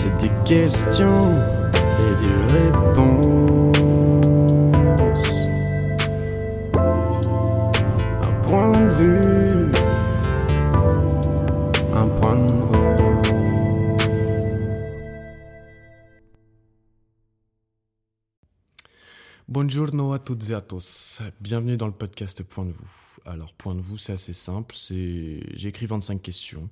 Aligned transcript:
C'est 0.00 0.16
des 0.16 0.30
questions 0.46 1.20
et 1.20 2.14
des 2.22 2.36
réponses. 2.54 3.76
Un 8.22 8.32
point 8.46 8.72
de 8.80 8.88
vue, 8.94 9.70
un 11.92 12.08
point 12.08 12.36
de 12.36 12.50
vue. 12.50 12.60
Buongiorno 19.48 20.14
à 20.14 20.18
toutes 20.18 20.48
et 20.48 20.54
à 20.54 20.62
tous. 20.62 21.20
Bienvenue 21.42 21.76
dans 21.76 21.86
le 21.86 21.92
podcast 21.92 22.42
Point 22.42 22.64
de 22.64 22.72
vous. 22.72 22.90
Alors, 23.26 23.52
Point 23.52 23.74
de 23.74 23.82
vous, 23.82 23.98
c'est 23.98 24.14
assez 24.14 24.32
simple. 24.32 24.74
C'est 24.74 25.40
j'ai 25.52 25.68
écrit 25.68 25.84
25 25.84 26.22
questions. 26.22 26.70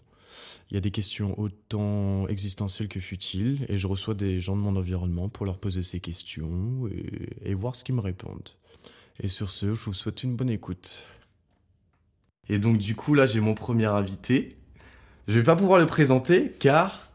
Il 0.71 0.75
y 0.75 0.77
a 0.77 0.81
des 0.81 0.91
questions 0.91 1.39
autant 1.39 2.29
existentielles 2.29 2.89
que 2.89 3.01
futiles, 3.01 3.65
et 3.69 3.79
je 3.79 3.87
reçois 3.87 4.15
des 4.15 4.41
gens 4.41 4.55
de 4.55 4.61
mon 4.61 4.77
environnement 4.77 5.29
pour 5.29 5.47
leur 5.47 5.59
poser 5.59 5.83
ces 5.83 6.01
questions 6.01 6.89
et, 7.45 7.55
voir 7.55 7.75
ce 7.75 7.85
qu'ils 7.85 7.95
me 7.95 8.01
répondent. 8.01 8.51
Et 9.21 9.29
sur 9.29 9.51
ce, 9.51 9.75
je 9.75 9.85
vous 9.85 9.95
souhaite 9.95 10.23
une 10.23 10.37
bonne 10.37 10.51
écoute. 10.51 11.07
Et 12.51 12.59
donc, 12.59 12.79
du 12.79 12.95
coup, 12.95 13.15
là, 13.15 13.27
j'ai 13.27 13.41
mon 13.41 13.55
premier 13.55 13.87
invité. 13.87 14.57
Je 15.27 15.39
vais 15.39 15.43
pas 15.43 15.57
pouvoir 15.57 15.79
le 15.79 15.87
présenter 15.87 16.53
car 16.59 17.09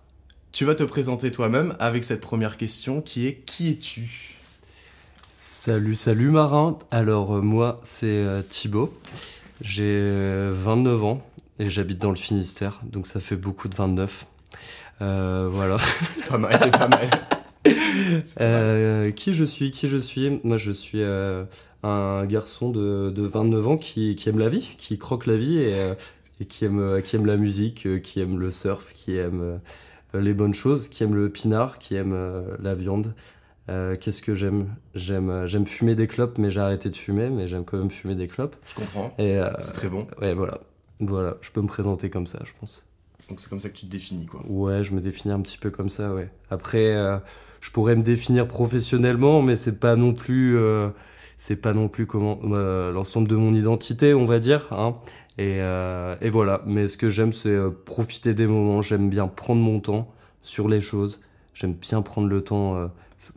tu 0.51 0.65
vas 0.65 0.75
te 0.75 0.83
présenter 0.83 1.31
toi-même 1.31 1.75
avec 1.79 2.03
cette 2.03 2.21
première 2.21 2.57
question 2.57 3.01
qui 3.01 3.25
est 3.25 3.35
Qui 3.45 3.69
es-tu? 3.69 4.33
Salut, 5.31 5.95
salut 5.95 6.29
Marin. 6.29 6.77
Alors 6.91 7.33
euh, 7.35 7.41
moi 7.41 7.81
c'est 7.83 8.05
euh, 8.05 8.43
Thibaut. 8.43 8.95
J'ai 9.61 9.83
euh, 9.83 10.53
29 10.55 11.03
ans 11.03 11.25
et 11.59 11.69
j'habite 11.69 11.99
dans 11.99 12.09
le 12.09 12.15
Finistère, 12.15 12.81
donc 12.83 13.07
ça 13.07 13.19
fait 13.19 13.35
beaucoup 13.35 13.67
de 13.67 13.75
29. 13.75 14.25
Euh, 15.01 15.47
voilà. 15.51 15.77
C'est 16.13 16.27
pas 16.27 16.37
mal, 16.37 16.57
c'est 16.59 16.71
pas 16.71 16.87
mal. 16.87 17.09
Euh, 18.41 19.11
qui 19.11 19.33
je 19.33 19.45
suis 19.45 19.71
Qui 19.71 19.87
je 19.87 19.97
suis? 19.97 20.39
Moi 20.43 20.57
je 20.57 20.71
suis 20.71 21.01
euh, 21.01 21.45
un 21.83 22.25
garçon 22.25 22.69
de, 22.69 23.09
de 23.09 23.23
29 23.23 23.67
ans 23.67 23.77
qui, 23.77 24.15
qui 24.15 24.29
aime 24.29 24.39
la 24.39 24.49
vie, 24.49 24.75
qui 24.77 24.97
croque 24.97 25.25
la 25.25 25.37
vie 25.37 25.57
et, 25.59 25.73
euh, 25.75 25.95
et 26.39 26.45
qui, 26.45 26.65
aime, 26.65 27.01
qui 27.03 27.15
aime 27.15 27.25
la 27.25 27.37
musique, 27.37 27.85
euh, 27.87 27.99
qui 27.99 28.19
aime 28.19 28.37
le 28.39 28.51
surf, 28.51 28.91
qui 28.93 29.17
aime 29.17 29.59
euh, 30.15 30.21
les 30.21 30.33
bonnes 30.33 30.53
choses, 30.53 30.89
qui 30.89 31.03
aime 31.03 31.15
le 31.15 31.29
pinard, 31.29 31.79
qui 31.79 31.95
aime 31.95 32.15
la 32.61 32.73
viande. 32.75 33.13
Euh, 33.69 33.95
Qu'est-ce 33.99 34.21
que 34.21 34.35
j'aime? 34.35 34.67
J'aime 34.93 35.47
j'aime 35.47 35.65
fumer 35.65 35.95
des 35.95 36.07
clopes, 36.07 36.37
mais 36.37 36.49
j'ai 36.51 36.59
arrêté 36.59 36.89
de 36.89 36.95
fumer, 36.95 37.29
mais 37.29 37.47
j'aime 37.47 37.63
quand 37.65 37.77
même 37.77 37.89
fumer 37.89 38.15
des 38.15 38.27
clopes. 38.27 38.55
Je 38.67 38.75
comprends. 38.75 39.13
Et 39.17 39.37
euh, 39.39 39.49
C'est 39.59 39.71
très 39.71 39.89
bon. 39.89 40.05
ouais, 40.21 40.33
voilà. 40.33 40.59
Voilà, 40.99 41.37
je 41.41 41.51
peux 41.51 41.61
me 41.61 41.67
présenter 41.67 42.09
comme 42.09 42.27
ça, 42.27 42.39
je 42.45 42.51
pense. 42.59 42.85
Donc 43.29 43.39
c'est 43.39 43.49
comme 43.49 43.59
ça 43.59 43.69
que 43.69 43.75
tu 43.75 43.85
te 43.85 43.91
définis, 43.91 44.25
quoi. 44.25 44.41
Ouais, 44.47 44.83
je 44.83 44.93
me 44.93 45.01
définis 45.01 45.33
un 45.33 45.41
petit 45.41 45.57
peu 45.57 45.71
comme 45.71 45.89
ça, 45.89 46.13
ouais. 46.13 46.29
Après, 46.49 46.93
euh, 46.93 47.17
je 47.61 47.71
pourrais 47.71 47.95
me 47.95 48.03
définir 48.03 48.47
professionnellement, 48.47 49.41
mais 49.41 49.55
c'est 49.55 49.79
pas 49.79 49.95
non 49.95 50.13
plus, 50.13 50.57
euh, 50.57 50.89
c'est 51.37 51.55
pas 51.55 51.73
non 51.73 51.87
plus 51.87 52.05
comment 52.05 52.39
euh, 52.43 52.91
l'ensemble 52.91 53.27
de 53.27 53.35
mon 53.35 53.53
identité, 53.53 54.13
on 54.13 54.25
va 54.25 54.39
dire. 54.39 54.67
Hein. 54.71 54.95
Et, 55.37 55.57
euh, 55.61 56.15
et 56.21 56.29
voilà. 56.29 56.61
Mais 56.65 56.87
ce 56.87 56.97
que 56.97 57.09
j'aime, 57.09 57.33
c'est 57.33 57.49
euh, 57.49 57.69
profiter 57.69 58.33
des 58.33 58.47
moments. 58.47 58.81
J'aime 58.81 59.09
bien 59.09 59.27
prendre 59.27 59.61
mon 59.61 59.79
temps 59.79 60.13
sur 60.41 60.67
les 60.67 60.81
choses. 60.81 61.21
J'aime 61.53 61.73
bien 61.73 62.01
prendre 62.01 62.27
le 62.27 62.43
temps, 62.43 62.75
euh, 62.77 62.87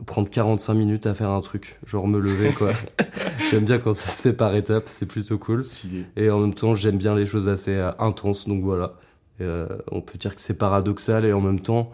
prendre 0.05 0.29
45 0.29 0.73
minutes 0.73 1.05
à 1.05 1.13
faire 1.13 1.29
un 1.29 1.41
truc, 1.41 1.79
genre 1.85 2.07
me 2.07 2.19
lever, 2.19 2.51
quoi. 2.53 2.71
j'aime 3.51 3.65
bien 3.65 3.77
quand 3.77 3.93
ça 3.93 4.09
se 4.09 4.21
fait 4.23 4.33
par 4.33 4.55
étapes, 4.55 4.87
c'est 4.89 5.05
plutôt 5.05 5.37
cool. 5.37 5.63
Stylé. 5.63 6.05
Et 6.15 6.29
en 6.31 6.39
même 6.39 6.53
temps, 6.53 6.73
j'aime 6.73 6.97
bien 6.97 7.13
les 7.15 7.25
choses 7.25 7.47
assez 7.47 7.75
euh, 7.75 7.91
intenses, 7.99 8.47
donc 8.47 8.63
voilà. 8.63 8.93
Et, 9.39 9.43
euh, 9.43 9.67
on 9.91 10.01
peut 10.01 10.17
dire 10.17 10.33
que 10.35 10.41
c'est 10.41 10.57
paradoxal 10.57 11.25
et 11.25 11.33
en 11.33 11.41
même 11.41 11.59
temps, 11.59 11.91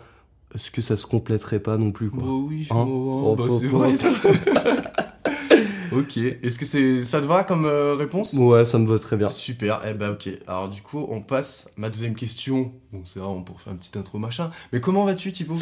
est-ce 0.56 0.72
que 0.72 0.82
ça 0.82 0.96
se 0.96 1.06
compléterait 1.06 1.60
pas 1.60 1.78
non 1.78 1.92
plus, 1.92 2.10
quoi? 2.10 2.22
Bah 2.24 2.30
oui, 2.48 2.68
Hein? 2.72 2.86
oh, 2.88 3.36
bah 3.38 3.46
c'est 3.50 3.68
vrai 3.68 3.94
ça. 3.96 4.10
ok. 5.92 6.18
Est-ce 6.18 6.58
que 6.58 6.66
c'est 6.66 7.04
ça 7.04 7.20
te 7.22 7.26
va 7.26 7.44
comme 7.44 7.66
réponse? 7.66 8.34
Ouais, 8.34 8.64
ça 8.66 8.78
me 8.80 8.88
va 8.88 9.00
très 9.00 9.18
bien. 9.18 9.30
Super, 9.30 9.82
eh 9.88 9.94
ben 9.94 10.12
ok. 10.12 10.30
Alors 10.48 10.70
du 10.70 10.82
coup, 10.82 11.06
on 11.10 11.22
passe 11.22 11.70
à 11.78 11.82
ma 11.82 11.90
deuxième 11.90 12.16
question. 12.16 12.72
Bon, 12.92 13.02
c'est 13.04 13.20
vraiment 13.20 13.42
pour 13.42 13.60
faire 13.62 13.74
un 13.74 13.76
petit 13.76 13.98
intro 13.98 14.20
machin. 14.20 14.52
Mais 14.72 14.80
comment 14.80 15.06
vas-tu, 15.06 15.32
Thibaut? 15.32 15.58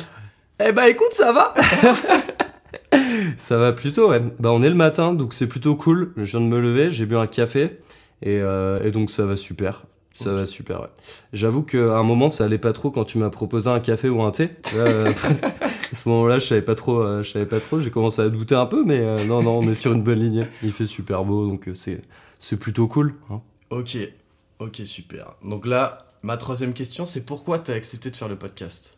Eh 0.63 0.72
bah 0.72 0.89
écoute, 0.89 1.11
ça 1.13 1.31
va 1.31 1.53
Ça 3.38 3.57
va 3.57 3.72
plutôt, 3.73 4.09
ouais. 4.09 4.22
Bah 4.39 4.51
on 4.51 4.61
est 4.61 4.69
le 4.69 4.75
matin, 4.75 5.13
donc 5.13 5.33
c'est 5.33 5.47
plutôt 5.47 5.75
cool. 5.75 6.13
Je 6.17 6.23
viens 6.38 6.41
de 6.41 6.45
me 6.45 6.59
lever, 6.59 6.89
j'ai 6.91 7.05
bu 7.05 7.16
un 7.16 7.27
café, 7.27 7.79
et, 8.22 8.39
euh, 8.41 8.83
et 8.83 8.91
donc 8.91 9.09
ça 9.09 9.25
va 9.25 9.35
super. 9.35 9.85
Ça 10.11 10.33
va 10.33 10.45
super, 10.45 10.81
ouais. 10.81 10.88
J'avoue 11.33 11.63
qu'à 11.63 11.97
un 11.97 12.03
moment, 12.03 12.29
ça 12.29 12.44
allait 12.45 12.57
pas 12.59 12.73
trop 12.73 12.91
quand 12.91 13.05
tu 13.05 13.17
m'as 13.17 13.29
proposé 13.29 13.69
un 13.69 13.79
café 13.79 14.07
ou 14.09 14.22
un 14.22 14.29
thé. 14.31 14.49
Là, 14.75 14.83
euh, 14.83 15.11
à 15.91 15.95
ce 15.95 16.09
moment-là, 16.09 16.38
je 16.38 16.45
savais 16.45 16.61
pas 16.61 16.75
trop, 16.75 16.99
euh, 16.99 17.23
je 17.23 17.31
savais 17.31 17.45
pas 17.47 17.59
trop. 17.59 17.79
J'ai 17.79 17.89
commencé 17.91 18.22
à 18.22 18.29
douter 18.29 18.55
un 18.55 18.66
peu, 18.67 18.83
mais 18.83 18.99
euh, 18.99 19.23
non, 19.25 19.41
non, 19.41 19.57
on 19.57 19.63
est 19.63 19.73
sur 19.73 19.93
une 19.93 20.03
bonne 20.03 20.19
ligne. 20.19 20.45
Il 20.63 20.73
fait 20.73 20.85
super 20.85 21.23
beau, 21.23 21.47
donc 21.47 21.69
c'est, 21.73 22.01
c'est 22.39 22.57
plutôt 22.57 22.88
cool. 22.88 23.16
hein. 23.31 23.41
Ok, 23.72 23.97
ok, 24.59 24.81
super. 24.85 25.33
Donc 25.43 25.66
là, 25.66 26.05
ma 26.23 26.38
troisième 26.38 26.73
question, 26.73 27.05
c'est 27.05 27.25
pourquoi 27.25 27.57
t'as 27.57 27.73
accepté 27.73 28.11
de 28.11 28.16
faire 28.16 28.28
le 28.28 28.35
podcast? 28.35 28.95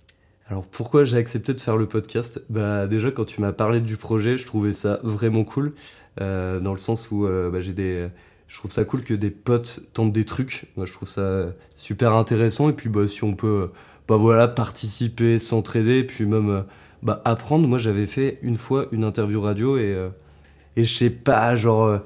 Alors 0.50 0.66
pourquoi 0.66 1.04
j'ai 1.04 1.18
accepté 1.18 1.54
de 1.54 1.62
faire 1.62 1.78
le 1.78 1.88
podcast? 1.88 2.44
Bah 2.50 2.86
déjà 2.88 3.12
quand 3.12 3.26
tu 3.26 3.42
m'as 3.42 3.54
parlé 3.54 3.80
du 3.80 3.98
projet, 3.98 4.38
je 4.38 4.46
trouvais 4.46 4.74
ça 4.74 5.00
vraiment 5.04 5.44
cool 5.44 5.74
euh, 6.22 6.59
dans 6.59 6.74
le 6.74 6.80
sens 6.80 7.12
où 7.12 7.26
euh, 7.26 7.50
bah, 7.50 7.62
j'ai 7.62 7.74
des 7.74 8.09
je 8.48 8.58
trouve 8.58 8.70
ça 8.70 8.84
cool 8.86 9.04
que 9.04 9.14
des 9.14 9.31
potes 9.31 9.80
tentent 9.94 10.12
des 10.12 10.26
trucs. 10.26 10.66
Moi 10.76 10.86
je 10.86 10.92
trouve 10.92 11.08
ça 11.08 11.48
super 11.76 12.14
intéressant 12.14 12.70
et 12.70 12.74
puis 12.74 12.90
bah 12.90 13.08
si 13.08 13.24
on 13.24 13.36
peut 13.36 13.70
bah 14.08 14.18
voilà 14.18 14.48
participer, 14.48 15.40
s'entraider 15.40 16.04
puis 16.04 16.26
même 16.26 16.50
euh, 16.50 16.62
bah 17.04 17.22
apprendre. 17.25 17.68
Moi 17.68 17.78
j'avais 17.78 18.06
fait 18.06 18.40
une 18.42 18.58
fois 18.58 18.88
une 18.92 19.06
interview 19.06 19.40
radio 19.42 19.78
et 19.78 19.94
euh, 19.94 20.10
et 20.75 20.84
je 20.84 20.94
sais 20.94 21.10
pas 21.10 21.56
genre 21.56 21.86
euh, 21.86 21.98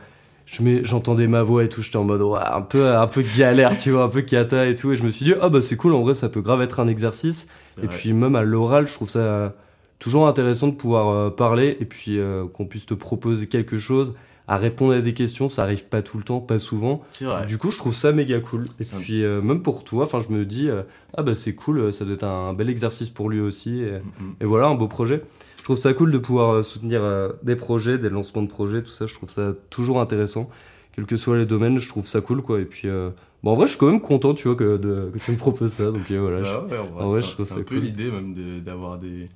j'entendais 0.83 1.27
ma 1.27 1.43
voix 1.43 1.63
et 1.63 1.69
tout, 1.69 1.81
j'étais 1.81 1.97
en 1.97 2.03
mode 2.03 2.21
ouais, 2.21 2.39
un 2.39 2.61
peu 2.61 2.95
un 2.95 3.07
peu 3.07 3.23
galère, 3.35 3.75
tu 3.75 3.91
vois, 3.91 4.03
un 4.03 4.09
peu 4.09 4.21
cata 4.21 4.67
et 4.67 4.75
tout 4.75 4.91
et 4.91 4.95
je 4.95 5.03
me 5.03 5.09
suis 5.09 5.25
dit 5.25 5.33
ah 5.41 5.49
bah 5.49 5.61
c'est 5.61 5.75
cool 5.75 5.93
en 5.93 6.01
vrai 6.03 6.13
ça 6.15 6.29
peut 6.29 6.41
grave 6.41 6.61
être 6.61 6.79
un 6.79 6.87
exercice. 6.87 7.47
Et 7.81 7.85
vrai. 7.87 7.95
puis 7.95 8.13
même 8.13 8.35
à 8.35 8.43
l'oral, 8.43 8.87
je 8.87 8.93
trouve 8.93 9.09
ça 9.09 9.53
toujours 9.99 10.27
intéressant 10.27 10.67
de 10.67 10.73
pouvoir 10.75 11.09
euh, 11.09 11.29
parler 11.29 11.77
et 11.79 11.85
puis 11.85 12.19
euh, 12.19 12.45
qu'on 12.45 12.65
puisse 12.65 12.85
te 12.85 12.93
proposer 12.93 13.47
quelque 13.47 13.77
chose, 13.77 14.13
à 14.47 14.57
répondre 14.57 14.93
à 14.93 15.01
des 15.01 15.13
questions. 15.13 15.49
Ça 15.49 15.63
arrive 15.63 15.85
pas 15.85 16.01
tout 16.01 16.17
le 16.17 16.23
temps, 16.23 16.39
pas 16.39 16.59
souvent. 16.59 17.03
vrai. 17.21 17.45
Du 17.47 17.57
coup, 17.57 17.71
je 17.71 17.77
trouve 17.77 17.93
ça 17.93 18.11
méga 18.11 18.39
cool. 18.39 18.65
Et 18.79 18.85
puis 18.85 19.23
euh, 19.23 19.41
même 19.41 19.61
pour 19.61 19.83
toi, 19.83 20.03
enfin, 20.05 20.19
je 20.19 20.29
me 20.33 20.45
dis 20.45 20.69
euh, 20.69 20.83
ah 21.17 21.23
bah 21.23 21.35
c'est 21.35 21.53
cool, 21.55 21.79
euh, 21.79 21.91
ça 21.91 22.05
doit 22.05 22.13
être 22.13 22.23
un 22.23 22.53
bel 22.53 22.69
exercice 22.69 23.09
pour 23.09 23.29
lui 23.29 23.39
aussi. 23.41 23.81
Et, 23.81 23.91
Mm, 23.91 24.23
mm. 24.23 24.35
et 24.41 24.45
voilà, 24.45 24.67
un 24.67 24.75
beau 24.75 24.87
projet. 24.87 25.23
Je 25.57 25.63
trouve 25.63 25.77
ça 25.77 25.93
cool 25.93 26.11
de 26.13 26.17
pouvoir 26.17 26.63
soutenir 26.63 27.01
euh, 27.03 27.29
des 27.43 27.57
projets, 27.57 27.97
des 27.97 28.09
lancements 28.09 28.41
de 28.43 28.47
projets, 28.47 28.81
tout 28.83 28.91
ça. 28.91 29.05
Je 29.05 29.13
trouve 29.13 29.29
ça 29.29 29.53
toujours 29.69 29.99
intéressant, 29.99 30.49
quels 30.95 31.05
que 31.05 31.17
soient 31.17 31.37
les 31.37 31.45
domaines. 31.45 31.77
Je 31.77 31.89
trouve 31.89 32.05
ça 32.05 32.21
cool, 32.21 32.41
quoi. 32.41 32.61
Et 32.61 32.65
puis 32.65 32.87
euh, 32.87 33.09
bon, 33.43 33.51
en 33.51 33.55
vrai, 33.55 33.65
je 33.67 33.71
suis 33.71 33.79
quand 33.79 33.87
même 33.91 34.01
content, 34.01 34.33
tu 34.33 34.47
vois, 34.47 34.55
que, 34.57 34.77
de- 34.77 35.11
que 35.13 35.19
tu 35.19 35.31
me 35.31 35.37
proposes 35.37 35.73
ça. 35.73 35.91
Donc 35.91 36.09
euh, 36.11 36.19
voilà. 36.19 36.41
Bah 36.41 36.65
ouais, 36.69 36.77
en 36.77 36.85
vrai, 36.87 37.03
en 37.03 37.07
vrai, 37.07 37.21
c'est- 37.21 37.27
je 37.27 37.31
trouve 37.31 37.45
c'est 37.45 37.53
ça 37.53 37.59
un 37.59 37.63
peu 37.63 37.75
cool. 37.75 37.83
l'idée 37.85 38.11
même 38.11 38.33
de- 38.33 38.59
d'avoir 38.59 38.97
des 38.99 39.29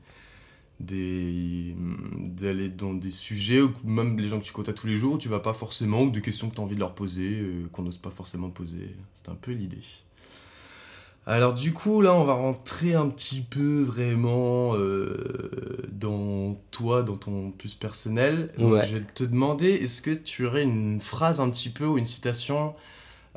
des 0.80 1.76
d'aller 2.20 2.70
dans 2.70 2.94
des 2.94 3.12
sujets 3.12 3.62
ou 3.62 3.72
même 3.84 4.20
les 4.20 4.30
gens 4.30 4.40
que 4.40 4.46
tu 4.46 4.54
côtoies 4.54 4.74
tous 4.74 4.88
les 4.88 4.98
jours 4.98 5.18
tu 5.20 5.30
vas 5.30 5.40
pas 5.40 5.54
forcément 5.54 6.04
ou 6.04 6.12
des 6.12 6.22
questions 6.22 6.50
que 6.50 6.56
tu 6.56 6.62
as 6.62 6.64
envie 6.64 6.76
de 6.76 6.80
leur 6.82 6.96
poser 6.96 7.40
euh, 7.42 7.68
qu'on 7.72 7.84
n'ose 7.84 7.98
pas 8.00 8.10
forcément 8.12 8.50
poser 8.50 8.96
c'est 9.16 9.30
un 9.30 9.36
peu 9.36 9.52
l'idée 9.52 9.80
alors 11.28 11.54
du 11.54 11.72
coup 11.72 12.02
là 12.02 12.14
on 12.16 12.24
va 12.24 12.34
rentrer 12.34 12.96
un 12.96 13.08
petit 13.08 13.42
peu 13.42 13.82
vraiment 13.84 14.72
euh, 14.76 15.18
dans 15.92 16.56
toi 16.72 17.04
dans 17.04 17.16
ton 17.18 17.52
plus 17.52 17.76
personnel 17.76 18.50
donc 18.58 18.72
Ouais. 18.74 18.88
je 18.88 18.96
vais 18.96 19.04
te 19.14 19.24
demander 19.24 19.70
est-ce 19.70 20.02
que 20.02 20.12
tu 20.12 20.46
aurais 20.46 20.64
une 20.64 21.00
phrase 21.00 21.40
un 21.40 21.50
petit 21.52 21.70
peu 21.70 21.86
ou 21.86 21.98
une 22.00 22.06
citation 22.06 22.74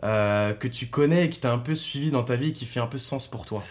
euh, 0.05 0.53
que 0.53 0.69
tu 0.69 0.87
connais 0.87 1.27
et 1.27 1.31
qui 1.31 1.41
t'a 1.41 1.53
un 1.53 1.59
peu 1.59 1.75
suivi 1.75 2.11
dans 2.11 2.25
ta 2.25 2.37
vie 2.37 2.51
et 2.51 2.53
qui 2.53 2.67
fait 2.67 2.81
un 2.81 2.87
peu 2.87 2.99
sens 2.99 3.27
pour 3.27 3.47
toi 3.47 3.63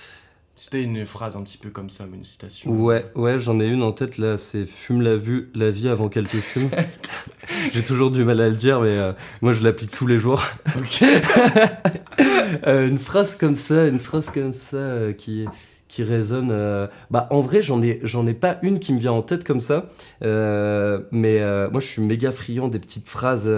t'as 0.70 0.80
une 0.80 1.06
phrase 1.06 1.36
un 1.36 1.42
petit 1.42 1.58
peu 1.58 1.70
comme 1.70 1.90
ça 1.90 2.06
une 2.12 2.24
citation. 2.24 2.72
Ouais, 2.72 3.06
ouais, 3.16 3.40
j'en 3.40 3.60
ai 3.60 3.66
une 3.66 3.82
en 3.82 3.92
tête 3.92 4.18
là, 4.18 4.38
c'est 4.38 4.66
fume 4.66 5.02
la 5.02 5.16
vue, 5.16 5.50
la 5.56 5.72
vie 5.72 5.90
avant 5.90 6.10
qu'elle 6.10 6.28
te 6.28 6.38
fume. 6.38 6.70
J'ai 7.74 7.84
toujours 7.84 8.12
du 8.12 8.24
mal 8.24 8.40
à 8.40 8.50
le 8.50 8.56
dire, 8.56 8.80
mais 8.80 8.98
euh, 8.98 9.14
moi 9.42 9.54
je 9.54 9.64
l'applique 9.64 9.92
tous 9.92 10.08
les 10.08 10.18
jours. 10.18 10.44
Euh, 12.68 12.88
une 12.88 13.00
phrase 13.00 13.36
comme 13.36 13.56
ça, 13.56 13.88
une 13.88 14.00
phrase 14.00 14.30
comme 14.30 14.54
ça 14.54 15.12
qui 15.18 15.48
qui 15.94 16.04
résonne. 16.04 16.50
euh, 16.52 16.88
Bah 17.12 17.28
en 17.30 17.42
vrai 17.42 17.62
j'en 17.62 17.82
ai 17.84 18.00
j'en 18.04 18.26
ai 18.26 18.34
pas 18.34 18.58
une 18.64 18.80
qui 18.80 18.94
me 18.94 19.00
vient 19.00 19.12
en 19.12 19.22
tête 19.22 19.44
comme 19.44 19.62
ça, 19.62 19.90
euh, 20.24 21.00
mais 21.12 21.40
euh, 21.42 21.70
moi 21.70 21.80
je 21.82 21.88
suis 21.88 22.02
méga 22.02 22.32
friand 22.32 22.68
des 22.68 22.80
petites 22.80 23.08
phrases 23.08 23.50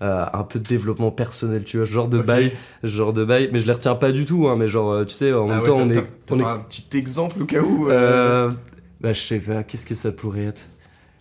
un 0.00 0.42
peu 0.48 0.58
de 0.58 0.64
développement 0.64 1.10
personnel, 1.10 1.64
tu 1.64 1.76
vois, 1.78 1.86
genre 1.86 2.08
de 2.08 2.18
bail, 2.20 2.52
genre 2.82 3.12
de 3.12 3.24
bail. 3.24 3.48
Mais 3.52 3.58
je 3.58 3.66
les 3.66 3.72
retiens 3.72 3.94
pas 3.94 4.12
du 4.12 4.24
tout, 4.24 4.48
hein, 4.48 4.56
mais 4.56 4.66
genre 4.68 5.04
tu 5.06 5.14
sais 5.14 5.32
en 5.32 5.46
Ah 5.48 5.54
même 5.54 5.60
ouais, 5.60 5.66
temps 5.66 5.76
on 5.78 5.90
est 5.90 6.04
on 6.30 6.40
est 6.40 6.44
un 6.44 6.58
petit 6.58 6.88
exemple 6.96 7.42
au 7.42 7.44
cas 7.46 7.60
où. 7.60 7.86
bah, 7.86 9.12
je 9.12 9.20
sais 9.20 9.38
pas, 9.40 9.62
qu'est-ce 9.62 9.86
que 9.86 9.94
ça 9.94 10.12
pourrait 10.12 10.44
être? 10.46 10.62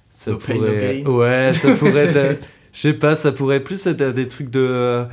Ça 0.10 0.31
No 0.31 0.38
pain, 0.38 0.54
no 0.54 0.60
pourrait. 0.60 1.01
gain. 1.04 1.12
ouais, 1.12 1.54
ça 1.54 1.71
pourrait 1.71 2.15
être. 2.15 2.50
Je 2.71 2.80
sais 2.80 2.94
pas, 2.94 3.15
ça 3.15 3.31
pourrait 3.31 3.60
plus 3.63 3.86
être 3.86 4.01
des 4.13 4.27
trucs 4.27 4.50
de. 4.50 5.04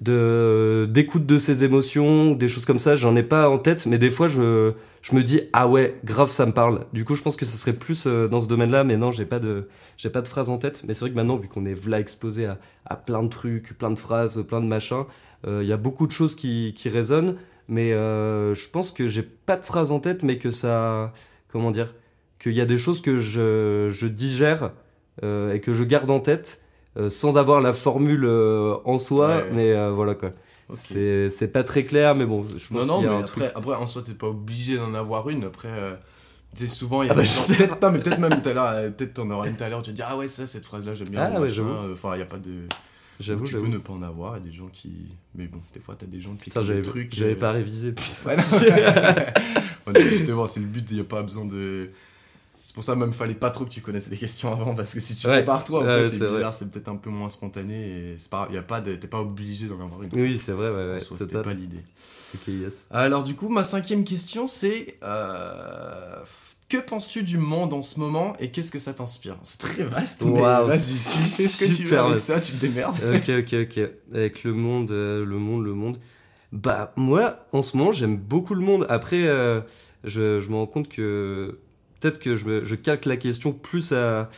de 0.00 0.86
d'écoute 0.90 1.26
de 1.26 1.38
ses 1.38 1.62
émotions, 1.64 2.32
des 2.34 2.48
choses 2.48 2.66
comme 2.66 2.78
ça, 2.80 2.96
j'en 2.96 3.14
ai 3.16 3.22
pas 3.22 3.48
en 3.48 3.58
tête, 3.58 3.86
mais 3.86 3.98
des 3.98 4.10
fois 4.10 4.26
je, 4.28 4.72
je 5.04 5.14
me 5.14 5.22
dis 5.22 5.42
ah 5.52 5.68
ouais, 5.68 6.00
grave 6.02 6.30
ça 6.30 6.46
me 6.46 6.52
parle. 6.52 6.86
Du 6.94 7.04
coup, 7.04 7.14
je 7.14 7.22
pense 7.22 7.36
que 7.36 7.44
ça 7.44 7.58
serait 7.58 7.74
plus 7.74 8.06
euh, 8.06 8.26
dans 8.26 8.40
ce 8.40 8.48
domaine-là, 8.48 8.84
mais 8.84 8.96
non, 8.96 9.12
j'ai 9.12 9.26
pas 9.26 9.38
de 9.38 9.68
j'ai 9.98 10.08
pas 10.08 10.22
de 10.22 10.28
phrase 10.28 10.48
en 10.48 10.56
tête. 10.56 10.82
Mais 10.88 10.94
c'est 10.94 11.00
vrai 11.00 11.10
que 11.10 11.16
maintenant, 11.16 11.36
vu 11.36 11.46
qu'on 11.46 11.66
est 11.66 11.86
là 11.86 12.00
exposé 12.00 12.46
à, 12.46 12.58
à, 12.86 12.96
plein 12.96 13.22
de 13.22 13.28
trucs, 13.28 13.76
plein 13.76 13.90
de 13.90 13.98
phrases, 13.98 14.42
plein 14.48 14.62
de 14.62 14.66
machins, 14.66 15.04
euh, 15.46 15.60
il 15.62 15.68
y 15.68 15.74
a 15.74 15.76
beaucoup 15.76 16.06
de 16.06 16.12
choses 16.12 16.34
qui, 16.34 16.72
qui 16.74 16.88
résonnent, 16.88 17.36
mais 17.68 17.92
euh, 17.92 18.54
je 18.54 18.70
pense 18.70 18.92
que 18.92 19.06
j'ai 19.06 19.22
pas 19.22 19.58
de 19.58 19.64
phrase 19.66 19.92
en 19.92 20.00
tête, 20.00 20.22
mais 20.22 20.38
que 20.38 20.50
ça 20.50 21.12
comment 21.48 21.70
dire, 21.70 21.94
qu'il 22.38 22.54
y 22.54 22.62
a 22.62 22.66
des 22.66 22.78
choses 22.78 23.02
que 23.02 23.18
je, 23.18 23.88
je 23.90 24.06
digère 24.06 24.72
et 25.22 25.60
que 25.60 25.72
je 25.72 25.84
garde 25.84 26.10
en 26.10 26.18
tête 26.18 26.64
euh, 26.96 27.10
sans 27.10 27.36
avoir 27.36 27.60
la 27.60 27.72
formule 27.72 28.24
euh, 28.24 28.76
en 28.84 28.98
soi, 28.98 29.42
mais 29.52 29.72
euh, 29.72 29.90
voilà 29.90 30.14
quoi. 30.14 30.30
C'est 30.72 31.52
pas 31.52 31.64
très 31.64 31.84
clair, 31.84 32.14
mais 32.14 32.26
bon, 32.26 32.42
je 32.42 32.54
pense 32.54 32.86
Non, 32.86 32.86
non, 32.86 33.02
mais 33.02 33.24
après, 33.24 33.52
après, 33.54 33.74
en 33.76 33.86
soi, 33.86 34.02
t'es 34.02 34.14
pas 34.14 34.28
obligé 34.28 34.76
d'en 34.76 34.94
avoir 34.94 35.28
une. 35.28 35.44
Après, 35.44 35.98
tu 36.54 36.66
sais, 36.66 36.74
souvent, 36.74 37.02
il 37.02 37.06
y 37.06 37.10
a 37.10 37.12
ah 37.12 37.16
bah, 37.16 37.22
peut-être 37.22 37.90
mais 37.90 37.98
peut-être 37.98 38.18
même 38.18 38.40
tout 38.40 38.48
à 38.48 38.52
l'heure, 38.52 38.94
peut-être 38.94 39.14
t'en 39.14 39.28
auras 39.30 39.48
une 39.48 39.56
tout 39.56 39.64
à 39.64 39.68
l'heure, 39.68 39.82
tu 39.82 39.90
te 39.90 39.96
dis, 39.96 40.02
ah 40.02 40.16
ouais, 40.16 40.28
ça, 40.28 40.46
cette 40.46 40.64
phrase-là, 40.64 40.94
j'aime 40.94 41.08
bien. 41.08 41.32
Ah 41.34 41.40
ouais, 41.40 41.48
j'avoue. 41.48 41.92
Enfin, 41.92 42.12
il 42.14 42.18
n'y 42.18 42.22
a 42.22 42.26
pas 42.26 42.38
de. 42.38 42.66
J'avoue, 43.20 43.44
tu 43.44 43.54
peux 43.54 43.66
ne 43.66 43.78
pas 43.78 43.92
en 43.92 44.02
avoir, 44.02 44.36
il 44.36 44.40
y 44.40 44.48
a 44.48 44.50
des 44.50 44.56
gens 44.56 44.68
qui. 44.72 45.16
Mais 45.34 45.46
bon, 45.46 45.60
des 45.72 45.80
fois, 45.80 45.94
t'as 45.96 46.06
des 46.06 46.20
gens 46.20 46.34
qui 46.34 46.50
des 46.50 46.82
trucs. 46.82 47.14
J'avais 47.14 47.36
pas 47.36 47.52
révisé, 47.52 47.92
putain. 47.92 48.36
justement, 50.00 50.46
c'est 50.46 50.60
le 50.60 50.66
but, 50.66 50.90
il 50.90 50.94
n'y 50.96 51.00
a 51.00 51.04
pas 51.04 51.22
besoin 51.22 51.44
de. 51.44 51.90
C'est 52.66 52.72
pour 52.72 52.82
ça 52.82 52.96
même 52.96 53.12
fallait 53.12 53.34
pas 53.34 53.50
trop 53.50 53.66
que 53.66 53.70
tu 53.70 53.82
connaisses 53.82 54.08
les 54.08 54.16
questions 54.16 54.50
avant 54.50 54.74
parce 54.74 54.94
que 54.94 55.00
si 55.00 55.14
tu 55.14 55.26
ouais. 55.26 55.34
prépares 55.34 55.64
toi 55.64 56.02
c'est 56.02 56.18
bizarre, 56.18 56.54
c'est 56.54 56.70
peut-être 56.70 56.88
un 56.88 56.96
peu 56.96 57.10
moins 57.10 57.28
spontané 57.28 57.74
et 57.74 58.14
c'est 58.16 58.30
pas 58.30 58.48
y 58.50 58.56
a 58.56 58.62
pas 58.62 58.80
t'es 58.80 58.96
pas 58.96 59.20
obligé 59.20 59.68
d'en 59.68 59.78
avoir 59.84 60.02
une. 60.02 60.08
Oui, 60.14 60.38
c'est 60.38 60.52
vrai 60.52 60.70
ouais, 60.70 60.92
ouais. 60.94 60.98
C'était 60.98 61.42
pas 61.42 61.52
l'idée. 61.52 61.82
OK, 62.34 62.48
yes. 62.48 62.86
Alors 62.90 63.22
du 63.22 63.34
coup, 63.34 63.50
ma 63.50 63.64
cinquième 63.64 64.02
question 64.02 64.46
c'est 64.46 64.96
euh, 65.02 66.16
que 66.70 66.78
penses-tu 66.78 67.22
du 67.22 67.36
monde 67.36 67.74
en 67.74 67.82
ce 67.82 68.00
moment 68.00 68.34
et 68.40 68.50
qu'est-ce 68.50 68.70
que 68.70 68.78
ça 68.78 68.94
t'inspire? 68.94 69.36
C'est 69.42 69.60
très 69.60 69.84
vaste, 69.84 70.24
mais 70.24 70.40
vas-y, 70.40 70.78
fais 70.78 71.46
ce 71.46 71.66
que 71.66 71.76
tu 71.76 71.84
veux 71.84 71.98
avec 71.98 72.18
ça, 72.18 72.40
tu 72.40 72.52
te 72.52 72.64
démerdes. 72.64 72.96
ok, 73.14 73.30
ok, 73.40 73.54
ok. 73.60 73.90
Avec 74.14 74.42
le 74.42 74.54
monde, 74.54 74.90
euh, 74.90 75.22
le 75.22 75.36
monde, 75.36 75.66
le 75.66 75.74
monde. 75.74 75.98
Bah, 76.50 76.94
moi, 76.96 77.46
en 77.52 77.60
ce 77.60 77.76
moment, 77.76 77.92
j'aime 77.92 78.16
beaucoup 78.16 78.54
le 78.54 78.62
monde. 78.62 78.86
Après, 78.88 79.26
euh, 79.26 79.60
je, 80.04 80.40
je 80.40 80.48
me 80.48 80.54
rends 80.54 80.66
compte 80.66 80.88
que 80.88 81.58
peut-être 82.00 82.18
que 82.18 82.34
je, 82.34 82.64
je, 82.64 82.74
calque 82.74 83.06
la 83.06 83.16
question 83.16 83.52
plus 83.52 83.92
à, 83.92 84.28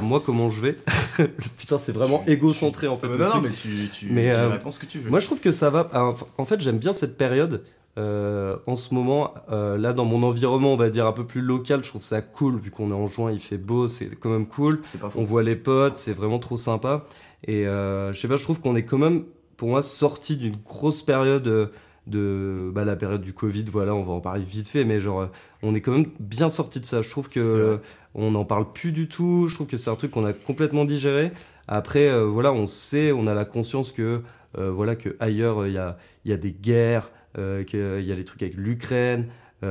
moi 0.00 0.22
comment 0.24 0.50
je 0.50 0.60
vais. 0.60 0.76
Putain, 1.58 1.78
c'est 1.78 1.92
vraiment 1.92 2.24
égocentré 2.26 2.88
en 2.88 2.96
fait. 2.96 3.08
non, 3.08 3.18
non, 3.18 3.40
mais 3.40 3.50
tu, 3.50 3.68
tu, 3.92 4.08
mais, 4.10 4.32
euh, 4.32 4.48
réponds 4.48 4.70
ce 4.70 4.78
que 4.78 4.86
tu 4.86 4.98
veux. 4.98 5.10
Moi, 5.10 5.20
je 5.20 5.26
trouve 5.26 5.40
que 5.40 5.52
ça 5.52 5.70
va. 5.70 5.90
En 6.38 6.44
fait, 6.44 6.60
j'aime 6.60 6.78
bien 6.78 6.92
cette 6.92 7.16
période. 7.16 7.62
Euh, 7.98 8.56
en 8.66 8.74
ce 8.74 8.94
moment, 8.94 9.34
euh, 9.50 9.76
là 9.76 9.92
dans 9.92 10.06
mon 10.06 10.22
environnement, 10.22 10.72
on 10.72 10.78
va 10.78 10.88
dire 10.88 11.06
un 11.06 11.12
peu 11.12 11.26
plus 11.26 11.42
local, 11.42 11.84
je 11.84 11.90
trouve 11.90 12.00
ça 12.00 12.22
cool 12.22 12.56
vu 12.56 12.70
qu'on 12.70 12.90
est 12.90 12.94
en 12.94 13.06
juin, 13.06 13.30
il 13.30 13.38
fait 13.38 13.58
beau, 13.58 13.86
c'est 13.86 14.16
quand 14.18 14.30
même 14.30 14.46
cool. 14.46 14.80
On 15.14 15.24
voit 15.24 15.42
les 15.42 15.56
potes, 15.56 15.98
c'est 15.98 16.14
vraiment 16.14 16.38
trop 16.38 16.56
sympa. 16.56 17.04
Et 17.46 17.64
je 17.64 18.18
sais 18.18 18.28
pas, 18.28 18.36
je 18.36 18.44
trouve 18.44 18.60
qu'on 18.60 18.76
est 18.76 18.84
quand 18.84 18.98
même, 18.98 19.24
pour 19.56 19.68
moi, 19.68 19.82
sorti 19.82 20.36
d'une 20.36 20.56
grosse 20.56 21.02
période 21.02 21.70
de 22.06 22.70
bah, 22.74 22.84
la 22.84 22.96
période 22.96 23.22
du 23.22 23.32
Covid, 23.32 23.64
voilà, 23.64 23.94
on 23.94 24.02
va 24.02 24.12
en 24.12 24.20
parler 24.20 24.42
vite 24.42 24.68
fait, 24.68 24.84
mais 24.84 25.00
genre, 25.00 25.28
on 25.62 25.74
est 25.74 25.80
quand 25.80 25.92
même 25.92 26.06
bien 26.18 26.48
sorti 26.48 26.80
de 26.80 26.84
ça. 26.84 27.00
Je 27.00 27.10
trouve 27.10 27.28
que 27.28 27.80
on 28.14 28.32
n'en 28.32 28.44
parle 28.44 28.72
plus 28.72 28.92
du 28.92 29.08
tout. 29.08 29.46
Je 29.48 29.54
trouve 29.54 29.66
que 29.66 29.76
c'est 29.76 29.90
un 29.90 29.96
truc 29.96 30.10
qu'on 30.10 30.24
a 30.24 30.32
complètement 30.32 30.84
digéré. 30.84 31.30
Après, 31.68 32.08
euh, 32.08 32.26
voilà, 32.26 32.52
on 32.52 32.66
sait, 32.66 33.12
on 33.12 33.26
a 33.26 33.34
la 33.34 33.44
conscience 33.44 33.92
que, 33.92 34.22
euh, 34.58 34.70
voilà, 34.70 34.96
que 34.96 35.16
ailleurs 35.20 35.66
il 35.66 35.74
y 35.74 35.78
a, 35.78 35.96
y 36.24 36.32
a 36.32 36.36
des 36.36 36.52
guerres, 36.52 37.10
euh, 37.38 37.64
qu'il 37.64 38.04
y 38.04 38.12
a 38.12 38.16
des 38.16 38.24
trucs 38.24 38.42
avec 38.42 38.54
l'Ukraine. 38.56 39.28
Il 39.62 39.68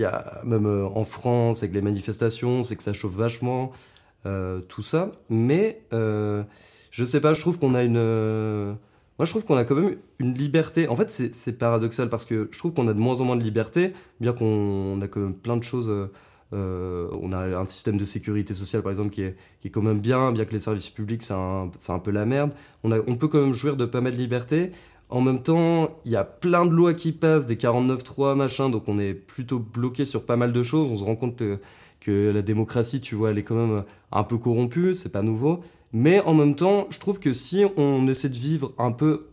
y 0.00 0.04
a 0.04 0.40
même 0.44 0.66
en 0.66 1.04
France 1.04 1.62
avec 1.62 1.74
les 1.74 1.80
manifestations, 1.80 2.64
c'est 2.64 2.74
que 2.74 2.82
ça 2.82 2.92
chauffe 2.92 3.14
vachement, 3.14 3.72
tout 4.68 4.82
ça. 4.82 5.12
Mais 5.30 5.80
je 5.92 7.04
sais 7.04 7.20
pas, 7.20 7.34
je 7.34 7.40
trouve 7.40 7.60
qu'on 7.60 7.74
a 7.74 7.84
une 7.84 8.76
moi, 9.18 9.26
je 9.26 9.30
trouve 9.30 9.44
qu'on 9.44 9.56
a 9.56 9.64
quand 9.64 9.76
même 9.76 9.96
une 10.18 10.34
liberté. 10.34 10.88
En 10.88 10.96
fait, 10.96 11.10
c'est 11.10 11.58
paradoxal 11.58 12.08
parce 12.08 12.26
que 12.26 12.48
je 12.50 12.58
trouve 12.58 12.72
qu'on 12.74 12.88
a 12.88 12.94
de 12.94 12.98
moins 12.98 13.20
en 13.20 13.24
moins 13.24 13.36
de 13.36 13.44
liberté, 13.44 13.92
bien 14.20 14.32
qu'on 14.32 15.00
a 15.00 15.08
quand 15.08 15.20
même 15.20 15.34
plein 15.34 15.56
de 15.56 15.62
choses. 15.62 15.88
Euh, 15.88 16.10
euh, 16.52 17.08
on 17.22 17.32
a 17.32 17.58
un 17.58 17.66
système 17.66 17.96
de 17.96 18.04
sécurité 18.04 18.54
sociale, 18.54 18.82
par 18.82 18.90
exemple, 18.90 19.10
qui 19.10 19.22
est, 19.22 19.36
qui 19.60 19.68
est 19.68 19.70
quand 19.70 19.82
même 19.82 20.00
bien, 20.00 20.32
bien 20.32 20.44
que 20.44 20.52
les 20.52 20.58
services 20.58 20.90
publics, 20.90 21.22
c'est 21.22 21.34
un, 21.34 21.70
un, 21.88 21.98
peu 22.00 22.10
la 22.10 22.26
merde. 22.26 22.52
On, 22.82 22.90
a, 22.90 22.98
on 23.06 23.14
peut 23.14 23.28
quand 23.28 23.40
même 23.40 23.52
jouir 23.52 23.76
de 23.76 23.84
pas 23.84 24.00
mal 24.00 24.12
de 24.12 24.18
liberté. 24.18 24.72
En 25.10 25.20
même 25.20 25.42
temps, 25.42 25.96
il 26.04 26.12
y 26.12 26.16
a 26.16 26.24
plein 26.24 26.66
de 26.66 26.72
lois 26.72 26.92
qui 26.92 27.12
passent, 27.12 27.46
des 27.46 27.56
49.3, 27.56 28.34
machin, 28.34 28.68
donc 28.68 28.88
on 28.88 28.98
est 28.98 29.14
plutôt 29.14 29.60
bloqué 29.60 30.04
sur 30.04 30.24
pas 30.24 30.36
mal 30.36 30.52
de 30.52 30.62
choses. 30.62 30.90
On 30.90 30.96
se 30.96 31.04
rend 31.04 31.14
compte 31.14 31.36
que, 31.36 31.60
que 32.00 32.30
la 32.32 32.42
démocratie, 32.42 33.00
tu 33.00 33.14
vois, 33.14 33.30
elle 33.30 33.38
est 33.38 33.44
quand 33.44 33.54
même 33.54 33.84
un 34.10 34.24
peu 34.24 34.38
corrompue, 34.38 34.94
c'est 34.94 35.12
pas 35.12 35.22
nouveau. 35.22 35.60
Mais 35.94 36.20
en 36.22 36.34
même 36.34 36.56
temps, 36.56 36.88
je 36.90 36.98
trouve 36.98 37.20
que 37.20 37.32
si 37.32 37.64
on 37.76 38.08
essaie 38.08 38.28
de 38.28 38.36
vivre 38.36 38.72
un 38.78 38.90
peu 38.90 39.28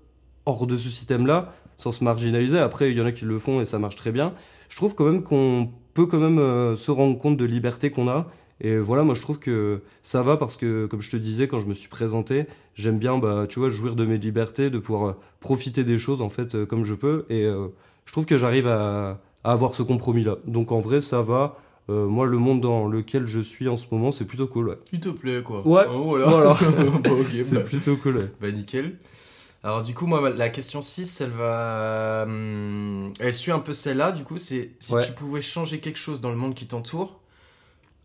hors 0.46 0.68
de 0.68 0.78
ce 0.78 0.90
système-là, 0.90 1.56
sans 1.76 1.90
se 1.90 2.04
marginaliser, 2.04 2.60
après 2.60 2.92
il 2.92 2.98
y 2.98 3.02
en 3.02 3.06
a 3.08 3.12
qui 3.12 3.26
le 3.26 3.40
font 3.40 3.62
et 3.62 3.66
ça 3.66 3.80
marche 3.80 3.96
très 3.96 4.12
bien, 4.12 4.36
je 4.70 4.76
trouve 4.76 4.94
quand 4.94 5.06
même 5.06 5.24
qu'on 5.24 5.72
peut 5.96 6.06
quand 6.06 6.20
même 6.20 6.38
euh, 6.38 6.76
se 6.76 6.92
rendre 6.92 7.18
compte 7.18 7.36
de 7.36 7.46
liberté 7.46 7.90
qu'on 7.90 8.08
a. 8.08 8.28
Et 8.60 8.78
voilà, 8.78 9.02
moi 9.02 9.16
je 9.16 9.22
trouve 9.22 9.40
que 9.40 9.82
ça 10.04 10.22
va 10.22 10.38
parce 10.38 10.56
que, 10.56 10.86
comme 10.86 11.02
je 11.02 11.10
te 11.10 11.18
disais, 11.18 11.48
quand 11.48 11.58
je 11.58 11.66
me 11.66 11.74
suis 11.74 11.90
présenté, 11.90 12.46
j'aime 12.76 13.00
bien, 13.00 13.18
bah, 13.18 13.48
tu 13.50 13.58
vois, 13.58 13.70
jouir 13.70 13.96
de 13.96 14.06
mes 14.06 14.20
libertés, 14.20 14.70
de 14.70 14.78
pouvoir 14.78 15.10
euh, 15.10 15.14
profiter 15.40 15.84
des 15.84 15.98
choses 15.98 16.22
en 16.22 16.30
fait 16.30 16.54
euh, 16.54 16.68
comme 16.68 16.84
je 16.84 16.94
peux. 16.94 17.26
Et 17.32 17.44
je 18.06 18.12
trouve 18.12 18.28
que 18.28 18.38
j'arrive 18.38 18.68
à, 18.68 19.20
à, 19.44 19.52
avoir 19.52 19.74
ce 19.74 19.82
compromis-là. 19.82 20.38
Donc 20.46 20.72
en 20.72 20.80
vrai, 20.80 21.02
ça 21.02 21.24
va. 21.24 21.58
Euh, 21.90 22.08
moi, 22.08 22.26
le 22.26 22.38
monde 22.38 22.62
dans 22.62 22.88
lequel 22.88 23.28
je 23.28 23.40
suis 23.40 23.68
en 23.68 23.76
ce 23.76 23.88
moment, 23.92 24.12
c'est 24.12 24.26
plutôt 24.26 24.48
cool. 24.48 24.70
Ouais. 24.70 24.78
Il 24.94 25.00
te 25.00 25.10
plaît, 25.10 25.42
quoi. 25.44 25.68
Ouais. 25.68 25.84
Oh, 25.90 26.18
voilà. 26.18 26.56
c'est 27.44 27.54
bah, 27.54 27.62
plutôt 27.62 27.98
cool. 27.98 28.30
Bah, 28.40 28.52
nickel. 28.52 28.98
Alors, 29.64 29.84
du 29.84 29.94
coup, 29.94 30.08
moi, 30.08 30.30
la 30.30 30.50
question 30.50 30.82
6, 30.82 31.22
elle 31.22 31.32
va. 31.32 32.24
Hum, 32.28 33.12
elle 33.20 33.34
suit 33.34 33.52
un 33.52 33.60
peu 33.60 33.74
celle-là. 33.74 34.12
Du 34.12 34.24
coup, 34.24 34.38
c'est 34.38 34.72
si 34.80 34.94
tu 35.06 35.12
pouvais 35.14 35.42
changer 35.42 35.80
quelque 35.80 36.00
chose 36.00 36.22
dans 36.22 36.32
le 36.32 36.38
monde 36.38 36.56
qui 36.56 36.68
t'entoure, 36.68 37.20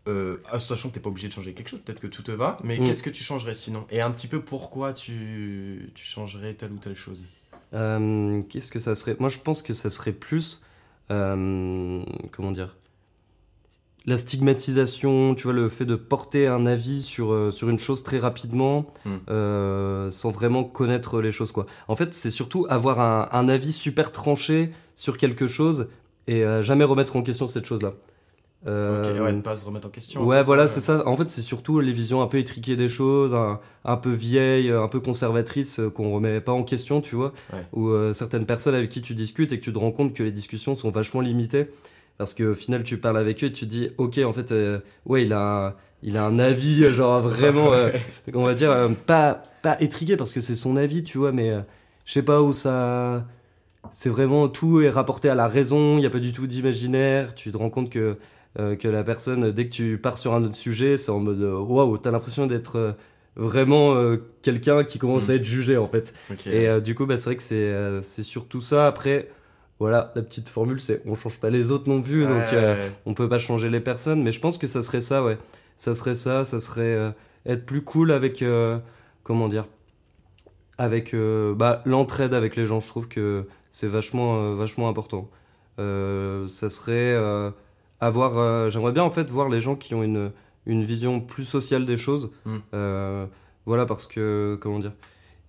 euh, 0.07 0.37
ah, 0.51 0.59
sachant 0.59 0.89
que 0.89 0.95
t'es 0.95 0.99
pas 0.99 1.09
obligé 1.09 1.27
de 1.27 1.33
changer 1.33 1.53
quelque 1.53 1.69
chose, 1.69 1.81
peut-être 1.81 1.99
que 1.99 2.07
tout 2.07 2.23
te 2.23 2.31
va, 2.31 2.57
mais 2.63 2.79
mm. 2.79 2.83
qu'est-ce 2.83 3.03
que 3.03 3.09
tu 3.09 3.23
changerais 3.23 3.55
sinon? 3.55 3.85
Et 3.89 4.01
un 4.01 4.11
petit 4.11 4.27
peu 4.27 4.41
pourquoi 4.41 4.93
tu, 4.93 5.91
tu 5.95 6.05
changerais 6.05 6.53
telle 6.53 6.71
ou 6.71 6.77
telle 6.77 6.95
chose? 6.95 7.25
Euh, 7.73 8.41
Qu'est-ce 8.49 8.71
que 8.71 8.79
ça 8.79 8.95
serait? 8.95 9.17
Moi, 9.19 9.29
je 9.29 9.39
pense 9.39 9.61
que 9.61 9.73
ça 9.73 9.89
serait 9.89 10.13
plus. 10.13 10.61
comment 11.09 12.51
dire? 12.51 12.75
La 14.07 14.17
stigmatisation, 14.17 15.35
tu 15.35 15.43
vois, 15.43 15.53
le 15.53 15.67
fait 15.67 15.85
de 15.85 15.95
porter 15.95 16.47
un 16.47 16.65
avis 16.65 17.01
sur, 17.01 17.33
euh, 17.33 17.51
sur 17.51 17.67
une 17.67 17.77
chose 17.77 18.03
très 18.03 18.19
rapidement, 18.19 18.85
hmm. 19.03 19.15
euh, 19.29 20.09
sans 20.11 20.31
vraiment 20.31 20.63
connaître 20.63 21.19
les 21.19 21.31
choses, 21.31 21.51
quoi. 21.51 21.65
En 21.89 21.97
fait, 21.97 22.13
c'est 22.13 22.29
surtout 22.29 22.65
avoir 22.69 23.01
un, 23.01 23.27
un, 23.33 23.49
avis 23.49 23.73
super 23.73 24.13
tranché 24.13 24.71
sur 24.95 25.17
quelque 25.17 25.45
chose 25.45 25.89
et 26.27 26.45
euh, 26.45 26.61
jamais 26.61 26.85
remettre 26.85 27.17
en 27.17 27.21
question 27.21 27.47
cette 27.47 27.65
chose-là. 27.65 27.93
Euh, 28.65 28.99
ok, 28.99 29.21
ouais, 29.21 29.33
ne 29.33 29.41
pas 29.41 29.57
se 29.57 29.65
remettre 29.65 29.87
en 29.87 29.91
question. 29.91 30.23
Ouais, 30.25 30.41
voilà, 30.41 30.67
c'est 30.67 30.79
ça. 30.79 31.05
En 31.05 31.17
fait, 31.17 31.27
c'est 31.27 31.41
surtout 31.41 31.81
les 31.81 31.91
visions 31.91 32.21
un 32.21 32.27
peu 32.27 32.37
étriquées 32.37 32.77
des 32.77 32.89
choses, 32.89 33.33
un, 33.33 33.59
un 33.83 33.97
peu 33.97 34.09
vieilles, 34.09 34.71
un 34.71 34.87
peu 34.87 35.01
conservatrices, 35.01 35.81
qu'on 35.93 36.13
remet 36.13 36.39
pas 36.39 36.53
en 36.53 36.63
question, 36.63 37.01
tu 37.01 37.15
vois. 37.15 37.33
Ou 37.73 37.91
certaines 38.13 38.45
personnes 38.45 38.73
avec 38.73 38.89
qui 38.89 39.01
tu 39.01 39.13
discutes 39.13 39.51
et 39.53 39.59
que 39.59 39.63
tu 39.63 39.71
te 39.71 39.77
rends 39.77 39.91
compte 39.91 40.13
que 40.13 40.23
les 40.23 40.31
discussions 40.31 40.75
sont 40.75 40.89
vachement 40.89 41.21
limitées 41.21 41.67
parce 42.17 42.33
qu'au 42.33 42.55
final 42.55 42.83
tu 42.83 42.97
parles 42.97 43.17
avec 43.17 43.43
eux 43.43 43.47
et 43.47 43.51
tu 43.51 43.65
te 43.65 43.69
dis 43.69 43.89
ok 43.97 44.19
en 44.19 44.33
fait 44.33 44.51
euh, 44.51 44.79
ouais 45.05 45.23
il 45.23 45.33
a 45.33 45.67
un, 45.67 45.73
il 46.03 46.17
a 46.17 46.25
un 46.25 46.39
avis 46.39 46.83
euh, 46.83 46.93
genre 46.93 47.21
vraiment 47.21 47.73
euh, 47.73 47.91
on 48.33 48.43
va 48.43 48.53
dire 48.53 48.89
pas 49.05 49.43
pas 49.61 49.79
étriqué 49.81 50.17
parce 50.17 50.33
que 50.33 50.41
c'est 50.41 50.55
son 50.55 50.77
avis 50.77 51.03
tu 51.03 51.17
vois 51.17 51.31
mais 51.31 51.51
je 52.05 52.13
sais 52.13 52.23
pas 52.23 52.41
où 52.41 52.53
ça 52.53 53.25
c'est 53.91 54.09
vraiment 54.09 54.49
tout 54.49 54.81
est 54.81 54.89
rapporté 54.89 55.29
à 55.29 55.35
la 55.35 55.47
raison 55.47 55.97
il 55.97 56.03
y 56.03 56.05
a 56.05 56.09
pas 56.09 56.19
du 56.19 56.31
tout 56.31 56.47
d'imaginaire 56.47 57.35
tu 57.35 57.51
te 57.51 57.57
rends 57.57 57.69
compte 57.69 57.89
que 57.89 58.17
que 58.55 58.87
la 58.87 59.03
personne 59.03 59.51
dès 59.51 59.67
que 59.67 59.73
tu 59.73 59.99
pars 59.99 60.17
sur 60.17 60.33
un 60.33 60.43
autre 60.43 60.55
sujet 60.55 60.97
c'est 60.97 61.11
en 61.11 61.19
mode 61.19 61.41
waouh 61.41 61.97
t'as 61.99 62.09
l'impression 62.09 62.47
d'être 62.47 62.95
vraiment 63.35 63.95
quelqu'un 64.41 64.83
qui 64.83 64.97
commence 64.97 65.27
mm. 65.27 65.31
à 65.31 65.33
être 65.35 65.43
jugé 65.43 65.77
en 65.77 65.85
fait. 65.85 66.13
Et 66.47 66.81
du 66.81 66.95
coup 66.95 67.05
bah, 67.05 67.17
c'est 67.17 67.25
vrai 67.25 67.35
que 67.35 67.43
c'est 67.43 67.71
c'est 68.01 68.23
surtout 68.23 68.61
ça. 68.61 68.87
Après 68.87 69.29
voilà, 69.79 70.11
la 70.15 70.23
petite 70.23 70.49
formule, 70.49 70.81
c'est 70.81 71.01
on 71.05 71.15
change 71.15 71.37
pas 71.39 71.49
les 71.49 71.69
autres 71.69 71.87
non 71.87 72.01
plus, 72.01 72.25
donc 72.25 72.53
euh, 72.53 72.89
on 73.05 73.13
peut 73.13 73.29
pas 73.29 73.37
changer 73.37 73.69
les 73.69 73.79
personnes. 73.79 74.23
Mais 74.23 74.31
je 74.31 74.39
pense 74.39 74.57
que 74.57 74.65
ça 74.65 74.81
serait 74.81 75.01
ça, 75.01 75.23
ouais. 75.23 75.37
Ça 75.77 75.93
serait 75.93 76.15
ça, 76.15 76.45
ça 76.45 76.59
serait 76.59 76.81
euh, 76.81 77.11
être 77.45 77.65
plus 77.65 77.83
cool 77.83 78.11
avec, 78.11 78.41
euh, 78.41 78.79
comment 79.21 79.47
dire, 79.47 79.65
avec 80.79 81.15
bah, 81.55 81.83
l'entraide 81.85 82.33
avec 82.33 82.55
les 82.55 82.65
gens. 82.65 82.79
Je 82.79 82.87
trouve 82.87 83.07
que 83.07 83.47
c'est 83.69 83.87
vachement, 83.87 84.55
vachement 84.55 84.89
important. 84.89 85.29
ça 85.77 86.69
serait 86.69 87.15
avoir, 87.99 88.69
j'aimerais 88.69 88.91
bien 88.91 89.03
en 89.03 89.09
fait 89.09 89.29
voir 89.29 89.49
les 89.49 89.59
gens 89.59 89.75
qui 89.75 89.93
ont 89.93 90.03
une, 90.03 90.31
une 90.65 90.83
vision 90.83 91.19
plus 91.19 91.45
sociale 91.45 91.85
des 91.85 91.97
choses. 91.97 92.31
Mm. 92.45 92.57
voilà, 93.65 93.85
parce 93.85 94.07
que, 94.07 94.57
comment 94.59 94.79
dire, 94.79 94.93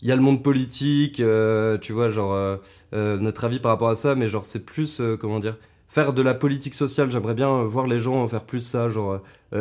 il 0.00 0.09
y 0.09 0.12
a 0.12 0.17
le 0.17 0.23
monde 0.23 0.43
politique, 0.43 1.21
euh, 1.21 1.76
tu 1.78 1.93
vois, 1.93 2.09
genre 2.11 2.33
euh, 2.33 2.57
euh, 2.95 3.17
notre 3.19 3.45
avis 3.45 3.59
par 3.59 3.73
rapport 3.73 3.88
à 3.88 3.95
ça, 3.95 4.14
mais 4.14 4.26
genre 4.26 4.45
c'est 4.45 4.64
plus, 4.64 5.00
euh, 5.00 5.17
comment 5.17 5.40
dire, 5.40 5.57
faire 5.88 6.12
de 6.12 6.23
la 6.23 6.35
politique 6.35 6.75
sociale. 6.75 7.11
J'aimerais 7.11 7.35
bien 7.35 7.62
voir 7.64 7.87
les 7.87 7.99
gens 7.99 8.26
faire 8.28 8.45
plus 8.45 8.61
ça, 8.61 8.90
genre 8.90 9.21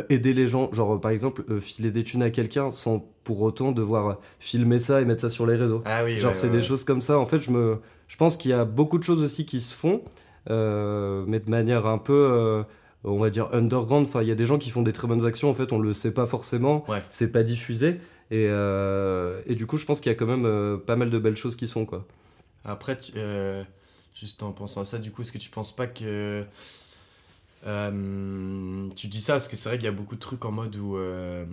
aider 0.10 0.34
les 0.34 0.48
gens, 0.48 0.72
genre 0.74 1.00
par 1.00 1.12
exemple 1.12 1.44
filer 1.62 1.92
des 1.92 2.04
thunes 2.04 2.22
à 2.22 2.30
quelqu'un 2.30 2.72
sans 2.72 3.06
pour 3.24 3.42
autant 3.42 3.72
devoir 3.72 4.18
filmer 4.38 4.80
ça 4.80 5.00
et 5.02 5.06
mettre 5.06 5.22
ça 5.22 5.30
sur 5.30 5.48
les 5.48 5.56
réseaux. 5.56 5.82
Ah 5.86 6.04
oui, 6.04 6.20
Genre 6.20 6.36
c'est 6.36 6.50
des 6.50 6.62
choses 6.62 6.84
comme 6.84 7.02
ça. 7.02 7.18
En 7.18 7.24
fait, 7.26 7.40
je 7.40 7.52
me, 7.52 7.78
je 8.10 8.18
pense 8.18 8.36
qu'il 8.36 8.52
y 8.52 8.54
a 8.54 8.66
beaucoup 8.66 8.98
de 8.98 9.04
choses 9.04 9.24
aussi 9.24 9.46
qui 9.46 9.62
se 9.62 9.74
font, 9.74 10.02
mais 10.50 11.40
de 11.40 11.50
manière 11.50 11.86
un 11.88 11.98
peu, 11.98 12.66
on 13.06 13.18
va 13.18 13.30
dire 13.30 13.48
underground. 13.54 14.06
Enfin, 14.06 14.22
il 14.22 14.28
y 14.28 14.32
a 14.32 14.36
des 14.36 14.46
gens 14.46 14.58
qui 14.58 14.70
font 14.70 14.82
des 14.82 14.92
très 14.94 15.08
bonnes 15.08 15.26
actions. 15.26 15.50
En 15.50 15.54
fait, 15.54 15.72
on 15.72 15.80
le 15.80 15.94
sait 15.94 16.14
pas 16.14 16.26
forcément. 16.26 16.84
Ouais. 16.90 17.02
C'est 17.10 17.32
pas 17.32 17.44
diffusé. 17.44 18.02
Et, 18.32 18.48
euh, 18.50 19.42
et 19.46 19.56
du 19.56 19.66
coup, 19.68 19.78
je 19.78 19.86
pense 19.86 20.02
qu'il 20.02 20.12
y 20.12 20.16
a 20.16 20.18
quand 20.18 20.26
même 20.26 20.46
euh, 20.46 20.78
pas 20.78 20.96
mal 20.96 21.10
de 21.10 21.18
belles 21.20 21.36
choses 21.36 21.56
qui 21.56 21.68
sont 21.68 21.86
quoi. 21.86 22.06
Après, 22.66 22.98
tu- 22.98 23.14
euh, 23.16 23.64
juste 24.14 24.44
en 24.44 24.52
pensant 24.52 24.82
à 24.82 24.86
ça, 24.86 25.00
du 25.00 25.12
coup, 25.12 25.22
est-ce 25.22 25.32
que 25.32 25.38
tu 25.38 25.50
penses 25.50 25.76
pas 25.76 25.88
que. 25.88 26.46
euh, 27.66 28.88
tu 28.96 29.08
dis 29.08 29.20
ça 29.22 29.34
parce 29.34 29.48
que 29.48 29.56
c'est 29.56 29.70
vrai 29.70 29.78
qu'il 29.78 29.86
y 29.86 29.90
a 29.90 29.92
beaucoup 29.92 30.16
de 30.16 30.20
trucs 30.20 30.46
en 30.46 30.52
mode 30.52 30.76
où 30.76 30.96
euh, 30.98 31.44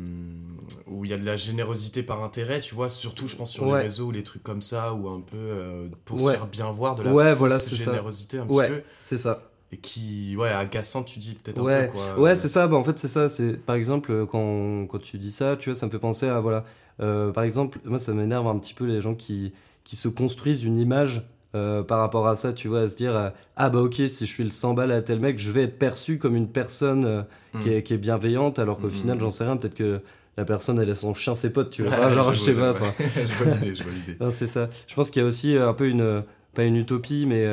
où 0.87 1.05
il 1.05 1.11
y 1.11 1.15
a 1.15 1.19
de 1.19 1.25
la 1.25 1.37
générosité 1.37 2.03
par 2.03 2.23
intérêt, 2.23 2.61
tu 2.61 2.75
vois, 2.75 2.91
surtout 2.91 3.27
je 3.27 3.37
pense 3.37 3.51
sur 3.51 3.65
Ouais. 3.65 3.81
les 3.81 3.85
réseaux 3.87 4.07
ou 4.07 4.11
les 4.11 4.23
trucs 4.23 4.43
comme 4.43 4.61
ça, 4.63 4.93
ou 4.95 5.09
un 5.09 5.21
peu 5.21 5.37
euh, 5.37 5.89
pour 6.05 6.21
se 6.21 6.29
faire 6.31 6.47
bien 6.47 6.71
voir 6.71 6.95
de 6.95 7.03
la 7.03 7.15
Ouais, 7.15 7.25
fausse 7.25 7.39
voilà, 7.39 7.59
c'est 7.59 7.77
ça. 7.77 7.91
générosité 7.91 8.39
un 8.39 8.47
Ouais. 8.47 8.67
petit 8.67 8.73
peu, 8.73 8.83
C'est 9.01 9.19
ça. 9.19 9.51
Et 9.75 9.79
qui, 9.79 10.35
ouais, 10.39 10.51
agaçante, 10.51 11.07
tu 11.07 11.19
dis 11.19 11.35
peut-être 11.35 11.59
un 11.59 11.63
Ouais, 11.63 11.87
peu 11.89 11.93
quoi. 11.93 12.19
ouais, 12.21 12.37
c'est 12.37 12.49
ça. 12.49 12.67
Bah, 12.67 12.77
en 12.77 12.83
fait, 12.83 12.99
c'est 12.99 13.09
ça. 13.09 13.29
C'est 13.29 13.55
par 13.57 13.77
exemple 13.77 14.27
quand, 14.27 14.87
quand 14.87 14.99
tu 15.01 15.19
dis 15.19 15.33
ça, 15.33 15.57
tu 15.59 15.71
vois, 15.71 15.79
ça 15.79 15.87
me 15.87 15.91
fait 15.91 15.99
penser 15.99 16.27
à 16.29 16.41
voilà. 16.41 16.65
euh, 17.01 17.33
par 17.33 17.45
exemple, 17.45 17.79
moi, 17.85 17.99
ça 17.99 18.13
m'énerve 18.15 18.47
un 18.49 18.59
petit 18.59 18.75
peu 18.75 18.85
les 18.85 19.01
gens 19.01 19.15
qui 19.15 19.53
qui 19.85 19.97
se 19.97 20.09
construisent 20.09 20.65
une 20.65 20.79
image 20.79 21.23
euh, 21.55 21.83
par 21.83 21.99
rapport 21.99 22.27
à 22.27 22.37
ça. 22.37 22.53
Tu 22.53 22.69
vois, 22.69 22.81
à 22.81 22.89
se 22.89 22.97
dire 22.97 23.15
euh, 23.17 23.31
ah 23.57 23.69
bah 23.71 23.81
ok, 23.81 23.95
si 23.95 24.09
je 24.09 24.25
suis 24.25 24.45
le 24.45 24.51
100 24.51 24.75
balles 24.75 24.93
à 24.93 25.03
tel 25.03 25.21
mec, 25.21 25.39
je 25.39 25.51
vais 25.51 25.63
être 25.65 25.79
perçu 25.79 26.19
comme 26.19 26.35
une 26.37 26.49
personne 26.49 27.25
qui, 27.61 27.69
Mm. 27.69 27.73
est, 27.73 27.83
qui 27.85 27.95
est 27.95 27.99
bienveillante, 27.99 28.59
alors 28.59 28.79
qu'au 28.81 28.89
Mm, 28.89 28.91
final, 28.91 29.17
mm, 29.17 29.21
j'en 29.21 29.31
sais 29.31 29.45
rien. 29.45 29.57
Peut-être 29.57 29.75
que 29.75 30.01
la 30.37 30.45
personne, 30.45 30.81
elle 30.81 30.91
a 30.91 30.95
son 30.97 31.15
chien, 31.15 31.35
ses 31.37 31.51
potes. 31.51 31.71
Tu 31.71 31.83
vois, 31.87 31.93
Enfin, 31.93 32.11
genre, 32.11 32.33
je 32.33 32.41
sais 32.41 32.55
pas. 32.55 32.71
enfin, 32.71 32.93
je 32.99 33.45
vois 33.45 33.55
l'idée, 33.55 33.75
je 33.77 33.83
vois 33.85 33.93
l'idée. 33.93 34.17
c'est 34.33 34.47
ça. 34.49 34.69
Je 34.89 34.95
pense 34.95 35.11
qu'il 35.11 35.23
y 35.23 35.25
a 35.25 35.29
aussi 35.29 35.57
un 35.57 35.73
peu 35.75 35.89
une, 35.89 36.25
pas 36.55 36.65
une 36.65 36.77
utopie, 36.77 37.27
mais 37.27 37.47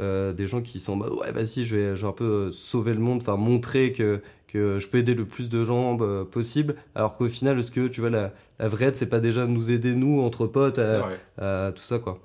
euh, 0.00 0.32
des 0.32 0.46
gens 0.46 0.60
qui 0.62 0.80
sont 0.80 0.94
en 0.94 0.96
mode, 0.96 1.12
ouais, 1.12 1.32
vas-y, 1.32 1.64
je 1.64 1.76
vais, 1.76 1.96
je 1.96 2.02
vais 2.02 2.08
un 2.08 2.12
peu 2.12 2.24
euh, 2.24 2.50
sauver 2.50 2.94
le 2.94 3.00
monde, 3.00 3.20
enfin 3.22 3.36
montrer 3.36 3.92
que, 3.92 4.20
que 4.48 4.78
je 4.78 4.88
peux 4.88 4.98
aider 4.98 5.14
le 5.14 5.24
plus 5.24 5.48
de 5.48 5.62
gens 5.64 5.96
euh, 6.00 6.24
possible. 6.24 6.74
Alors 6.94 7.16
qu'au 7.16 7.28
final, 7.28 7.58
est-ce 7.58 7.70
que 7.70 7.86
tu 7.88 8.00
vois, 8.00 8.10
la, 8.10 8.32
la 8.58 8.68
vraie 8.68 8.86
aide, 8.86 8.96
c'est 8.96 9.08
pas 9.08 9.20
déjà 9.20 9.46
nous 9.46 9.70
aider, 9.70 9.94
nous, 9.94 10.20
entre 10.20 10.46
potes, 10.46 10.78
à, 10.78 11.08
à 11.38 11.72
tout 11.72 11.82
ça, 11.82 11.98
quoi. 11.98 12.18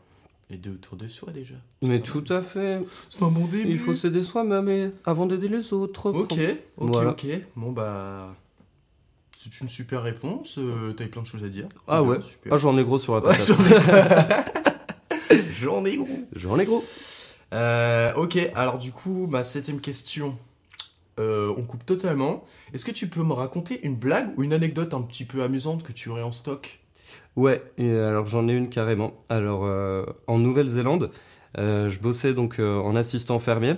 Et 0.51 0.57
deux 0.57 0.71
autour 0.71 0.97
de 0.97 1.07
soi 1.07 1.31
déjà. 1.31 1.53
Mais 1.83 2.01
tout 2.01 2.23
à 2.29 2.41
fait. 2.41 2.81
C'est 3.09 3.21
un 3.21 3.27
bon 3.27 3.45
début. 3.45 3.69
Il 3.69 3.77
faut 3.77 3.93
s'aider 3.93 4.23
soi-même 4.23 4.67
et- 4.67 4.89
avant 5.05 5.27
d'aider 5.27 5.47
les 5.47 5.73
autres. 5.73 6.09
Ok, 6.11 6.31
ok, 6.31 6.39
Voilà. 6.77 7.11
ok. 7.11 7.25
Bon 7.55 7.71
bah. 7.71 8.35
C'est 9.35 9.61
une 9.61 9.69
super 9.69 10.01
réponse. 10.01 10.57
euh, 10.57 10.91
T'avais 10.93 11.09
plein 11.11 11.21
de 11.21 11.27
choses 11.27 11.43
à 11.43 11.49
dire. 11.49 11.67
Ah 11.87 12.01
ouais. 12.01 12.19
super. 12.19 12.51
Ah, 12.51 12.57
j'en 12.57 12.75
ai 12.79 12.83
gros 12.83 12.97
sur 12.97 13.13
la 13.15 13.21
Ouais, 13.21 13.37
patate. 13.37 13.45
j'en 13.45 15.33
ai... 15.35 15.37
j'en 15.61 15.85
ai 15.85 15.97
gros. 15.97 16.07
J'en 16.35 16.57
ai 16.59 16.65
gros. 16.65 16.83
Euh, 17.53 18.13
ok, 18.15 18.37
alors 18.55 18.77
du 18.77 18.91
coup, 18.91 19.27
ma 19.27 19.43
septième 19.43 19.79
question. 19.79 20.37
Euh, 21.19 21.53
on 21.57 21.63
coupe 21.63 21.85
totalement. 21.85 22.45
Est-ce 22.73 22.85
que 22.85 22.91
tu 22.91 23.07
peux 23.07 23.23
me 23.23 23.33
raconter 23.33 23.85
une 23.85 23.95
blague 23.95 24.31
ou 24.37 24.43
une 24.43 24.53
anecdote 24.53 24.93
un 24.93 25.01
petit 25.01 25.25
peu 25.25 25.43
amusante 25.43 25.83
que 25.83 25.91
tu 25.91 26.09
aurais 26.09 26.21
en 26.21 26.31
stock? 26.31 26.79
Ouais, 27.35 27.61
alors 27.77 28.25
j'en 28.25 28.47
ai 28.47 28.53
une 28.53 28.69
carrément. 28.69 29.13
Alors 29.29 29.65
euh, 29.65 30.05
en 30.27 30.37
Nouvelle-Zélande, 30.37 31.11
je 31.57 31.99
bossais 31.99 32.33
donc 32.33 32.59
en 32.59 32.95
assistant 32.95 33.39
fermier. 33.39 33.75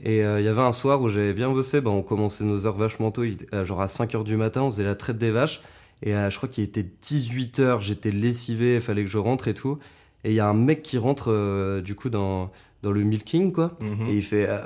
Et 0.00 0.18
il 0.18 0.44
y 0.44 0.48
avait 0.48 0.62
un 0.62 0.72
soir 0.72 1.02
où 1.02 1.08
j'avais 1.08 1.34
bien 1.34 1.50
bossé, 1.50 1.80
bah, 1.80 1.90
on 1.90 2.02
commençait 2.02 2.44
nos 2.44 2.66
heures 2.66 2.76
vachement 2.76 3.10
tôt, 3.10 3.24
genre 3.64 3.82
à 3.82 3.86
5h 3.86 4.22
du 4.22 4.36
matin, 4.36 4.62
on 4.62 4.70
faisait 4.70 4.84
la 4.84 4.94
traite 4.94 5.18
des 5.18 5.30
vaches. 5.30 5.60
Et 6.02 6.12
je 6.12 6.36
crois 6.36 6.48
qu'il 6.48 6.62
était 6.62 6.86
18h, 7.02 7.80
j'étais 7.80 8.12
lessivé, 8.12 8.76
il 8.76 8.80
fallait 8.80 9.04
que 9.04 9.10
je 9.10 9.18
rentre 9.18 9.48
et 9.48 9.54
tout. 9.54 9.78
Et 10.24 10.30
il 10.30 10.34
y 10.34 10.40
a 10.40 10.46
un 10.46 10.54
mec 10.54 10.82
qui 10.82 10.96
rentre 10.96 11.80
du 11.80 11.94
coup 11.96 12.08
dans, 12.08 12.50
dans 12.82 12.90
le 12.92 13.02
milking, 13.02 13.52
quoi. 13.52 13.76
Et 14.08 14.14
il 14.16 14.22
fait 14.22 14.46
euh, 14.48 14.58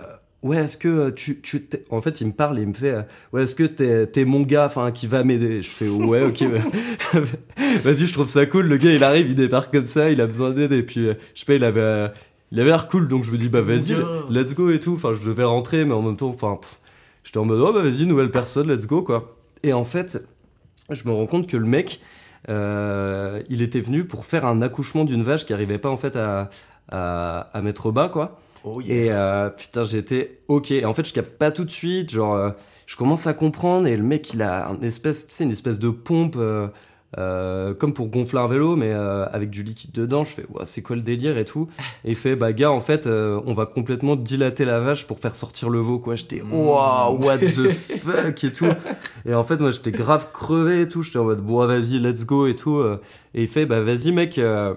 Ouais, 0.43 0.57
est-ce 0.57 0.77
que 0.77 0.89
euh, 0.89 1.11
tu. 1.13 1.41
tu 1.41 1.63
t'es- 1.67 1.85
en 1.91 2.01
fait, 2.01 2.21
il 2.21 2.27
me 2.27 2.33
parle 2.33 2.59
et 2.59 2.63
il 2.63 2.69
me 2.69 2.73
fait 2.75 2.91
euh, 2.91 3.03
Ouais, 3.33 3.45
est-ce 3.45 3.55
que 3.55 3.63
t'es, 3.65 4.07
t'es 4.09 4.25
mon 4.25 4.43
gars 4.43 4.67
enfin, 4.67 4.91
qui 4.91 5.07
va 5.07 5.23
m'aider? 5.25 5.63
Je 5.63 5.69
fais 5.71 5.89
Ouais, 5.89 6.23
ok. 6.25 6.43
bah, 6.51 7.21
Vas-y, 7.85 8.07
je 8.07 8.13
trouve 8.13 8.29
ça 8.29 8.45
cool. 8.47 8.67
Le 8.67 8.77
gars, 8.77 8.93
il 8.93 9.05
arrive, 9.05 9.29
il 9.29 9.35
débarque 9.35 9.73
comme 9.73 9.87
ça, 9.87 10.11
il 10.11 10.21
a 10.21 10.27
besoin 10.27 10.51
d'aide. 10.51 10.73
Et 10.73 10.83
puis, 10.83 11.07
je 11.07 11.39
sais 11.41 11.47
pas, 11.47 11.55
il 11.55 11.65
avait. 11.65 12.09
il 12.51 12.59
avait 12.61 12.71
l'air 12.71 12.89
cool, 12.89 13.07
donc 13.09 13.23
je 13.25 13.31
me 13.31 13.37
dis, 13.37 13.49
bah 13.49 13.61
vas-y, 13.63 13.95
let's 14.31 14.55
go 14.55 14.71
et 14.71 14.81
tout. 14.81 14.95
Enfin, 14.95 15.15
je 15.19 15.25
devais 15.29 15.45
rentrer, 15.45 15.85
mais 15.85 15.93
en 15.95 16.03
même 16.03 16.17
temps, 16.17 16.29
enfin, 16.31 16.59
pff, 16.61 16.81
j'étais 17.25 17.39
en 17.39 17.45
mode, 17.45 17.61
oh 17.61 17.73
bah 17.73 17.83
vas-y, 17.83 18.05
nouvelle 18.07 18.31
personne, 18.31 18.71
let's 18.71 18.87
go, 18.87 19.03
quoi. 19.03 19.37
Et 19.63 19.73
en 19.73 19.85
fait, 19.85 20.27
je 20.91 21.07
me 21.07 21.13
rends 21.13 21.27
compte 21.27 21.47
que 21.47 21.57
le 21.57 21.67
mec, 21.67 22.01
euh, 22.49 23.41
il 23.49 23.63
était 23.63 23.81
venu 23.81 24.05
pour 24.05 24.25
faire 24.27 24.45
un 24.45 24.61
accouchement 24.63 25.05
d'une 25.05 25.23
vache 25.23 25.47
qui 25.47 25.53
arrivait 25.53 25.79
pas 25.79 25.89
en 25.91 25.97
fait 25.97 26.17
à, 26.17 26.51
à, 26.93 27.51
à 27.53 27.63
mettre 27.63 27.87
au 27.87 27.93
bas, 27.93 28.09
quoi. 28.09 28.39
Oh 28.65 28.81
yeah. 28.81 28.95
Et 28.95 29.11
euh, 29.11 29.51
putain, 29.51 29.85
j'étais 29.85 30.39
ok. 30.49 30.71
Et 30.71 30.85
en 30.85 30.95
fait, 30.95 31.07
je 31.07 31.13
capte 31.13 31.37
pas 31.37 31.51
tout 31.51 31.65
de 31.65 31.71
suite. 31.71 32.11
Genre, 32.11 32.35
euh, 32.35 32.51
je 32.87 32.97
commence 32.97 33.27
à 33.27 33.35
comprendre. 33.35 33.87
Et 33.89 33.97
le 33.97 34.05
mec, 34.05 34.33
il 34.35 34.43
a 34.43 34.69
une 34.69 34.85
espèce, 34.85 35.27
tu 35.27 35.35
sais, 35.35 35.45
une 35.45 35.51
espèce 35.51 35.79
de 35.81 35.91
pompe, 35.91 36.37
euh, 36.39 36.69
euh, 37.19 37.75
comme 37.75 37.93
pour 37.93 38.09
gonfler 38.09 38.39
un 38.39 38.47
vélo, 38.47 38.75
mais 38.77 38.91
euh, 38.93 39.27
avec 39.33 39.51
du 39.51 39.63
liquide 39.65 39.93
dedans. 39.93 40.25
Je 40.25 40.33
fais, 40.33 40.47
ouais, 40.49 40.65
c'est 40.65 40.81
quoi 40.81 40.95
le 40.95 41.03
délire 41.03 41.37
et 41.39 41.45
tout. 41.45 41.69
Et 42.05 42.11
il 42.11 42.17
fait, 42.17 42.37
bah, 42.37 42.53
gars, 42.53 42.71
en 42.71 42.81
fait, 42.81 43.07
euh, 43.07 43.41
on 43.47 43.53
va 43.53 43.67
complètement 43.67 44.15
dilater 44.15 44.65
la 44.65 44.79
vache 44.79 45.07
pour 45.07 45.19
faire 45.19 45.35
sortir 45.35 45.69
le 45.69 45.81
veau, 45.81 45.99
quoi. 45.99 46.15
J'étais, 46.15 46.41
waouh, 46.41 47.19
what 47.23 47.39
the 47.39 47.71
fuck 47.99 48.45
et 48.45 48.53
tout. 48.53 48.67
Et 49.27 49.35
en 49.35 49.43
fait, 49.45 49.57
moi, 49.57 49.71
j'étais 49.71 49.91
grave 49.91 50.29
crevé 50.33 50.83
et 50.83 50.89
tout. 50.89 51.03
J'étais 51.03 51.19
en 51.19 51.25
mode, 51.25 51.41
bon, 51.41 51.67
vas-y, 51.67 51.99
let's 51.99 52.25
go 52.25 52.47
et 52.47 52.55
tout. 52.55 52.81
Et 53.35 53.43
il 53.43 53.49
fait, 53.49 53.67
bah, 53.67 53.81
vas-y, 53.81 54.13
mec, 54.13 54.39
euh, 54.39 54.75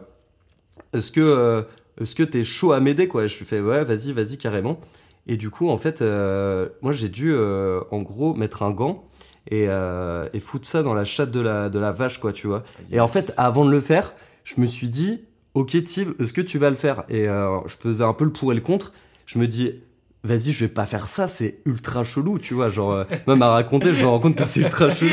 est-ce 0.93 1.11
que. 1.11 1.65
Est-ce 1.99 2.15
que 2.15 2.23
t'es 2.23 2.43
chaud 2.43 2.71
à 2.71 2.79
m'aider 2.79 3.07
quoi 3.07 3.27
Je 3.27 3.37
lui 3.37 3.45
fais 3.45 3.59
ouais 3.59 3.83
vas-y 3.83 4.11
vas-y 4.11 4.37
carrément. 4.37 4.79
Et 5.27 5.37
du 5.37 5.49
coup 5.49 5.69
en 5.69 5.77
fait 5.77 6.01
euh, 6.01 6.69
moi 6.81 6.91
j'ai 6.91 7.09
dû 7.09 7.33
euh, 7.33 7.81
en 7.91 8.01
gros 8.01 8.33
mettre 8.33 8.63
un 8.63 8.71
gant 8.71 9.05
et, 9.49 9.65
euh, 9.69 10.27
et 10.33 10.39
foutre 10.39 10.67
ça 10.67 10.83
dans 10.83 10.93
la 10.93 11.03
chatte 11.03 11.31
de 11.31 11.39
la, 11.39 11.69
de 11.69 11.79
la 11.79 11.91
vache 11.91 12.19
quoi 12.19 12.31
tu 12.33 12.47
vois. 12.47 12.63
Et 12.91 12.99
en 12.99 13.07
fait 13.07 13.33
avant 13.37 13.65
de 13.65 13.71
le 13.71 13.79
faire 13.79 14.13
je 14.43 14.61
me 14.61 14.67
suis 14.67 14.89
dit 14.89 15.21
ok 15.55 15.83
Tib 15.83 16.09
est-ce 16.19 16.33
que 16.33 16.41
tu 16.41 16.57
vas 16.59 16.69
le 16.69 16.75
faire? 16.75 17.03
Et 17.09 17.27
euh, 17.27 17.59
je 17.67 17.77
pesais 17.77 18.03
un 18.03 18.13
peu 18.13 18.25
le 18.25 18.31
pour 18.31 18.51
et 18.51 18.55
le 18.55 18.61
contre. 18.61 18.93
Je 19.25 19.39
me 19.39 19.47
dis 19.47 19.81
vas-y 20.25 20.51
je 20.51 20.59
vais 20.61 20.67
pas 20.67 20.85
faire 20.85 21.07
ça 21.07 21.27
c'est 21.27 21.59
ultra 21.65 22.03
chelou 22.03 22.39
tu 22.39 22.53
vois 22.53 22.69
genre 22.69 22.91
euh, 22.93 23.03
même 23.27 23.41
à 23.41 23.49
raconter 23.49 23.93
je 23.93 24.01
me 24.01 24.07
rends 24.07 24.19
compte 24.19 24.35
que 24.35 24.43
c'est 24.43 24.61
ultra 24.61 24.89
chelou 24.89 25.11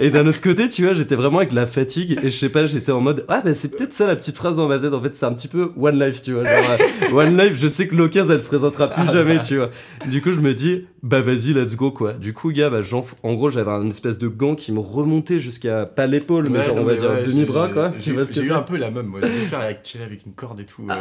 et 0.00 0.10
d'un 0.10 0.26
autre 0.26 0.40
côté, 0.40 0.68
tu 0.68 0.82
vois, 0.84 0.92
j'étais 0.92 1.14
vraiment 1.14 1.38
avec 1.38 1.52
la 1.52 1.68
fatigue 1.68 2.18
et 2.22 2.30
je 2.30 2.36
sais 2.36 2.48
pas, 2.48 2.66
j'étais 2.66 2.90
en 2.90 3.00
mode 3.00 3.24
ah 3.28 3.42
bah 3.44 3.54
c'est 3.54 3.68
peut-être 3.68 3.92
ça 3.92 4.06
la 4.08 4.16
petite 4.16 4.36
phrase 4.36 4.56
dans 4.56 4.66
ma 4.66 4.78
tête. 4.78 4.92
En 4.92 5.00
fait, 5.00 5.14
c'est 5.14 5.24
un 5.26 5.32
petit 5.32 5.46
peu 5.46 5.70
one 5.76 6.00
life, 6.02 6.20
tu 6.22 6.32
vois. 6.32 6.42
Genre, 6.44 6.76
euh, 7.12 7.12
one 7.14 7.36
life, 7.38 7.52
je 7.56 7.68
sais 7.68 7.86
que 7.86 7.94
l'occasion 7.94 8.32
elle 8.32 8.42
se 8.42 8.48
présentera 8.48 8.88
plus 8.88 9.06
jamais, 9.12 9.38
tu 9.38 9.56
vois. 9.58 9.70
Du 10.06 10.20
coup, 10.20 10.32
je 10.32 10.40
me 10.40 10.52
dis 10.52 10.86
bah 11.04 11.20
vas-y, 11.20 11.52
let's 11.52 11.76
go 11.76 11.92
quoi. 11.92 12.14
Du 12.14 12.32
coup, 12.32 12.50
gars, 12.50 12.70
bah 12.70 12.80
en 13.22 13.34
gros, 13.34 13.50
j'avais 13.50 13.70
un 13.70 13.88
espèce 13.88 14.18
de 14.18 14.26
gant 14.26 14.56
qui 14.56 14.72
me 14.72 14.80
remontait 14.80 15.38
jusqu'à 15.38 15.86
pas 15.86 16.06
l'épaule, 16.06 16.48
mais 16.50 16.58
Ouais, 16.58 16.64
genre 16.64 16.76
non, 16.76 16.82
on 16.82 16.84
va 16.86 16.92
mais 16.92 16.98
dire 16.98 17.10
ouais, 17.10 17.22
demi 17.24 17.44
bras 17.44 17.68
j'ai- 17.68 17.72
quoi. 17.74 17.92
J'ai 17.96 18.02
Tu 18.04 18.12
vois 18.12 18.26
ce 18.26 18.32
que 18.32 18.40
j'ai 18.42 18.48
eu 18.48 18.52
un 18.52 18.62
peu 18.62 18.76
la 18.78 18.90
même, 18.90 19.06
moi. 19.06 19.20
Je 19.22 19.26
vais 19.26 19.32
faire 19.46 19.60
avec 19.60 19.82
tirer 19.82 20.04
avec 20.04 20.26
une 20.26 20.32
corde 20.32 20.58
et 20.60 20.66
tout. 20.66 20.86
euh, 20.90 20.94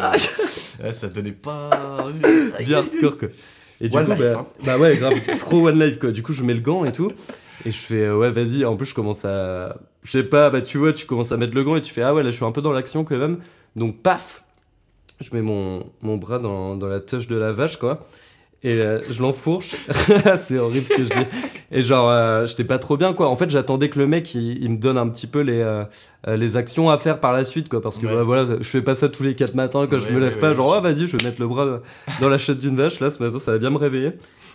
Ah. 0.83 0.93
ça 0.93 1.07
donnait 1.07 1.31
pas. 1.31 2.07
Bien 2.59 2.77
hardcore 2.77 3.17
quoi. 3.17 3.29
Et 3.83 3.89
du 3.89 3.97
One 3.97 4.05
coup, 4.05 4.11
life, 4.11 4.19
bah, 4.21 4.39
hein. 4.39 4.45
bah 4.65 4.77
ouais, 4.79 4.95
grave, 4.95 5.13
trop 5.39 5.67
one 5.67 5.77
life 5.77 5.99
quoi. 5.99 6.11
Du 6.11 6.23
coup, 6.23 6.31
je 6.31 6.41
mets 6.43 6.53
le 6.53 6.61
gant 6.61 6.85
et 6.85 6.93
tout. 6.93 7.11
Et 7.65 7.69
je 7.71 7.77
fais, 7.77 8.05
euh, 8.05 8.17
ouais, 8.17 8.31
vas-y. 8.31 8.63
En 8.63 8.77
plus, 8.77 8.87
je 8.87 8.93
commence 8.95 9.25
à. 9.25 9.75
Je 10.03 10.11
sais 10.11 10.23
pas, 10.23 10.49
bah 10.49 10.61
tu 10.61 10.77
vois, 10.77 10.93
tu 10.93 11.05
commences 11.05 11.33
à 11.33 11.37
mettre 11.37 11.53
le 11.53 11.63
gant 11.63 11.75
et 11.75 11.81
tu 11.81 11.93
fais, 11.93 12.01
ah 12.01 12.13
ouais, 12.13 12.23
là, 12.23 12.29
je 12.29 12.35
suis 12.35 12.45
un 12.45 12.51
peu 12.53 12.61
dans 12.61 12.71
l'action 12.71 13.03
quand 13.03 13.17
même. 13.17 13.39
Donc, 13.75 14.01
paf 14.01 14.45
Je 15.19 15.29
mets 15.35 15.41
mon, 15.41 15.85
mon 16.01 16.15
bras 16.15 16.39
dans, 16.39 16.77
dans 16.77 16.87
la 16.87 17.01
touche 17.01 17.27
de 17.27 17.35
la 17.35 17.51
vache 17.51 17.77
quoi. 17.77 18.07
Et 18.65 18.79
euh, 18.79 19.01
je 19.09 19.21
l'enfourche. 19.21 19.75
c'est 20.41 20.57
horrible 20.57 20.85
ce 20.87 20.93
que 20.95 21.03
je 21.03 21.09
dis. 21.09 21.25
Et 21.71 21.81
genre, 21.81 22.09
euh, 22.09 22.45
j'étais 22.45 22.63
pas 22.63 22.79
trop 22.79 22.95
bien 22.97 23.13
quoi. 23.13 23.27
En 23.29 23.35
fait, 23.35 23.49
j'attendais 23.49 23.89
que 23.89 23.99
le 23.99 24.07
mec 24.07 24.33
il, 24.35 24.63
il 24.63 24.69
me 24.69 24.77
donne 24.77 24.97
un 24.97 25.07
petit 25.09 25.27
peu 25.27 25.41
les, 25.41 25.59
euh, 25.59 25.83
euh, 26.27 26.37
les 26.37 26.55
actions 26.55 26.89
à 26.89 26.97
faire 26.97 27.19
par 27.19 27.33
la 27.33 27.43
suite 27.43 27.67
quoi. 27.67 27.81
Parce 27.81 27.97
que 27.99 28.05
Ouais. 28.05 28.15
bah, 28.15 28.23
voilà, 28.23 28.45
je 28.61 28.69
fais 28.69 28.81
pas 28.81 28.95
ça 28.95 29.09
tous 29.09 29.23
les 29.23 29.35
quatre 29.35 29.55
matins 29.55 29.85
quand 29.89 29.99
je 29.99 30.07
me 30.09 30.19
lève 30.19 30.35
ouais, 30.35 30.39
pas. 30.39 30.53
genre, 30.53 30.73
ah 30.75 30.79
vas-y, 30.81 31.07
je 31.07 31.17
vais 31.17 31.23
mettre 31.25 31.41
le 31.41 31.47
bras 31.47 31.81
dans 32.21 32.29
la 32.29 32.37
chatte 32.37 32.59
d'une 32.59 32.75
vache. 32.77 32.99
Là, 33.01 33.09
ce 33.11 33.21
matin, 33.21 33.37
ça 33.39 33.51
va 33.51 33.57
bien 33.57 33.69
me 33.69 33.77
réveiller. 33.77 34.11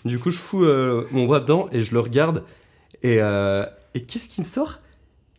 Du 0.06 0.18
coup, 0.18 0.30
je 0.30 0.38
fous 0.38 0.64
euh, 0.64 1.06
mon 1.10 1.26
bras 1.26 1.40
dedans 1.40 1.68
et 1.72 1.80
je 1.80 1.92
le 1.92 2.00
regarde. 2.00 2.44
Et, 3.02 3.18
euh, 3.20 3.64
et 3.94 4.00
qu'est-ce 4.04 4.28
qu'il 4.30 4.42
me 4.44 4.48
sort? 4.48 4.78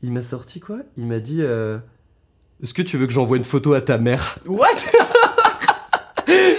Il 0.04 0.12
m'a 0.12 0.22
sorti 0.22 0.60
quoi? 0.60 0.78
Il 0.98 1.08
m'a 1.08 1.20
dit 1.20 1.40
euh, 1.42 1.78
Est-ce 2.62 2.74
que 2.76 2.82
tu 2.84 2.98
veux 2.98 3.08
que 3.08 3.14
j'envoie 3.14 3.38
une 3.38 3.44
photo 3.44 3.74
à 3.74 3.82
ta 3.82 3.98
mère? 3.98 4.38
What? 4.46 4.68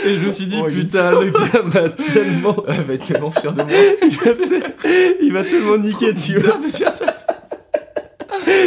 Et 0.06 0.14
je 0.14 0.26
me 0.26 0.30
suis 0.30 0.46
dit 0.46 0.58
Oh, 0.62 0.66
il 0.68 0.80
Putain, 0.80 1.12
le 1.20 1.30
gars 1.30 1.62
m'a 1.74 1.88
tellement. 1.90 2.64
Elle 2.68 2.84
va 2.84 2.94
être 2.94 3.06
tellement 3.06 3.30
fière 3.30 3.52
de 3.52 3.62
moi. 3.62 3.70
Il 4.02 4.16
va, 4.16 4.32
te- 4.34 5.22
il 5.24 5.32
va 5.32 5.44
tellement 5.44 5.76
niquer, 5.78 6.14
tu 6.14 6.32
vois. 6.32 6.56
Bizarre 6.56 6.58
de 6.60 6.68
dire 6.70 6.92
ça. 6.92 7.16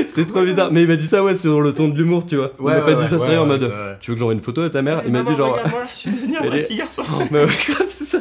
C'était 0.07 0.25
trop 0.25 0.43
bizarre. 0.43 0.71
Mais 0.71 0.83
il 0.83 0.87
m'a 0.87 0.95
dit 0.95 1.07
ça, 1.07 1.23
ouais, 1.23 1.35
sur 1.35 1.59
le 1.61 1.73
ton 1.73 1.87
de 1.87 1.97
l'humour, 1.97 2.25
tu 2.25 2.35
vois. 2.35 2.51
Ouais, 2.59 2.73
il 2.77 2.79
m'a 2.79 2.85
ouais, 2.85 2.95
pas 2.95 3.01
dit 3.01 3.07
ça 3.09 3.15
ouais, 3.17 3.21
sérieux 3.21 3.39
en 3.39 3.45
mode 3.45 3.61
c'est. 3.61 3.99
Tu 3.99 4.11
veux 4.11 4.15
que 4.15 4.19
j'envoie 4.19 4.33
une 4.33 4.41
photo 4.41 4.61
à 4.61 4.69
ta 4.69 4.81
mère? 4.81 5.01
Il 5.05 5.11
m'a 5.11 5.23
dit 5.23 5.33
genre. 5.35 5.51
Regarde-moi, 5.53 5.83
je 5.91 5.97
suis 5.99 6.09
devenu 6.11 6.37
un 6.41 6.41
petit 6.51 6.75
garçon. 6.75 7.03
Mais 7.31 7.39
ouais, 7.43 7.51
grave, 7.69 7.87
c'est 7.89 8.05
ça. 8.05 8.19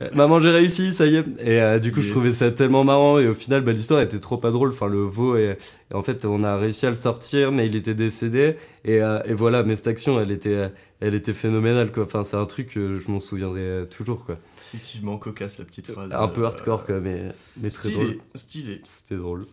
Euh, 0.00 0.10
Maman, 0.14 0.40
j'ai 0.40 0.50
réussi, 0.50 0.92
ça 0.92 1.06
y 1.06 1.16
est. 1.16 1.24
Et 1.40 1.60
euh, 1.60 1.78
du 1.78 1.92
coup, 1.92 2.00
je 2.00 2.10
trouvais 2.10 2.30
ça 2.30 2.52
tellement 2.52 2.84
marrant. 2.84 3.18
Et 3.18 3.26
au 3.26 3.34
final, 3.34 3.62
bah, 3.62 3.72
l'histoire 3.72 4.00
était 4.00 4.20
trop 4.20 4.36
pas 4.36 4.50
drôle. 4.50 4.70
Enfin, 4.70 4.86
le 4.86 5.02
veau, 5.02 5.36
et, 5.36 5.56
et 5.90 5.94
en 5.94 6.02
fait, 6.02 6.24
on 6.24 6.44
a 6.44 6.56
réussi 6.56 6.86
à 6.86 6.90
le 6.90 6.96
sortir, 6.96 7.52
mais 7.52 7.66
il 7.66 7.76
était 7.76 7.94
décédé. 7.94 8.56
Et, 8.84 9.02
euh, 9.02 9.20
et 9.24 9.34
voilà, 9.34 9.62
mais 9.62 9.76
cette 9.76 9.88
action, 9.88 10.20
elle 10.20 10.30
était, 10.30 10.70
elle 11.00 11.14
était 11.14 11.34
phénoménale, 11.34 11.90
quoi. 11.92 12.04
Enfin, 12.04 12.24
c'est 12.24 12.36
un 12.36 12.46
truc 12.46 12.70
que 12.70 12.98
je 12.98 13.10
m'en 13.10 13.20
souviendrai 13.20 13.86
toujours, 13.90 14.24
quoi. 14.24 14.38
Effectivement, 14.68 15.18
cocasse 15.18 15.58
la 15.58 15.64
petite 15.64 15.90
phrase. 15.90 16.12
Un 16.12 16.28
peu 16.28 16.44
hardcore, 16.44 16.84
quoi, 16.84 17.00
mais, 17.00 17.32
mais 17.60 17.70
très 17.70 17.90
drôle. 17.90 18.04
Stylé, 18.04 18.20
stylé. 18.34 18.80
C'était 18.84 19.16
drôle. 19.16 19.46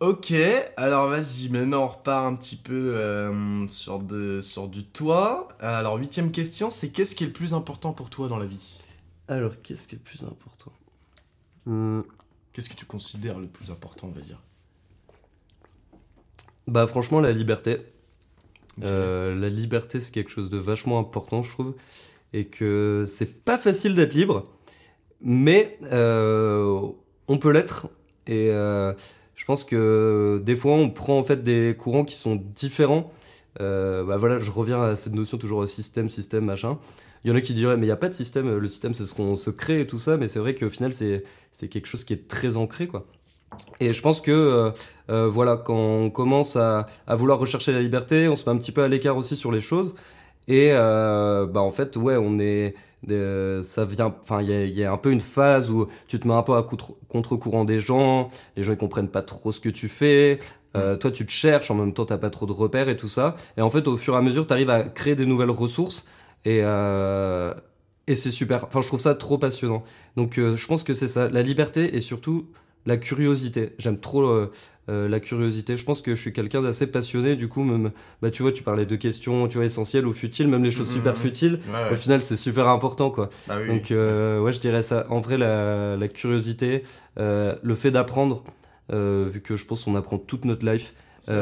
Ok, 0.00 0.32
alors 0.78 1.10
vas-y, 1.10 1.50
maintenant 1.50 1.84
on 1.84 1.88
repart 1.88 2.24
un 2.24 2.34
petit 2.34 2.56
peu 2.56 2.94
euh, 2.96 3.68
sur, 3.68 3.98
de, 3.98 4.40
sur 4.40 4.66
du 4.66 4.82
toi. 4.82 5.48
Alors, 5.60 5.96
huitième 5.96 6.30
question, 6.30 6.70
c'est 6.70 6.88
qu'est-ce 6.88 7.14
qui 7.14 7.24
est 7.24 7.26
le 7.26 7.34
plus 7.34 7.52
important 7.52 7.92
pour 7.92 8.08
toi 8.08 8.26
dans 8.26 8.38
la 8.38 8.46
vie? 8.46 8.79
Alors, 9.30 9.52
qu'est-ce 9.62 9.86
qui 9.86 9.94
est 9.94 9.98
le 9.98 10.02
plus 10.02 10.24
important? 10.24 10.72
Hmm, 11.64 12.00
Qu'est-ce 12.52 12.68
que 12.68 12.74
tu 12.74 12.84
considères 12.84 13.38
le 13.38 13.46
plus 13.46 13.70
important, 13.70 14.08
on 14.08 14.10
va 14.10 14.22
dire? 14.22 14.42
Bah, 16.66 16.88
franchement, 16.88 17.20
la 17.20 17.30
liberté. 17.30 17.78
Euh, 18.82 19.36
la 19.36 19.48
liberté, 19.48 20.00
c'est 20.00 20.12
quelque 20.12 20.32
chose 20.32 20.50
de 20.50 20.58
vachement 20.58 20.98
important, 20.98 21.42
je 21.42 21.50
trouve. 21.50 21.76
Et 22.32 22.46
que 22.46 23.04
c'est 23.06 23.44
pas 23.44 23.56
facile 23.56 23.94
d'être 23.94 24.14
libre, 24.14 24.48
mais 25.20 25.78
euh, 25.92 26.88
on 27.28 27.38
peut 27.38 27.52
l'être. 27.52 27.88
Et 28.26 28.50
euh, 28.50 28.92
je 29.36 29.44
pense 29.44 29.62
que 29.62 30.42
des 30.44 30.56
fois, 30.56 30.72
on 30.72 30.90
prend 30.90 31.16
en 31.16 31.22
fait 31.22 31.44
des 31.44 31.76
courants 31.78 32.04
qui 32.04 32.16
sont 32.16 32.34
différents. 32.34 33.12
Euh, 33.60 34.02
bah 34.02 34.16
voilà, 34.16 34.40
je 34.40 34.50
reviens 34.50 34.82
à 34.82 34.96
cette 34.96 35.14
notion 35.14 35.38
toujours 35.38 35.68
système, 35.68 36.10
système, 36.10 36.46
machin. 36.46 36.80
Il 37.24 37.30
y 37.30 37.32
en 37.32 37.36
a 37.36 37.40
qui 37.40 37.54
diraient, 37.54 37.76
mais 37.76 37.84
il 37.84 37.88
n'y 37.88 37.92
a 37.92 37.96
pas 37.96 38.08
de 38.08 38.14
système, 38.14 38.56
le 38.58 38.68
système 38.68 38.94
c'est 38.94 39.04
ce 39.04 39.14
qu'on 39.14 39.36
se 39.36 39.50
crée 39.50 39.80
et 39.80 39.86
tout 39.86 39.98
ça, 39.98 40.16
mais 40.16 40.28
c'est 40.28 40.38
vrai 40.38 40.54
qu'au 40.54 40.70
final, 40.70 40.94
c'est 40.94 41.24
c'est 41.52 41.68
quelque 41.68 41.86
chose 41.86 42.04
qui 42.04 42.12
est 42.14 42.28
très 42.28 42.56
ancré, 42.56 42.86
quoi. 42.86 43.06
Et 43.80 43.92
je 43.92 44.00
pense 44.02 44.20
que, 44.20 44.30
euh, 44.30 44.70
euh, 45.10 45.28
voilà, 45.28 45.56
quand 45.56 45.74
on 45.76 46.10
commence 46.10 46.56
à, 46.56 46.86
à 47.06 47.16
vouloir 47.16 47.38
rechercher 47.38 47.72
la 47.72 47.80
liberté, 47.80 48.28
on 48.28 48.36
se 48.36 48.44
met 48.48 48.54
un 48.54 48.58
petit 48.58 48.72
peu 48.72 48.82
à 48.82 48.88
l'écart 48.88 49.16
aussi 49.16 49.36
sur 49.36 49.52
les 49.52 49.60
choses. 49.60 49.94
Et 50.48 50.70
euh, 50.72 51.46
bah 51.46 51.60
en 51.60 51.70
fait, 51.70 51.96
ouais, 51.96 52.16
on 52.16 52.38
est, 52.38 52.74
euh, 53.10 53.62
ça 53.62 53.84
vient, 53.84 54.14
enfin, 54.22 54.42
il 54.42 54.48
y 54.50 54.52
a, 54.52 54.64
il 54.64 54.78
y 54.78 54.84
a 54.84 54.92
un 54.92 54.96
peu 54.96 55.10
une 55.12 55.20
phase 55.20 55.70
où 55.70 55.88
tu 56.08 56.18
te 56.20 56.26
mets 56.28 56.34
un 56.34 56.42
peu 56.42 56.54
à 56.56 56.62
contre- 56.62 56.94
contre-courant 57.08 57.64
des 57.64 57.78
gens, 57.78 58.30
les 58.56 58.62
gens 58.62 58.72
ils 58.72 58.78
comprennent 58.78 59.08
pas 59.10 59.22
trop 59.22 59.52
ce 59.52 59.60
que 59.60 59.68
tu 59.68 59.88
fais. 59.88 60.38
Euh, 60.76 60.96
toi, 60.96 61.10
tu 61.10 61.26
te 61.26 61.32
cherches, 61.32 61.70
en 61.70 61.74
même 61.74 61.92
temps, 61.92 62.04
t'as 62.04 62.18
pas 62.18 62.30
trop 62.30 62.46
de 62.46 62.52
repères 62.52 62.88
et 62.88 62.96
tout 62.96 63.08
ça. 63.08 63.34
Et 63.56 63.62
en 63.62 63.70
fait, 63.70 63.88
au 63.88 63.96
fur 63.96 64.14
et 64.14 64.16
à 64.18 64.22
mesure, 64.22 64.46
tu 64.46 64.52
arrives 64.52 64.70
à 64.70 64.84
créer 64.84 65.16
des 65.16 65.26
nouvelles 65.26 65.50
ressources. 65.50 66.06
Et, 66.44 66.60
euh, 66.62 67.52
et 68.06 68.16
c'est 68.16 68.30
super. 68.30 68.64
Enfin, 68.64 68.80
je 68.80 68.86
trouve 68.86 69.00
ça 69.00 69.14
trop 69.14 69.38
passionnant. 69.38 69.84
Donc, 70.16 70.38
euh, 70.38 70.56
je 70.56 70.66
pense 70.66 70.84
que 70.84 70.94
c'est 70.94 71.08
ça. 71.08 71.28
La 71.28 71.42
liberté 71.42 71.94
et 71.96 72.00
surtout 72.00 72.46
la 72.86 72.96
curiosité. 72.96 73.74
J'aime 73.78 73.98
trop 74.00 74.22
euh, 74.22 74.50
euh, 74.88 75.06
la 75.06 75.20
curiosité. 75.20 75.76
Je 75.76 75.84
pense 75.84 76.00
que 76.00 76.14
je 76.14 76.20
suis 76.20 76.32
quelqu'un 76.32 76.62
d'assez 76.62 76.86
passionné. 76.86 77.36
Du 77.36 77.46
coup, 77.48 77.62
même, 77.62 77.90
bah, 78.22 78.30
tu 78.30 78.42
vois, 78.42 78.52
tu 78.52 78.62
parlais 78.62 78.86
de 78.86 78.96
questions, 78.96 79.46
tu 79.48 79.58
vois, 79.58 79.66
essentielles 79.66 80.06
ou 80.06 80.12
futiles, 80.14 80.48
même 80.48 80.64
les 80.64 80.70
choses 80.70 80.88
Mhm, 80.88 80.94
super 80.94 81.12
mhm. 81.12 81.18
futiles. 81.18 81.60
Ouais, 81.70 81.92
Au 81.92 81.94
final, 81.94 82.22
c'est 82.22 82.36
super 82.36 82.66
important, 82.68 83.10
quoi. 83.10 83.28
Bah 83.46 83.58
oui, 83.60 83.68
Donc, 83.68 83.90
euh, 83.90 84.40
ouais, 84.40 84.50
je 84.52 84.60
dirais 84.60 84.82
ça. 84.82 85.06
En 85.10 85.20
vrai, 85.20 85.36
la, 85.36 85.96
la 85.96 86.08
curiosité, 86.08 86.82
euh, 87.18 87.54
le 87.62 87.74
fait 87.74 87.90
d'apprendre, 87.90 88.44
euh, 88.92 89.28
vu 89.30 89.42
que 89.42 89.56
je 89.56 89.66
pense 89.66 89.84
qu'on 89.84 89.94
apprend 89.94 90.16
toute 90.18 90.46
notre 90.46 90.66
life, 90.66 90.94
c'est 91.20 91.34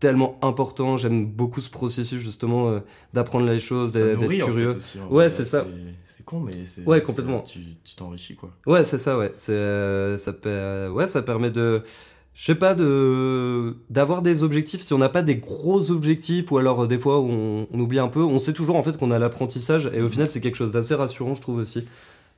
tellement 0.00 0.38
important. 0.42 0.96
J'aime 0.96 1.26
beaucoup 1.26 1.60
ce 1.60 1.70
processus, 1.70 2.18
justement, 2.18 2.70
euh, 2.70 2.80
d'apprendre 3.14 3.46
les 3.46 3.58
choses, 3.60 3.92
d'être 3.92 4.18
en 4.18 4.28
fait, 4.28 4.38
curieux. 4.38 4.68
aussi, 4.76 4.98
en 4.98 5.02
Ouais, 5.04 5.28
vrai. 5.28 5.30
c'est 5.30 5.44
ça. 5.44 5.66
C'est 6.08 6.24
con, 6.24 6.40
mais 6.40 6.52
c'est. 6.66 6.84
Ouais, 6.86 7.00
complètement. 7.02 7.42
Tu 7.42 7.60
t'enrichis, 7.96 8.34
quoi. 8.34 8.50
Ouais, 8.66 8.84
c'est 8.84 8.98
ça, 8.98 9.16
ouais. 9.18 9.32
C'est, 9.36 9.52
euh, 9.52 10.16
ça, 10.16 10.32
ouais, 10.92 11.06
ça 11.06 11.22
permet 11.22 11.50
de. 11.50 11.82
Je 12.32 12.44
sais 12.46 12.54
pas, 12.54 12.74
de 12.74 13.76
d'avoir 13.90 14.22
des 14.22 14.42
objectifs. 14.42 14.80
Si 14.80 14.94
on 14.94 14.98
n'a 14.98 15.08
pas 15.10 15.20
des 15.22 15.36
gros 15.36 15.90
objectifs, 15.90 16.50
ou 16.52 16.58
alors 16.58 16.84
euh, 16.84 16.86
des 16.86 16.96
fois 16.96 17.20
on, 17.20 17.66
on 17.70 17.80
oublie 17.80 17.98
un 17.98 18.08
peu, 18.08 18.22
on 18.22 18.38
sait 18.38 18.52
toujours 18.54 18.76
en 18.76 18.82
fait 18.82 18.96
qu'on 18.96 19.10
a 19.10 19.18
l'apprentissage, 19.18 19.90
et 19.92 20.00
au 20.00 20.08
final 20.08 20.28
c'est 20.30 20.40
quelque 20.40 20.54
chose 20.54 20.70
d'assez 20.72 20.94
rassurant, 20.94 21.34
je 21.34 21.42
trouve 21.42 21.56
aussi. 21.58 21.84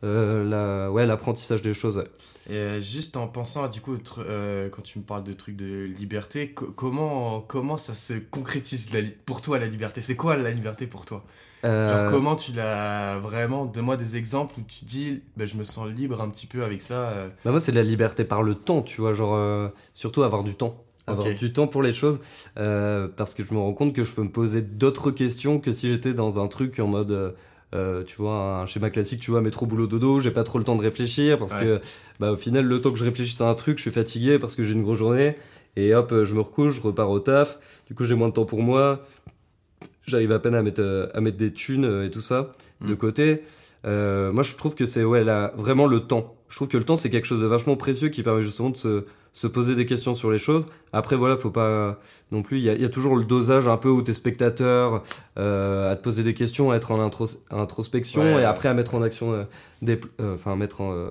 Euh, 0.04 0.44
la, 0.44 0.90
ouais, 0.90 1.06
l'apprentissage 1.06 1.62
des 1.62 1.72
choses. 1.72 2.04
Et 2.50 2.56
euh, 2.56 2.80
juste 2.80 3.16
en 3.16 3.28
pensant 3.28 3.64
à 3.64 3.68
du 3.68 3.80
coup, 3.80 3.96
euh, 4.18 4.68
quand 4.68 4.82
tu 4.82 4.98
me 4.98 5.04
parles 5.04 5.22
de 5.22 5.32
trucs 5.32 5.54
de 5.56 5.84
liberté, 5.84 6.50
co- 6.50 6.72
comment, 6.74 7.40
comment 7.40 7.76
ça 7.76 7.94
se 7.94 8.14
concrétise 8.14 8.92
la 8.92 9.00
pour 9.24 9.42
toi 9.42 9.58
la 9.58 9.66
liberté? 9.66 10.00
C'est 10.00 10.16
quoi 10.16 10.36
la 10.36 10.50
liberté 10.50 10.86
pour 10.88 11.04
toi? 11.06 11.24
Genre 11.62 12.04
comment 12.04 12.36
tu 12.36 12.52
l'as 12.52 13.18
vraiment 13.18 13.64
Donne-moi 13.64 13.96
des 13.96 14.16
exemples 14.16 14.58
où 14.58 14.62
tu 14.62 14.84
dis, 14.84 15.22
bah, 15.36 15.46
je 15.46 15.56
me 15.56 15.64
sens 15.64 15.88
libre 15.88 16.20
un 16.20 16.30
petit 16.30 16.46
peu 16.46 16.64
avec 16.64 16.82
ça. 16.82 17.28
Bah 17.44 17.50
moi, 17.50 17.60
c'est 17.60 17.72
de 17.72 17.76
la 17.76 17.82
liberté 17.82 18.24
par 18.24 18.42
le 18.42 18.54
temps, 18.54 18.82
tu 18.82 19.00
vois, 19.00 19.14
genre, 19.14 19.34
euh, 19.34 19.68
surtout 19.94 20.22
avoir 20.22 20.42
du 20.44 20.54
temps. 20.54 20.84
Avoir 21.06 21.34
du 21.34 21.52
temps 21.52 21.66
pour 21.66 21.82
les 21.82 21.92
choses, 21.92 22.20
euh, 22.58 23.08
parce 23.08 23.34
que 23.34 23.44
je 23.44 23.52
me 23.52 23.58
rends 23.58 23.74
compte 23.74 23.92
que 23.92 24.04
je 24.04 24.12
peux 24.12 24.22
me 24.22 24.30
poser 24.30 24.62
d'autres 24.62 25.10
questions 25.10 25.58
que 25.58 25.72
si 25.72 25.90
j'étais 25.90 26.14
dans 26.14 26.42
un 26.42 26.46
truc 26.46 26.78
en 26.78 26.86
mode, 26.86 27.10
euh, 27.10 27.32
euh, 27.74 28.02
tu 28.04 28.16
vois, 28.16 28.60
un 28.60 28.66
schéma 28.66 28.90
classique, 28.90 29.20
tu 29.20 29.30
vois, 29.30 29.40
métro, 29.40 29.66
boulot, 29.66 29.86
dodo, 29.86 30.20
j'ai 30.20 30.30
pas 30.30 30.44
trop 30.44 30.58
le 30.58 30.64
temps 30.64 30.76
de 30.76 30.82
réfléchir, 30.82 31.38
parce 31.38 31.52
Ouais. 31.54 31.60
que, 31.60 31.80
bah, 32.20 32.32
au 32.32 32.36
final, 32.36 32.64
le 32.66 32.80
temps 32.80 32.90
que 32.90 32.98
je 32.98 33.04
réfléchisse 33.04 33.40
à 33.40 33.48
un 33.48 33.54
truc, 33.54 33.78
je 33.78 33.82
suis 33.82 33.90
fatigué 33.90 34.38
parce 34.38 34.54
que 34.56 34.62
j'ai 34.62 34.72
une 34.74 34.82
grosse 34.82 34.98
journée, 34.98 35.36
et 35.76 35.94
hop, 35.94 36.12
euh, 36.12 36.24
je 36.24 36.34
me 36.34 36.40
recouche, 36.40 36.74
je 36.76 36.80
repars 36.82 37.10
au 37.10 37.20
taf, 37.20 37.58
du 37.88 37.94
coup, 37.94 38.04
j'ai 38.04 38.14
moins 38.14 38.28
de 38.28 38.34
temps 38.34 38.44
pour 38.44 38.62
moi, 38.62 39.06
j'arrive 40.06 40.32
à 40.32 40.38
peine 40.38 40.54
à 40.54 40.62
mettre, 40.62 40.80
euh, 40.82 41.08
à 41.14 41.20
mettre 41.20 41.36
des 41.36 41.52
thunes 41.52 41.84
euh, 41.84 42.04
et 42.06 42.10
tout 42.10 42.20
ça 42.20 42.52
de 42.80 42.92
Mm. 42.92 42.96
côté. 42.96 43.42
Euh, 43.84 44.32
moi, 44.32 44.42
je 44.42 44.54
trouve 44.54 44.74
que 44.74 44.84
c'est 44.86 45.04
ouais, 45.04 45.24
là, 45.24 45.52
vraiment 45.56 45.86
le 45.86 46.00
temps. 46.00 46.36
Je 46.52 46.56
trouve 46.58 46.68
que 46.68 46.76
le 46.76 46.84
temps, 46.84 46.96
c'est 46.96 47.08
quelque 47.08 47.24
chose 47.24 47.40
de 47.40 47.46
vachement 47.46 47.76
précieux 47.76 48.10
qui 48.10 48.22
permet 48.22 48.42
justement 48.42 48.68
de 48.68 48.76
se, 48.76 49.06
se 49.32 49.46
poser 49.46 49.74
des 49.74 49.86
questions 49.86 50.12
sur 50.12 50.30
les 50.30 50.36
choses. 50.36 50.66
Après, 50.92 51.16
voilà, 51.16 51.38
faut 51.38 51.48
pas 51.50 51.98
non 52.30 52.42
plus. 52.42 52.58
Il 52.58 52.64
y 52.64 52.68
a, 52.68 52.74
y 52.74 52.84
a 52.84 52.90
toujours 52.90 53.16
le 53.16 53.24
dosage 53.24 53.68
un 53.68 53.78
peu 53.78 53.88
où 53.88 54.02
t'es 54.02 54.12
spectateur, 54.12 55.02
euh, 55.38 55.90
à 55.90 55.96
te 55.96 56.02
poser 56.02 56.22
des 56.22 56.34
questions, 56.34 56.70
à 56.70 56.76
être 56.76 56.90
en 56.92 56.98
intros- 57.00 57.38
introspection 57.50 58.20
Ouais, 58.20 58.32
et 58.32 58.34
ouais. 58.34 58.44
après 58.44 58.68
à 58.68 58.74
mettre 58.74 58.94
en 58.94 59.00
action 59.00 59.32
euh, 59.32 59.44
des, 59.80 59.98
euh, 60.20 60.34
enfin 60.34 60.54
mettre 60.54 60.82
en, 60.82 60.92
euh, 60.92 61.08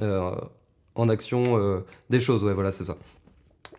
euh, 0.00 0.30
en 0.94 1.10
action 1.10 1.82
des 2.08 2.18
choses. 2.20 2.42
Ouais, 2.42 2.54
voilà, 2.54 2.72
c'est 2.72 2.84
ça. 2.84 2.96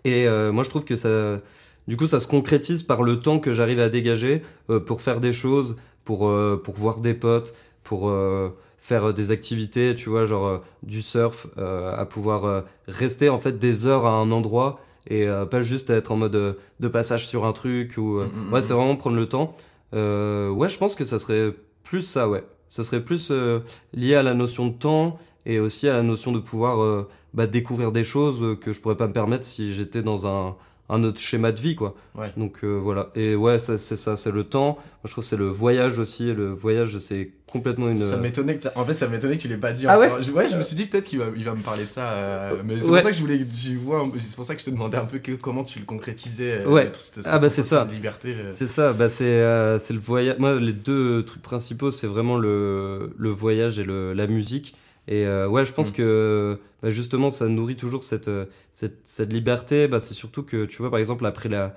Et 0.05 0.27
euh, 0.27 0.51
moi, 0.51 0.63
je 0.63 0.69
trouve 0.69 0.85
que 0.85 0.95
ça, 0.95 1.41
du 1.87 1.97
coup, 1.97 2.05
ça 2.05 2.19
se 2.19 2.27
concrétise 2.27 2.83
par 2.83 3.01
le 3.01 3.19
temps 3.21 3.39
que 3.39 3.53
j'arrive 3.53 3.79
à 3.79 3.89
dégager 3.89 4.43
euh, 4.69 4.79
pour 4.79 5.01
faire 5.01 5.19
des 5.19 5.33
choses, 5.33 5.77
pour, 6.05 6.29
euh, 6.29 6.61
pour 6.63 6.75
voir 6.75 6.99
des 6.99 7.15
potes, 7.15 7.55
pour 7.83 8.07
euh, 8.09 8.49
faire 8.81 9.09
euh, 9.09 9.13
des 9.13 9.31
activités, 9.31 9.95
tu 9.95 10.09
vois, 10.09 10.25
genre 10.25 10.47
euh, 10.47 10.57
du 10.83 11.01
surf, 11.01 11.47
euh, 11.57 11.95
à 11.95 12.05
pouvoir 12.05 12.43
euh, 12.45 12.61
rester 12.87 13.29
en 13.29 13.37
fait 13.37 13.57
des 13.57 13.85
heures 13.85 14.05
à 14.05 14.11
un 14.11 14.31
endroit 14.31 14.81
et 15.07 15.27
euh, 15.27 15.45
pas 15.45 15.61
juste 15.61 15.89
être 15.91 16.11
en 16.11 16.17
mode 16.17 16.57
de 16.79 16.87
passage 16.87 17.27
sur 17.27 17.45
un 17.45 17.53
truc 17.53 17.93
ou 17.97 18.17
euh, 18.17 18.25
Mm, 18.25 18.47
mm, 18.47 18.53
ouais, 18.53 18.59
mm. 18.59 18.61
c'est 18.63 18.73
vraiment 18.73 18.95
prendre 18.97 19.15
le 19.15 19.29
temps. 19.29 19.55
Euh, 19.93 20.49
ouais, 20.49 20.67
je 20.67 20.77
pense 20.77 20.95
que 20.95 21.05
ça 21.05 21.19
serait 21.19 21.53
plus 21.83 22.01
ça, 22.01 22.27
ouais. 22.27 22.43
Ça 22.69 22.83
serait 22.83 23.03
plus 23.03 23.29
euh, 23.31 23.59
lié 23.93 24.15
à 24.15 24.23
la 24.23 24.33
notion 24.33 24.67
de 24.67 24.73
temps 24.73 25.19
et 25.45 25.59
aussi 25.59 25.87
à 25.87 25.93
la 25.93 26.03
notion 26.03 26.31
de 26.31 26.39
pouvoir 26.39 27.05
bah, 27.33 27.47
découvrir 27.47 27.91
des 27.91 28.03
choses 28.03 28.57
que 28.61 28.71
je 28.73 28.79
pourrais 28.79 28.95
pas 28.95 29.07
me 29.07 29.13
permettre 29.13 29.43
si 29.43 29.73
j'étais 29.73 30.03
dans 30.03 30.27
un, 30.27 30.55
un 30.91 31.03
autre 31.03 31.19
schéma 31.19 31.51
de 31.51 31.59
vie, 31.59 31.73
quoi. 31.75 31.95
Ouais. 32.15 32.31
Donc 32.37 32.59
euh, 32.63 32.67
voilà. 32.77 33.09
Et 33.15 33.33
ouais, 33.35 33.57
c'est 33.59 33.77
ça, 33.79 34.15
c'est 34.15 34.31
le 34.31 34.43
temps. 34.43 34.73
Moi, 34.75 35.05
je 35.05 35.11
trouve 35.11 35.23
que 35.23 35.29
c'est 35.29 35.37
le 35.37 35.47
voyage 35.47 35.97
aussi. 35.97 36.33
Le 36.33 36.51
voyage, 36.51 36.99
c'est 36.99 37.31
complètement 37.47 37.89
une. 37.89 37.97
Ça 37.99 38.17
m'étonnait 38.17 38.57
que 38.57 38.67
en 38.75 38.85
fait 38.85 38.93
ça 38.93 39.07
m'étonnait 39.07 39.35
que 39.37 39.41
tu 39.41 39.47
l'aies 39.49 39.57
pas 39.57 39.73
dit 39.73 39.85
Ah 39.87 39.97
ouais? 39.99 40.09
Je, 40.21 40.31
ouais 40.31 40.47
je 40.47 40.55
me 40.57 40.63
suis 40.63 40.75
dit 40.75 40.85
peut-être 40.85 41.05
qu'il 41.05 41.19
va, 41.19 41.25
il 41.35 41.43
va 41.43 41.53
me 41.55 41.61
parler 41.61 41.83
de 41.85 41.89
ça 41.89 42.11
euh, 42.11 42.55
mais 42.63 42.75
c'est 42.79 42.85
Ouais. 42.89 42.99
pour 42.99 43.01
ça 43.01 43.09
que 43.09 43.15
je 43.17 43.21
voulais 43.21 43.39
je 43.39 43.73
vois 43.73 44.09
c'est 44.17 44.35
pour 44.37 44.45
ça 44.45 44.53
que 44.55 44.61
je 44.61 44.65
te 44.67 44.69
demandais 44.69 44.95
un 44.97 45.03
peu 45.03 45.17
que- 45.17 45.33
comment 45.33 45.65
tu 45.65 45.79
le 45.79 45.83
concrétisais 45.85 46.61
euh, 46.61 46.69
Ouais. 46.69 46.85
le- 46.85 46.91
cette- 46.93 47.25
Ah 47.29 47.39
bah, 47.39 47.49
c'est 47.49 47.63
ça. 47.63 47.85
liberté 47.91 48.35
euh. 48.39 48.51
C'est 48.55 48.67
ça, 48.67 48.93
bah 48.93 49.09
c'est 49.09 49.25
euh, 49.25 49.77
c'est 49.79 49.93
le 49.93 49.99
voyage. 49.99 50.37
Moi, 50.39 50.61
les 50.61 50.71
deux 50.71 51.23
trucs 51.25 51.41
principaux, 51.41 51.91
c'est 51.91 52.07
vraiment 52.07 52.37
le, 52.37 53.11
le 53.17 53.29
voyage 53.29 53.79
et 53.79 53.83
le, 53.83 54.13
la 54.13 54.27
musique. 54.27 54.73
Et 55.11 55.25
euh, 55.25 55.47
ouais, 55.49 55.65
je 55.65 55.73
pense 55.73 55.89
Mm. 55.91 55.95
que 55.95 56.59
bah, 56.81 56.89
justement, 56.89 57.29
ça 57.29 57.49
nourrit 57.49 57.75
toujours 57.75 58.03
cette, 58.05 58.29
euh, 58.29 58.45
cette, 58.71 58.99
cette 59.03 59.33
liberté. 59.33 59.89
Bah, 59.89 59.99
c'est 60.01 60.13
surtout 60.13 60.41
que, 60.41 60.63
tu 60.65 60.77
vois, 60.81 60.89
par 60.89 60.99
exemple, 60.99 61.25
après 61.25 61.49
la. 61.49 61.75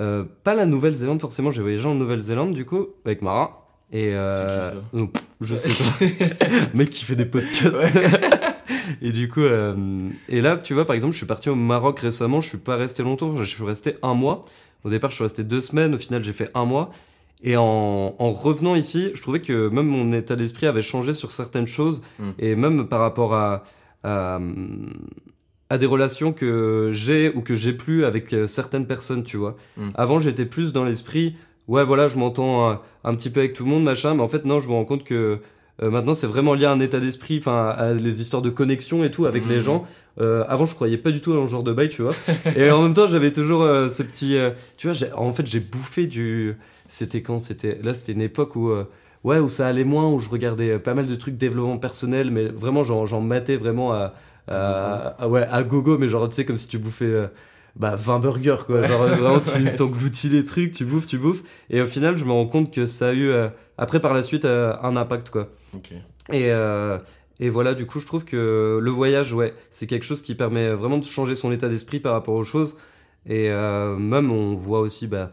euh, 0.00 0.24
pas 0.44 0.54
la 0.54 0.66
Nouvelle-Zélande, 0.66 1.20
forcément, 1.20 1.50
j'ai 1.50 1.62
voyagé 1.62 1.88
en 1.88 1.94
Nouvelle-Zélande, 1.94 2.52
du 2.54 2.66
coup, 2.66 2.88
avec 3.06 3.22
Mara. 3.22 3.66
Et. 3.92 4.10
euh, 4.14 4.34
qui, 4.34 4.76
ça 4.76 4.82
euh, 4.94 5.06
Je 5.40 5.54
sais 5.62 5.70
pas. 5.70 6.56
Mec 6.74 6.90
qui 6.90 7.04
fait 7.06 7.16
des 7.16 7.24
podcasts. 7.24 7.74
et 9.02 9.10
du 9.12 9.28
coup, 9.28 9.42
et 10.28 10.40
là, 10.42 10.58
tu 10.58 10.74
vois, 10.74 10.84
par 10.84 10.94
exemple, 10.94 11.12
je 11.14 11.18
suis 11.18 11.26
parti 11.26 11.48
au 11.48 11.54
Maroc 11.54 11.98
récemment, 12.00 12.40
je 12.42 12.48
suis 12.50 12.58
pas 12.58 12.76
resté 12.76 13.02
longtemps, 13.02 13.36
je 13.36 13.44
suis 13.44 13.64
resté 13.64 13.96
un 14.02 14.14
mois. 14.14 14.42
Au 14.84 14.90
départ, 14.90 15.10
je 15.10 15.16
suis 15.16 15.24
resté 15.24 15.44
deux 15.44 15.60
semaines, 15.62 15.94
au 15.94 15.98
final, 15.98 16.22
j'ai 16.22 16.32
fait 16.34 16.50
un 16.54 16.64
mois. 16.66 16.90
Et 17.42 17.56
en, 17.56 18.14
en 18.18 18.32
revenant 18.32 18.74
ici, 18.74 19.10
je 19.14 19.20
trouvais 19.22 19.40
que 19.40 19.68
même 19.68 19.86
mon 19.86 20.10
état 20.12 20.36
d'esprit 20.36 20.66
avait 20.66 20.82
changé 20.82 21.12
sur 21.14 21.30
certaines 21.32 21.66
choses. 21.66 22.02
Mm. 22.18 22.30
Et 22.38 22.56
même 22.56 22.88
par 22.88 23.00
rapport 23.00 23.34
à, 23.34 23.62
à, 24.04 24.40
à 25.68 25.78
des 25.78 25.86
relations 25.86 26.32
que 26.32 26.88
j'ai 26.92 27.30
ou 27.34 27.42
que 27.42 27.54
j'ai 27.54 27.72
plus 27.72 28.04
avec 28.04 28.32
euh, 28.32 28.46
certaines 28.46 28.86
personnes, 28.86 29.22
tu 29.24 29.36
vois. 29.36 29.56
Mm. 29.76 29.88
Avant, 29.94 30.18
j'étais 30.18 30.46
plus 30.46 30.72
dans 30.72 30.84
l'esprit, 30.84 31.36
ouais, 31.68 31.84
voilà, 31.84 32.08
je 32.08 32.16
m'entends 32.16 32.70
un, 32.70 32.80
un 33.04 33.14
petit 33.14 33.30
peu 33.30 33.40
avec 33.40 33.52
tout 33.52 33.64
le 33.64 33.70
monde, 33.70 33.84
machin, 33.84 34.14
mais 34.14 34.22
en 34.22 34.28
fait, 34.28 34.44
non, 34.44 34.58
je 34.60 34.68
me 34.68 34.72
rends 34.74 34.84
compte 34.84 35.04
que 35.04 35.40
euh, 35.82 35.90
maintenant, 35.90 36.14
c'est 36.14 36.26
vraiment 36.26 36.54
lié 36.54 36.64
à 36.64 36.72
un 36.72 36.80
état 36.80 37.00
d'esprit, 37.00 37.36
enfin, 37.38 37.68
à 37.68 37.92
les 37.92 38.22
histoires 38.22 38.40
de 38.42 38.48
connexion 38.48 39.04
et 39.04 39.10
tout 39.10 39.26
avec 39.26 39.44
Mm. 39.44 39.50
les 39.50 39.60
gens. 39.60 39.84
Euh, 40.18 40.42
avant, 40.48 40.64
je 40.64 40.74
croyais 40.74 40.96
pas 40.96 41.10
du 41.10 41.20
tout 41.20 41.34
dans 41.34 41.44
ce 41.46 41.50
genre 41.50 41.62
de 41.64 41.72
bail, 41.74 41.90
tu 41.90 42.00
vois. 42.00 42.14
et 42.56 42.70
en 42.70 42.80
même 42.82 42.94
temps, 42.94 43.06
j'avais 43.06 43.32
toujours 43.32 43.60
euh, 43.62 43.90
ce 43.90 44.02
petit. 44.02 44.38
tu 44.78 44.88
vois, 44.88 44.96
en 45.18 45.32
fait, 45.32 45.46
j'ai 45.46 45.60
bouffé 45.60 46.06
du. 46.06 46.56
C'était 46.88 47.22
quand 47.22 47.38
C'était 47.38 47.78
là, 47.82 47.94
c'était 47.94 48.12
une 48.12 48.22
époque 48.22 48.56
où. 48.56 48.70
euh, 48.70 48.84
ouais, 49.24 49.38
où 49.40 49.48
ça 49.48 49.66
allait 49.66 49.84
moins, 49.84 50.08
où 50.08 50.20
je 50.20 50.28
regardais 50.30 50.70
euh, 50.72 50.78
pas 50.78 50.94
mal 50.94 51.06
de 51.06 51.14
trucs 51.16 51.36
développement 51.36 51.78
personnel, 51.78 52.30
mais 52.30 52.44
vraiment, 52.46 52.82
j'en 52.84 53.06
j'en 53.06 53.20
matais 53.20 53.56
vraiment 53.56 53.92
à, 53.92 54.14
à, 54.48 55.14
à- 55.22 55.28
ouais, 55.28 55.46
à 55.50 55.62
gogo, 55.64 55.98
mais 55.98 56.08
genre, 56.08 56.28
tu 56.28 56.34
sais, 56.36 56.44
comme 56.44 56.58
si 56.58 56.68
tu 56.68 56.78
bouffais. 56.78 57.04
euh, 57.06 57.26
bah, 57.74 57.94
20 57.94 58.20
burgers, 58.20 58.56
quoi. 58.64 58.80
Genre, 58.82 59.06
vraiment, 59.06 59.38
tu 59.40 59.50
Ouais. 59.64 59.76
t'engloutis 59.76 60.30
les 60.30 60.44
trucs, 60.46 60.72
tu 60.72 60.86
bouffes, 60.86 61.06
tu 61.06 61.18
bouffes. 61.18 61.42
Et 61.68 61.82
au 61.82 61.84
final, 61.84 62.16
je 62.16 62.24
me 62.24 62.32
rends 62.32 62.46
compte 62.46 62.72
que 62.72 62.86
ça 62.86 63.08
a 63.08 63.12
eu, 63.12 63.28
euh, 63.28 63.48
après, 63.76 64.00
par 64.00 64.14
la 64.14 64.22
suite, 64.22 64.46
euh, 64.46 64.74
un 64.82 64.96
impact, 64.96 65.28
quoi. 65.28 65.50
Ok. 65.74 65.90
Et, 66.32 66.50
euh, 66.52 66.98
et 67.38 67.50
voilà, 67.50 67.74
du 67.74 67.84
coup, 67.84 68.00
je 68.00 68.06
trouve 68.06 68.24
que 68.24 68.78
le 68.80 68.90
voyage, 68.90 69.34
ouais, 69.34 69.52
c'est 69.70 69.86
quelque 69.86 70.04
chose 70.06 70.22
qui 70.22 70.34
permet 70.34 70.70
vraiment 70.70 70.96
de 70.96 71.04
changer 71.04 71.34
son 71.34 71.52
état 71.52 71.68
d'esprit 71.68 72.00
par 72.00 72.14
rapport 72.14 72.32
aux 72.34 72.44
choses. 72.44 72.78
Et 73.28 73.50
même, 73.50 74.30
on 74.30 74.54
voit 74.54 74.80
aussi, 74.80 75.06
bah, 75.06 75.30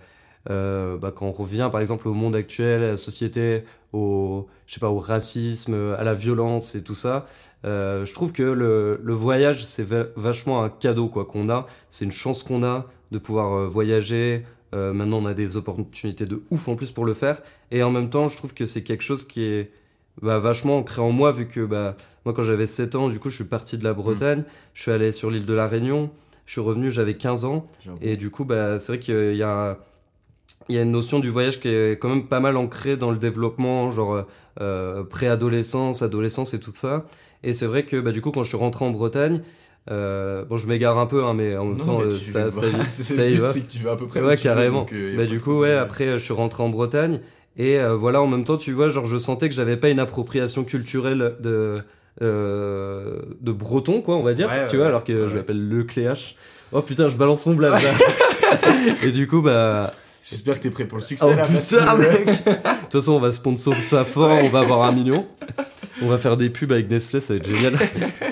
euh, 0.49 0.97
bah, 0.97 1.11
quand 1.15 1.27
on 1.27 1.31
revient, 1.31 1.69
par 1.71 1.81
exemple, 1.81 2.07
au 2.07 2.13
monde 2.13 2.35
actuel, 2.35 2.83
à 2.83 2.87
la 2.87 2.97
société, 2.97 3.63
au, 3.93 4.47
je 4.67 4.73
sais 4.73 4.79
pas, 4.79 4.89
au 4.89 4.99
racisme, 4.99 5.95
à 5.97 6.03
la 6.03 6.13
violence 6.13 6.75
et 6.75 6.83
tout 6.83 6.95
ça, 6.95 7.25
euh, 7.65 8.05
je 8.05 8.13
trouve 8.13 8.33
que 8.33 8.43
le, 8.43 8.99
le 9.01 9.13
voyage, 9.13 9.65
c'est 9.65 9.83
va- 9.83 10.07
vachement 10.15 10.63
un 10.63 10.69
cadeau, 10.69 11.07
quoi, 11.07 11.25
qu'on 11.25 11.49
a. 11.49 11.65
C'est 11.89 12.05
une 12.05 12.11
chance 12.11 12.43
qu'on 12.43 12.63
a 12.63 12.87
de 13.11 13.17
pouvoir 13.19 13.53
euh, 13.53 13.67
voyager. 13.67 14.43
Euh, 14.75 14.91
maintenant, 14.91 15.19
on 15.19 15.25
a 15.25 15.33
des 15.33 15.55
opportunités 15.55 16.25
de 16.25 16.43
ouf 16.49 16.67
en 16.67 16.75
plus 16.75 16.91
pour 16.91 17.05
le 17.05 17.13
faire. 17.13 17.41
Et 17.71 17.83
en 17.83 17.91
même 17.91 18.09
temps, 18.09 18.27
je 18.27 18.35
trouve 18.37 18.53
que 18.53 18.65
c'est 18.65 18.83
quelque 18.83 19.03
chose 19.03 19.25
qui 19.25 19.43
est 19.43 19.71
bah, 20.21 20.39
vachement 20.39 20.77
ancré 20.79 21.01
en 21.01 21.11
moi, 21.11 21.31
vu 21.31 21.47
que 21.47 21.63
bah, 21.65 21.95
moi, 22.25 22.33
quand 22.33 22.41
j'avais 22.43 22.65
7 22.65 22.95
ans, 22.95 23.07
du 23.09 23.19
coup, 23.19 23.29
je 23.29 23.35
suis 23.35 23.43
parti 23.45 23.77
de 23.77 23.83
la 23.83 23.93
Bretagne, 23.93 24.43
je 24.73 24.81
suis 24.81 24.91
allé 24.91 25.11
sur 25.11 25.29
l'île 25.31 25.45
de 25.45 25.53
la 25.53 25.67
Réunion, 25.67 26.09
je 26.45 26.53
suis 26.53 26.61
revenu, 26.61 26.91
j'avais 26.91 27.13
15 27.15 27.45
ans, 27.45 27.63
et 28.01 28.17
du 28.17 28.29
coup, 28.29 28.45
bah, 28.45 28.77
c'est 28.79 28.93
vrai 28.93 28.99
qu'il 28.99 29.35
y 29.35 29.43
a, 29.43 29.77
il 30.69 30.75
y 30.75 30.79
a 30.79 30.81
une 30.81 30.91
notion 30.91 31.19
du 31.19 31.29
voyage 31.29 31.59
qui 31.59 31.67
est 31.67 31.99
quand 31.99 32.09
même 32.09 32.23
pas 32.25 32.39
mal 32.39 32.55
ancrée 32.57 32.95
dans 32.97 33.11
le 33.11 33.17
développement, 33.17 33.91
genre 33.91 34.25
euh, 34.61 35.03
préadolescence, 35.03 36.01
adolescence 36.01 36.53
et 36.53 36.59
tout 36.59 36.71
ça. 36.73 37.05
Et 37.43 37.53
c'est 37.53 37.65
vrai 37.65 37.83
que 37.83 37.99
bah, 37.99 38.11
du 38.11 38.21
coup, 38.21 38.31
quand 38.31 38.43
je 38.43 38.47
suis 38.49 38.57
rentré 38.57 38.85
en 38.85 38.91
Bretagne, 38.91 39.41
euh, 39.91 40.45
bon, 40.45 40.55
je 40.55 40.65
m'égare 40.67 40.97
un 40.97 41.05
peu, 41.05 41.25
hein, 41.25 41.33
mais 41.33 41.57
en 41.57 41.65
même 41.65 41.77
Non, 41.79 41.85
temps, 41.85 42.01
euh, 42.01 42.09
ça, 42.09 42.49
ça, 42.51 42.61
ça 42.89 43.23
le 43.25 43.29
y 43.31 43.35
va. 43.37 43.47
C'est 43.47 43.61
que 43.61 43.71
tu 43.71 43.79
vas 43.79 43.91
à 43.91 43.95
peu 43.97 44.07
près 44.07 44.21
Ouais, 44.21 44.35
veux, 44.37 44.41
carrément. 44.41 44.79
donc, 44.81 44.93
euh, 44.93 45.13
a 45.13 45.17
Bah, 45.17 45.25
du 45.25 45.41
coup, 45.41 45.59
ouais, 45.59 45.73
après, 45.73 46.05
euh, 46.05 46.17
je 46.17 46.23
suis 46.23 46.33
rentré 46.33 46.63
en 46.63 46.69
Bretagne. 46.69 47.19
Et 47.57 47.77
euh, 47.79 47.93
voilà, 47.95 48.21
en 48.21 48.27
même 48.27 48.45
temps, 48.45 48.55
tu 48.57 48.71
vois, 48.71 48.87
genre, 48.89 49.05
je 49.05 49.17
sentais 49.17 49.49
que 49.49 49.55
j'avais 49.55 49.75
pas 49.77 49.89
une 49.89 49.99
appropriation 49.99 50.63
culturelle 50.63 51.35
de, 51.41 51.79
euh, 52.21 53.19
de 53.41 53.51
breton, 53.51 54.01
quoi, 54.01 54.15
on 54.15 54.23
va 54.23 54.33
dire. 54.33 54.47
Ouais, 54.47 54.67
tu 54.67 54.71
ouais, 54.73 54.77
vois, 54.77 54.87
alors 54.87 55.03
que 55.03 55.27
je 55.27 55.35
m'appelle 55.35 55.67
le 55.67 55.83
Cléache. 55.83 56.35
Oh 56.71 56.81
putain, 56.81 57.09
je 57.09 57.17
balance 57.17 57.45
mon 57.45 57.53
blabla. 57.53 57.79
et 59.03 59.11
du 59.11 59.27
coup, 59.27 59.41
bah. 59.41 59.93
J'espère 60.29 60.57
que 60.57 60.63
t'es 60.63 60.69
prêt 60.69 60.85
pour 60.85 60.97
le 60.97 61.03
succès 61.03 61.25
Oh 61.27 61.33
là. 61.35 61.45
putain, 61.45 61.95
mec 61.95 62.25
De 62.45 62.51
toute 62.83 62.91
façon, 62.91 63.13
on 63.13 63.19
va 63.19 63.31
sponsor 63.31 63.75
ça 63.75 64.05
fort, 64.05 64.39
on 64.41 64.49
va 64.49 64.59
avoir 64.59 64.83
un 64.83 64.91
million. 64.93 65.27
On 66.01 66.07
va 66.07 66.17
faire 66.17 66.37
des 66.37 66.49
pubs 66.49 66.71
avec 66.71 66.89
Nestlé, 66.89 67.19
ça 67.21 67.33
va 67.33 67.37
être 67.37 67.47
génial. 67.47 67.73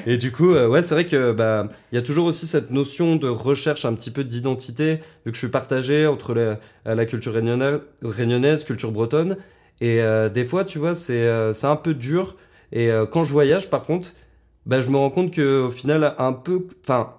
Et 0.06 0.18
du 0.18 0.32
coup, 0.32 0.52
euh, 0.54 0.68
ouais, 0.68 0.82
c'est 0.82 0.94
vrai 0.96 1.06
que 1.06 1.32
bah 1.32 1.68
il 1.92 1.96
y 1.96 1.98
a 1.98 2.02
toujours 2.02 2.26
aussi 2.26 2.48
cette 2.48 2.72
notion 2.72 3.16
de 3.18 3.28
recherche 3.28 3.86
un 3.86 3.94
petit 3.94 4.10
peu 4.10 4.24
d'identité, 4.24 4.96
vu 5.26 5.32
que 5.32 5.34
je 5.34 5.40
suis 5.40 5.48
partagé 5.50 6.08
entre 6.08 6.34
la, 6.34 6.42
euh, 6.42 6.96
la 6.96 7.06
culture 7.06 7.34
réunionnaise, 7.34 7.82
réunionnaise, 8.02 8.64
culture 8.64 8.92
bretonne. 8.92 9.38
Et 9.80 10.02
euh, 10.02 10.30
des 10.30 10.44
fois, 10.44 10.66
tu 10.66 10.80
vois, 10.80 10.96
c'est 10.96 11.22
euh, 11.28 11.54
un 11.64 11.76
peu 11.76 11.94
dur. 11.94 12.36
Et 12.74 12.90
quand 13.12 13.26
je 13.26 13.34
voyage, 13.34 13.70
par 13.70 13.84
contre, 13.84 14.14
bah, 14.66 14.80
je 14.80 14.90
me 14.90 14.96
rends 14.96 15.10
compte 15.10 15.34
que 15.34 15.64
au 15.64 15.72
final, 15.72 16.16
un 16.18 16.32
peu, 16.32 16.68
enfin, 16.86 17.10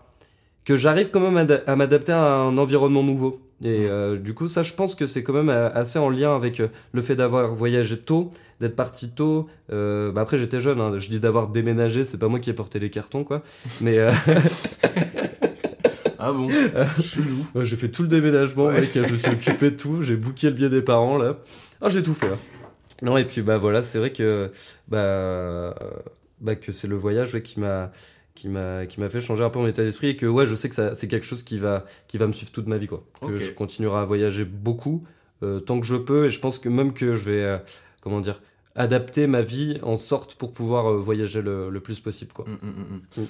que 0.64 0.76
j'arrive 0.76 1.10
quand 1.10 1.20
même 1.20 1.46
à 1.66 1.76
m'adapter 1.76 2.12
à 2.12 2.22
un 2.22 2.56
environnement 2.56 3.02
nouveau. 3.02 3.38
Et 3.64 3.86
euh, 3.88 4.16
du 4.18 4.34
coup, 4.34 4.48
ça, 4.48 4.62
je 4.64 4.72
pense 4.74 4.94
que 4.96 5.06
c'est 5.06 5.22
quand 5.22 5.32
même 5.32 5.48
euh, 5.48 5.70
assez 5.72 5.98
en 5.98 6.10
lien 6.10 6.34
avec 6.34 6.58
euh, 6.58 6.66
le 6.92 7.00
fait 7.00 7.14
d'avoir 7.14 7.54
voyagé 7.54 7.96
tôt, 7.96 8.30
d'être 8.60 8.74
parti 8.74 9.10
tôt. 9.10 9.48
Euh, 9.72 10.10
bah 10.10 10.22
après, 10.22 10.36
j'étais 10.36 10.58
jeune, 10.58 10.80
hein, 10.80 10.98
je 10.98 11.08
dis 11.08 11.20
d'avoir 11.20 11.46
déménagé, 11.48 12.04
c'est 12.04 12.18
pas 12.18 12.26
moi 12.28 12.40
qui 12.40 12.50
ai 12.50 12.54
porté 12.54 12.80
les 12.80 12.90
cartons, 12.90 13.22
quoi. 13.22 13.42
Mais 13.80 13.98
euh, 13.98 14.10
Ah 16.18 16.32
bon? 16.32 16.48
Chelou. 17.00 17.64
j'ai 17.64 17.76
fait 17.76 17.88
tout 17.88 18.02
le 18.02 18.08
déménagement, 18.08 18.64
Ouais. 18.66 18.80
mec, 18.80 18.90
je 18.94 19.00
me 19.12 19.16
suis 19.16 19.30
occupé 19.30 19.70
de 19.70 19.76
tout, 19.76 20.02
j'ai 20.02 20.16
booké 20.16 20.48
le 20.48 20.52
billet 20.54 20.68
des 20.68 20.82
parents, 20.82 21.18
là. 21.18 21.36
Ah, 21.80 21.88
j'ai 21.88 22.02
tout 22.02 22.14
fait, 22.14 22.28
là. 22.28 22.36
Non, 23.02 23.16
et 23.16 23.24
puis, 23.24 23.42
bah 23.42 23.58
voilà, 23.58 23.82
c'est 23.82 23.98
vrai 23.98 24.12
que, 24.12 24.50
bah, 24.88 25.74
bah, 26.40 26.54
que 26.54 26.70
c'est 26.70 26.86
le 26.86 26.94
voyage 26.96 27.34
ouais, 27.34 27.42
qui 27.42 27.58
m'a 27.58 27.90
qui 28.34 28.48
m'a 28.48 28.86
qui 28.86 29.00
m'a 29.00 29.08
fait 29.08 29.20
changer 29.20 29.44
un 29.44 29.50
peu 29.50 29.58
mon 29.58 29.66
état 29.66 29.82
d'esprit 29.82 30.08
et 30.08 30.16
que 30.16 30.26
ouais 30.26 30.46
je 30.46 30.54
sais 30.54 30.68
que 30.68 30.74
ça 30.74 30.94
c'est 30.94 31.08
quelque 31.08 31.26
chose 31.26 31.42
qui 31.42 31.58
va 31.58 31.84
qui 32.08 32.18
va 32.18 32.26
me 32.26 32.32
suivre 32.32 32.52
toute 32.52 32.66
ma 32.66 32.78
vie 32.78 32.86
quoi. 32.86 33.04
Que 33.20 33.34
je 33.34 33.52
continuerai 33.52 33.98
à 33.98 34.04
voyager 34.04 34.44
beaucoup 34.44 35.04
euh, 35.42 35.60
tant 35.60 35.80
que 35.80 35.86
je 35.86 35.96
peux. 35.96 36.26
Et 36.26 36.30
je 36.30 36.40
pense 36.40 36.58
que 36.58 36.68
même 36.68 36.92
que 36.92 37.14
je 37.14 37.24
vais 37.30 37.42
euh, 37.42 37.58
comment 38.00 38.20
dire 38.20 38.40
adapter 38.74 39.26
ma 39.26 39.42
vie 39.42 39.78
en 39.82 39.96
sorte 39.96 40.34
pour 40.34 40.52
pouvoir 40.52 40.90
euh, 40.90 40.96
voyager 40.96 41.42
le, 41.42 41.68
le 41.68 41.80
plus 41.80 42.00
possible 42.00 42.32
quoi. 42.32 42.46
Mm, 42.46 42.66
mm, 42.66 43.22
mm, 43.22 43.26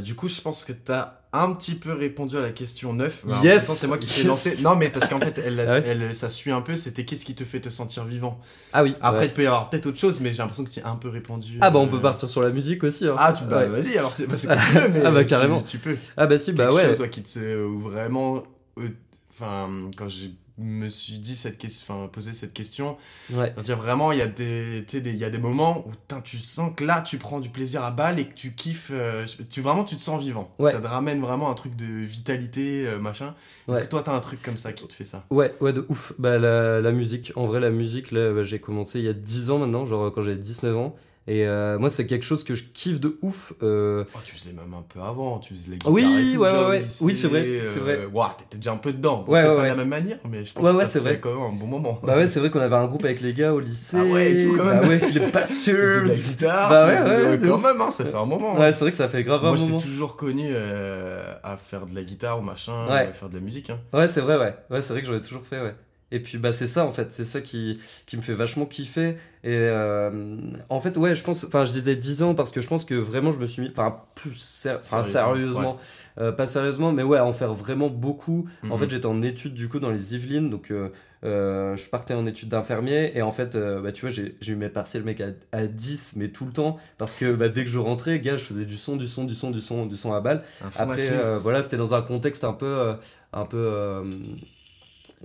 du 0.00 0.14
coup, 0.14 0.28
je 0.28 0.40
pense 0.40 0.64
que 0.64 0.72
t'as 0.72 1.14
un 1.32 1.52
petit 1.52 1.74
peu 1.76 1.92
répondu 1.92 2.36
à 2.36 2.40
la 2.40 2.50
question 2.50 2.92
9. 2.92 3.22
mais 3.24 3.34
Yes 3.44 3.70
c'est 3.74 3.86
moi 3.86 3.98
qui 3.98 4.08
t'ai 4.08 4.18
Yes 4.18 4.26
lancé. 4.26 4.56
Non, 4.62 4.74
mais 4.76 4.88
parce 4.90 5.06
qu'en 5.08 5.20
fait, 5.20 5.38
elle, 5.38 5.60
Ah 5.60 5.74
ouais 5.74 5.82
elle- 5.86 6.14
ça 6.14 6.28
suit 6.28 6.50
un 6.50 6.60
peu. 6.60 6.74
C'était 6.76 7.04
qu'est-ce 7.04 7.24
qui 7.24 7.34
te 7.36 7.44
fait 7.44 7.60
te 7.60 7.70
sentir 7.70 8.04
vivant? 8.04 8.40
Ah 8.72 8.82
oui 8.82 8.94
Après, 9.00 9.20
ouais. 9.20 9.26
il 9.26 9.32
peut 9.32 9.42
y 9.42 9.46
avoir 9.46 9.70
peut-être 9.70 9.86
autre 9.86 9.98
chose, 9.98 10.20
mais 10.20 10.32
j'ai 10.32 10.38
l'impression 10.38 10.64
que 10.64 10.70
tu 10.70 10.80
as 10.80 10.88
un 10.88 10.96
peu 10.96 11.08
répondu. 11.08 11.58
ah 11.60 11.70
bah 11.70 11.78
on 11.78 11.86
euh, 11.86 11.90
peut 11.90 12.00
partir 12.00 12.28
sur 12.28 12.42
la 12.42 12.50
musique 12.50 12.82
aussi 12.84 13.06
hein. 13.06 13.14
Ah, 13.18 13.32
tu, 13.32 13.44
bah, 13.44 13.58
Ouais. 13.60 13.66
vas-y, 13.68 13.96
alors 13.96 14.12
c'est 14.12 14.26
bah, 14.26 14.34
comme 14.36 14.56
tu 14.72 14.78
veux, 14.80 14.88
mais 14.88 15.02
Ah 15.04 15.10
bah, 15.12 15.20
tu- 15.22 15.26
carrément. 15.28 15.62
Tu, 15.62 15.78
peux. 15.78 15.96
ah 16.16 16.26
bah 16.26 16.38
si 16.38 16.52
bah 16.52 16.64
Quelque 16.68 16.76
ouais 16.76 16.94
chose, 16.96 17.08
qui 17.10 17.22
te. 17.22 17.38
Vraiment. 17.80 18.42
euh, 18.78 18.88
Enfin, 19.32 19.70
quand 19.96 20.08
je 20.08 20.26
me 20.60 20.88
suis 20.88 21.18
dit 21.18 21.34
cette 21.36 21.58
question, 21.58 21.94
enfin, 21.94 22.08
posé 22.08 22.32
cette 22.32 22.52
question, 22.52 22.96
ouais 23.32 23.52
dire, 23.62 23.76
vraiment, 23.78 24.12
il 24.12 24.18
y, 24.18 24.22
a 24.22 24.26
des, 24.26 24.82
des- 24.82 24.98
il 25.10 25.16
y 25.16 25.24
a 25.24 25.30
des 25.30 25.38
moments 25.38 25.86
où 25.86 25.92
tu 26.22 26.38
sens 26.38 26.72
que 26.76 26.84
là, 26.84 27.00
tu 27.02 27.18
prends 27.18 27.40
du 27.40 27.48
plaisir 27.48 27.82
à 27.84 27.90
balle 27.90 28.18
et 28.18 28.26
que 28.28 28.34
tu 28.34 28.52
kiffes. 28.54 28.90
euh, 28.92 29.26
tu, 29.50 29.60
vraiment, 29.60 29.84
tu 29.84 29.96
te 29.96 30.00
sens 30.00 30.22
vivant. 30.22 30.54
Ouais. 30.58 30.70
Ça 30.72 30.80
te 30.80 30.86
ramène 30.86 31.20
vraiment 31.20 31.50
un 31.50 31.54
truc 31.54 31.76
de 31.76 31.84
vitalité, 31.86 32.86
euh, 32.86 32.98
machin. 32.98 33.34
Est-ce 33.68 33.76
Ouais. 33.76 33.82
que 33.84 33.88
toi, 33.88 34.02
t'as 34.04 34.14
un 34.14 34.20
truc 34.20 34.42
comme 34.42 34.56
ça 34.56 34.72
qui 34.72 34.86
te 34.86 34.92
fait 34.92 35.04
ça? 35.04 35.24
Ouais, 35.30 35.54
ouais, 35.60 35.72
de 35.72 35.84
ouf. 35.88 36.12
Bah, 36.18 36.38
la, 36.38 36.80
la 36.80 36.92
musique, 36.92 37.32
en 37.36 37.46
vrai, 37.46 37.60
la 37.60 37.70
musique, 37.70 38.10
là, 38.12 38.32
bah, 38.32 38.42
j'ai 38.42 38.58
commencé 38.60 38.98
il 38.98 39.04
y 39.04 39.08
a 39.08 39.12
10 39.12 39.50
ans 39.50 39.58
maintenant, 39.58 39.86
genre 39.86 40.10
quand 40.12 40.22
j'avais 40.22 40.36
19 40.36 40.76
ans. 40.76 40.96
Et 41.26 41.46
euh, 41.46 41.78
moi, 41.78 41.90
c'est 41.90 42.06
quelque 42.06 42.24
chose 42.24 42.42
que 42.44 42.54
je 42.54 42.64
kiffe 42.64 42.98
de 42.98 43.18
ouf. 43.22 43.52
Euh, 43.62 44.04
oh, 44.14 44.18
Tu 44.24 44.34
faisais 44.34 44.52
même 44.52 44.72
un 44.74 44.82
peu 44.82 45.00
avant, 45.00 45.38
tu 45.38 45.54
faisais 45.54 45.70
les 45.70 45.76
guitares 45.76 45.92
Oui, 45.92 46.02
et 46.02 46.34
tout, 46.34 46.40
ouais, 46.40 46.50
ouais, 46.50 46.58
au 46.58 46.68
ouais. 46.70 46.80
lycée, 46.80 47.04
Oui, 47.04 47.14
c'est 47.14 47.28
vrai, 47.28 47.42
c'est 47.72 47.78
euh, 47.78 47.82
vrai. 47.82 47.98
Ouah, 48.12 48.34
t'étais 48.38 48.56
déjà 48.56 48.72
un 48.72 48.78
peu 48.78 48.92
dedans. 48.92 49.24
Ouais, 49.28 49.40
ouais, 49.42 49.54
pas 49.54 49.62
de 49.62 49.68
la 49.68 49.74
même 49.76 49.88
manière, 49.88 50.18
mais 50.28 50.44
je 50.44 50.52
pense 50.54 50.66
que 50.66 50.78
ça 50.78 50.88
c'est 50.88 50.98
vrai. 50.98 51.20
quand 51.20 51.32
même 51.34 51.42
un 51.42 51.52
bon 51.56 51.66
moment. 51.66 52.00
bah 52.02 52.16
ouais, 52.16 52.26
c'est 52.26 52.40
vrai 52.40 52.50
qu'on 52.50 52.58
avait 52.60 52.74
un 52.74 52.86
groupe 52.86 53.04
avec 53.04 53.20
les 53.20 53.32
gars 53.34 53.52
au 53.52 53.60
lycée. 53.60 53.98
Ah 54.00 54.04
ouais, 54.04 54.32
et 54.32 54.44
tout, 54.44 54.56
quand 54.56 54.64
même. 54.64 54.80
Bah 54.80 54.88
ouais, 54.88 54.98
les 54.98 55.20
de 55.20 56.08
la 56.08 56.14
guitare, 56.14 56.70
Bah 56.70 56.86
ouais, 56.88 57.26
ouais, 57.30 57.38
quand 57.46 57.58
même, 57.58 57.80
hein, 57.80 57.90
ça 57.90 58.04
fait 58.04 58.16
un 58.16 58.26
moment. 58.26 58.56
hein. 58.56 58.60
Ouais, 58.60 58.72
c'est 58.72 58.80
vrai 58.80 58.90
que 58.90 58.96
ça 58.98 59.08
fait 59.08 59.22
grave 59.22 59.42
Moi, 59.42 59.50
un 59.50 59.56
je 59.56 59.62
t'ai 59.62 59.68
moment. 59.68 59.80
toujours 59.80 60.16
connu 60.16 60.48
à 60.56 61.56
faire 61.58 61.86
de 61.86 61.94
la 61.94 62.02
guitare 62.02 62.38
ou 62.40 62.42
machin, 62.42 62.88
à 62.88 63.12
faire 63.12 63.28
de 63.28 63.34
la 63.34 63.40
musique. 63.40 63.70
Hein. 63.70 63.78
Ouais, 63.92 64.08
c'est 64.08 64.22
vrai, 64.22 64.36
ouais. 64.38 64.54
Ouais, 64.70 64.82
c'est 64.82 64.94
vrai 64.94 65.02
que 65.02 65.06
j'en 65.08 65.14
ai 65.14 65.20
toujours 65.20 65.44
fait, 65.44 65.60
ouais. 65.60 65.74
Et 66.12 66.20
puis, 66.20 66.38
bah, 66.38 66.52
c'est 66.52 66.66
ça, 66.66 66.84
en 66.84 66.92
fait. 66.92 67.12
C'est 67.12 67.24
ça 67.24 67.40
qui, 67.40 67.78
qui 68.06 68.16
me 68.16 68.22
fait 68.22 68.34
vachement 68.34 68.66
kiffer. 68.66 69.16
Et 69.44 69.54
euh, 69.54 70.36
en 70.68 70.80
fait, 70.80 70.96
ouais, 70.96 71.14
je 71.14 71.22
pense. 71.24 71.44
Enfin, 71.44 71.64
je 71.64 71.72
disais 71.72 71.94
10 71.96 72.22
ans 72.22 72.34
parce 72.34 72.50
que 72.50 72.60
je 72.60 72.66
pense 72.68 72.84
que 72.84 72.94
vraiment, 72.94 73.30
je 73.30 73.38
me 73.38 73.46
suis 73.46 73.62
mis. 73.62 73.70
Enfin, 73.70 73.96
plus 74.16 74.34
ser- 74.34 74.78
Sérieusement, 74.82 75.78
euh, 76.18 76.32
pas 76.32 76.46
sérieusement, 76.46 76.92
mais 76.92 77.02
ouais, 77.04 77.18
à 77.18 77.24
en 77.24 77.32
faire 77.32 77.54
vraiment 77.54 77.88
beaucoup. 77.88 78.48
En 78.64 78.74
Mhm. 78.74 78.78
fait, 78.78 78.90
j'étais 78.90 79.06
en 79.06 79.22
études, 79.22 79.54
du 79.54 79.68
coup, 79.68 79.78
dans 79.78 79.90
les 79.90 80.14
Yvelines. 80.14 80.50
Donc, 80.50 80.72
euh, 80.72 81.76
je 81.76 81.88
partais 81.90 82.14
en 82.14 82.26
études 82.26 82.48
d'infirmier. 82.48 83.16
Et 83.16 83.22
en 83.22 83.30
fait, 83.30 83.56
bah, 83.56 83.92
tu 83.92 84.00
vois, 84.00 84.10
j'ai 84.10 84.34
eu 84.48 84.56
mes 84.56 84.68
partiels, 84.68 85.04
mec, 85.04 85.20
à, 85.20 85.28
à 85.52 85.66
10, 85.68 86.14
mais 86.16 86.28
tout 86.28 86.44
le 86.44 86.52
temps. 86.52 86.76
Parce 86.98 87.14
que 87.14 87.32
bah, 87.34 87.48
dès 87.48 87.62
que 87.64 87.70
je 87.70 87.78
rentrais, 87.78 88.18
gars, 88.18 88.36
je 88.36 88.42
faisais 88.42 88.64
du 88.66 88.76
son, 88.76 88.96
du 88.96 89.06
son, 89.06 89.22
du 89.24 89.34
son, 89.36 89.52
du 89.52 89.60
son, 89.60 89.86
du 89.86 89.96
son 89.96 90.12
à 90.12 90.20
balle. 90.20 90.42
Après, 90.76 91.02
voilà, 91.42 91.62
c'était 91.62 91.76
dans 91.76 91.94
un 91.94 92.02
contexte 92.02 92.42
un 92.44 92.52
peu, 92.52 92.94
un 93.32 93.44
peu, 93.44 94.02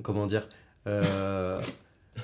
comment 0.04 0.26
dire, 0.28 0.48
euh, 0.88 1.60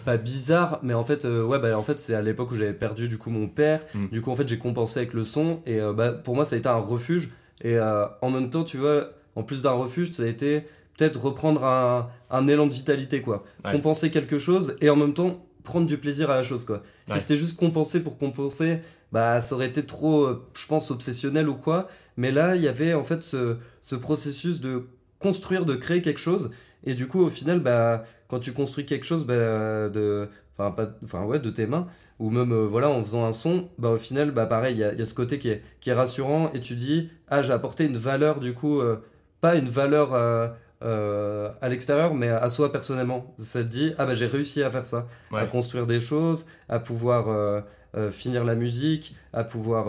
pas 0.05 0.17
bizarre, 0.17 0.79
mais 0.83 0.93
en 0.93 1.03
fait, 1.03 1.25
euh, 1.25 1.43
ouais, 1.43 1.59
bah, 1.59 1.77
en 1.77 1.83
fait, 1.83 1.99
c'est 1.99 2.13
à 2.13 2.21
l'époque 2.21 2.51
où 2.51 2.55
j'avais 2.55 2.73
perdu 2.73 3.07
du 3.07 3.17
coup 3.17 3.29
mon 3.29 3.47
père. 3.47 3.85
Mm. 3.93 4.07
Du 4.07 4.21
coup, 4.21 4.31
en 4.31 4.35
fait, 4.35 4.47
j'ai 4.47 4.57
compensé 4.57 4.99
avec 4.99 5.13
le 5.13 5.23
son 5.23 5.61
et 5.65 5.79
euh, 5.79 5.93
bah, 5.93 6.11
pour 6.11 6.35
moi, 6.35 6.45
ça 6.45 6.55
a 6.55 6.59
été 6.59 6.69
un 6.69 6.75
refuge. 6.75 7.31
Et 7.63 7.75
euh, 7.77 8.05
en 8.21 8.29
même 8.29 8.49
temps, 8.49 8.63
tu 8.63 8.77
vois, 8.77 9.09
en 9.35 9.43
plus 9.43 9.61
d'un 9.61 9.71
refuge, 9.71 10.11
ça 10.11 10.23
a 10.23 10.27
été 10.27 10.61
peut-être 10.97 11.21
reprendre 11.21 11.65
un, 11.65 12.09
un 12.29 12.47
élan 12.47 12.67
de 12.67 12.73
vitalité, 12.73 13.21
quoi. 13.21 13.43
Ouais. 13.63 13.71
Compenser 13.71 14.11
quelque 14.11 14.37
chose 14.37 14.75
et 14.81 14.89
en 14.89 14.95
même 14.95 15.13
temps 15.13 15.45
prendre 15.63 15.85
du 15.85 15.97
plaisir 15.97 16.31
à 16.31 16.35
la 16.35 16.43
chose, 16.43 16.65
quoi. 16.65 16.81
Si 17.05 17.19
c'était 17.19 17.37
juste 17.37 17.57
compenser 17.57 17.99
pour 17.99 18.17
compenser, 18.17 18.79
bah 19.11 19.41
ça 19.41 19.53
aurait 19.55 19.67
été 19.67 19.85
trop, 19.85 20.29
je 20.55 20.65
pense, 20.65 20.89
obsessionnel 20.89 21.49
ou 21.49 21.55
quoi. 21.55 21.87
Mais 22.17 22.31
là, 22.31 22.55
il 22.55 22.63
y 22.63 22.67
avait 22.67 22.93
en 22.93 23.03
fait 23.03 23.21
ce, 23.21 23.57
ce 23.83 23.95
processus 23.95 24.59
de 24.59 24.87
construire, 25.19 25.65
de 25.65 25.75
créer 25.75 26.01
quelque 26.01 26.19
chose. 26.19 26.49
Et 26.83 26.93
du 26.95 27.07
coup, 27.07 27.21
au 27.21 27.29
final, 27.29 27.59
bah, 27.59 28.03
quand 28.27 28.39
tu 28.39 28.53
construis 28.53 28.85
quelque 28.85 29.05
chose 29.05 29.25
bah, 29.25 29.89
de, 29.89 30.27
enfin, 30.57 30.71
pas, 30.71 30.89
enfin, 31.03 31.23
ouais, 31.25 31.39
de 31.39 31.49
tes 31.49 31.67
mains, 31.67 31.87
ou 32.19 32.29
même 32.29 32.51
euh, 32.51 32.65
voilà, 32.65 32.89
en 32.89 33.01
faisant 33.01 33.25
un 33.25 33.31
son, 33.31 33.69
bah, 33.77 33.89
au 33.89 33.97
final, 33.97 34.31
bah, 34.31 34.45
pareil, 34.45 34.75
il 34.75 34.79
y 34.79 34.83
a, 34.83 34.93
y 34.93 35.01
a, 35.01 35.05
ce 35.05 35.13
côté 35.13 35.39
qui 35.39 35.49
est, 35.49 35.63
qui 35.79 35.89
est 35.89 35.93
rassurant. 35.93 36.51
Et 36.53 36.61
tu 36.61 36.75
dis, 36.75 37.09
ah, 37.29 37.41
j'ai 37.41 37.53
apporté 37.53 37.85
une 37.85 37.97
valeur, 37.97 38.39
du 38.39 38.53
coup, 38.53 38.79
euh, 38.79 38.97
pas 39.41 39.55
une 39.55 39.69
valeur 39.69 40.09
euh, 40.13 41.49
à 41.61 41.69
l'extérieur, 41.69 42.13
mais 42.15 42.29
à 42.29 42.49
soi 42.49 42.71
personnellement. 42.71 43.35
Ça 43.37 43.63
te 43.63 43.67
dit, 43.67 43.93
ah, 43.97 44.05
bah, 44.05 44.13
j'ai 44.13 44.27
réussi 44.27 44.63
à 44.63 44.71
faire 44.71 44.85
ça, 44.85 45.07
Ouais. 45.31 45.39
à 45.41 45.45
construire 45.45 45.85
des 45.87 45.99
choses, 45.99 46.45
à 46.69 46.79
pouvoir 46.79 47.63
finir 48.11 48.43
la 48.45 48.55
musique, 48.55 49.15
à 49.33 49.43
pouvoir 49.43 49.87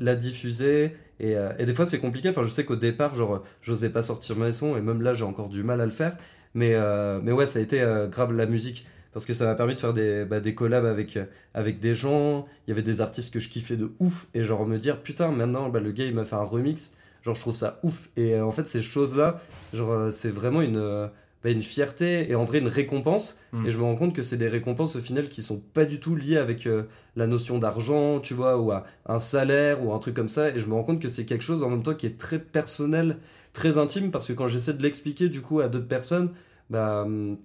la 0.00 0.16
diffuser. 0.16 0.96
Et, 1.20 1.36
euh, 1.36 1.52
et 1.58 1.66
des 1.66 1.74
fois, 1.74 1.86
c'est 1.86 1.98
compliqué. 1.98 2.28
Enfin, 2.28 2.42
je 2.42 2.50
sais 2.50 2.64
qu'au 2.64 2.76
départ, 2.76 3.14
genre, 3.14 3.42
j'osais 3.60 3.90
pas 3.90 4.02
sortir 4.02 4.36
mes 4.36 4.52
sons, 4.52 4.76
et 4.76 4.80
même 4.80 5.02
là, 5.02 5.14
j'ai 5.14 5.24
encore 5.24 5.48
du 5.48 5.62
mal 5.62 5.80
à 5.80 5.84
le 5.84 5.90
faire. 5.90 6.16
Mais, 6.54 6.74
euh, 6.74 7.20
mais 7.22 7.32
ouais, 7.32 7.46
ça 7.46 7.58
a 7.58 7.62
été 7.62 7.80
euh, 7.80 8.08
grave 8.08 8.32
la 8.32 8.46
musique. 8.46 8.86
Parce 9.12 9.26
que 9.26 9.34
ça 9.34 9.44
m'a 9.44 9.54
permis 9.54 9.74
de 9.74 9.80
faire 9.80 9.92
des, 9.92 10.24
bah, 10.24 10.40
des 10.40 10.54
collabs 10.54 10.86
avec, 10.86 11.18
avec 11.54 11.80
des 11.80 11.94
gens. 11.94 12.46
Il 12.66 12.70
y 12.70 12.72
avait 12.72 12.82
des 12.82 13.02
artistes 13.02 13.32
que 13.32 13.40
je 13.40 13.50
kiffais 13.50 13.76
de 13.76 13.92
ouf. 14.00 14.28
Et 14.34 14.42
genre 14.42 14.66
me 14.66 14.78
dire, 14.78 15.02
putain, 15.02 15.30
maintenant, 15.30 15.68
bah, 15.68 15.80
le 15.80 15.92
gars, 15.92 16.04
il 16.04 16.14
m'a 16.14 16.24
fait 16.24 16.36
un 16.36 16.44
remix. 16.44 16.92
Genre, 17.22 17.34
je 17.34 17.40
trouve 17.40 17.54
ça 17.54 17.78
ouf. 17.82 18.08
Et 18.16 18.40
en 18.40 18.50
fait, 18.50 18.66
ces 18.68 18.82
choses-là, 18.82 19.40
genre, 19.74 20.10
c'est 20.10 20.30
vraiment 20.30 20.62
une, 20.62 21.10
bah, 21.44 21.50
une 21.50 21.62
fierté 21.62 22.30
et 22.30 22.34
en 22.34 22.44
vrai 22.44 22.58
une 22.58 22.68
récompense. 22.68 23.38
Mm. 23.52 23.66
Et 23.66 23.70
je 23.70 23.78
me 23.78 23.84
rends 23.84 23.94
compte 23.96 24.14
que 24.14 24.22
c'est 24.22 24.36
des 24.36 24.48
récompenses 24.48 24.96
au 24.96 25.00
final 25.00 25.28
qui 25.28 25.42
sont 25.42 25.58
pas 25.58 25.84
du 25.84 26.00
tout 26.00 26.14
liées 26.16 26.36
avec 26.36 26.66
euh, 26.66 26.84
la 27.16 27.26
notion 27.26 27.58
d'argent, 27.58 28.20
tu 28.20 28.34
vois, 28.34 28.58
ou 28.58 28.70
à 28.72 28.84
un 29.06 29.18
salaire 29.20 29.84
ou 29.84 29.92
un 29.92 29.98
truc 29.98 30.14
comme 30.14 30.28
ça. 30.28 30.50
Et 30.50 30.58
je 30.58 30.66
me 30.66 30.74
rends 30.74 30.84
compte 30.84 31.00
que 31.00 31.08
c'est 31.08 31.24
quelque 31.24 31.42
chose 31.44 31.62
en 31.62 31.70
même 31.70 31.82
temps 31.82 31.94
qui 31.94 32.06
est 32.06 32.18
très 32.18 32.38
personnel, 32.38 33.18
très 33.52 33.78
intime, 33.78 34.10
parce 34.10 34.28
que 34.28 34.32
quand 34.32 34.46
j'essaie 34.46 34.74
de 34.74 34.82
l'expliquer 34.82 35.28
du 35.28 35.40
coup 35.42 35.60
à 35.60 35.68
d'autres 35.68 35.88
personnes, 35.88 36.30
bah. 36.70 37.02
hum, 37.02 37.36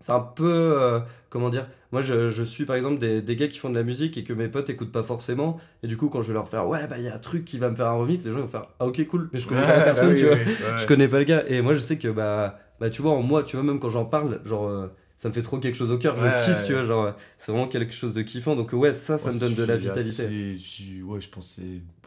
c'est 0.00 0.12
un 0.12 0.20
peu. 0.20 0.44
euh, 0.80 1.00
comment 1.28 1.48
dire 1.50 1.66
Moi, 1.92 2.02
je, 2.02 2.28
je 2.28 2.44
suis 2.44 2.64
par 2.66 2.76
exemple 2.76 2.98
des, 2.98 3.20
des 3.20 3.34
gars 3.36 3.48
qui 3.48 3.58
font 3.58 3.68
de 3.70 3.74
la 3.74 3.82
musique 3.82 4.16
et 4.16 4.22
que 4.24 4.32
mes 4.32 4.48
potes 4.48 4.70
écoutent 4.70 4.92
pas 4.92 5.02
forcément. 5.02 5.58
Et 5.82 5.88
du 5.88 5.96
coup, 5.96 6.08
quand 6.08 6.22
je 6.22 6.28
vais 6.28 6.34
leur 6.34 6.48
faire, 6.48 6.68
ouais, 6.68 6.86
bah 6.88 6.98
il 6.98 7.04
y 7.04 7.08
a 7.08 7.14
un 7.16 7.18
truc 7.18 7.44
qui 7.44 7.58
va 7.58 7.68
me 7.70 7.74
faire 7.74 7.86
un 7.88 7.92
remix, 7.96 8.24
les 8.24 8.30
gens 8.30 8.38
vont 8.40 8.46
faire, 8.46 8.66
ah 8.78 8.86
ok, 8.86 9.04
cool, 9.08 9.28
mais 9.32 9.40
je 9.40 9.48
connais 9.48 9.62
Ouais, 9.62 9.66
pas 9.66 9.72
la 9.74 9.80
bah 9.80 9.84
personne, 9.84 10.12
oui, 10.12 10.18
tu 10.18 10.26
vois. 10.26 10.36
oui, 10.36 10.40
ouais. 10.44 10.76
Je 10.76 10.86
connais 10.86 11.08
pas 11.08 11.18
le 11.18 11.24
gars. 11.24 11.42
Et 11.48 11.62
moi, 11.62 11.74
je 11.74 11.80
sais 11.80 11.98
que, 11.98 12.08
bah, 12.08 12.58
bah 12.80 12.90
tu 12.90 13.02
vois, 13.02 13.12
en 13.12 13.22
moi, 13.22 13.42
tu 13.42 13.56
vois, 13.56 13.64
même 13.64 13.80
quand 13.80 13.90
j'en 13.90 14.04
parle, 14.04 14.40
genre, 14.44 14.66
euh, 14.68 14.88
ça 15.18 15.28
me 15.28 15.34
fait 15.34 15.42
trop 15.42 15.58
quelque 15.58 15.74
chose 15.76 15.90
au 15.90 15.98
cœur. 15.98 16.16
Je 16.16 16.24
Ouais, 16.24 16.30
kiffe, 16.44 16.58
ouais. 16.58 16.62
tu 16.64 16.72
vois, 16.74 16.84
genre, 16.84 17.04
euh, 17.06 17.12
c'est 17.38 17.52
vraiment 17.52 17.68
quelque 17.68 17.92
chose 17.92 18.14
de 18.14 18.22
kiffant. 18.22 18.54
Donc, 18.56 18.72
ouais, 18.72 18.94
ça, 18.94 19.18
ça 19.18 19.28
Ouais, 19.28 19.34
me 19.34 19.40
donne 19.40 19.54
de 19.54 19.64
la 19.64 19.76
vitalité. 19.76 20.56
assez- 20.56 21.02
ouais, 21.02 21.20
je 21.20 21.28
c'est- 21.40 21.62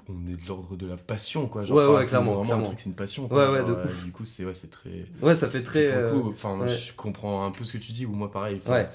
on 0.07 0.27
est 0.27 0.41
de 0.41 0.47
l'ordre 0.47 0.75
de 0.75 0.87
la 0.87 0.97
passion, 0.97 1.47
quoi. 1.47 1.63
Ouais, 1.63 1.85
ouais, 1.85 2.03
c'est 2.03 2.09
clairement, 2.09 2.31
Vraiment 2.33 2.45
clairement. 2.45 2.63
un 2.63 2.65
truc, 2.65 2.79
c'est 2.79 2.85
une 2.89 2.95
passion. 2.95 3.23
Ouais, 3.23 3.29
quoi. 3.29 3.51
ouais, 3.51 3.57
Genre, 3.59 3.67
de 3.67 3.73
euh, 3.73 3.85
ouf. 3.85 4.05
Du 4.05 4.11
coup, 4.11 4.25
c'est 4.25 4.45
ouais, 4.45 4.53
c'est 4.53 4.69
très. 4.69 5.05
Ouais, 5.21 5.35
ça 5.35 5.47
fait 5.49 5.63
très. 5.63 5.87
Euh, 5.91 6.11
coup, 6.11 6.29
enfin, 6.29 6.55
moi, 6.55 6.65
ouais. 6.67 6.75
je 6.75 6.93
comprends 6.93 7.45
un 7.45 7.51
peu 7.51 7.63
ce 7.65 7.73
que 7.73 7.77
tu 7.77 7.91
dis, 7.91 8.05
ou 8.05 8.11
moi, 8.11 8.31
pareil. 8.31 8.57
enfin, 8.61 8.73
ouais, 8.73 8.89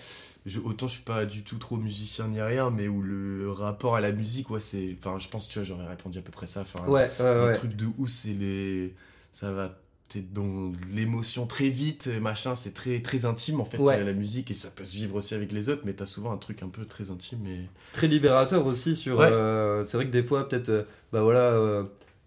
je, 0.44 0.60
autant 0.60 0.88
je 0.88 0.94
suis 0.94 1.02
pas 1.02 1.24
du 1.26 1.42
tout 1.42 1.56
trop 1.58 1.76
musicien 1.76 2.28
ni 2.28 2.40
rien, 2.40 2.70
mais 2.70 2.88
où 2.88 3.02
le 3.02 3.50
rapport 3.50 3.96
à 3.96 4.00
la 4.00 4.12
musique, 4.12 4.50
ouais, 4.50 4.60
c'est. 4.60 4.96
Enfin, 4.98 5.18
je 5.18 5.28
pense, 5.28 5.48
tu 5.48 5.58
vois, 5.58 5.64
j'aurais 5.66 5.86
répondu 5.86 6.18
à 6.18 6.22
peu 6.22 6.32
près 6.32 6.46
ça. 6.46 6.62
Enfin, 6.62 6.84
ouais, 6.86 7.08
ouais, 7.20 7.26
un 7.26 7.46
ouais. 7.46 7.52
truc 7.52 7.76
de 7.76 7.86
ouf, 7.98 8.08
c'est 8.10 8.34
les. 8.34 8.94
Ça 9.32 9.52
va. 9.52 9.78
T'es 10.08 10.20
dans 10.20 10.70
l'émotion 10.94 11.46
très 11.46 11.68
vite, 11.68 12.08
machin, 12.20 12.54
c'est 12.54 12.72
très, 12.72 13.00
très 13.02 13.24
intime 13.24 13.60
en 13.60 13.64
fait, 13.64 13.78
Ouais. 13.78 13.96
euh, 13.98 14.04
la 14.04 14.12
musique, 14.12 14.52
et 14.52 14.54
ça 14.54 14.70
peut 14.70 14.84
se 14.84 14.94
vivre 14.94 15.16
aussi 15.16 15.34
avec 15.34 15.50
les 15.50 15.68
autres, 15.68 15.82
mais 15.84 15.94
t'as 15.94 16.06
souvent 16.06 16.30
un 16.30 16.36
truc 16.36 16.62
un 16.62 16.68
peu 16.68 16.84
très 16.84 17.10
intime 17.10 17.44
et. 17.48 17.62
Très 17.92 18.06
libérateur 18.06 18.64
aussi 18.66 18.94
sur. 18.94 19.18
Ouais. 19.18 19.26
euh, 19.32 19.82
c'est 19.82 19.96
vrai 19.96 20.06
que 20.06 20.12
des 20.12 20.22
fois, 20.22 20.48
peut-être, 20.48 20.68
euh, 20.68 20.82
bah 21.12 21.22
voilà, 21.22 21.40
euh, 21.40 21.82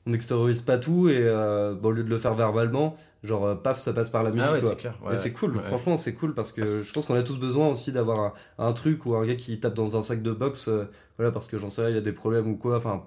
on 0.05 0.11
n'extériorise 0.11 0.59
pas 0.59 0.77
tout 0.77 1.07
et 1.07 1.23
bah, 1.23 1.77
au 1.83 1.91
lieu 1.91 2.03
de 2.03 2.09
le 2.09 2.17
faire 2.17 2.33
verbalement, 2.33 2.97
genre, 3.23 3.61
paf, 3.61 3.79
ça 3.79 3.93
passe 3.93 4.09
par 4.09 4.23
la 4.23 4.31
musique. 4.31 4.45
ah 4.49 4.53
ouais, 4.53 4.59
quoi. 4.59 4.69
c'est 4.71 4.75
clair. 4.75 4.97
Et 5.05 5.07
ouais. 5.09 5.15
c'est 5.15 5.31
cool, 5.31 5.57
franchement, 5.61 5.95
c'est 5.95 6.13
cool 6.15 6.33
parce 6.33 6.51
que 6.51 6.61
Ah, 6.63 6.65
je 6.65 6.91
pense 6.93 7.05
qu'on 7.05 7.15
a 7.15 7.23
tous 7.23 7.37
besoin 7.37 7.69
aussi 7.69 7.93
d'avoir 7.93 8.19
un, 8.19 8.33
un 8.67 8.73
truc 8.73 9.05
ou 9.05 9.15
un 9.15 9.25
gars 9.25 9.35
qui 9.35 9.57
tape 9.57 9.73
dans 9.75 9.95
un 9.97 10.03
sac 10.03 10.21
de 10.21 10.31
boxe, 10.33 10.69
voilà, 11.17 11.31
parce 11.31 11.47
que 11.47 11.57
j'en 11.57 11.69
sais 11.69 11.81
rien, 11.81 11.91
il 11.91 11.95
y 11.95 11.99
a 11.99 12.01
des 12.01 12.11
problèmes 12.11 12.47
ou 12.51 12.57
quoi, 12.57 12.75
enfin, 12.75 13.03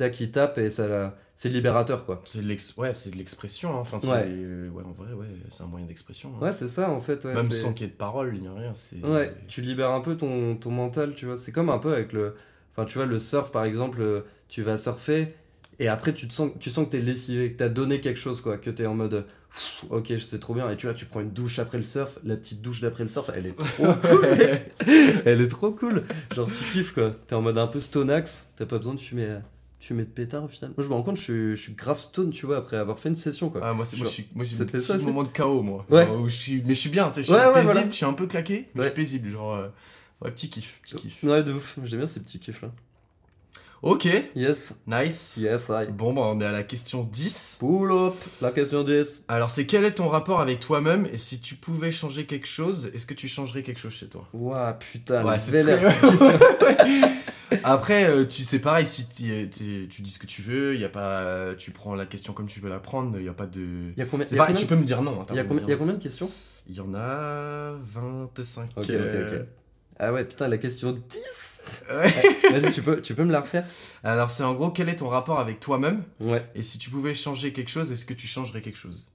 tac, 0.00 0.12
qui 0.12 0.30
tape 0.30 0.58
et 0.58 0.70
ça, 0.70 0.88
la- 0.88 1.16
c'est 1.34 1.48
libérateur 1.48 2.04
quoi. 2.06 2.20
C'est 2.24 2.42
de 2.42 2.46
l'ex- 2.48 2.74
ouais, 2.76 2.92
c'est 2.94 3.10
de 3.10 3.16
l'expression, 3.16 3.70
hein. 3.74 3.80
enfin, 3.80 3.98
Ouais. 4.08 4.24
euh, 4.28 4.68
ouais, 4.70 4.82
en 4.84 4.92
vrai, 4.92 5.12
ouais, 5.14 5.26
c'est 5.48 5.62
un 5.62 5.66
moyen 5.66 5.86
d'expression. 5.86 6.32
hein. 6.36 6.44
Ouais, 6.44 6.52
c'est 6.52 6.68
ça 6.68 6.90
en 6.90 7.00
fait. 7.00 7.24
ouais, 7.24 7.34
Même 7.34 7.50
sans 7.50 7.72
qu'il 7.72 7.86
y 7.86 7.88
ait 7.88 7.92
de 7.92 7.96
parole, 7.96 8.32
il 8.34 8.42
n'y 8.42 8.48
a 8.48 8.52
rien. 8.54 8.72
C'est... 8.74 8.96
Ouais, 9.04 9.32
tu 9.48 9.60
libères 9.62 9.90
un 9.92 10.00
peu 10.00 10.16
ton, 10.16 10.56
ton 10.56 10.70
mental, 10.70 11.14
tu 11.14 11.26
vois. 11.26 11.36
C'est 11.36 11.52
comme 11.52 11.70
un 11.70 11.78
peu 11.78 11.92
avec 11.94 12.12
le. 12.12 12.34
Enfin, 12.76 12.84
tu 12.84 12.98
vois, 12.98 13.06
le 13.06 13.18
surf 13.18 13.50
par 13.50 13.64
exemple, 13.64 14.00
euh, 14.00 14.20
tu 14.48 14.62
vas 14.62 14.76
surfer 14.76 15.34
et 15.78 15.88
après 15.88 16.12
tu 16.12 16.28
te 16.28 16.32
sens, 16.34 16.50
tu 16.60 16.70
sens 16.70 16.84
que 16.86 16.90
t'es 16.90 17.00
lessivé, 17.00 17.52
que 17.52 17.56
t'as 17.58 17.68
donné 17.70 18.00
quelque 18.00 18.18
chose 18.20 18.40
quoi, 18.42 18.58
que 18.58 18.70
t'es 18.70 18.86
en 18.86 18.94
mode. 18.94 19.24
Ok, 19.88 20.12
c'est 20.18 20.38
trop 20.38 20.54
bien. 20.54 20.70
Et 20.70 20.76
tu 20.76 20.86
vois, 20.86 20.94
tu 20.94 21.06
prends 21.06 21.20
une 21.20 21.32
douche 21.32 21.58
après 21.58 21.78
le 21.78 21.82
surf, 21.84 22.18
la 22.22 22.36
petite 22.36 22.62
douche 22.62 22.82
d'après 22.82 23.02
le 23.02 23.08
surf, 23.08 23.30
elle 23.34 23.46
est 23.46 23.58
trop 23.58 23.86
cool. 24.02 24.26
Elle 25.24 25.40
est 25.40 25.48
trop 25.48 25.72
cool. 25.72 26.04
Genre, 26.34 26.48
tu 26.48 26.64
kiffes 26.72 26.92
quoi. 26.94 27.10
T'es 27.26 27.34
en 27.34 27.42
mode 27.42 27.58
un 27.58 27.66
peu 27.66 27.80
stonax, 27.80 28.50
t'as 28.56 28.66
pas 28.66 28.76
besoin 28.78 28.94
de 28.94 29.00
fumer, 29.00 29.38
de 29.80 29.84
fumer 29.84 30.04
de 30.04 30.10
pétard 30.10 30.44
au 30.44 30.48
final. 30.48 30.72
Moi, 30.76 30.84
je 30.84 30.88
me 30.90 30.94
rends 30.94 31.02
compte, 31.02 31.16
je 31.16 31.22
suis, 31.22 31.56
je 31.56 31.62
suis 31.62 31.72
grave 31.74 31.98
stone, 31.98 32.30
tu 32.30 32.46
vois, 32.46 32.58
après 32.58 32.76
avoir 32.76 32.98
fait 32.98 33.08
une 33.08 33.14
session 33.14 33.48
quoi. 33.50 33.60
Ah, 33.64 33.72
moi, 33.72 33.84
c'est, 33.84 33.96
moi, 33.96 34.06
je 34.06 34.10
suis, 34.12 34.28
moi, 34.34 34.44
j'ai 34.44 34.60
un 34.60 34.64
petit 34.66 35.04
moment 35.04 35.22
de 35.22 35.28
chaos, 35.28 35.62
moi. 35.62 35.84
Ouais. 35.90 36.06
Genre, 36.06 36.20
où 36.20 36.28
je 36.28 36.36
suis, 36.36 36.62
mais 36.66 36.74
je 36.74 36.80
suis 36.80 36.90
bien, 36.90 37.08
tu 37.08 37.14
sais, 37.14 37.22
je 37.22 37.26
suis 37.26 37.34
Ouais, 37.34 37.46
ouais, 37.46 37.52
paisible, 37.54 37.72
voilà. 37.72 37.86
je 37.90 37.96
suis 37.96 38.06
un 38.06 38.12
peu 38.12 38.26
claqué, 38.26 38.68
mais 38.74 38.82
je 38.82 38.86
suis 38.88 38.94
paisible. 38.94 39.28
Genre, 39.30 39.54
euh, 39.54 39.68
ouais, 40.22 40.30
petit 40.30 40.50
kiff, 40.50 40.80
petit 40.84 40.96
kiff. 40.96 41.22
Ouais, 41.24 41.42
de 41.42 41.52
ouf. 41.54 41.78
J'aime 41.84 42.00
bien 42.00 42.06
ces 42.06 42.20
petits 42.20 42.38
kiffs 42.38 42.62
là. 42.62 42.70
Ok, 43.82 44.06
Yes, 44.36 44.74
nice. 44.86 45.38
yes, 45.38 45.70
I. 45.70 45.90
Bon, 45.90 46.12
bah, 46.12 46.20
on 46.26 46.38
est 46.38 46.44
à 46.44 46.52
la 46.52 46.62
question 46.62 47.02
10. 47.10 47.56
Pull 47.60 47.90
up, 47.90 48.12
la 48.42 48.50
question 48.50 48.84
10. 48.84 49.24
Alors, 49.28 49.48
c'est 49.48 49.64
quel 49.64 49.86
est 49.86 49.92
ton 49.92 50.08
rapport 50.10 50.42
avec 50.42 50.60
toi-même 50.60 51.08
et 51.10 51.16
si 51.16 51.40
tu 51.40 51.54
pouvais 51.54 51.90
changer 51.90 52.26
quelque 52.26 52.46
chose, 52.46 52.90
est-ce 52.92 53.06
que 53.06 53.14
tu 53.14 53.26
changerais 53.26 53.62
quelque 53.62 53.80
chose 53.80 53.94
chez 53.94 54.08
toi? 54.08 54.28
Ouah, 54.34 54.74
putain, 54.74 55.24
Ouais, 55.24 55.38
c'est 55.38 55.62
très-. 55.62 55.80
Après, 57.64 58.08
euh, 58.08 58.24
tu 58.24 58.42
sais 58.44 58.58
pareil, 58.58 58.86
si 58.86 59.08
tu 59.08 59.22
dis 60.02 60.10
ce 60.10 60.18
que 60.18 60.26
tu 60.26 60.42
veux, 60.42 60.76
y 60.76 60.84
a 60.84 60.88
pas, 60.88 61.20
euh, 61.20 61.54
tu 61.56 61.70
prends 61.70 61.94
la 61.94 62.06
question 62.06 62.32
comme 62.32 62.46
tu 62.46 62.60
veux 62.60 62.68
la 62.68 62.78
prendre, 62.78 63.18
il 63.18 63.24
y 63.24 63.28
a 63.28 63.32
pas 63.32 63.46
de. 63.46 63.60
Il 63.96 63.98
y 63.98 64.02
a 64.02 64.06
combien, 64.06 64.26
y 64.26 64.34
a 64.34 64.36
pareil, 64.36 64.54
combien- 64.54 64.60
tu 64.62 64.66
peux 64.66 64.76
me 64.76 64.84
dire 64.84 65.02
non. 65.02 65.20
hein, 65.20 65.26
il 65.30 65.36
y 65.36 65.38
a 65.38 65.44
combien, 65.44 65.66
y 65.66 65.72
a 65.72 65.76
de 65.76 66.02
questions? 66.02 66.30
Il 66.68 66.74
y 66.76 66.80
en 66.80 66.94
a 66.94 67.72
25. 67.80 68.70
Ok, 68.76 68.84
ok, 68.84 68.90
euh, 68.90 69.38
ok. 69.40 69.46
Ah 69.98 70.12
ouais, 70.12 70.24
putain, 70.24 70.48
la 70.48 70.58
question 70.58 70.92
10 70.92 71.60
ouais. 71.90 72.60
Vas-y, 72.60 72.70
tu 72.72 72.82
peux, 72.82 73.00
tu 73.02 73.14
peux 73.14 73.24
me 73.24 73.32
la 73.32 73.40
refaire? 73.40 73.66
Alors, 74.02 74.30
c'est 74.30 74.42
en 74.44 74.54
gros, 74.54 74.70
quel 74.70 74.88
est 74.88 74.96
ton 74.96 75.08
rapport 75.08 75.40
avec 75.40 75.60
toi-même? 75.60 76.02
Ouais. 76.20 76.44
Et 76.54 76.62
si 76.62 76.78
tu 76.78 76.88
pouvais 76.90 77.12
changer 77.14 77.52
quelque 77.52 77.68
chose, 77.70 77.92
est-ce 77.92 78.04
que 78.06 78.14
tu 78.14 78.26
changerais 78.26 78.62
quelque 78.62 78.78
chose? 78.78 79.10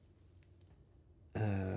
Euh, 1.37 1.75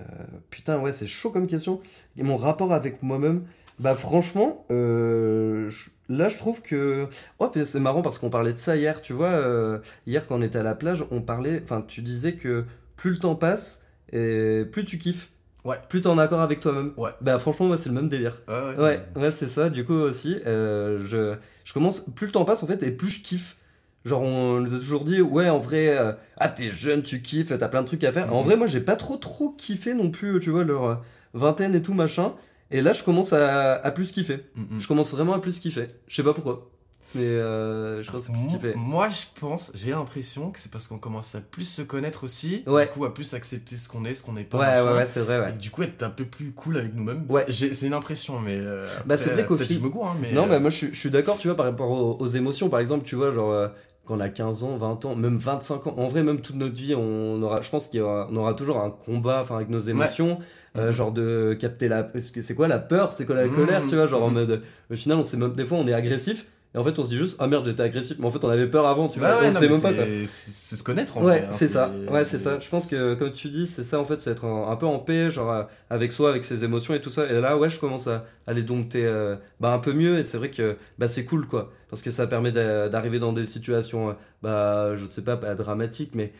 putain, 0.50 0.78
ouais, 0.78 0.92
c'est 0.92 1.06
chaud 1.06 1.30
comme 1.30 1.46
question. 1.46 1.80
Et 2.16 2.22
mon 2.22 2.36
rapport 2.36 2.72
avec 2.72 3.02
moi-même, 3.02 3.44
bah 3.80 3.94
franchement, 3.94 4.64
euh, 4.70 5.68
je- 5.68 5.90
là 6.08 6.28
je 6.28 6.36
trouve 6.38 6.62
que... 6.62 7.06
Oh, 7.38 7.50
c'est 7.64 7.80
marrant 7.80 8.02
parce 8.02 8.18
qu'on 8.18 8.30
parlait 8.30 8.52
de 8.52 8.58
ça 8.58 8.76
hier, 8.76 9.00
tu 9.00 9.12
vois. 9.12 9.28
euh, 9.30 9.78
hier 10.06 10.26
quand 10.26 10.36
on 10.38 10.42
était 10.42 10.58
à 10.58 10.62
la 10.62 10.74
plage, 10.74 11.04
on 11.10 11.20
parlait... 11.20 11.60
Enfin, 11.62 11.84
tu 11.86 12.02
disais 12.02 12.34
que 12.34 12.64
plus 12.96 13.10
le 13.10 13.18
temps 13.18 13.34
passe, 13.36 13.86
et 14.12 14.64
plus 14.72 14.84
tu 14.84 14.98
kiffes. 14.98 15.30
Ouais. 15.64 15.76
Plus 15.88 16.00
t'es 16.00 16.06
en 16.08 16.18
accord 16.18 16.40
avec 16.40 16.60
toi-même. 16.60 16.92
Ouais. 16.96 17.10
Bah 17.20 17.38
franchement, 17.38 17.66
moi 17.66 17.76
c'est 17.76 17.88
le 17.90 17.94
même 17.94 18.08
délire. 18.08 18.40
Ouais, 18.48 19.00
ouais, 19.16 19.30
c'est 19.30 19.48
ça. 19.48 19.68
Du 19.70 19.84
coup 19.84 19.92
aussi, 19.94 20.38
euh, 20.46 20.98
je, 21.06 21.34
je 21.64 21.72
commence. 21.74 22.00
Plus 22.14 22.26
le 22.26 22.32
temps 22.32 22.44
passe 22.44 22.62
en 22.62 22.66
fait, 22.66 22.82
et 22.82 22.90
plus 22.90 23.08
je 23.08 23.22
kiffe. 23.22 23.56
Genre, 24.04 24.22
on 24.22 24.60
nous 24.60 24.74
a 24.74 24.78
toujours 24.78 25.04
dit, 25.04 25.20
ouais, 25.20 25.50
en 25.50 25.58
vrai, 25.58 25.96
euh, 25.98 26.12
ah, 26.38 26.48
t'es 26.48 26.70
jeune, 26.70 27.02
tu 27.02 27.20
kiffes, 27.20 27.48
t'as 27.58 27.68
plein 27.68 27.82
de 27.82 27.86
trucs 27.86 28.04
à 28.04 28.12
faire. 28.12 28.32
En 28.32 28.38
Mhm. 28.40 28.44
vrai, 28.46 28.56
moi, 28.56 28.66
j'ai 28.66 28.80
pas 28.80 28.96
trop, 28.96 29.16
trop 29.16 29.50
kiffé 29.50 29.92
non 29.92 30.10
plus, 30.10 30.40
tu 30.40 30.50
vois, 30.50 30.64
leur 30.64 31.02
vingtaine 31.34 31.74
et 31.74 31.82
tout, 31.82 31.92
machin. 31.94 32.32
Et 32.70 32.82
là, 32.82 32.92
je 32.92 33.02
commence 33.02 33.32
à, 33.32 33.74
à 33.74 33.90
plus 33.90 34.12
kiffer. 34.12 34.44
Mm, 34.54 34.76
mm. 34.76 34.80
Je 34.80 34.88
commence 34.88 35.12
vraiment 35.14 35.32
à 35.34 35.38
plus 35.40 35.58
kiffer. 35.58 35.86
Je 36.06 36.14
sais 36.16 36.22
pas 36.22 36.34
pourquoi. 36.34 36.68
Mais 37.14 37.22
euh, 37.22 38.02
je 38.02 38.10
commence 38.10 38.28
à 38.28 38.32
plus 38.32 38.42
Moi- 38.42 38.52
kiffer. 38.52 38.72
Moi, 38.76 39.08
je 39.08 39.40
pense, 39.40 39.72
j'ai 39.74 39.92
l'impression 39.92 40.50
que 40.50 40.58
c'est 40.58 40.70
parce 40.70 40.86
qu'on 40.88 40.98
commence 40.98 41.34
à 41.34 41.40
plus 41.40 41.64
se 41.64 41.80
connaître 41.80 42.24
aussi. 42.24 42.62
Ouais. 42.66 42.84
Du 42.84 42.92
coup, 42.92 43.04
à 43.06 43.14
plus 43.14 43.32
accepter 43.32 43.78
ce 43.78 43.88
qu'on 43.88 44.04
est, 44.04 44.14
ce 44.14 44.22
qu'on 44.22 44.34
n'est 44.34 44.44
pas. 44.44 44.58
Ouais, 44.58 44.86
ouais, 44.90 44.98
ouais, 44.98 45.06
c'est 45.06 45.20
vrai, 45.20 45.48
Et 45.48 45.52
du 45.58 45.70
coup, 45.70 45.82
être 45.82 46.02
un 46.02 46.10
peu 46.10 46.26
plus 46.26 46.50
cool 46.52 46.76
avec 46.76 46.94
nous-mêmes. 46.94 47.24
Ouais. 47.30 47.46
C'est 47.50 47.86
une 47.86 47.94
impression, 47.94 48.38
mais. 48.40 48.58
euh, 48.58 48.86
Bah, 49.06 49.16
c'est 49.16 49.30
vrai 49.30 49.46
qu'au 49.46 49.56
fil- 49.56 49.78
Je 49.78 49.82
me 49.82 49.88
gourre, 49.88 50.08
hein, 50.10 50.16
mais. 50.20 50.32
Non, 50.32 50.44
euh, 50.44 50.48
bah 50.48 50.58
moi 50.58 50.68
je, 50.68 50.76
suis- 50.76 50.90
je 50.92 51.00
suis 51.00 51.08
d'accord, 51.10 51.38
tu 51.38 51.48
vois, 51.48 51.56
par 51.56 51.64
rapport 51.64 51.90
aux, 51.90 52.18
aux 52.20 52.26
émotions, 52.26 52.68
par 52.68 52.80
exemple, 52.80 53.04
tu 53.06 53.14
vois, 53.16 53.32
genre, 53.32 53.70
euh, 54.10 54.14
quand 54.14 54.16
on 54.16 54.20
a 54.20 54.28
15 54.28 54.62
ans, 54.64 54.76
20 54.76 55.04
ans, 55.04 55.14
même 55.16 55.36
25 55.38 55.86
ans, 55.86 55.94
en 55.96 56.06
vrai, 56.06 56.22
même 56.22 56.40
toute 56.40 56.56
notre 56.56 56.74
vie, 56.74 56.94
on 56.94 57.42
aura, 57.42 57.60
je 57.60 57.70
pense 57.70 57.88
qu'on 57.88 58.36
aura 58.36 58.54
toujours 58.54 58.78
un 58.80 58.90
combat 58.90 59.40
enfin, 59.42 59.56
avec 59.56 59.68
nos 59.68 59.78
émotions, 59.80 60.38
euh, 60.76 60.86
Mhm. 60.86 60.92
genre 60.92 61.12
de 61.12 61.56
capter 61.58 61.88
la. 61.88 62.10
C'est 62.18 62.54
quoi 62.54 62.68
la 62.68 62.78
peur 62.78 63.12
C'est 63.12 63.26
quoi 63.26 63.36
la 63.36 63.48
colère, 63.48 63.82
tu 63.86 63.96
vois, 63.96 64.06
genre 64.06 64.22
en 64.24 64.28
mhm. 64.28 64.34
mode. 64.34 64.62
Au 64.90 64.94
final, 64.94 65.18
on 65.18 65.24
sait 65.24 65.36
même, 65.36 65.52
des 65.52 65.64
fois, 65.64 65.78
on 65.78 65.86
est 65.86 65.92
agressif, 65.94 66.46
Et 66.74 66.78
en 66.78 66.84
fait, 66.84 66.98
on 66.98 67.04
se 67.04 67.08
dit 67.08 67.16
juste, 67.16 67.36
ah 67.38 67.46
merde, 67.46 67.64
j'étais 67.64 67.82
agressif. 67.82 68.18
Mais 68.18 68.26
en 68.26 68.30
fait, 68.30 68.44
on 68.44 68.48
avait 68.50 68.66
peur 68.68 68.86
avant, 68.86 69.08
tu 69.08 69.18
vois. 69.20 69.28
Ouais, 69.40 69.48
on 69.48 69.52
non, 69.52 69.54
sait 69.54 69.60
mais 69.68 69.72
même 69.72 69.80
pas. 69.80 69.92
quoi. 69.94 70.04
c'est- 70.26 70.76
se 70.76 70.82
connaître 70.82 71.16
en 71.16 71.24
Ouais, 71.24 71.44
hein, 71.44 71.50
c'est 71.52 71.66
ça. 71.68 71.90
Ouais, 72.10 72.24
c'est 72.26 72.38
ça. 72.38 72.58
Je 72.60 72.68
pense 72.68 72.86
que, 72.86 73.14
comme 73.14 73.32
tu 73.32 73.48
dis, 73.48 73.66
c'est 73.66 73.82
ça 73.82 73.98
en 73.98 74.04
fait, 74.04 74.20
c'est 74.20 74.30
être 74.32 74.44
un, 74.44 74.70
un 74.70 74.76
peu 74.76 74.84
en 74.84 74.98
paix, 74.98 75.30
genre 75.30 75.50
euh, 75.50 75.62
avec 75.88 76.12
soi, 76.12 76.28
avec 76.28 76.44
ses 76.44 76.64
émotions 76.64 76.94
et 76.94 77.00
tout 77.00 77.08
ça. 77.10 77.24
Et 77.26 77.40
là, 77.40 77.56
ouais, 77.56 77.70
je 77.70 77.80
commence 77.80 78.06
à, 78.06 78.26
les 78.52 78.62
dompter 78.62 79.06
euh, 79.06 79.36
bah, 79.60 79.72
un 79.72 79.78
peu 79.78 79.94
mieux. 79.94 80.18
Et 80.18 80.24
c'est 80.24 80.36
vrai 80.36 80.50
que 80.50 80.76
bah, 80.98 81.08
c'est 81.08 81.24
cool, 81.24 81.46
quoi. 81.46 81.72
Parce 81.88 82.02
que 82.02 82.10
ça 82.10 82.26
permet 82.26 82.52
d'a- 82.52 82.90
d'arriver 82.90 83.18
dans 83.18 83.32
des 83.32 83.46
situations, 83.46 84.10
euh, 84.10 84.12
bah, 84.42 84.94
je 84.96 85.04
ne 85.04 85.08
sais 85.08 85.22
pas, 85.22 85.38
pas 85.38 85.54
dramatiques, 85.54 86.14
mais 86.14 86.32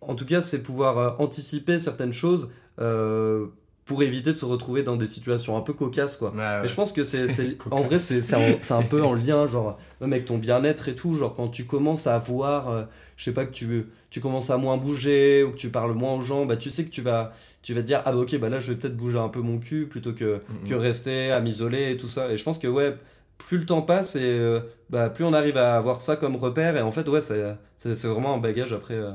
en- 0.00 0.14
tout 0.14 0.26
cas, 0.26 0.42
c'est 0.42 0.62
pouvoir 0.62 1.20
anticiper 1.20 1.80
certaines 1.80 2.12
choses 2.12 2.50
euh, 2.80 3.46
pour 3.84 4.02
éviter 4.02 4.32
de 4.32 4.38
se 4.38 4.44
retrouver 4.44 4.82
dans 4.82 4.96
des 4.96 5.08
situations 5.08 5.56
un 5.56 5.60
peu 5.60 5.72
cocasses, 5.72 6.16
quoi. 6.16 6.30
Ouais. 6.30 6.60
Mais 6.62 6.68
je 6.68 6.74
pense 6.74 6.92
que 6.92 7.04
c'est, 7.04 7.26
en 7.70 7.82
vrai, 7.82 7.98
c'est, 7.98 8.20
c'est, 8.20 8.72
un, 8.72 8.76
un 8.78 8.82
peu 8.82 9.02
en 9.02 9.12
lien, 9.12 9.46
genre, 9.46 9.76
même 10.00 10.12
avec 10.12 10.24
ton 10.24 10.38
bien-être 10.38 10.88
et 10.88 10.94
tout. 10.94 11.14
Genre, 11.14 11.34
quand 11.34 11.48
tu 11.48 11.64
commences 11.64 12.06
à 12.06 12.18
voir, 12.18 12.68
euh, 12.70 12.82
je 13.16 13.24
sais 13.24 13.32
pas, 13.32 13.44
que 13.44 13.52
tu, 13.52 13.86
tu 14.10 14.20
commences 14.20 14.50
à 14.50 14.56
moins 14.56 14.76
bouger 14.76 15.42
ou 15.42 15.50
que 15.50 15.56
tu 15.56 15.68
parles 15.68 15.92
moins 15.94 16.14
aux 16.14 16.22
gens, 16.22 16.46
bah, 16.46 16.56
tu 16.56 16.70
sais 16.70 16.84
que 16.84 16.90
tu 16.90 17.02
vas, 17.02 17.32
tu 17.62 17.74
vas 17.74 17.80
te 17.82 17.86
dire, 17.86 18.02
ah 18.04 18.12
bah 18.12 18.18
ok, 18.18 18.38
bah 18.38 18.48
là, 18.48 18.60
je 18.60 18.72
vais 18.72 18.78
peut-être 18.78 18.96
bouger 18.96 19.18
un 19.18 19.28
peu 19.28 19.40
mon 19.40 19.58
cul 19.58 19.86
plutôt 19.86 20.12
que, 20.12 20.40
que 20.68 20.74
rester 20.74 21.32
à 21.32 21.40
m'isoler 21.40 21.90
et 21.90 21.96
tout 21.96 22.08
ça. 22.08 22.30
Et 22.30 22.36
je 22.36 22.44
pense 22.44 22.58
que, 22.60 22.68
ouais, 22.68 22.96
plus 23.38 23.58
le 23.58 23.66
temps 23.66 23.82
passe 23.82 24.14
et 24.14 24.20
euh, 24.22 24.60
bah, 24.90 25.10
plus 25.10 25.24
on 25.24 25.32
arrive 25.32 25.56
à 25.56 25.76
avoir 25.76 26.00
ça 26.00 26.16
comme 26.16 26.36
repère. 26.36 26.76
Et 26.76 26.82
en 26.82 26.92
fait, 26.92 27.08
ouais, 27.08 27.20
c'est, 27.20 27.56
c'est, 27.76 27.96
c'est 27.96 28.08
vraiment 28.08 28.34
un 28.34 28.38
bagage 28.38 28.72
après, 28.72 28.94
euh, 28.94 29.10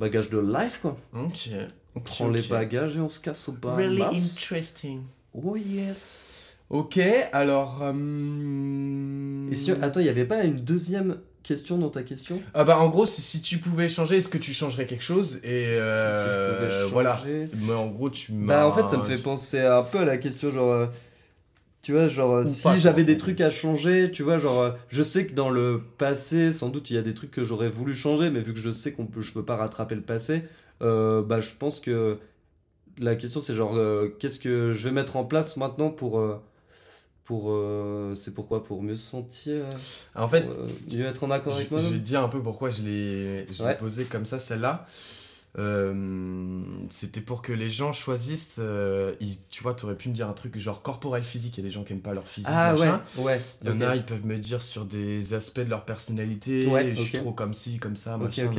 bagage 0.00 0.28
de 0.30 0.38
life, 0.38 0.80
quoi. 0.82 0.96
Ok. 1.14 1.50
On 1.98 2.00
prend 2.00 2.28
les 2.28 2.42
bagages 2.42 2.96
et 2.96 3.00
on 3.00 3.08
se 3.08 3.18
casse 3.20 3.48
au 3.48 3.52
bas. 3.52 3.74
Really 3.74 4.02
interesting. 4.02 5.00
Oh 5.34 5.56
yes. 5.56 6.20
Ok, 6.70 7.00
alors. 7.32 7.80
euh, 7.82 9.50
Et 9.50 9.56
si, 9.56 9.72
attends, 9.72 10.00
il 10.00 10.04
n'y 10.04 10.08
avait 10.08 10.24
pas 10.26 10.44
une 10.44 10.60
deuxième 10.60 11.16
question 11.42 11.78
dans 11.78 11.88
ta 11.88 12.02
question? 12.02 12.40
Ah 12.54 12.64
bah 12.64 12.78
en 12.78 12.88
gros, 12.88 13.06
si, 13.06 13.22
si 13.22 13.40
tu 13.40 13.58
pouvais 13.58 13.88
changer, 13.88 14.16
est-ce 14.18 14.28
que 14.28 14.38
tu 14.38 14.52
changerais 14.52 14.86
quelque 14.86 15.04
chose? 15.04 15.40
Et 15.44 15.64
euh, 15.78 16.22
Si 16.22 16.28
je 16.28 16.54
pouvais 16.54 16.70
changer. 16.70 16.92
voilà. 16.92 17.22
Mais 17.66 17.72
en 17.74 17.86
gros, 17.88 18.10
tu 18.10 18.32
Bah 18.32 18.38
m'as- 18.58 18.66
en 18.66 18.72
fait 18.72 18.86
ça 18.88 18.98
me 18.98 19.04
fait 19.04 19.18
penser 19.18 19.60
un 19.60 19.82
peu 19.82 19.98
à 19.98 20.04
la 20.04 20.18
question 20.18 20.50
genre 20.52 20.72
euh, 20.72 20.86
tu 21.80 21.92
vois 21.92 22.06
genre 22.08 22.42
Ou 22.42 22.44
si 22.44 22.78
j'avais 22.78 23.04
des 23.04 23.16
trucs 23.18 23.40
à 23.40 23.48
changer, 23.50 24.10
tu 24.10 24.22
vois 24.22 24.36
genre 24.38 24.74
je 24.88 25.02
sais 25.02 25.26
que 25.26 25.32
dans 25.32 25.48
le 25.48 25.80
passé 25.96 26.52
sans 26.52 26.68
doute 26.68 26.90
il 26.90 26.96
y 26.96 26.98
a 26.98 27.02
des 27.02 27.14
trucs 27.14 27.30
que 27.30 27.44
j'aurais 27.44 27.68
voulu 27.68 27.94
changer 27.94 28.28
mais 28.30 28.40
vu 28.40 28.52
que 28.52 28.60
je 28.60 28.72
sais 28.72 28.92
qu'on 28.92 29.06
peut 29.06 29.22
je 29.22 29.32
peux 29.32 29.44
pas 29.44 29.56
rattraper 29.56 29.94
le 29.94 30.02
passé, 30.02 30.42
bah 30.80 31.40
je 31.40 31.54
pense 31.58 31.80
que 31.80 32.18
la 32.98 33.14
question 33.16 33.40
c'est 33.40 33.54
genre 33.54 33.76
euh, 33.76 34.08
qu'est-ce 34.18 34.38
que 34.38 34.72
je 34.72 34.84
vais 34.84 34.92
mettre 34.94 35.16
en 35.16 35.24
place 35.24 35.56
maintenant 35.56 35.90
pour 35.90 36.18
euh, 36.18 36.40
pour 37.24 37.50
euh, 37.50 38.14
c'est 38.14 38.34
pourquoi? 38.34 38.64
Pour 38.64 38.82
mieux 38.82 38.94
se 38.96 39.08
sentir? 39.10 39.66
En 40.14 40.28
fait, 40.28 40.46
euh, 40.46 40.66
mieux 40.90 41.06
être 41.06 41.24
en 41.24 41.30
accord 41.30 41.52
je, 41.52 41.58
avec 41.58 41.70
je 41.70 41.74
vais 41.76 41.82
moi 41.82 41.90
te 41.90 41.96
dire 42.02 42.22
un 42.24 42.28
peu 42.28 42.42
pourquoi 42.42 42.70
je 42.70 42.82
l'ai 42.82 43.46
je 43.52 43.62
l'ai 43.62 43.68
Ouais. 43.68 43.76
posé 43.76 44.04
comme 44.04 44.24
ça, 44.24 44.40
celle-là. 44.40 44.86
Euh, 45.58 46.60
C'était 46.90 47.20
pour 47.20 47.42
que 47.42 47.52
les 47.52 47.70
gens 47.70 47.92
choisissent. 47.92 48.58
euh, 48.60 49.14
ils- 49.20 49.36
tu 49.50 49.62
vois, 49.62 49.74
tu 49.74 49.84
aurais 49.84 49.94
pu 49.96 50.08
me 50.08 50.14
dire 50.14 50.28
un 50.28 50.32
truc 50.32 50.58
genre 50.58 50.82
corporel 50.82 51.22
physique. 51.22 51.56
Il 51.56 51.60
y 51.60 51.66
a 51.66 51.68
des 51.68 51.72
gens 51.74 51.84
qui 51.84 51.92
aiment 51.92 52.00
pas 52.00 52.14
leur 52.14 52.26
physique. 52.26 52.50
Ah 52.52 52.72
machin. 52.72 53.00
ouais 53.16 53.24
ouais 53.24 53.40
Il 53.62 53.68
y 53.68 53.72
en 53.72 53.80
a, 53.80 53.96
ils 53.96 54.04
peuvent 54.04 54.24
me 54.24 54.38
dire 54.38 54.62
sur 54.62 54.84
des 54.84 55.34
aspects 55.34 55.60
de 55.60 55.70
leur 55.70 55.84
personnalité, 55.84 56.66
Ouais, 56.66 56.94
je 56.94 57.02
suis 57.02 57.18
trop 57.18 57.32
comme 57.32 57.54
ci, 57.54 57.78
comme 57.78 57.96
ça, 57.96 58.16
machin. 58.18 58.50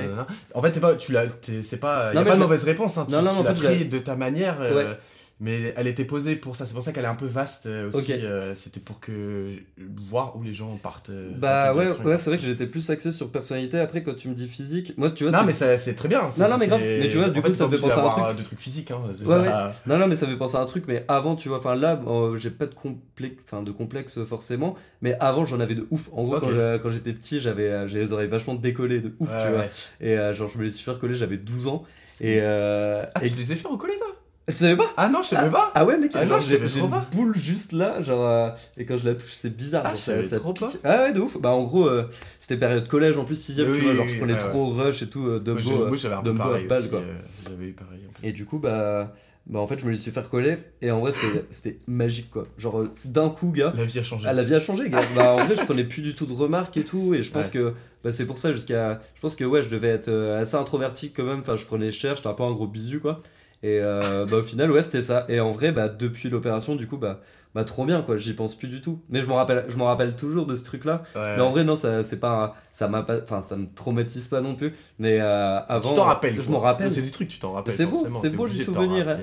En 0.56 0.62
fait, 0.62 0.80
pas, 0.80 0.95
tu 0.95 1.12
l'as, 1.12 1.25
c'est 1.63 1.80
pas, 1.80 2.13
y 2.13 2.17
a 2.17 2.23
pas 2.23 2.30
de 2.32 2.36
je- 2.36 2.39
mauvaise 2.39 2.63
réponse. 2.63 2.97
Hein, 2.97 3.06
tu, 3.08 3.13
Non, 3.13 3.21
non, 3.21 3.32
tu 3.32 3.38
en 3.38 3.43
l'as 3.43 3.56
fait, 3.56 3.78
je 3.80 3.84
de 3.86 3.99
ta 3.99 4.15
manière, 4.15 4.62
euh, 4.62 4.75
Ouais. 4.91 4.99
Mais 5.39 5.73
elle 5.78 5.88
était 5.88 6.06
posée 6.06 6.36
pour 6.36 6.56
ça. 6.56 6.65
C'est 6.65 6.73
pour 6.73 6.84
ça 6.84 6.91
qu'elle 6.91 7.06
est 7.06 7.08
un 7.10 7.15
peu 7.15 7.25
vaste 7.25 7.65
euh, 7.67 7.88
aussi. 7.89 8.12
Euh, 8.13 8.54
C'était 8.56 8.80
pour 8.80 8.99
que 8.99 9.52
voir 9.95 10.36
où 10.36 10.43
les 10.43 10.54
gens 10.54 10.75
partent. 10.78 11.10
euh, 11.12 11.32
Bah 11.38 11.73
ouais, 11.73 11.88
ouais 11.88 12.17
c'est 12.17 12.30
vrai 12.30 12.38
que 12.38 12.43
j'étais 12.43 12.65
plus 12.67 12.89
axé 12.89 13.12
sur 13.12 13.30
personnalité. 13.30 13.80
Après, 13.80 14.04
quand 14.04 14.15
tu 14.15 14.28
me 14.30 14.34
dis 14.34 14.47
physique, 14.47 14.93
moi, 14.97 15.10
tu 15.10 15.23
vois, 15.23 15.32
Non, 15.39 15.45
mais 15.45 15.54
c'est 15.54 15.95
très 15.95 16.08
bien. 16.10 16.32
c'est- 16.32 16.47
non, 16.47 16.58
mais 16.60 16.67
grave. 16.67 16.82
Mais 16.82 17.10
tu 17.10 17.17
vois, 17.17 17.30
du 17.30 17.39
en 17.39 17.41
coup, 17.41 17.47
fait, 17.49 17.54
ça 17.56 17.67
me 17.67 17.71
fait 17.75 17.82
penser 17.82 17.99
à 17.99 18.06
un 18.06 18.10
truc. 18.10 18.38
de 18.38 18.43
trucs 18.43 18.60
physiques. 18.60 18.91
Hein, 18.91 19.02
Ouais, 19.25 19.45
pas- 19.47 19.73
non, 19.88 19.97
non, 19.97 20.08
mais 20.08 20.15
ça 20.15 20.25
me 20.25 20.32
fait 20.32 20.38
penser 20.38 20.58
à 20.58 20.60
un 20.62 20.65
truc. 20.65 20.86
Mais 20.88 21.06
avant, 21.08 21.36
tu 21.36 21.49
vois, 21.49 21.60
enfin 21.60 21.75
là, 21.75 22.02
euh, 22.08 22.36
j'ai 22.38 22.49
pas 22.52 22.65
de 22.65 22.73
complexe, 22.75 23.41
enfin 23.45 23.63
de 23.63 23.71
complexe 23.71 24.23
forcément. 24.23 24.75
Mais 25.02 25.15
avant, 25.19 25.45
j'en 25.45 25.60
avais 25.60 25.75
de 25.75 25.88
ouf. 25.91 26.10
En 26.12 26.23
gros, 26.23 26.39
quand 26.39 26.89
j'étais 26.89 27.13
petit, 27.13 27.39
j'avais 27.39 27.88
j'ai 27.88 27.99
les 27.99 28.12
oreilles 28.13 28.28
vachement 28.28 28.56
décollées 28.56 28.99
de 29.02 29.13
ouf, 29.19 29.30
Ouais, 29.30 29.36
tu 29.43 29.49
vois. 29.52 29.60
ouais. 29.60 29.69
Et 30.02 30.34
genre, 30.34 30.49
je 30.49 30.58
me 30.58 30.63
les 30.63 30.71
suis 30.71 30.84
fait 30.84 30.91
recoller, 30.91 31.13
j'avais 31.15 31.38
12 31.38 31.67
ans. 31.67 31.84
Et, 32.21 32.39
euh, 32.41 33.06
Ah, 33.15 33.23
et- 33.23 33.30
tu 33.30 33.36
les 33.38 33.52
as 33.54 33.56
fait 33.56 33.67
recoller, 33.69 33.93
toi? 33.97 34.08
Tu 34.52 34.58
savais 34.58 34.76
pas? 34.78 34.92
Ah 34.98 35.10
non, 35.10 35.22
je 35.24 35.28
savais 35.30 35.50
pas. 35.50 35.72
ah 35.76 35.86
ouais 35.86 35.98
mec, 35.98 36.12
Ah 36.16 36.26
non, 36.26 36.40
j'ai 36.40 36.58
une 36.80 36.90
pas. 36.90 37.08
boule 37.12 37.36
juste 37.36 37.72
là, 37.74 38.02
genre 38.02 38.26
euh, 38.26 38.50
et 38.78 38.86
quand 38.86 38.98
je 38.98 39.06
la 39.06 39.16
touche 39.16 39.32
c'est 39.34 39.56
bizarre. 39.56 39.84
Ah, 39.86 39.90
genre, 39.90 39.98
ça- 39.98 40.28
ça 40.28 40.38
trop 40.40 40.54
pique. 40.54 40.62
pas. 40.62 40.72
Ah 40.84 41.04
ouais 41.04 41.14
de 41.14 41.20
ouf. 41.20 41.38
Bah 41.40 41.50
en 41.52 41.64
gros 41.64 41.88
euh, 41.88 42.04
c'était 42.40 42.58
période 42.58 42.88
collège 42.88 43.18
en 43.18 43.26
plus 43.26 43.36
sixième 43.36 43.70
Oui, 43.72 43.78
tu 43.78 43.84
vois 43.84 43.94
genre 43.94 44.06
oui, 44.06 44.12
je 44.12 44.18
prenais 44.18 44.34
ouais, 44.34 44.40
trop 44.40 44.66
rush 44.68 45.02
et 45.04 45.08
tout 45.08 45.28
euh, 45.28 45.40
Dumbo. 45.40 45.60
euh, 45.84 45.88
Moi, 45.88 45.98
j'avais 45.98 46.16
un 46.16 46.24
Dumbo 46.24 46.42
à 46.42 46.46
pareil 46.46 46.68
aussi. 46.70 46.90
quoi. 46.90 47.00
euh, 47.00 47.14
J'avais 47.48 47.66
eu 47.66 47.74
pareil. 47.74 48.02
un 48.08 48.22
peu. 48.22 48.28
Et 48.28 48.32
du 48.32 48.46
coup 48.46 48.60
bah 48.60 49.14
bah 49.48 49.60
en 49.60 49.66
fait 49.66 49.80
je 49.80 49.86
me 49.86 49.92
les 49.92 49.98
suis 49.98 50.12
fait 50.12 50.20
recoller 50.20 50.58
et 50.82 50.92
en 50.92 51.00
vrai 51.00 51.12
c'était 51.50 51.80
magique 51.88 52.30
quoi. 52.30 52.44
Genre 52.58 52.82
euh, 52.82 52.92
d'un 53.06 53.30
coup 53.30 53.50
gars 53.52 53.74
La 53.76 53.86
vie 53.86 54.00
a 54.00 54.04
changé. 54.04 54.26
ah, 54.28 54.34
la 54.34 54.44
vie 54.44 54.54
a 54.56 54.60
changé, 54.60 54.90
gars. 54.90 55.02
Bah, 55.16 55.32
en 55.34 55.46
vrai, 55.46 55.56
je 55.56 55.64
prenais 55.66 55.84
plus 55.86 56.02
du 56.04 56.14
tout 56.14 56.26
de 56.28 56.34
remarques 56.34 56.78
et 56.78 56.84
tout. 56.84 57.14
Et 57.16 57.22
je 57.22 57.32
pense 57.32 57.46
Ouais. 57.46 57.52
que 57.52 57.74
bah, 58.04 58.12
c'est 58.12 58.26
pour 58.28 58.38
ça, 58.38 58.52
jusqu'à. 58.52 59.02
Je 59.16 59.22
pense 59.22 59.36
que 59.36 59.44
ouais, 59.44 59.62
je 59.64 59.70
devais 59.70 59.88
être 59.90 60.08
euh, 60.10 60.40
assez 60.42 60.56
introverti 60.56 61.12
quand 61.12 61.24
même. 61.24 61.40
Enfin, 61.40 61.56
je 61.56 61.66
prenais 61.66 61.90
cher, 61.92 62.16
j'étais 62.16 62.28
un 62.28 62.34
peu 62.34 62.44
un 62.44 62.52
gros 62.52 62.68
bisu, 62.68 63.00
quoi. 63.00 63.22
Et 63.62 63.80
euh, 63.82 64.26
bah, 64.26 64.38
au 64.38 64.41
final, 64.41 64.72
ouais, 64.72 64.82
c'était 64.82 65.02
ça. 65.02 65.26
Et 65.28 65.39
en 65.39 65.52
vrai, 65.52 65.72
bah, 65.72 65.89
depuis 65.89 66.30
l'opération, 66.30 66.76
du 66.76 66.88
coup, 66.88 66.98
bah, 66.98 67.19
bah, 67.54 67.63
trop 67.65 67.86
bien, 67.86 68.02
quoi. 68.02 68.15
J'y 68.17 68.34
pense 68.34 68.56
plus 68.56 68.67
du 68.67 68.80
tout. 68.80 69.02
Mais 69.10 69.22
je 69.22 69.28
me 69.28 69.34
rappelle, 69.34 69.65
je 69.67 69.78
rappelle 69.78 70.15
toujours 70.15 70.45
de 70.45 70.56
ce 70.56 70.63
truc-là. 70.63 71.04
Ouais. 71.15 71.36
Mais 71.36 71.41
en 71.41 71.50
vrai, 71.50 71.63
non, 71.63 71.76
ça, 71.76 72.04
c'est 72.04 72.19
pas. 72.19 72.56
Ça 72.74 72.88
m'a 72.88 73.04
pas. 73.04 73.17
Enfin, 73.22 73.41
ça 73.41 73.58
me 73.58 73.67
traumatise 73.67 74.28
pas 74.28 74.41
non 74.41 74.56
plus. 74.56 74.74
Mais 74.98 75.19
euh, 75.19 75.60
avant. 75.67 75.89
tu 75.89 75.95
t'en 75.95 76.06
rappelles. 76.06 76.39
Je 76.39 76.50
m'en 76.50 76.60
rappelle. 76.60 76.89
C'est 76.89 77.02
des 77.02 77.12
trucs, 77.12 77.28
tu 77.30 77.39
t'en 77.39 77.54
rappelles. 77.54 77.74
c'est 77.74 77.86
beau, 77.86 78.08
c'est 78.22 78.36
beau, 78.36 78.45
les 78.45 78.56
souvenirs. 78.56 79.17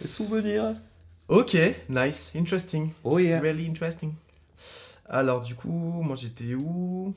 Les 0.00 0.08
souvenirs. 0.08 0.74
Ok, 1.26 1.56
nice, 1.88 2.32
interesting. 2.36 2.90
Oh 3.02 3.18
yeah. 3.18 3.40
Really 3.40 3.66
interesting. 3.66 4.12
Alors, 5.08 5.40
du 5.40 5.54
coup, 5.54 6.02
moi 6.02 6.16
j'étais 6.16 6.54
où? 6.54 7.14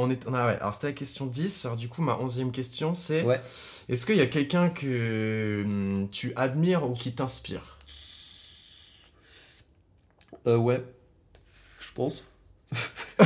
On 0.00 0.10
est... 0.10 0.20
ah 0.26 0.46
ouais, 0.46 0.58
alors 0.60 0.74
c'était 0.74 0.88
la 0.88 0.92
question 0.94 1.26
10. 1.26 1.64
Alors, 1.66 1.76
du 1.76 1.88
coup, 1.88 2.02
ma 2.02 2.16
onzième 2.18 2.52
question 2.52 2.94
c'est 2.94 3.22
Ouais. 3.22 3.40
est-ce 3.88 4.06
qu'il 4.06 4.16
y 4.16 4.20
a 4.20 4.26
quelqu'un 4.26 4.68
que 4.70 5.62
hum, 5.64 6.08
tu 6.10 6.32
admires 6.36 6.88
ou 6.88 6.92
qui 6.92 7.12
t'inspire? 7.12 7.78
Euh, 10.46 10.56
ouais. 10.56 10.82
Je 11.80 11.92
pense. 11.94 12.30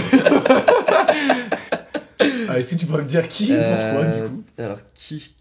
ah, 2.48 2.58
Est-ce 2.58 2.74
que 2.74 2.80
tu 2.80 2.86
pourrais 2.86 3.02
me 3.02 3.08
dire 3.08 3.28
qui 3.28 3.48
pourquoi, 3.48 4.04
Euh, 4.04 4.04
du 4.04 4.28
coup? 4.30 4.44
Alors, 4.58 4.78
qui? 4.94 5.34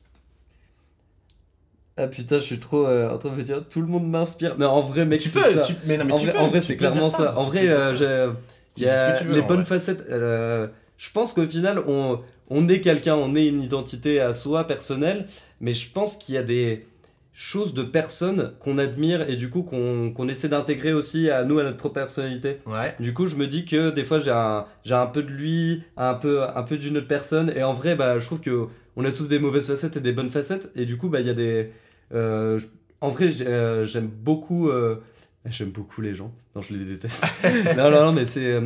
Ah 1.95 2.07
putain, 2.07 2.39
je 2.39 2.43
suis 2.43 2.59
trop 2.59 2.87
euh, 2.87 3.09
en 3.11 3.17
train 3.19 3.29
de 3.29 3.35
me 3.35 3.43
dire, 3.43 3.63
tout 3.69 3.79
le 3.81 3.87
monde 3.87 4.09
m'inspire. 4.09 4.55
Mais 4.57 4.65
en 4.65 4.81
vrai, 4.81 5.05
mec, 5.05 5.19
Tu 5.21 5.29
peux, 5.29 5.41
ça. 5.41 5.61
tu... 5.61 5.75
mais 5.85 5.97
non, 5.97 6.05
mais 6.05 6.13
en 6.13 6.17
tu 6.17 6.25
vrai, 6.25 6.33
peux, 6.33 6.39
en 6.39 6.47
vrai, 6.47 6.59
tu 6.61 6.67
c'est 6.67 6.77
clairement 6.77 7.05
ça. 7.05 7.37
En 7.37 7.43
vrai, 7.45 7.67
euh, 7.69 8.33
il 8.77 8.83
y 8.83 8.87
a 8.89 9.21
les 9.23 9.41
bonnes 9.43 9.57
vrai. 9.57 9.65
facettes. 9.65 10.03
euh, 10.09 10.67
je 11.03 11.11
pense 11.11 11.33
qu'au 11.33 11.43
final, 11.43 11.83
on, 11.85 12.21
on 12.49 12.69
est 12.69 12.79
quelqu'un, 12.79 13.15
on 13.15 13.35
est 13.35 13.45
une 13.45 13.61
identité 13.61 14.21
à 14.21 14.33
soi 14.33 14.65
personnelle, 14.65 15.27
mais 15.59 15.73
je 15.73 15.91
pense 15.91 16.15
qu'il 16.15 16.35
y 16.35 16.37
a 16.37 16.43
des 16.43 16.85
choses 17.33 17.73
de 17.73 17.83
personnes 17.83 18.53
qu'on 18.61 18.77
admire 18.77 19.27
et 19.29 19.35
du 19.35 19.49
coup 19.49 19.63
qu'on 19.63 20.27
essaie 20.29 20.47
d'intégrer 20.47 20.93
aussi 20.93 21.29
à 21.29 21.43
nous, 21.43 21.59
à 21.59 21.63
notre 21.63 21.75
propre 21.75 21.95
personnalité. 21.95 22.59
Ouais. 22.65 22.95
Du 23.01 23.13
coup, 23.13 23.27
je 23.27 23.35
me 23.35 23.47
dis 23.47 23.65
que 23.65 23.89
des 23.89 24.05
fois, 24.05 24.19
j'ai 24.19 24.31
un, 24.31 24.65
un 24.91 25.05
peu 25.07 25.23
de 25.23 25.29
lui, 25.31 25.83
un 25.97 26.13
peu, 26.13 26.43
un 26.43 26.63
peu 26.63 26.77
d'une 26.77 26.95
autre 26.97 27.07
personne. 27.07 27.51
Et 27.53 27.63
en 27.63 27.73
vrai, 27.73 27.95
bah, 27.97 28.17
je 28.19 28.25
trouve 28.25 28.39
que 28.39 28.67
on 28.95 29.03
a 29.03 29.11
tous 29.11 29.27
des 29.27 29.39
mauvaises 29.39 29.67
facettes 29.67 29.97
et 29.97 29.99
des 29.99 30.13
bonnes 30.13 30.29
facettes. 30.31 30.71
Et 30.75 30.85
du 30.85 30.95
coup, 30.95 31.09
bah, 31.09 31.19
il 31.19 31.27
y 31.27 31.31
a 31.31 31.33
des. 31.33 31.69
euh, 32.13 32.59
en 33.01 33.09
vrai, 33.09 33.27
euh, 33.41 33.83
j'aime 33.83 34.07
beaucoup. 34.07 34.69
euh, 34.69 35.01
j'aime 35.47 35.71
beaucoup 35.71 36.01
les 36.01 36.15
gens. 36.15 36.31
Non, 36.55 36.61
je 36.61 36.73
les 36.75 36.85
déteste. 36.85 37.25
non, 37.75 37.89
non, 37.91 38.05
non, 38.05 38.11
mais 38.13 38.25
c'est. 38.25 38.61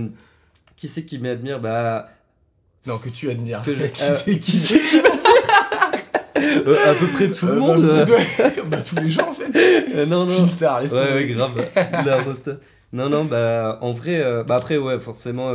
qui 0.76 0.88
c'est 0.88 1.04
qui 1.04 1.18
m'admire? 1.18 1.60
Bah. 1.60 2.10
Non, 2.88 2.98
que 2.98 3.10
tu 3.10 3.30
admires. 3.30 3.62
Que 3.62 3.76
je- 3.76 3.84
qui 3.86 4.04
euh, 4.04 4.16
c'est 4.16 4.40
qui 4.40 4.58
c'est 4.58 4.80
qui 4.80 4.98
euh, 6.38 6.76
à 6.90 6.94
peu 6.94 7.08
près 7.08 7.30
tout 7.32 7.46
le 7.48 7.54
Euh, 7.54 7.56
monde. 7.60 7.82
bah, 7.86 8.04
ouais, 8.06 8.54
bah, 8.68 8.82
tous 8.82 8.96
les 8.98 9.10
gens 9.10 9.30
en 9.30 9.34
fait. 9.34 9.52
euh, 9.96 10.06
non, 10.06 10.26
non. 10.26 10.32
Finistère, 10.34 10.82
laisse 10.82 10.92
Ouais, 10.92 11.06
tomber. 11.08 11.14
ouais, 11.16 11.28
grave. 11.28 11.66
La. 11.76 12.24
Non, 12.94 13.10
non, 13.10 13.26
bah, 13.26 13.80
en 13.82 13.92
vrai, 13.92 14.24
bah, 14.48 14.56
après, 14.56 14.78
ouais, 14.78 15.00
forcément, 15.00 15.52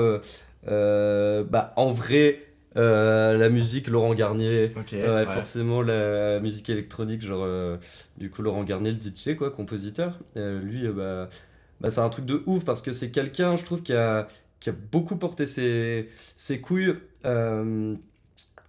bah, 0.66 1.72
en 1.76 1.88
vrai, 1.88 2.40
euh, 2.76 3.36
la 3.38 3.48
musique, 3.48 3.88
Laurent 3.88 4.14
Garnier, 4.14 4.70
Ok. 4.76 4.92
ouais, 4.92 5.08
ouais. 5.08 5.26
forcément, 5.26 5.82
la 5.82 6.40
musique 6.40 6.68
électronique, 6.70 7.22
genre, 7.22 7.44
euh, 7.46 7.76
du 8.18 8.30
coup, 8.30 8.42
Laurent 8.42 8.64
Garnier, 8.64 8.90
le 8.92 8.96
DJ, 8.98 9.36
quoi, 9.36 9.50
compositeur, 9.50 10.18
lui, 10.36 10.86
bah, 10.88 11.28
bah, 11.80 11.90
c'est 11.90 12.00
un 12.00 12.08
truc 12.10 12.26
de 12.26 12.42
ouf 12.46 12.64
parce 12.64 12.82
que 12.82 12.92
c'est 12.92 13.10
quelqu'un, 13.10 13.56
je 13.56 13.64
trouve, 13.64 13.82
qui 13.82 13.92
a, 13.94 14.28
qui 14.60 14.70
a 14.70 14.74
beaucoup 14.92 15.16
porté 15.16 15.46
ses, 15.46 16.08
ses 16.36 16.60
couilles, 16.60 16.94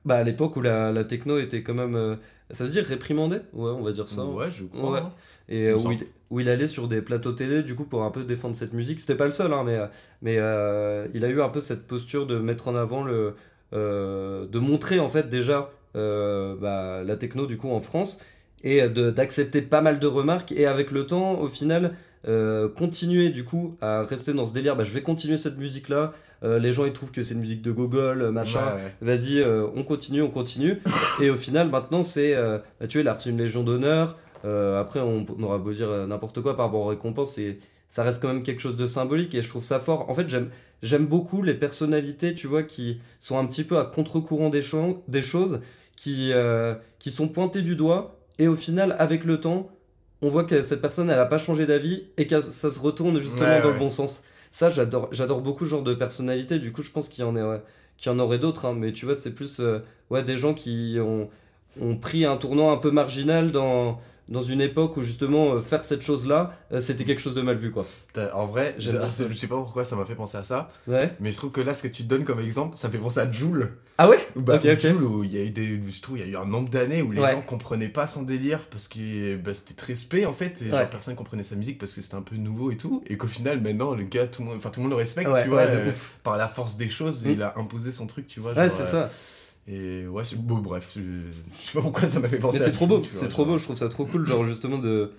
Bah, 0.06 0.16
à 0.18 0.24
l'époque 0.24 0.58
où 0.58 0.62
la, 0.62 0.92
la 0.92 1.04
techno 1.06 1.40
était 1.40 1.64
quand 1.64 1.74
même. 1.74 1.96
euh, 1.96 2.16
ça 2.52 2.68
se 2.68 2.72
dit 2.72 2.82
réprimandée? 2.82 3.38
Ouais, 3.54 3.72
on 3.72 3.82
va 3.84 3.92
dire 3.94 4.10
ça. 4.10 4.26
Ouais, 4.26 4.52
je 4.52 4.66
crois. 4.66 4.92
Ouais. 4.92 5.00
hein. 5.00 5.12
Et 5.50 5.72
me 5.72 5.76
où 5.76 5.92
il, 5.92 6.08
où 6.30 6.40
il 6.42 6.50
allait 6.50 6.68
sur 6.68 6.88
des 6.88 7.02
plateaux 7.02 7.32
télé, 7.32 7.64
du 7.64 7.76
coup, 7.76 7.86
pour 7.86 8.04
un 8.04 8.12
peu 8.12 8.24
défendre 8.24 8.56
cette 8.56 8.74
musique. 8.74 9.00
C'était 9.00 9.16
pas 9.16 9.26
le 9.26 9.32
seul, 9.32 9.54
hein, 9.54 9.64
mais, 9.66 9.78
euh, 9.78 9.88
mais 10.22 10.36
euh, 10.40 11.08
il 11.14 11.24
a 11.24 11.30
eu 11.30 11.42
un 11.42 11.50
peu 11.50 11.62
cette 11.62 11.88
posture 11.88 12.26
de 12.28 12.38
mettre 12.38 12.68
en 12.68 12.76
avant 12.76 13.04
le. 13.04 13.36
euh, 13.74 14.46
de 14.46 14.60
montrer, 14.60 15.00
en 15.00 15.08
fait, 15.10 15.30
déjà 15.30 15.72
euh, 15.96 16.56
bah, 16.60 17.04
la 17.04 17.16
techno, 17.16 17.46
du 17.46 17.58
coup, 17.58 17.70
en 17.70 17.80
France. 17.82 18.20
Et 18.66 18.88
d'accepter 18.90 19.62
pas 19.62 19.82
mal 19.82 20.00
de 20.00 20.08
remarques. 20.08 20.52
Et 20.54 20.66
avec 20.66 20.92
le 20.92 21.06
temps, 21.06 21.40
au 21.40 21.48
final, 21.48 21.94
euh, 22.28 22.70
continuer, 22.70 23.30
du 23.30 23.44
coup, 23.44 23.76
à 23.82 24.04
rester 24.04 24.34
dans 24.34 24.46
ce 24.46 24.54
délire. 24.54 24.76
Bah, 24.76 24.84
je 24.84 24.94
vais 24.94 25.02
continuer 25.02 25.38
cette 25.38 25.58
musique-là. 25.58 26.14
Euh, 26.44 26.60
les 26.60 26.74
gens, 26.74 26.86
ils 26.86 26.94
trouvent 26.94 27.12
que 27.12 27.22
c'est 27.22 27.34
une 27.36 27.40
musique 27.40 27.62
de 27.62 27.72
gogol, 27.72 28.30
machin 28.32 28.60
Ouais, 28.60 28.82
ouais. 28.84 29.16
vas-y, 29.16 29.40
euh, 29.40 29.66
on 29.76 29.84
continue, 29.84 30.22
on 30.22 30.30
continue. 30.30 30.82
Et 31.22 31.30
au 31.30 31.36
final, 31.36 31.70
maintenant, 31.70 32.04
c'est. 32.04 32.36
euh, 32.36 32.58
bah, 32.80 32.88
tu 32.88 32.98
vois, 32.98 33.04
il 33.04 33.08
a 33.08 33.14
reçu 33.14 33.30
une 33.30 33.38
Légion 33.38 33.64
d'honneur. 33.64 34.18
Euh, 34.46 34.80
après, 34.82 35.00
on, 35.00 35.26
on 35.40 35.44
aura 35.44 35.58
beau 35.58 35.72
dire 35.72 35.90
euh, 35.90 36.06
n'importe 36.06 36.42
quoi 36.42 36.58
par 36.58 36.66
rapport 36.66 36.82
aux 36.82 36.88
récompenses, 36.88 37.38
et 37.38 37.60
ça 37.88 38.04
reste 38.04 38.22
quand 38.22 38.28
même 38.28 38.44
quelque 38.44 38.60
chose 38.60 38.76
de 38.76 38.86
symbolique, 38.86 39.34
et 39.36 39.42
je 39.42 39.48
trouve 39.50 39.64
ça 39.64 39.80
fort. 39.80 40.10
En 40.10 40.14
fait, 40.14 40.28
j'aime, 40.28 40.50
j'aime 40.82 41.06
beaucoup 41.06 41.44
les 41.44 41.54
personnalités, 41.54 42.34
tu 42.34 42.48
vois, 42.48 42.64
qui 42.64 43.00
sont 43.22 43.38
un 43.40 43.46
petit 43.46 43.64
peu 43.64 43.78
à 43.80 43.86
contre-courant 43.86 44.50
des, 44.50 44.62
cho- 44.62 45.02
des 45.08 45.22
choses, 45.22 45.62
qui, 45.96 46.32
euh, 46.34 46.74
qui 47.00 47.10
sont 47.12 47.30
pointées 47.30 47.62
du 47.62 47.78
doigt, 47.78 48.18
et 48.40 48.50
au 48.50 48.56
final, 48.56 48.96
avec 49.00 49.24
le 49.24 49.40
temps, 49.40 49.70
on 50.22 50.28
voit 50.28 50.44
que 50.44 50.62
cette 50.62 50.82
personne, 50.82 51.10
elle 51.10 51.16
n'a 51.18 51.26
pas 51.26 51.38
changé 51.38 51.66
d'avis, 51.66 52.04
et 52.18 52.28
que 52.28 52.42
ça 52.42 52.70
se 52.70 52.80
retourne 52.82 53.20
justement 53.22 53.44
Ouais, 53.44 53.62
dans 53.62 53.68
ouais. 53.68 53.74
le 53.74 53.80
bon 53.80 53.90
sens. 53.90 54.24
Ça, 54.54 54.70
j'adore, 54.70 55.10
j'adore 55.12 55.42
beaucoup 55.42 55.66
ce 55.66 55.72
genre 55.72 55.82
de 55.84 55.96
personnalité. 55.96 56.60
Du 56.60 56.72
coup, 56.72 56.84
je 56.84 56.92
pense 56.92 57.10
qu'il 57.10 57.24
y 57.24 57.28
en, 57.28 57.34
qu'il 57.98 58.12
y 58.12 58.16
en 58.16 58.20
aurait 58.20 58.38
d'autres. 58.38 58.66
hein. 58.68 58.76
Mais 58.78 58.92
tu 58.92 59.06
vois, 59.06 59.16
c'est 59.16 59.34
plus 59.34 59.60
euh, 59.60 59.80
ouais, 60.12 60.24
des 60.24 60.38
gens 60.38 60.54
qui 60.54 60.98
ont 61.02 61.98
pris 61.98 62.24
un 62.24 62.38
tournant 62.38 62.72
un 62.72 62.78
peu 62.78 62.92
marginal 62.92 63.52
dans, 63.52 64.00
dans 64.30 64.42
une 64.42 64.62
époque 64.62 64.96
où 64.98 65.02
justement 65.02 65.54
euh, 65.56 65.60
faire 65.60 65.84
cette 65.84 66.02
chose-là, 66.02 66.54
euh, 66.72 66.80
c'était 66.80 67.04
quelque 67.04 67.20
chose 67.22 67.36
de 67.36 67.42
mal 67.42 67.58
vu. 67.58 67.72
quoi. 67.72 67.86
En 68.34 68.46
vrai, 68.46 68.76
je, 68.78 68.90
je 69.30 69.34
sais 69.36 69.48
pas 69.48 69.56
pourquoi 69.58 69.84
ça 69.86 69.96
m'a 69.96 70.06
fait 70.06 70.16
penser 70.16 70.38
à 70.38 70.44
ça, 70.44 70.70
Ouais. 70.88 71.14
mais 71.20 71.32
je 71.32 71.38
trouve 71.38 71.52
que 71.52 71.62
là, 71.62 71.74
ce 71.74 71.84
que 71.84 71.88
tu 71.88 72.04
te 72.04 72.08
donnes 72.08 72.24
comme 72.24 72.40
exemple, 72.40 72.78
ça 72.78 72.88
me 72.88 72.94
fait 72.94 73.00
penser 73.00 73.20
à 73.20 73.32
Joule. 73.32 73.72
Ah 73.98 74.08
ouais? 74.10 74.18
Bah, 74.36 74.56
Ok, 74.56 74.66
ok. 74.72 74.80
Joule, 74.80 75.04
où 75.04 75.24
il 75.24 75.34
y 75.34 75.38
a 75.38 75.44
eu 75.44 75.50
des, 75.50 75.80
je 75.92 76.02
trouve, 76.02 76.18
il 76.20 76.26
y 76.26 76.30
a 76.30 76.32
eu 76.32 76.38
un 76.42 76.46
nombre 76.46 76.70
d'années 76.70 77.02
où 77.02 77.12
les 77.12 77.20
Ouais. 77.22 77.32
gens 77.34 77.42
comprenaient 77.42 77.90
pas 77.90 78.08
son 78.08 78.24
délire 78.24 78.60
parce 78.72 78.88
que 78.88 79.36
bah, 79.36 79.54
c'était 79.54 79.74
très 79.74 79.96
spé 79.96 80.26
en 80.26 80.34
fait, 80.34 80.62
et 80.62 80.66
Ouais. 80.72 80.78
genre 80.78 80.90
personne 80.90 81.16
comprenait 81.16 81.44
sa 81.44 81.56
musique 81.56 81.78
parce 81.78 81.94
que 81.94 82.02
c'était 82.02 82.16
un 82.16 82.22
peu 82.22 82.36
nouveau 82.36 82.72
et 82.72 82.78
tout, 82.78 83.04
et 83.08 83.18
qu'au 83.18 83.28
final, 83.28 83.62
maintenant, 83.62 83.94
le 83.94 84.04
gars, 84.04 84.28
tout 84.28 84.42
le 84.42 84.48
monde, 84.48 84.58
enfin 84.58 84.70
tout 84.70 84.80
le 84.80 84.84
monde 84.84 84.92
le 84.94 84.98
respecte, 84.98 85.30
tu 85.44 85.50
vois, 85.50 85.62
euh, 85.62 85.92
par 86.24 86.38
la 86.38 86.48
force 86.48 86.78
des 86.78 86.90
choses, 86.90 87.26
Mm. 87.26 87.32
il 87.32 87.44
a 87.44 87.54
imposé 87.58 87.92
son 87.92 88.08
truc, 88.08 88.28
tu 88.28 88.40
vois. 88.40 88.54
Ouais, 88.54 88.70
c'est 88.70 88.86
ça. 88.86 89.10
Et 89.68 90.06
ouais, 90.08 90.26
c'est 90.26 90.38
beau, 90.38 90.58
bref, 90.58 90.92
je, 90.98 91.02
sais 91.56 91.72
pas 91.74 91.82
pourquoi 91.82 92.08
ça 92.08 92.20
m'a 92.20 92.28
fait 92.28 92.38
penser 92.38 92.60
Mais 92.60 92.66
c'est 92.66 92.72
trop 92.74 92.86
beau, 92.88 93.02
c'est 93.14 93.30
trop 93.30 93.46
beau, 93.46 93.58
je 93.58 93.64
trouve 93.64 93.78
ça 93.78 93.88
trop 93.90 94.06
cool, 94.06 94.26
genre 94.28 94.44
justement 94.44 94.78
de. 94.78 95.12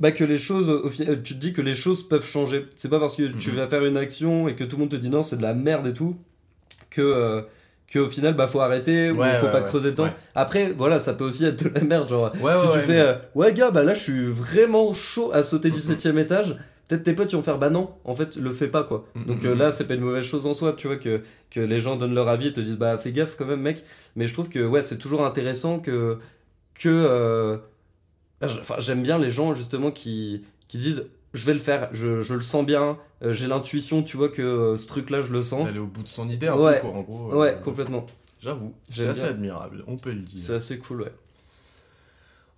Bah 0.00 0.12
que 0.12 0.24
les 0.24 0.38
choses, 0.38 0.70
au 0.70 0.88
final, 0.88 1.22
tu 1.22 1.34
te 1.34 1.38
dis 1.38 1.52
que 1.52 1.60
les 1.60 1.74
choses 1.74 2.08
peuvent 2.08 2.24
changer. 2.24 2.66
C'est 2.74 2.88
pas 2.88 2.98
parce 2.98 3.16
que 3.16 3.28
tu 3.28 3.50
Mhm. 3.50 3.56
vas 3.56 3.68
faire 3.68 3.84
une 3.84 3.98
action 3.98 4.48
et 4.48 4.54
que 4.56 4.64
tout 4.64 4.76
le 4.76 4.80
monde 4.80 4.90
te 4.90 4.96
dit 4.96 5.10
non, 5.10 5.22
c'est 5.22 5.36
de 5.36 5.42
la 5.42 5.52
merde 5.52 5.86
et 5.88 5.92
tout, 5.92 6.16
que, 6.88 7.02
euh, 7.02 7.42
que 7.86 7.98
au 7.98 8.08
final, 8.08 8.32
bah 8.34 8.46
faut 8.46 8.60
arrêter 8.60 9.10
ou 9.10 9.18
Ouais, 9.20 9.36
faut 9.38 9.44
ouais, 9.46 9.52
pas 9.52 9.58
ouais. 9.60 9.66
creuser 9.66 9.90
dedans. 9.90 10.08
Après, 10.34 10.72
voilà, 10.72 11.00
ça 11.00 11.12
peut 11.12 11.24
aussi 11.24 11.44
être 11.44 11.62
de 11.64 11.68
la 11.74 11.82
merde, 11.82 12.08
genre. 12.08 12.32
Ouais, 12.40 12.56
si 12.56 12.62
ouais, 12.66 12.72
tu 12.72 12.78
ouais, 12.78 12.84
fais, 12.84 13.00
euh, 13.00 13.14
ouais 13.34 13.52
gars, 13.52 13.70
bah 13.70 13.82
là 13.82 13.92
je 13.92 14.00
suis 14.00 14.24
vraiment 14.26 14.94
chaud 14.94 15.32
à 15.34 15.42
sauter 15.44 15.68
du 15.68 15.76
Mhm. 15.76 15.82
septième 15.82 16.16
étage, 16.18 16.56
peut-être 16.90 17.04
tes 17.04 17.14
potes 17.14 17.32
ils 17.32 17.36
vont 17.36 17.42
faire, 17.42 17.58
bah 17.58 17.70
non, 17.70 17.90
en 18.04 18.14
fait, 18.16 18.34
le 18.36 18.50
fais 18.50 18.66
pas 18.68 18.82
quoi. 18.84 19.06
Mhm, 19.14 19.24
Donc 19.26 19.44
euh, 19.44 19.52
mhm. 19.52 19.58
là, 19.60 19.72
c'est 19.72 19.86
pas 19.86 19.94
une 19.94 20.00
mauvaise 20.00 20.24
chose 20.24 20.44
en 20.46 20.54
soi, 20.54 20.72
tu 20.74 20.88
vois, 20.88 20.96
que, 20.96 21.22
que 21.50 21.60
les 21.60 21.78
gens 21.78 21.94
donnent 21.96 22.14
leur 22.14 22.28
avis 22.28 22.48
et 22.48 22.52
te 22.52 22.60
disent, 22.60 22.76
bah 22.78 22.98
fais 22.98 23.12
gaffe 23.12 23.36
quand 23.36 23.46
même, 23.46 23.60
mec. 23.62 23.84
Mais 24.16 24.26
je 24.26 24.34
trouve 24.34 24.48
que, 24.48 24.58
ouais, 24.66 24.82
c'est 24.82 24.98
toujours 24.98 25.24
intéressant 25.24 25.78
que. 25.78 26.18
que 26.74 26.88
euh, 26.88 27.58
j'aime 28.78 29.02
bien 29.02 29.18
les 29.18 29.30
gens 29.30 29.54
justement 29.54 29.90
qui, 29.90 30.42
qui 30.68 30.78
disent, 30.78 31.06
je 31.32 31.46
vais 31.46 31.52
le 31.52 31.58
faire, 31.58 31.90
je, 31.92 32.22
je 32.22 32.34
le 32.34 32.40
sens 32.42 32.64
bien, 32.64 32.98
euh, 33.22 33.32
j'ai 33.32 33.46
l'intuition, 33.46 34.02
tu 34.02 34.16
vois, 34.16 34.28
que 34.28 34.42
euh, 34.42 34.76
ce 34.76 34.86
truc-là, 34.86 35.20
je 35.20 35.32
le 35.32 35.42
sens. 35.42 35.68
Aller 35.68 35.78
au 35.78 35.86
bout 35.86 36.02
de 36.02 36.08
son 36.08 36.28
idée 36.28 36.48
un 36.48 36.56
Ouais. 36.56 36.80
peu, 36.80 36.88
quoi, 36.88 36.98
en 36.98 37.02
gros. 37.02 37.34
Ouais, 37.34 37.56
complètement. 37.62 38.06
J'avoue, 38.40 38.72
c'est 38.90 39.06
assez 39.06 39.26
admirable, 39.26 39.84
on 39.86 39.96
peut 39.98 40.12
le 40.12 40.22
C'est 40.32 40.46
dire. 40.46 40.54
assez 40.54 40.78
cool, 40.78 41.02
ouais. 41.02 41.12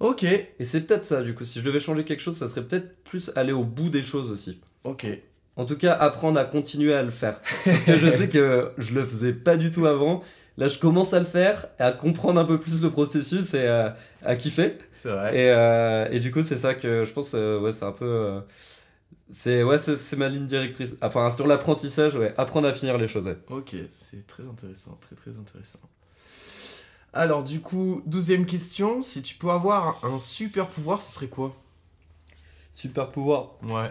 Ok, 0.02 0.24
Et 0.24 0.64
c'est 0.64 0.80
peut-être 0.82 1.04
ça, 1.04 1.22
du 1.22 1.34
coup. 1.34 1.44
Si 1.44 1.60
je 1.60 1.64
devais 1.64 1.78
changer 1.80 2.04
quelque 2.04 2.20
chose, 2.20 2.36
ça 2.36 2.48
serait 2.48 2.64
peut-être 2.64 3.02
plus 3.04 3.30
aller 3.36 3.52
au 3.52 3.64
bout 3.64 3.88
des 3.88 4.02
choses 4.02 4.30
aussi. 4.30 4.60
ok. 4.84 5.06
En 5.54 5.66
tout 5.66 5.76
cas, 5.76 5.92
apprendre 5.92 6.40
à 6.40 6.46
continuer 6.46 6.94
à 6.94 7.02
le 7.02 7.10
faire. 7.10 7.38
Parce 7.66 7.84
que 7.84 7.98
je 7.98 8.10
sais 8.10 8.26
que 8.26 8.72
je 8.78 8.94
le 8.94 9.04
faisais 9.04 9.34
pas 9.34 9.58
du 9.58 9.70
tout 9.70 9.84
avant. 9.86 10.22
Là, 10.56 10.66
je 10.66 10.78
commence 10.78 11.12
à 11.12 11.18
le 11.20 11.26
faire, 11.26 11.66
à 11.78 11.92
comprendre 11.92 12.40
un 12.40 12.46
peu 12.46 12.58
plus 12.58 12.82
le 12.82 12.88
processus 12.90 13.52
et 13.52 13.66
à, 13.66 13.94
à 14.24 14.34
kiffer. 14.36 14.78
C'est 14.94 15.10
vrai. 15.10 15.36
Et, 15.36 15.50
euh, 15.50 16.08
et 16.10 16.20
du 16.20 16.30
coup, 16.30 16.42
c'est 16.42 16.56
ça 16.56 16.74
que 16.74 17.04
je 17.04 17.12
pense, 17.12 17.32
euh, 17.34 17.60
ouais, 17.60 17.72
c'est 17.72 17.84
un 17.84 17.92
peu. 17.92 18.06
euh, 18.06 18.40
c'est 19.30 19.62
ouais, 19.62 19.76
c'est 19.78 20.16
ma 20.16 20.28
ligne 20.30 20.46
directrice. 20.46 20.94
Enfin, 21.02 21.30
sur 21.30 21.46
l'apprentissage, 21.46 22.16
ouais, 22.16 22.32
apprendre 22.38 22.66
à 22.68 22.72
finir 22.72 22.96
les 22.98 23.06
choses. 23.06 23.26
ouais. 23.26 23.36
Ok, 23.50 23.74
c'est 23.90 24.26
très 24.26 24.44
intéressant, 24.46 24.98
très 25.02 25.16
très 25.16 25.30
intéressant. 25.38 25.78
Alors 27.14 27.44
du 27.44 27.60
coup, 27.60 28.02
douzième 28.06 28.46
question, 28.46 29.02
si 29.02 29.22
tu 29.22 29.34
peux 29.34 29.50
avoir 29.50 30.02
un, 30.04 30.18
super 30.18 30.68
pouvoir, 30.68 31.02
ce 31.02 31.12
serait 31.12 31.28
quoi? 31.28 31.54
Super 32.72 33.10
pouvoir. 33.10 33.50
Ouais. 33.62 33.90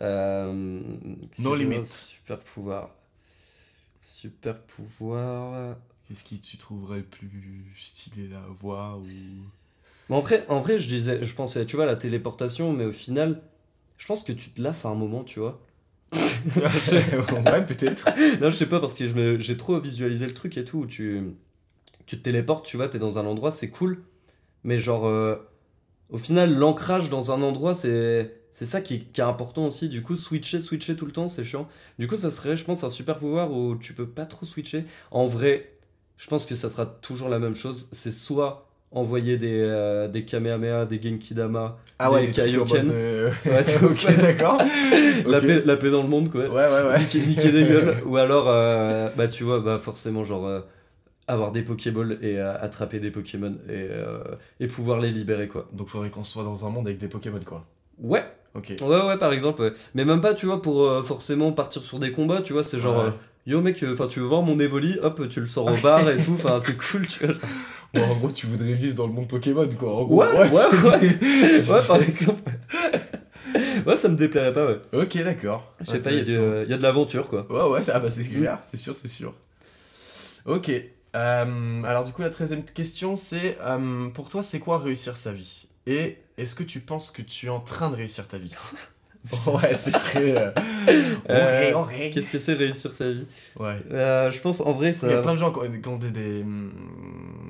Euh, 0.00 0.80
No 1.38 1.56
limit. 1.56 1.86
Super 1.86 2.38
pouvoir. 2.38 2.90
Super 4.00 4.60
pouvoir. 4.60 5.76
Qu'est-ce 6.06 6.22
qui 6.22 6.38
tu 6.38 6.56
trouverais 6.56 6.98
le 6.98 7.04
plus 7.04 7.64
stylé 7.76 8.32
à 8.32 8.48
avoir 8.48 8.98
ou... 8.98 9.04
Mais 10.08 10.14
en 10.14 10.20
vrai, 10.20 10.44
en 10.48 10.60
vrai, 10.60 10.78
je 10.78 10.88
disais, 10.88 11.24
je 11.24 11.34
pensais, 11.34 11.66
tu 11.66 11.74
vois, 11.74 11.84
la 11.84 11.96
téléportation, 11.96 12.72
mais 12.72 12.84
au 12.84 12.92
final, 12.92 13.42
je 13.98 14.06
pense 14.06 14.22
que 14.22 14.32
tu 14.32 14.50
te 14.50 14.62
lasses 14.62 14.84
à 14.84 14.88
un 14.90 14.94
moment, 14.94 15.24
tu 15.24 15.40
vois. 15.40 15.60
ouais, 16.12 17.66
peut-être. 17.66 18.08
non, 18.40 18.50
je 18.50 18.56
sais 18.56 18.66
pas, 18.66 18.78
parce 18.78 18.94
que 18.94 19.40
j'ai 19.40 19.56
trop 19.56 19.80
visualisé 19.80 20.26
le 20.26 20.34
truc 20.34 20.56
et 20.58 20.64
tout, 20.64 20.78
où 20.78 20.86
tu, 20.86 21.34
tu 22.06 22.16
te 22.18 22.22
téléportes, 22.22 22.64
tu 22.66 22.76
vois, 22.76 22.88
t'es 22.88 22.98
dans 22.98 23.18
un 23.18 23.26
endroit, 23.26 23.50
c'est 23.50 23.70
cool, 23.70 24.02
mais 24.64 24.78
genre, 24.78 25.06
euh, 25.06 25.36
au 26.10 26.18
final, 26.18 26.54
l'ancrage 26.54 27.10
dans 27.10 27.32
un 27.32 27.42
endroit, 27.42 27.74
c'est 27.74 28.32
c'est 28.50 28.64
ça 28.64 28.80
qui, 28.80 29.00
qui 29.00 29.20
est 29.20 29.24
important 29.24 29.66
aussi, 29.66 29.88
du 29.90 30.02
coup, 30.02 30.16
switcher, 30.16 30.60
switcher 30.60 30.96
tout 30.96 31.04
le 31.04 31.12
temps, 31.12 31.28
c'est 31.28 31.44
chiant. 31.44 31.68
Du 31.98 32.08
coup, 32.08 32.16
ça 32.16 32.30
serait, 32.30 32.56
je 32.56 32.64
pense, 32.64 32.84
un 32.84 32.88
super 32.88 33.18
pouvoir 33.18 33.52
où 33.52 33.76
tu 33.76 33.92
peux 33.92 34.06
pas 34.06 34.24
trop 34.24 34.46
switcher. 34.46 34.84
En 35.10 35.26
vrai, 35.26 35.72
je 36.16 36.26
pense 36.28 36.46
que 36.46 36.54
ça 36.54 36.70
sera 36.70 36.86
toujours 36.86 37.28
la 37.28 37.38
même 37.38 37.54
chose, 37.54 37.88
c'est 37.92 38.10
soit 38.10 38.66
envoyer 38.92 39.36
des, 39.36 39.58
euh, 39.60 40.08
des 40.08 40.24
Kamehameha, 40.24 40.86
des 40.86 41.02
Genki 41.02 41.34
Dama, 41.34 41.76
Ah 41.98 42.10
ouais, 42.10 42.28
Des 42.28 42.32
Kaioken. 42.32 42.86
mode, 42.86 42.94
euh, 42.94 43.30
Ouais, 43.44 43.62
t'es 43.64 43.76
ok, 43.84 44.16
d'accord. 44.20 44.58
la, 45.26 45.40
paix, 45.40 45.62
la 45.66 45.76
paix 45.76 45.90
dans 45.90 46.02
le 46.02 46.08
monde, 46.08 46.30
quoi. 46.30 46.42
Ouais, 46.42 46.48
ouais, 46.48 46.88
ouais. 46.88 46.98
niquer, 47.00 47.20
niquer 47.26 47.52
des 47.52 47.64
gueules. 47.64 47.96
Ou 48.06 48.16
alors, 48.16 48.46
euh, 48.48 49.10
bah 49.16 49.28
tu 49.28 49.44
vois, 49.44 49.60
bah 49.60 49.76
forcément, 49.76 50.24
genre, 50.24 50.46
euh, 50.46 50.60
avoir 51.28 51.50
des 51.52 51.62
Pokéballs 51.62 52.18
et 52.22 52.38
euh, 52.38 52.54
attraper 52.60 53.00
des 53.00 53.10
Pokémon 53.10 53.52
et, 53.68 53.72
euh, 53.90 54.18
et 54.60 54.66
pouvoir 54.68 55.00
les 55.00 55.10
libérer, 55.10 55.48
quoi. 55.48 55.68
Donc 55.72 55.88
faudrait 55.88 56.10
qu'on 56.10 56.24
soit 56.24 56.44
dans 56.44 56.66
un 56.66 56.70
monde 56.70 56.86
avec 56.86 56.98
des 56.98 57.08
Pokémon, 57.08 57.40
quoi. 57.44 57.64
Ouais, 57.98 58.24
Ok. 58.54 58.74
ouais, 58.80 59.06
ouais, 59.06 59.18
par 59.18 59.32
exemple. 59.32 59.62
ouais. 59.62 59.72
Mais 59.94 60.04
même 60.04 60.20
pas, 60.20 60.34
tu 60.34 60.46
vois, 60.46 60.62
pour 60.62 60.84
euh, 60.84 61.02
forcément 61.02 61.52
partir 61.52 61.82
sur 61.82 61.98
des 61.98 62.12
combats, 62.12 62.42
tu 62.42 62.52
vois, 62.52 62.62
c'est 62.62 62.78
genre, 62.78 62.98
Ouais. 63.04 63.08
euh, 63.08 63.10
yo 63.46 63.60
mec, 63.60 63.84
enfin, 63.92 64.06
tu 64.06 64.20
veux 64.20 64.26
voir 64.26 64.42
mon 64.42 64.58
Evoli, 64.60 64.98
hop, 65.02 65.28
tu 65.28 65.40
le 65.40 65.46
sors 65.46 65.66
au 65.66 65.76
bar 65.82 66.08
et 66.10 66.16
tout, 66.18 66.34
enfin, 66.34 66.60
c'est 66.64 66.76
cool, 66.76 67.06
tu 67.06 67.26
vois. 67.26 67.34
Bon, 67.94 68.02
en 68.02 68.14
gros, 68.16 68.30
tu 68.30 68.46
voudrais 68.46 68.74
vivre 68.74 68.94
dans 68.94 69.06
le 69.06 69.12
monde 69.12 69.28
Pokémon, 69.28 69.68
quoi. 69.78 69.94
En 69.96 70.04
gros, 70.04 70.20
Ouais, 70.22 70.26
ouais, 70.32 70.50
ouais. 70.50 71.70
Ouais, 71.70 71.86
par 71.86 72.02
exemple. 72.02 72.42
ouais, 73.86 73.96
ça 73.96 74.08
me 74.08 74.16
déplairait 74.16 74.52
pas, 74.52 74.66
ouais. 74.66 74.80
Ok, 74.92 75.16
d'accord. 75.22 75.72
Je 75.80 75.90
sais 75.90 76.00
pas, 76.00 76.12
il 76.12 76.18
y 76.18 76.72
a 76.72 76.76
de 76.76 76.82
l'aventure, 76.82 77.28
quoi. 77.28 77.46
Ouais, 77.50 77.70
ouais, 77.78 77.80
ah 77.92 78.00
bah 78.00 78.10
c'est 78.10 78.24
clair, 78.24 78.58
c'est 78.70 78.76
sûr, 78.76 78.96
c'est 78.96 79.08
sûr. 79.08 79.34
Ok. 80.44 80.70
Euh, 81.16 81.82
alors 81.84 82.04
du 82.04 82.12
coup, 82.12 82.22
la 82.22 82.30
treizième 82.30 82.64
question, 82.64 83.16
c'est 83.16 83.58
euh, 83.62 84.08
pour 84.10 84.28
toi, 84.28 84.42
c'est 84.42 84.58
quoi 84.58 84.78
réussir 84.78 85.16
sa 85.16 85.32
vie? 85.32 85.66
Et 85.86 86.18
est-ce 86.36 86.54
que 86.54 86.62
tu 86.62 86.80
penses 86.80 87.10
que 87.10 87.22
tu 87.22 87.46
es 87.46 87.48
en 87.48 87.60
train 87.60 87.90
de 87.90 87.96
réussir 87.96 88.26
ta 88.28 88.38
vie? 88.38 88.54
Ouais, 89.44 89.74
c'est 89.74 89.90
très... 89.90 90.36
euh. 90.36 90.52
Qu'est-ce 92.14 92.30
que 92.30 92.38
c'est 92.38 92.52
réussir 92.52 92.92
sa 92.92 93.10
vie? 93.10 93.24
Ouais. 93.58 93.76
Je 93.90 94.40
pense, 94.40 94.60
en 94.60 94.70
vrai, 94.70 94.92
ça. 94.92 95.08
Il 95.08 95.14
y 95.14 95.16
a 95.16 95.20
plein 95.20 95.34
de 95.34 95.38
gens 95.40 95.50
qui 95.50 95.58
ont, 95.58 95.80
qui 95.80 95.88
ont 95.88 95.98
des, 95.98 96.10
des, 96.10 96.42
hum, 96.42 96.70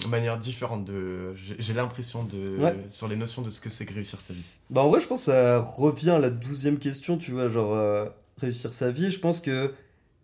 manières 0.08 0.38
différentes 0.38 0.86
de... 0.86 1.34
J'ai 1.34 1.74
l'impression 1.74 2.24
de... 2.24 2.56
Ouais. 2.56 2.74
Sur 2.88 3.08
les 3.08 3.16
notions 3.16 3.42
de 3.42 3.50
ce 3.50 3.60
que 3.60 3.68
c'est 3.68 3.84
que 3.84 3.92
réussir 3.92 4.22
sa 4.22 4.32
vie. 4.32 4.44
Bah 4.70 4.80
en 4.84 4.88
vrai 4.88 5.00
je 5.00 5.06
pense 5.06 5.26
que 5.26 5.32
ça 5.32 5.58
revient 5.58 6.12
à 6.12 6.18
la 6.18 6.30
douzième 6.30 6.78
question, 6.78 7.18
tu 7.18 7.32
vois, 7.32 7.50
genre 7.50 8.08
réussir 8.40 8.72
sa 8.72 8.90
vie, 8.90 9.10
je 9.10 9.18
pense 9.18 9.42
que 9.42 9.74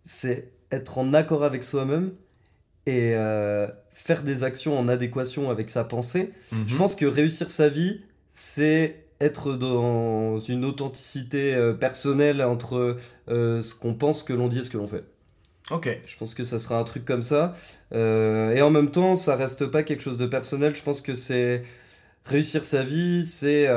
c'est 0.04 0.48
être 0.70 0.96
en 0.96 1.12
accord 1.12 1.44
avec 1.44 1.64
soi-même 1.64 2.12
et 2.86 3.12
euh, 3.14 3.66
faire 3.92 4.22
des 4.22 4.44
actions 4.44 4.78
en 4.78 4.88
adéquation 4.88 5.50
avec 5.50 5.70
sa 5.70 5.84
pensée. 5.84 6.32
Mhm. 6.50 6.64
Je 6.66 6.76
pense 6.76 6.96
que 6.96 7.06
réussir 7.06 7.50
sa 7.50 7.68
vie, 7.68 8.00
c'est 8.30 9.04
être 9.20 9.54
dans 9.54 10.38
une 10.38 10.64
authenticité 10.64 11.54
euh, 11.54 11.72
personnelle 11.72 12.42
entre 12.42 12.98
euh, 13.28 13.62
ce 13.62 13.74
qu'on 13.74 13.94
pense, 13.94 14.20
ce 14.20 14.24
que 14.24 14.32
l'on 14.32 14.48
dit 14.48 14.58
et 14.58 14.62
ce 14.64 14.70
que 14.70 14.78
l'on 14.78 14.88
fait. 14.88 15.04
Ok. 15.70 16.00
Je 16.04 16.16
pense 16.16 16.34
que 16.34 16.42
ça 16.42 16.58
sera 16.58 16.78
un 16.78 16.84
truc 16.84 17.04
comme 17.04 17.22
ça. 17.22 17.54
Et 17.92 18.62
en 18.62 18.70
même 18.70 18.90
temps, 18.90 19.14
ça 19.14 19.36
reste 19.36 19.66
pas 19.66 19.84
quelque 19.84 20.02
chose 20.02 20.18
de 20.18 20.26
personnel. 20.26 20.74
Je 20.74 20.82
pense 20.82 21.00
que 21.00 21.14
c'est 21.14 21.62
réussir 22.24 22.64
sa 22.64 22.82
vie, 22.82 23.24
c'est. 23.24 23.68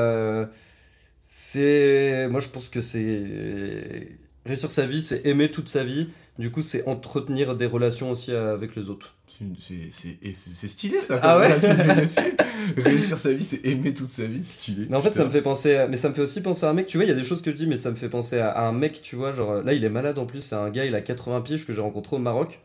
c'est. 1.22 2.28
Moi, 2.28 2.40
je 2.40 2.50
pense 2.50 2.70
que 2.70 2.82
c'est. 2.82 4.18
Réussir 4.46 4.72
sa 4.72 4.88
vie, 4.88 5.04
c'est 5.04 5.26
aimer 5.28 5.52
toute 5.52 5.70
sa 5.70 5.84
vie. 5.84 6.10
Du 6.38 6.52
coup, 6.52 6.62
c'est 6.62 6.86
entretenir 6.86 7.56
des 7.56 7.66
relations 7.66 8.12
aussi 8.12 8.32
avec 8.34 8.76
les 8.76 8.90
autres. 8.90 9.16
C'est 9.28 10.68
stylé 10.68 11.00
ça. 11.02 11.20
Ah 11.24 11.40
ouais. 11.40 11.48
Réussir 12.78 13.18
sa 13.18 13.32
vie, 13.32 13.44
c'est 13.44 13.66
aimer 13.66 13.94
toute 13.94 14.10
sa 14.10 14.26
vie. 14.26 14.44
Stylé. 14.44 14.88
Mais 14.90 14.98
en 14.98 15.02
fait, 15.02 15.14
ça 15.14 15.24
me 15.26 15.30
fait 15.30 15.42
penser. 15.42 15.76
à- 15.76 15.88
Mais 15.88 15.98
ça 15.98 16.10
me 16.10 16.14
fait 16.14 16.22
aussi 16.22 16.42
penser 16.42 16.66
à 16.66 16.70
un 16.70 16.74
mec. 16.74 16.88
Tu 16.88 16.98
vois, 16.98 17.06
il 17.06 17.10
y 17.10 17.12
a 17.12 17.16
des 17.16 17.24
choses 17.24 17.42
que 17.42 17.52
je 17.52 17.56
dis, 17.56 17.68
mais 17.68 17.78
ça 17.78 17.90
me 17.90 17.96
fait 17.96 18.10
penser 18.10 18.38
à, 18.40 18.60
un 18.68 18.72
mec, 18.74 19.02
tu 19.02 19.16
vois. 19.16 19.32
Genre, 19.32 19.62
là, 19.64 19.74
il 19.74 19.84
est 19.84 19.90
malade 19.90 20.20
en 20.20 20.26
plus. 20.26 20.42
C'est 20.42 20.56
un 20.56 20.70
gars, 20.70 20.86
il 20.86 20.94
a 20.96 21.02
80 21.02 21.42
piges 21.42 21.66
que 21.66 21.74
j'ai 21.74 21.82
rencontré 21.82 22.16
au 22.18 22.20
Maroc. 22.20 22.60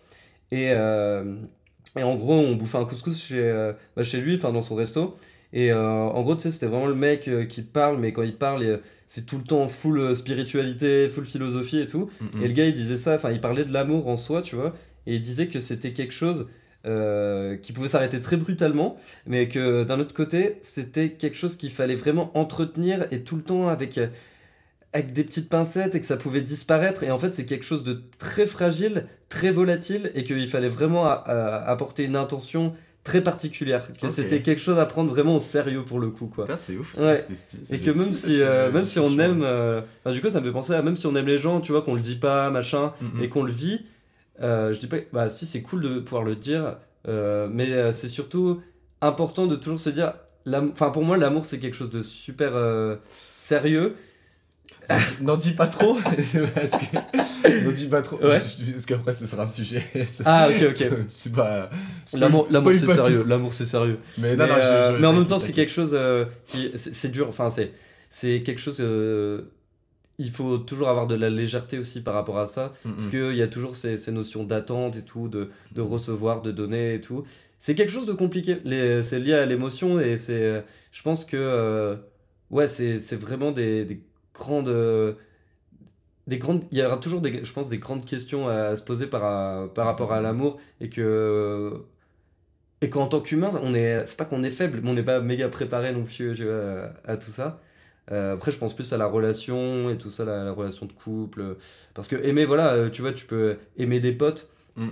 Et, 0.51 0.71
euh, 0.73 1.37
et 1.97 2.03
en 2.03 2.17
gros, 2.17 2.35
on 2.35 2.57
bouffait 2.57 2.79
un 2.79 2.85
couscous 2.85 3.21
chez, 3.21 3.39
euh, 3.39 3.73
bah, 3.97 4.03
chez 4.03 4.21
lui, 4.21 4.35
enfin, 4.37 4.53
dans 4.53 4.63
son 4.63 4.75
resto. 4.75 5.17
Et 5.53 5.73
euh, 5.73 5.81
en 5.81 6.23
gros, 6.23 6.35
tu 6.37 6.43
sais, 6.43 6.51
c'était 6.53 6.67
vraiment 6.67 6.87
le 6.87 6.95
mec 6.95 7.29
qui 7.49 7.63
parle, 7.63 7.99
mais 7.99 8.13
quand 8.13 8.23
il 8.23 8.37
parle, 8.37 8.63
il- 8.65 8.81
c'est 9.11 9.27
tout 9.27 9.39
le 9.39 9.43
temps 9.43 9.67
full 9.67 9.99
euh, 9.99 10.15
spiritualité, 10.15 11.09
full 11.09 11.27
philosophie 11.27 11.81
et 11.81 11.89
tout. 11.89 12.09
Mhm. 12.21 12.45
Et 12.45 12.47
le 12.47 12.55
gars, 12.55 12.67
il 12.67 12.73
disait 12.73 12.97
ça, 12.97 13.17
enfin, 13.17 13.33
il 13.33 13.41
parlait 13.41 13.65
de 13.65 13.73
l'amour 13.73 14.07
en 14.07 14.17
soi, 14.17 14.41
tu 14.41 14.55
vois, 14.55 14.73
et 15.09 15.17
il 15.17 15.21
disait 15.21 15.49
que 15.49 15.59
c'était 15.59 15.93
quelque 15.93 16.15
chose 16.15 16.47
euh, 16.87 17.57
qui 17.57 17.73
pouvait 17.73 17.89
s'arrêter 17.89 18.21
très 18.21 18.37
brutalement, 18.37 18.97
mais 19.27 19.49
que 19.49 19.83
d'un 19.83 19.99
autre 19.99 20.15
côté, 20.15 20.59
c'était 20.63 21.11
quelque 21.11 21.37
chose 21.37 21.57
qu'il 21.57 21.73
fallait 21.73 21.97
vraiment 21.97 22.31
entretenir 22.39 23.09
et 23.11 23.23
tout 23.23 23.35
le 23.35 23.43
temps 23.43 23.67
avec, 23.67 23.99
euh, 23.99 24.07
avec 24.93 25.13
des 25.13 25.25
petites 25.25 25.49
pincettes 25.49 25.97
et 25.97 26.01
que 26.01 26.07
ça 26.07 26.17
pouvait 26.17 26.41
disparaître. 26.41 27.03
Et 27.03 27.11
en 27.11 27.19
fait, 27.19 27.35
c'est 27.35 27.47
quelque 27.47 27.67
chose 27.67 27.83
de 27.83 28.01
très 28.19 28.47
fragile, 28.47 29.07
très 29.29 29.51
volatile, 29.51 30.13
et 30.15 30.23
qu'il 30.23 30.49
fallait 30.49 30.69
vraiment 30.69 31.07
apporter 31.09 32.05
une 32.05 32.15
intention 32.15 32.75
très 33.05 33.23
particulière. 33.23 33.89
Que 34.01 34.09
c'était 34.11 34.43
quelque 34.43 34.61
chose 34.61 34.79
à 34.79 34.87
prendre 34.87 35.11
vraiment 35.11 35.37
au 35.37 35.41
sérieux 35.41 35.85
pour 35.85 35.99
le 36.01 36.09
coup, 36.11 36.27
quoi. 36.27 36.47
C'est 36.59 36.77
ouf. 36.77 36.97
Ouais. 36.99 37.25
Et 37.71 37.81
que 37.81 37.91
même 37.91 38.15
si, 38.15 38.41
euh, 38.43 38.71
même 38.71 38.83
si 38.83 38.99
on 38.99 39.19
aime, 39.19 39.43
euh, 39.43 39.81
enfin, 40.05 40.15
du 40.15 40.21
coup, 40.21 40.29
ça 40.29 40.41
me 40.41 40.47
fait 40.47 40.53
penser 40.53 40.73
à 40.75 40.83
même 40.83 40.97
si 40.97 41.07
on 41.07 41.15
aime 41.17 41.27
les 41.27 41.39
gens, 41.39 41.61
tu 41.61 41.73
vois, 41.73 41.83
qu'on 41.83 41.95
le 41.95 42.01
dit 42.01 42.17
pas, 42.17 42.51
machin, 42.51 42.93
Mhm. 43.01 43.23
et 43.23 43.29
qu'on 43.29 43.43
le 43.43 43.53
vit, 43.53 43.87
euh, 44.43 44.73
je 44.73 44.79
dis 44.81 44.87
pas, 44.87 44.99
bah 45.13 45.29
si 45.31 45.47
c'est 45.47 45.63
cool 45.63 45.83
de 45.83 46.01
pouvoir 46.01 46.23
le 46.25 46.37
dire, 46.37 46.77
euh, 47.09 47.49
mais 47.51 47.93
c'est 47.93 48.09
surtout 48.09 48.61
important 49.01 49.47
de 49.47 49.57
toujours 49.57 49.81
se 49.81 49.91
dire, 49.91 50.13
enfin 50.53 50.91
pour 50.91 51.05
moi 51.05 51.17
l'amour 51.17 51.45
c'est 51.47 51.59
quelque 51.59 51.77
chose 51.77 51.91
de 51.91 52.03
super 52.03 52.53
sérieux. 53.27 53.95
N'en 55.21 55.37
dis 55.37 55.53
pas 55.53 55.67
trop. 55.69 55.95
parce 56.55 56.71
que... 56.71 57.65
N'en 57.65 57.71
dis 57.73 57.87
pas 57.87 58.03
trop. 58.03 58.17
Ouais. 58.17 58.39
Parce 58.41 58.87
qu'après, 58.87 59.15
ce 59.15 59.27
sera 59.27 59.45
un 59.45 59.49
sujet. 59.49 59.83
Ah 60.25 60.49
ok 60.49 60.67
ok. 60.71 60.89
c'est 61.09 61.33
pas. 61.33 61.71
L'amour, 62.15 62.49
c'est 62.51 62.87
sérieux, 62.87 63.25
l'amour 63.27 63.55
c'est 63.55 63.67
sérieux. 63.67 63.99
Mais 64.19 64.31
Mais, 64.31 64.37
non, 64.37 64.47
non, 64.47 64.55
euh, 64.61 64.97
je- 64.97 65.01
mais 65.01 65.07
en 65.07 65.13
même 65.13 65.27
temps 65.27 65.39
c'est 65.39 65.53
quelque 65.53 65.71
chose, 65.73 65.91
euh, 65.95 66.25
qui- 66.47 66.71
c'est 66.77 67.11
dur, 67.11 67.29
enfin 67.29 67.51
c'est 67.51 67.73
c'est 68.11 68.43
quelque 68.43 68.61
chose. 68.61 68.79
euh, 68.81 69.43
il 70.19 70.31
faut 70.31 70.59
toujours 70.59 70.89
avoir 70.91 71.07
de 71.07 71.15
la 71.15 71.31
légèreté 71.31 71.79
aussi 71.79 72.03
par 72.03 72.13
rapport 72.15 72.39
à 72.39 72.47
ça. 72.47 72.73
Mhm. 72.85 72.93
Parce 72.95 73.07
qu'il 73.09 73.35
y 73.37 73.43
a 73.43 73.49
toujours 73.49 73.77
ces, 73.77 73.97
ces 73.97 74.13
notions 74.13 74.45
d'attente 74.45 74.97
et 74.97 75.03
tout, 75.03 75.29
de, 75.29 75.49
de 75.73 75.81
recevoir, 75.81 76.43
de 76.43 76.51
donner 76.51 76.95
et 76.95 77.01
tout. 77.01 77.25
C'est 77.59 77.75
quelque 77.75 77.93
chose 77.93 78.05
de 78.07 78.13
compliqué. 78.13 78.59
C'est 79.03 79.19
lié 79.19 79.35
à 79.35 79.47
l'émotion 79.47 79.99
et 80.01 80.19
c'est. 80.19 80.65
Je 80.93 81.03
pense 81.03 81.25
que. 81.25 81.97
ouais, 82.51 82.69
c'est 82.69 82.99
c'est 82.99 83.17
vraiment 83.17 83.51
des, 83.53 83.85
des 83.85 84.03
grandes. 84.35 84.69
euh, 84.69 85.15
Des 86.27 86.39
grandes, 86.39 86.65
il 86.71 86.79
y 86.79 86.83
aura 86.85 86.99
toujours, 86.99 87.21
des, 87.21 87.45
je 87.45 87.53
pense, 87.53 87.69
des 87.69 87.79
grandes 87.79 88.05
questions 88.05 88.49
à 88.49 88.77
se 88.77 88.83
poser 88.83 89.07
par, 89.07 89.73
par 89.73 89.87
rapport 89.87 90.13
à 90.13 90.21
l'amour 90.21 90.61
et 90.81 90.89
que. 90.89 91.83
Et 92.83 92.89
qu'en 92.91 93.07
tant 93.09 93.21
qu'humain, 93.21 93.51
on 93.63 93.75
est. 93.75 94.07
C'est 94.07 94.17
pas 94.17 94.25
qu'on 94.25 94.43
est 94.43 94.51
faible, 94.51 94.81
mais 94.83 94.91
on 94.91 94.95
n'est 94.95 95.03
pas 95.03 95.21
méga 95.21 95.49
préparé 95.49 95.93
non 95.93 96.05
plus 96.05 96.31
à, 97.05 97.17
tout 97.17 97.31
ça. 97.31 97.61
Euh, 98.11 98.35
après, 98.35 98.53
je 98.53 98.59
pense 98.59 98.75
plus 98.75 98.93
à 98.93 98.97
la 98.99 99.07
relation 99.07 99.91
et 99.91 99.99
tout 99.99 100.11
ça, 100.11 100.25
la, 100.25 100.45
la 100.45 100.53
relation 100.53 100.87
de 100.87 100.93
couple. 100.93 101.57
Parce 101.95 102.09
que 102.09 102.17
aimer, 102.17 102.47
voilà, 102.47 102.73
euh, 102.75 102.91
tu 102.91 103.03
vois, 103.03 103.13
tu 103.13 103.27
peux 103.27 103.59
aimer 103.77 104.01
des 104.01 104.13
potes. 104.13 104.51
Mm. 104.77 104.89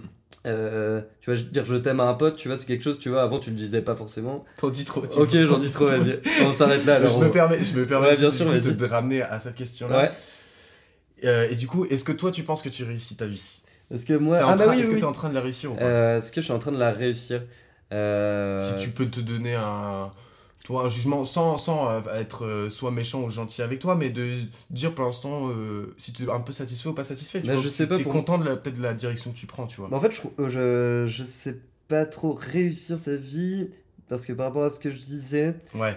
Euh, 0.47 1.03
tu 1.21 1.31
vois, 1.31 1.41
dire 1.41 1.65
je 1.65 1.77
t'aime 1.77 2.01
à 2.01 2.05
un 2.05 2.15
pote, 2.15 2.37
tu 2.37 2.49
vois, 2.49 2.57
c'est 2.57 2.67
quelque 2.67 2.85
chose, 2.85 2.99
tu 2.99 3.09
vois, 3.09 3.23
avant 3.23 3.39
tu 3.39 3.51
le 3.51 3.57
disais 3.57 3.83
pas 3.83 3.95
forcément. 3.95 4.45
T'en 4.57 4.71
dis 4.71 4.85
trop. 4.85 5.03
Ok, 5.17 5.37
j'en 5.43 5.59
dis 5.59 5.71
trop, 5.71 5.87
vas-y. 5.87 6.21
On 6.47 6.53
s'arrête 6.53 6.85
là. 6.87 6.97
Alors, 6.97 7.11
je 7.11 7.25
me 7.25 7.31
permets, 7.31 7.63
je 7.63 7.77
me 7.77 7.87
permets 7.87 8.09
Ouais, 8.09 8.17
bien 8.17 8.31
sûr, 8.31 8.47
de, 8.47 8.71
de 8.71 8.85
ramener 8.87 9.23
à 9.23 9.41
cette 9.41 9.57
question-là. 9.57 9.99
Ouais. 9.99 10.13
Euh, 11.25 11.49
et 11.51 11.55
du 11.57 11.67
coup, 11.67 11.85
est-ce 11.87 12.05
que 12.05 12.13
toi, 12.13 12.31
tu 12.31 12.45
penses 12.45 12.63
que 12.63 12.69
tu 12.69 12.85
réussis 12.85 13.17
ta 13.17 13.27
vie? 13.27 13.61
Est-ce 13.93 14.07
que 14.07 14.15
moi. 14.15 14.37
Ah 14.41 14.55
bah 14.55 14.67
oui, 14.69 14.81
Est-ce 14.81 14.89
oui, 14.89 14.95
que 14.95 15.01
t'es 15.01 15.07
en 15.07 15.13
train 15.13 15.29
de 15.29 15.35
la 15.35 15.41
réussir 15.41 15.73
ou 15.73 15.75
pas? 15.75 15.83
Euh, 15.83 16.19
Est-ce 16.19 16.31
que 16.31 16.41
je 16.41 16.45
suis 16.45 16.55
en 16.55 16.59
train 16.59 16.73
de 16.73 16.79
la 16.79 16.93
réussir? 16.93 17.43
Si 17.91 18.77
tu 18.79 18.91
peux 18.91 19.07
te 19.07 19.21
donner 19.21 19.55
un, 19.55 20.11
toi, 20.69 20.85
un 20.85 20.91
jugement 20.91 21.25
sans, 21.25 21.57
sans 21.57 21.89
euh, 21.89 22.01
être 22.15 22.45
euh, 22.45 22.69
soit 22.69 22.91
méchant 22.91 23.23
ou 23.23 23.31
gentil 23.31 23.63
avec 23.63 23.79
toi, 23.79 23.95
mais 23.97 24.11
de 24.11 24.35
dire 24.69 24.95
pour 24.95 25.07
l'instant 25.07 25.49
euh, 25.49 25.95
si 25.97 26.13
tu 26.13 26.25
es 26.25 26.31
un 26.31 26.41
peu 26.41 26.53
satisfait 26.53 26.91
ou 26.91 26.93
pas 26.93 27.05
satisfait. 27.05 27.41
Tu 27.41 27.47
Bah, 27.47 27.55
vois, 27.55 27.63
je 27.63 27.71
sais 27.71 27.87
pas 27.87 27.97
T'es 27.97 28.03
pour- 28.03 28.13
content 28.13 28.37
de 28.37 28.45
la- 28.47 28.57
peut-être 28.57 28.77
de 28.77 28.83
la 28.83 28.93
direction 28.93 29.33
que 29.33 29.37
tu 29.39 29.47
prends, 29.47 29.67
tu 29.67 29.81
vois. 29.81 29.89
bah, 29.89 29.97
en 29.97 30.01
fait, 30.01 30.13
je, 30.13 30.47
je, 30.47 31.05
je 31.07 31.25
sais 31.25 31.57
pas 31.89 32.05
trop 32.05 32.35
réussir 32.35 32.99
sa 32.99 33.17
vie. 33.17 33.71
Parce 34.11 34.25
que 34.27 34.33
par 34.35 34.47
rapport 34.47 34.65
à 34.65 34.71
ce 34.71 34.79
que 34.81 34.89
je 34.91 34.99
disais, 34.99 35.55
Ouais. 35.75 35.95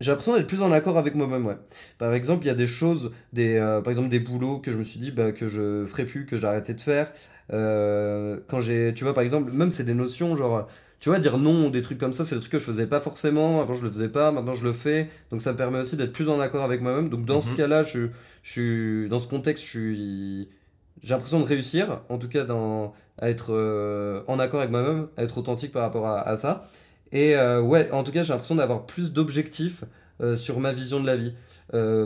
J'ai 0.00 0.10
l'impression 0.10 0.34
d'être 0.36 0.46
plus 0.46 0.62
en 0.62 0.72
accord 0.72 0.96
avec 0.98 1.14
moi-même, 1.14 1.46
ouais. 1.46 1.56
Par 1.98 2.12
exemple, 2.14 2.44
il 2.44 2.48
y 2.48 2.50
a 2.50 2.54
des 2.54 2.66
choses, 2.66 3.12
des, 3.32 3.58
par 3.82 3.88
exemple 3.90 4.08
des 4.08 4.20
boulots 4.20 4.58
que 4.58 4.70
je 4.72 4.76
me 4.78 4.82
suis 4.84 5.00
dit 5.00 5.10
bah, 5.10 5.32
que 5.32 5.46
je 5.48 5.84
ferais 5.86 6.04
plus, 6.04 6.26
que 6.26 6.36
j'ai 6.36 6.46
arrêté 6.46 6.72
de 6.74 6.80
faire. 6.80 7.12
Quand 7.50 8.60
j'ai, 8.60 8.92
tu 8.94 9.04
vois, 9.04 9.14
par 9.14 9.22
exemple, 9.22 9.52
même 9.52 9.70
c'est 9.70 9.84
des 9.84 9.94
notions 9.94 10.36
genre, 10.36 10.66
tu 11.04 11.10
vois, 11.10 11.18
dire 11.18 11.36
non 11.36 11.68
des 11.68 11.82
trucs 11.82 11.98
comme 11.98 12.14
ça, 12.14 12.24
c'est 12.24 12.34
des 12.34 12.40
trucs 12.40 12.52
que 12.52 12.58
je 12.58 12.64
faisais 12.64 12.86
pas 12.86 12.98
forcément. 12.98 13.60
Avant, 13.60 13.74
je 13.74 13.84
le 13.84 13.90
faisais 13.90 14.08
pas, 14.08 14.32
maintenant 14.32 14.54
je 14.54 14.64
le 14.64 14.72
fais. 14.72 15.10
Donc 15.30 15.42
ça 15.42 15.52
me 15.52 15.56
permet 15.58 15.80
aussi 15.80 15.98
d'être 15.98 16.12
plus 16.12 16.30
en 16.30 16.40
accord 16.40 16.64
avec 16.64 16.80
moi-même. 16.80 17.10
Donc 17.10 17.26
dans 17.26 17.42
ce 17.42 17.50
Mhm. 17.50 17.56
cas-là, 17.56 17.82
je, 17.82 18.06
je 18.42 18.50
suis, 18.50 19.08
dans 19.10 19.18
ce 19.18 19.28
contexte, 19.28 19.62
je 19.64 19.68
suis, 19.68 20.48
j'ai 21.02 21.10
l'impression 21.12 21.40
de 21.40 21.44
réussir, 21.44 22.00
en 22.08 22.16
tout 22.16 22.30
cas 22.30 22.44
dans, 22.44 22.94
à 23.18 23.28
être 23.28 23.48
euh, 23.52 24.22
en 24.28 24.38
accord 24.38 24.60
avec 24.60 24.70
moi-même, 24.70 25.08
à 25.18 25.24
être 25.24 25.36
authentique 25.36 25.72
par 25.72 25.82
rapport 25.82 26.06
à, 26.06 26.26
à 26.26 26.38
ça. 26.38 26.70
Et 27.12 27.36
euh, 27.36 27.60
ouais, 27.60 27.90
en 27.90 28.02
tout 28.02 28.10
cas, 28.10 28.22
j'ai 28.22 28.32
l'impression 28.32 28.54
d'avoir 28.54 28.86
plus 28.86 29.12
d'objectifs 29.12 29.84
euh, 30.22 30.36
sur 30.36 30.58
ma 30.58 30.72
vision 30.72 31.00
de 31.00 31.06
la 31.06 31.16
vie. 31.16 31.34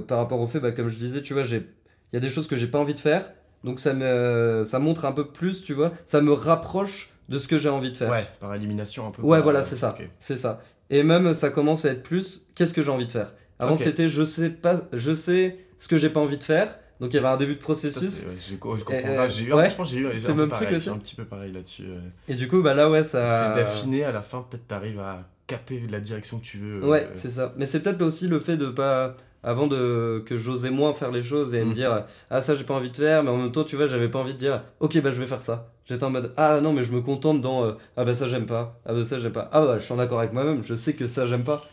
Par 0.09 0.19
rapport 0.19 0.41
au 0.41 0.49
fait, 0.49 0.59
bah, 0.59 0.73
comme 0.73 0.89
je 0.89 0.97
disais, 0.97 1.23
tu 1.23 1.35
vois, 1.35 1.45
j'ai, 1.45 1.59
il 1.59 2.15
y 2.15 2.17
a 2.17 2.21
des 2.21 2.31
choses 2.31 2.49
que 2.49 2.57
j'ai 2.57 2.67
pas 2.67 2.81
envie 2.81 2.95
de 2.95 3.01
faire. 3.01 3.31
Donc 3.63 3.79
ça 3.79 3.95
me, 3.95 4.65
ça 4.67 4.81
montre 4.81 5.05
un 5.05 5.13
peu 5.13 5.29
plus, 5.29 5.63
tu 5.63 5.73
vois, 5.73 5.93
ça 6.05 6.21
me 6.21 6.33
rapproche 6.33 7.13
de 7.29 7.39
ce 7.39 7.49
que 7.49 7.59
j'ai 7.59 7.69
envie 7.69 7.93
de 7.93 7.97
faire. 7.97 8.11
Ouais, 8.11 8.27
par 8.41 8.55
élimination 8.55 9.07
un 9.07 9.11
peu. 9.11 9.23
Ouais, 9.23 9.41
voilà, 9.41 9.63
c'est 9.63 9.77
ça. 9.77 9.97
C'est 10.19 10.37
ça. 10.37 10.61
Et 10.91 11.03
même, 11.03 11.35
ça 11.35 11.51
commence 11.51 11.85
à 11.85 11.91
être 11.91 12.03
plus, 12.03 12.47
qu'est-ce 12.55 12.73
que 12.73 12.83
j'ai 12.83 12.91
envie 12.91 13.07
de 13.07 13.13
faire? 13.13 13.35
Avant, 13.59 13.77
c'était, 13.77 14.09
je 14.09 14.25
sais 14.25 14.51
pas, 14.51 14.83
je 14.93 15.15
sais 15.15 15.57
ce 15.77 15.89
que 15.89 15.97
j'ai 15.97 16.09
pas 16.11 16.21
envie 16.21 16.39
de 16.39 16.45
faire. 16.45 16.79
Donc 17.01 17.13
il 17.13 17.17
y 17.17 17.19
avait 17.21 17.29
un 17.29 17.37
début 17.37 17.55
de 17.55 17.61
processus. 17.61 18.25
je 18.51 18.57
comprends. 18.57 18.93
Euh, 18.93 19.29
j'ai 19.29 19.45
eu, 19.45 19.53
ouais, 19.53 19.71
je 19.71 19.77
pense 19.77 19.89
que 19.91 19.97
j'ai 19.97 20.03
eu 20.03 20.07
un 20.07 20.13
le 20.13 20.21
peu 20.21 20.35
même 20.35 20.49
pareil, 20.49 20.89
un 20.89 20.97
petit 20.99 21.15
peu 21.15 21.25
pareil 21.25 21.53
là-dessus. 21.53 21.85
euh. 21.87 22.01
Et 22.27 22.35
du 22.35 22.49
coup, 22.49 22.61
bah 22.61 22.75
là, 22.75 22.91
ouais, 22.91 22.99
Le 22.99 23.05
ça. 23.05 23.53
fait 23.55 23.61
d'affiner 23.61 24.03
à 24.05 24.11
la 24.11 24.21
fin, 24.23 24.45
peut-être 24.49 24.67
t'arrives 24.67 24.99
à 24.99 25.29
capter 25.47 25.81
la 25.91 26.01
direction 26.01 26.39
que 26.39 26.45
tu 26.45 26.59
veux. 26.59 26.85
Ouais, 26.85 27.05
euh, 27.05 27.11
c'est 27.15 27.31
ça. 27.31 27.55
Mais 27.57 27.67
c'est 27.67 27.81
peut-être 27.81 28.03
aussi 28.03 28.27
le 28.27 28.41
fait 28.41 28.57
de 28.57 28.67
pas. 28.67 29.15
Avant 29.45 29.67
de 29.69 30.23
que 30.27 30.37
j'osais 30.37 30.71
moins 30.71 30.93
faire 30.95 31.13
les 31.13 31.23
choses 31.23 31.55
et 31.55 31.61
me 31.65 31.71
Mm. 31.71 31.73
dire 31.73 32.05
ah 32.31 32.41
ça 32.41 32.55
j'ai 32.57 32.65
pas 32.65 32.75
envie 32.75 32.91
de 32.91 32.97
faire 32.97 33.23
mais 33.23 33.31
en 33.31 33.37
même 33.37 33.53
temps 33.53 33.63
tu 33.65 33.77
vois 33.77 33.87
j'avais 33.87 34.09
pas 34.09 34.19
envie 34.19 34.33
de 34.35 34.39
dire 34.39 34.63
ok 34.81 35.01
bah 35.01 35.11
je 35.11 35.21
vais 35.21 35.27
faire 35.27 35.43
ça. 35.43 35.73
J'étais 35.85 36.03
en 36.05 36.11
mode 36.11 36.33
ah 36.37 36.61
non 36.61 36.73
mais 36.73 36.83
je 36.83 36.93
me 36.93 37.01
contente 37.01 37.41
dans 37.41 37.65
euh, 37.65 37.73
ah 37.97 38.05
bah 38.05 38.15
ça 38.15 38.27
j'aime 38.27 38.47
pas. 38.47 38.81
Ah 38.85 38.93
bah 38.95 39.05
ça 39.05 39.17
j'aime 39.19 39.33
pas. 39.33 39.49
Ah 39.53 39.61
bah 39.61 39.79
je 39.79 39.85
suis 39.85 39.95
en 39.95 39.99
accord 40.01 40.19
avec 40.19 40.33
moi-même 40.33 40.63
je 40.65 40.75
sais 40.75 40.93
que 40.95 41.07
ça 41.07 41.27
j'aime 41.27 41.45
pas. 41.45 41.65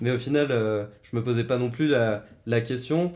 Mais 0.00 0.12
au 0.12 0.16
final 0.16 0.46
euh, 0.50 0.84
je 1.02 1.16
me 1.16 1.22
posais 1.24 1.42
pas 1.44 1.58
non 1.58 1.70
plus 1.70 1.88
la, 1.88 2.24
la 2.46 2.60
question 2.60 3.12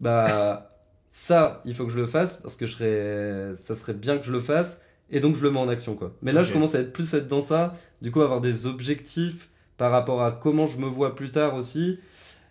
bah 0.00 0.70
ça 1.08 1.60
il 1.64 1.74
faut 1.74 1.84
que 1.86 1.92
je 1.92 1.98
le 2.00 2.06
fasse 2.06 2.38
parce 2.38 2.56
que 2.56 2.66
je 2.66 2.72
serais 2.72 3.54
ça 3.56 3.74
serait 3.74 3.94
bien 3.94 4.18
que 4.18 4.24
je 4.26 4.32
le 4.32 4.40
fasse 4.40 4.80
et 5.10 5.20
donc 5.20 5.34
je 5.36 5.42
le 5.42 5.50
mets 5.50 5.58
en 5.60 5.68
action 5.68 5.94
quoi. 5.94 6.12
Mais 6.22 6.32
là 6.32 6.42
je 6.42 6.52
commence 6.52 6.74
à 6.74 6.80
être 6.80 6.92
plus 6.92 7.14
être 7.14 7.28
dans 7.28 7.40
ça 7.40 7.74
du 8.02 8.10
coup 8.10 8.22
avoir 8.22 8.40
des 8.40 8.66
objectifs 8.66 9.48
par 9.76 9.90
rapport 9.92 10.22
à 10.22 10.32
comment 10.32 10.66
je 10.66 10.78
me 10.78 10.86
vois 10.86 11.14
plus 11.14 11.30
tard 11.30 11.54
aussi 11.54 11.98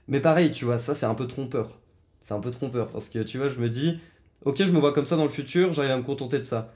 mais 0.09 0.19
pareil 0.19 0.51
tu 0.51 0.65
vois 0.65 0.77
ça 0.79 0.93
c'est 0.95 1.05
un 1.05 1.15
peu 1.15 1.27
trompeur 1.27 1.79
c'est 2.21 2.33
un 2.33 2.39
peu 2.41 2.51
trompeur 2.51 2.89
parce 2.89 3.07
que 3.09 3.19
tu 3.19 3.37
vois 3.37 3.47
je 3.47 3.59
me 3.59 3.69
dis 3.69 3.99
ok 4.45 4.63
je 4.63 4.71
me 4.71 4.79
vois 4.79 4.93
comme 4.93 5.05
ça 5.05 5.15
dans 5.15 5.23
le 5.23 5.29
futur 5.29 5.71
j'arrive 5.71 5.91
à 5.91 5.97
me 5.97 6.03
contenter 6.03 6.37
de 6.39 6.43
ça 6.43 6.73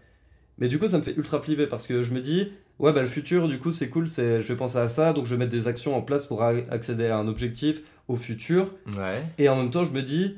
mais 0.57 0.67
du 0.69 0.79
coup 0.79 0.87
ça 0.87 0.97
me 0.97 1.03
fait 1.03 1.15
ultra 1.17 1.41
flipper 1.41 1.67
parce 1.67 1.85
que 1.87 2.01
je 2.03 2.13
me 2.13 2.21
dis 2.21 2.51
ouais 2.79 2.93
bah 2.93 3.01
le 3.01 3.07
futur 3.07 3.47
du 3.47 3.59
coup 3.59 3.71
c'est 3.71 3.89
cool 3.89 4.07
c'est 4.07 4.39
je 4.39 4.47
vais 4.47 4.55
penser 4.55 4.77
à 4.77 4.87
ça 4.87 5.11
donc 5.13 5.25
je 5.25 5.31
vais 5.35 5.37
mettre 5.39 5.51
des 5.51 5.67
actions 5.67 5.95
en 5.95 6.01
place 6.01 6.27
pour 6.27 6.43
accéder 6.43 7.07
à 7.07 7.17
un 7.17 7.27
objectif 7.27 7.81
au 8.07 8.15
futur 8.15 8.73
Ouais. 8.97 9.23
et 9.37 9.47
en 9.49 9.55
même 9.55 9.71
temps, 9.71 9.85
je 9.85 9.91
me 9.91 10.01
dis, 10.01 10.35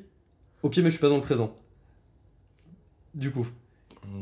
ok, 0.61 0.77
mais 0.77 0.83
je 0.83 0.89
suis 0.91 0.99
pas 0.99 1.09
dans 1.09 1.15
le 1.15 1.21
présent. 1.23 1.57
Du 3.15 3.31
coup, 3.31 3.47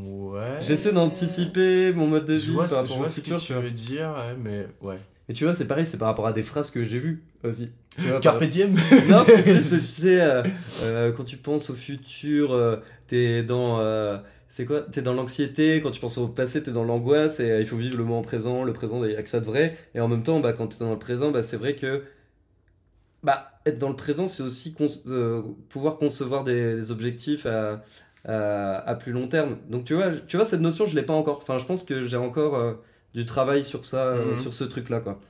Ouais. 0.02 0.56
j'essaie 0.62 0.92
d'anticiper 0.92 1.92
mon 1.92 2.06
mode 2.06 2.24
de 2.24 2.36
Je 2.38 2.46
vie 2.46 2.52
vois, 2.52 2.66
par 2.66 2.70
je 2.70 2.82
rapport 2.82 2.96
vois 2.96 3.06
au 3.08 3.10
ce 3.10 3.16
que 3.20 3.22
futur, 3.22 3.38
tu 3.38 3.52
veux 3.52 3.70
dire, 3.70 4.14
mais 4.42 4.66
ouais. 4.80 4.98
Et 5.28 5.34
tu 5.34 5.44
vois, 5.44 5.54
c'est 5.54 5.66
pareil, 5.66 5.84
c'est 5.84 5.98
par 5.98 6.08
rapport 6.08 6.26
à 6.26 6.32
des 6.32 6.42
phrases 6.42 6.70
que 6.70 6.82
j'ai 6.84 6.98
vues 6.98 7.22
aussi. 7.42 7.70
Tu 7.98 8.08
vois, 8.08 8.20
Carpe 8.20 8.44
diem 8.44 8.74
Non, 9.08 9.22
c'est 9.26 9.42
plus, 9.42 9.70
tu 9.70 9.78
sais, 9.86 10.20
euh, 10.20 10.42
euh, 10.82 11.12
quand 11.12 11.24
tu 11.24 11.36
penses 11.36 11.70
au 11.70 11.74
futur, 11.74 12.52
euh, 12.52 12.76
t'es 13.06 13.42
dans. 13.42 13.80
euh, 13.80 14.18
c'est 14.48 14.66
quoi 14.66 14.82
T'es 14.82 15.02
dans 15.02 15.14
l'anxiété, 15.14 15.80
quand 15.80 15.90
tu 15.90 16.00
penses 16.00 16.18
au 16.18 16.28
passé, 16.28 16.62
t'es 16.62 16.70
dans 16.70 16.84
l'angoisse, 16.84 17.40
et 17.40 17.50
euh, 17.50 17.60
il 17.60 17.66
faut 17.66 17.76
vivre 17.76 17.96
le 17.96 18.04
moment 18.04 18.22
présent, 18.22 18.62
le 18.64 18.72
présent, 18.72 19.02
il 19.04 19.10
n'y 19.10 19.16
a 19.16 19.22
que 19.22 19.28
ça 19.28 19.40
de 19.40 19.44
vrai. 19.44 19.76
Et 19.94 20.00
en 20.00 20.08
même 20.08 20.22
temps, 20.22 20.40
bah, 20.40 20.52
quand 20.52 20.66
t'es 20.68 20.78
dans 20.84 20.92
le 20.92 20.98
présent, 20.98 21.30
bah, 21.30 21.42
c'est 21.42 21.56
vrai 21.56 21.74
que 21.76 22.02
bah, 23.22 23.52
être 23.64 23.78
dans 23.78 23.88
le 23.88 23.96
présent, 23.96 24.26
c'est 24.26 24.42
aussi 24.42 24.74
con- 24.74 24.88
euh, 25.06 25.42
pouvoir 25.68 25.96
concevoir 25.98 26.44
des, 26.44 26.76
des 26.76 26.90
objectifs 26.90 27.46
à, 27.46 27.82
à, 28.26 28.76
à 28.88 28.94
plus 28.96 29.12
long 29.12 29.28
terme. 29.28 29.56
Donc 29.70 29.84
tu 29.84 29.94
vois, 29.94 30.10
tu 30.26 30.36
vois 30.36 30.44
cette 30.46 30.60
notion, 30.60 30.84
je 30.86 30.94
l'ai 30.94 31.02
pas 31.02 31.14
encore. 31.14 31.38
Enfin, 31.42 31.58
je 31.58 31.64
pense 31.64 31.84
que 31.84 32.02
j'ai 32.02 32.16
encore 32.18 32.54
euh, 32.56 32.74
du 33.14 33.24
travail 33.24 33.64
sur 33.64 33.84
ça, 33.84 34.08
euh, 34.08 34.30
Mhm. 34.32 34.36
sur 34.36 34.52
ce 34.54 34.64
truc-là, 34.64 35.00
quoi. 35.00 35.20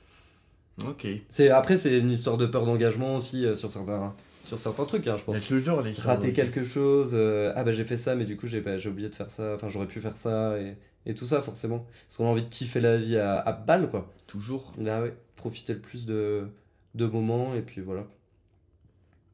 Ok. 0.82 1.06
C'est 1.28 1.50
après, 1.50 1.76
c'est 1.76 1.98
une 1.98 2.10
histoire 2.10 2.36
de 2.36 2.46
peur 2.46 2.66
d'engagement 2.66 3.16
aussi 3.16 3.44
euh, 3.44 3.54
sur 3.54 3.70
certains, 3.70 4.14
sur 4.42 4.58
certains 4.58 4.84
trucs, 4.84 5.06
hein, 5.06 5.16
je 5.16 5.22
Il 5.22 5.24
pense 5.26 5.34
y 5.36 5.38
a 5.38 5.40
toujours 5.42 5.82
les 5.82 5.92
rater 5.92 6.32
quelque 6.32 6.64
chose, 6.64 7.10
euh, 7.14 7.52
ah 7.54 7.62
bah 7.62 7.72
j'ai 7.72 7.84
fait 7.84 7.96
ça, 7.96 8.14
mais 8.14 8.24
du 8.24 8.36
coup 8.36 8.46
j'ai 8.46 8.60
bah, 8.60 8.78
j'ai 8.78 8.88
oublié 8.88 9.08
de 9.08 9.14
faire 9.14 9.30
ça, 9.30 9.54
enfin 9.54 9.68
j'aurais 9.68 9.86
pu 9.86 10.00
faire 10.00 10.16
ça, 10.16 10.58
et, 10.58 10.76
et 11.06 11.14
tout 11.14 11.26
ça 11.26 11.40
forcément. 11.40 11.86
Parce 12.06 12.16
qu'on 12.16 12.26
a 12.26 12.30
envie 12.30 12.42
de 12.42 12.48
kiffer 12.48 12.80
la 12.80 12.96
vie 12.96 13.16
à, 13.16 13.38
à 13.38 13.52
balle, 13.52 13.88
quoi. 13.88 14.10
Toujours. 14.26 14.74
Ah 14.86 15.02
ouais, 15.02 15.14
profiter 15.36 15.74
le 15.74 15.80
plus 15.80 16.06
de, 16.06 16.48
de 16.94 17.06
moments, 17.06 17.54
et 17.54 17.62
puis 17.62 17.80
voilà. 17.80 18.06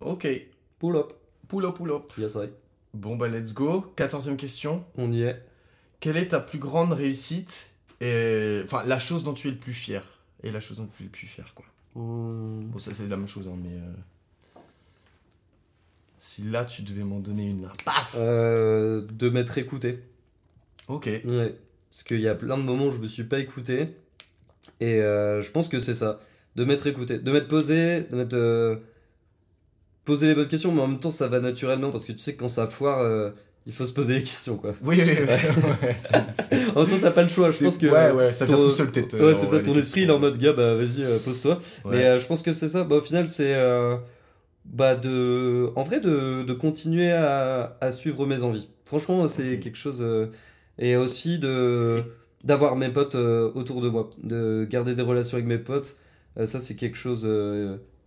Ok. 0.01 0.29
Pull 0.79 0.97
up. 0.97 1.13
Pull 1.49 1.65
up, 1.65 1.75
pull 1.75 1.91
up. 1.91 2.13
Yes, 2.17 2.35
ouais. 2.37 2.51
Bon, 2.95 3.17
bah, 3.17 3.29
let's 3.29 3.53
go. 3.53 3.83
Quatorzième 3.97 4.37
question. 4.37 4.85
On 4.97 5.13
y 5.13 5.23
est. 5.23 5.43
Quelle 6.01 6.17
est 6.17 6.29
ta 6.29 6.41
plus 6.41 6.59
grande 6.59 6.93
réussite 6.93 7.71
et... 8.01 8.63
Enfin, 8.65 8.83
la 8.87 8.99
chose 8.99 9.25
dont 9.25 9.35
tu 9.35 9.49
es 9.49 9.51
le 9.51 9.59
plus 9.59 9.75
fier? 9.75 10.03
Et 10.43 10.51
la 10.51 10.61
chose 10.61 10.79
dont 10.79 10.89
tu 10.97 11.05
plus 11.05 11.27
fier, 11.27 11.53
quoi. 11.55 11.65
Hum, 11.97 12.65
Bon, 12.67 12.79
ça, 12.79 12.95
c'est 12.95 13.09
la 13.09 13.17
même 13.17 13.27
chose, 13.29 13.47
hein, 13.49 13.57
mais... 13.63 13.75
euh, 13.75 14.61
Si 16.19 16.43
là, 16.43 16.65
tu 16.65 16.83
devais 16.83 17.03
m'en 17.05 17.19
donner 17.21 17.49
une... 17.51 17.69
Paf 17.85 18.15
euh, 18.17 19.03
de 19.13 19.29
m'être 19.29 19.59
écouté. 19.59 20.01
Ok. 20.89 21.07
Ouais. 21.25 21.57
Parce 21.91 22.03
qu'il 22.05 22.21
y 22.21 22.29
a 22.29 22.35
plein 22.35 22.57
de 22.57 22.63
moments 22.63 22.87
où 22.87 22.91
je 22.93 22.99
me 22.99 23.07
suis 23.07 23.25
pas 23.25 23.39
écouté, 23.41 23.89
et 24.79 25.01
euh, 25.03 25.43
je 25.43 25.51
pense 25.51 25.69
que 25.69 25.81
c'est 25.81 25.95
ça. 25.95 26.21
De 26.57 26.65
m'être 26.65 26.87
écouté. 26.87 27.19
De 27.19 27.33
m'être 27.33 27.49
posé, 27.49 28.03
de 28.03 28.17
m'être. 28.17 28.81
poser 30.05 30.29
les 30.29 30.35
bonnes 30.35 30.49
questions, 30.49 30.73
mais 30.73 30.83
en 30.83 30.89
même 30.89 31.01
temps 31.01 31.11
ça 31.11 31.27
va 31.29 31.41
naturellement, 31.41 31.91
parce 31.91 32.05
que 32.05 32.13
tu 32.13 32.19
sais 32.21 32.35
que 32.35 32.41
quand 32.41 32.49
ça 32.49 32.67
foire. 32.67 33.33
Il 33.67 33.73
faut 33.73 33.85
se 33.85 33.93
poser 33.93 34.15
les 34.15 34.21
questions 34.21 34.57
quoi. 34.57 34.75
Oui, 34.83 34.97
oui, 35.05 35.13
oui. 35.21 35.27
ouais, 35.83 35.97
c'est- 36.03 36.43
c'est- 36.43 36.77
En 36.77 36.81
même 36.83 36.91
temps, 36.91 36.97
t'as 37.03 37.11
pas 37.11 37.23
le 37.23 37.29
choix. 37.29 37.51
Je 37.51 37.65
pense 37.65 37.79
que. 37.79 37.87
Ouais, 37.87 38.11
ouais, 38.13 38.33
ça 38.33 38.45
vient 38.47 38.57
ton- 38.57 38.63
tout 38.63 38.71
seul, 38.71 38.91
peut-être. 38.91 39.15
Ouais, 39.15 39.23
euh, 39.23 39.35
c'est 39.39 39.47
ça, 39.47 39.61
ton 39.61 39.75
esprit 39.79 40.03
il 40.03 40.09
est 40.09 40.13
en 40.13 40.19
mode 40.19 40.39
gars, 40.39 40.53
bah 40.53 40.75
vas-y, 40.75 41.03
euh, 41.03 41.19
pose-toi. 41.25 41.59
Ouais. 41.85 41.97
Mais 41.97 42.05
euh, 42.05 42.19
je 42.19 42.27
pense 42.27 42.43
que 42.43 42.53
c'est 42.53 42.69
ça. 42.69 42.85
Bah, 42.85 42.97
au 42.97 43.01
final, 43.01 43.29
c'est. 43.29 43.55
euh, 43.55 43.97
bah, 44.65 44.97
de. 44.97 45.71
En 45.77 45.83
vrai, 45.83 46.01
de, 46.01 46.43
de 46.43 46.53
continuer 46.53 47.11
à, 47.13 47.77
à 47.81 47.93
suivre 47.93 48.27
mes 48.27 48.43
envies. 48.43 48.69
Franchement, 48.85 49.29
c'est 49.29 49.59
quelque 49.61 49.79
chose. 49.79 50.05
et 50.79 50.97
aussi 50.97 51.39
de. 51.39 52.03
D'avoir 52.43 52.75
mes 52.77 52.89
potes 52.89 53.17
autour 53.17 53.83
de 53.83 53.89
moi. 53.91 54.09
De 54.23 54.67
garder 54.71 54.95
des 54.95 55.03
relations 55.03 55.37
avec 55.37 55.47
mes 55.47 55.59
potes. 55.59 55.97
Ça, 56.47 56.59
c'est 56.61 56.75
quelque 56.77 56.97
chose 56.97 57.29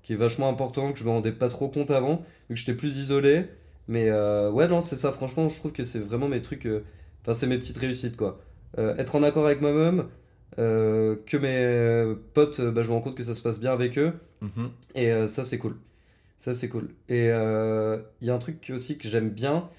qui 0.02 0.14
est 0.14 0.16
vachement 0.18 0.50
important, 0.50 0.92
que 0.92 0.98
je 1.00 1.04
me 1.04 1.10
rendais 1.12 1.32
pas 1.32 1.50
trop 1.50 1.70
compte 1.70 1.92
avant, 1.92 2.24
vu 2.50 2.56
que 2.56 2.60
j'étais 2.60 2.74
plus 2.74 2.98
isolé. 2.98 3.46
Mais 3.88 4.10
euh, 4.10 4.50
ouais, 4.52 4.68
non, 4.68 4.82
c'est 4.82 4.96
ça. 4.96 5.12
Franchement, 5.12 5.50
je 5.50 5.58
trouve 5.58 5.74
que 5.74 5.84
c'est 5.84 6.00
vraiment 6.00 6.28
mes 6.30 6.42
trucs. 6.42 6.66
euh, 6.66 6.84
Enfin, 7.22 7.34
c'est 7.34 7.48
mes 7.48 7.58
petites 7.58 7.78
réussites, 7.78 8.18
quoi. 8.18 8.40
Euh, 8.78 8.96
être 8.98 9.16
en 9.16 9.24
accord 9.24 9.46
avec 9.46 9.62
moi-même. 9.62 10.06
que 10.58 11.38
mes 11.38 12.16
potes, 12.34 12.62
bah, 12.62 12.82
je 12.82 12.90
me 12.90 12.94
rends 12.94 13.02
compte 13.02 13.16
que 13.16 13.24
ça 13.24 13.34
se 13.34 13.42
passe 13.42 13.60
bien 13.60 13.72
avec 13.74 13.98
eux. 13.98 14.14
Mhm. 14.42 14.72
Et 14.96 15.28
ça, 15.28 15.44
c'est 15.46 15.58
cool. 15.58 15.78
Ça, 16.38 16.54
c'est 16.54 16.70
cool. 16.70 16.90
Et 17.10 17.28
il 17.28 18.28
y 18.28 18.30
a 18.30 18.34
un 18.36 18.40
truc 18.40 18.72
aussi 18.74 18.98
que 18.98 19.08
j'aime 19.08 19.30
bien, 19.30 19.70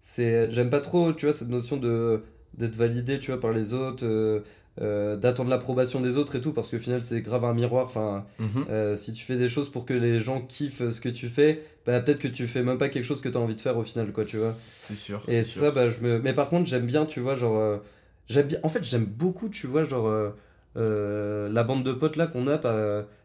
c'est 0.00 0.50
j'aime 0.50 0.70
pas 0.70 0.80
trop, 0.80 1.12
tu 1.12 1.26
vois, 1.26 1.32
cette 1.34 1.48
notion 1.50 1.76
de 1.76 2.22
d'être 2.54 2.76
validé, 2.76 3.18
tu 3.18 3.32
vois, 3.32 3.40
par 3.40 3.52
les 3.52 3.74
autres, 3.74 4.42
euh, 4.80 5.14
euh, 5.14 5.16
d'attendre 5.16 5.50
l'approbation 5.50 6.00
des 6.00 6.16
autres 6.16 6.34
et 6.36 6.40
tout, 6.40 6.52
parce 6.52 6.68
qu'au 6.68 6.78
final, 6.78 7.02
c'est 7.04 7.20
grave 7.20 7.44
un 7.44 7.54
miroir. 7.54 7.86
Enfin, 7.86 8.24
Mhm. 8.40 8.66
euh, 8.70 8.96
si 8.96 9.12
tu 9.12 9.24
fais 9.24 9.36
des 9.36 9.48
choses 9.48 9.68
pour 9.70 9.86
que 9.86 9.94
les 9.94 10.18
gens 10.20 10.40
kiffent 10.40 10.88
ce 10.90 11.00
que 11.00 11.08
tu 11.08 11.28
fais, 11.28 11.62
bah 11.86 12.00
peut-être 12.00 12.18
que 12.18 12.28
tu 12.28 12.46
fais 12.46 12.62
même 12.62 12.78
pas 12.78 12.88
quelque 12.88 13.04
chose 13.04 13.20
que 13.20 13.28
tu 13.28 13.36
as 13.36 13.40
envie 13.40 13.54
de 13.54 13.60
faire 13.60 13.76
au 13.78 13.82
final, 13.84 14.10
quoi, 14.12 14.24
tu 14.24 14.36
vois. 14.36 14.50
C'est 14.52 14.96
sûr. 14.96 15.22
Et 15.28 15.44
sûr. 15.44 15.62
ça, 15.62 15.70
bah, 15.70 15.88
je 15.88 16.00
me. 16.00 16.18
Mais 16.20 16.32
par 16.34 16.48
contre, 16.48 16.68
j'aime 16.68 16.86
bien, 16.86 17.06
tu 17.06 17.20
vois, 17.20 17.34
genre. 17.36 17.56
euh, 17.56 17.76
j'aime 18.28 18.46
bien. 18.48 18.58
En 18.64 18.68
fait, 18.68 18.82
j'aime 18.82 19.04
beaucoup, 19.04 19.48
tu 19.48 19.66
vois, 19.66 19.84
genre. 19.84 20.08
euh, 20.08 20.30
euh, 20.76 21.48
la 21.50 21.62
bande 21.62 21.84
de 21.84 21.92
potes 21.92 22.16
là 22.16 22.26
qu'on 22.26 22.48
a 22.48 22.60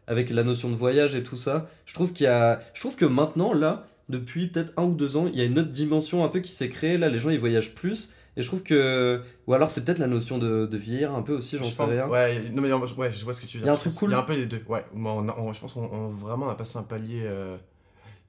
avec 0.06 0.30
la 0.30 0.44
notion 0.44 0.70
de 0.70 0.74
voyage 0.76 1.14
et 1.16 1.22
tout 1.24 1.36
ça. 1.36 1.68
Je 1.86 1.94
trouve 1.94 2.12
qu'il 2.12 2.24
y 2.24 2.28
a. 2.28 2.60
Je 2.74 2.80
trouve 2.80 2.94
que 2.96 3.04
maintenant, 3.04 3.52
là, 3.52 3.86
depuis 4.08 4.46
peut-être 4.48 4.72
un 4.76 4.84
ou 4.84 4.94
deux 4.94 5.16
ans, 5.16 5.26
il 5.26 5.38
y 5.38 5.42
a 5.42 5.44
une 5.44 5.58
autre 5.58 5.70
dimension 5.70 6.24
un 6.24 6.28
peu 6.28 6.38
qui 6.40 6.52
s'est 6.52 6.68
créée. 6.68 6.96
Là, 6.98 7.08
les 7.08 7.18
gens, 7.18 7.30
ils 7.30 7.38
voyagent 7.40 7.74
plus. 7.74 8.12
Et 8.36 8.42
je 8.42 8.46
trouve 8.46 8.62
que. 8.62 9.20
Ou 9.46 9.54
alors, 9.54 9.70
c'est 9.70 9.84
peut-être 9.84 9.98
la 9.98 10.06
notion 10.06 10.38
de, 10.38 10.66
de 10.66 10.76
vieillir 10.78 11.12
un 11.14 11.22
peu 11.22 11.34
aussi, 11.34 11.56
j'en 11.58 11.64
Je 11.64 11.70
sais 11.70 11.76
pense- 11.76 11.90
rien. 11.90 12.08
Ouais, 12.08 12.40
non, 12.52 12.62
mais 12.62 12.72
ouais, 12.72 13.10
je 13.12 13.24
vois 13.24 13.34
ce 13.34 13.40
que 13.40 13.46
tu 13.46 13.58
veux 13.58 13.64
dire. 13.64 13.66
Il 13.66 13.66
y 13.66 13.68
a 13.70 13.72
un 13.72 13.76
truc 13.76 13.94
cool. 13.94 14.10
Il 14.10 14.12
y 14.12 14.16
a 14.16 14.20
un 14.20 14.22
peu 14.22 14.34
les 14.34 14.46
deux. 14.46 14.62
Ouais, 14.68 14.84
moi, 14.94 15.12
on 15.36 15.52
je 15.52 15.60
pense 15.60 15.72
qu'on 15.72 15.84
on- 15.90 16.08
vraiment 16.08 16.46
on 16.46 16.50
a 16.50 16.54
passé 16.54 16.78
un 16.78 16.82
palier 16.84 17.22
euh, 17.24 17.56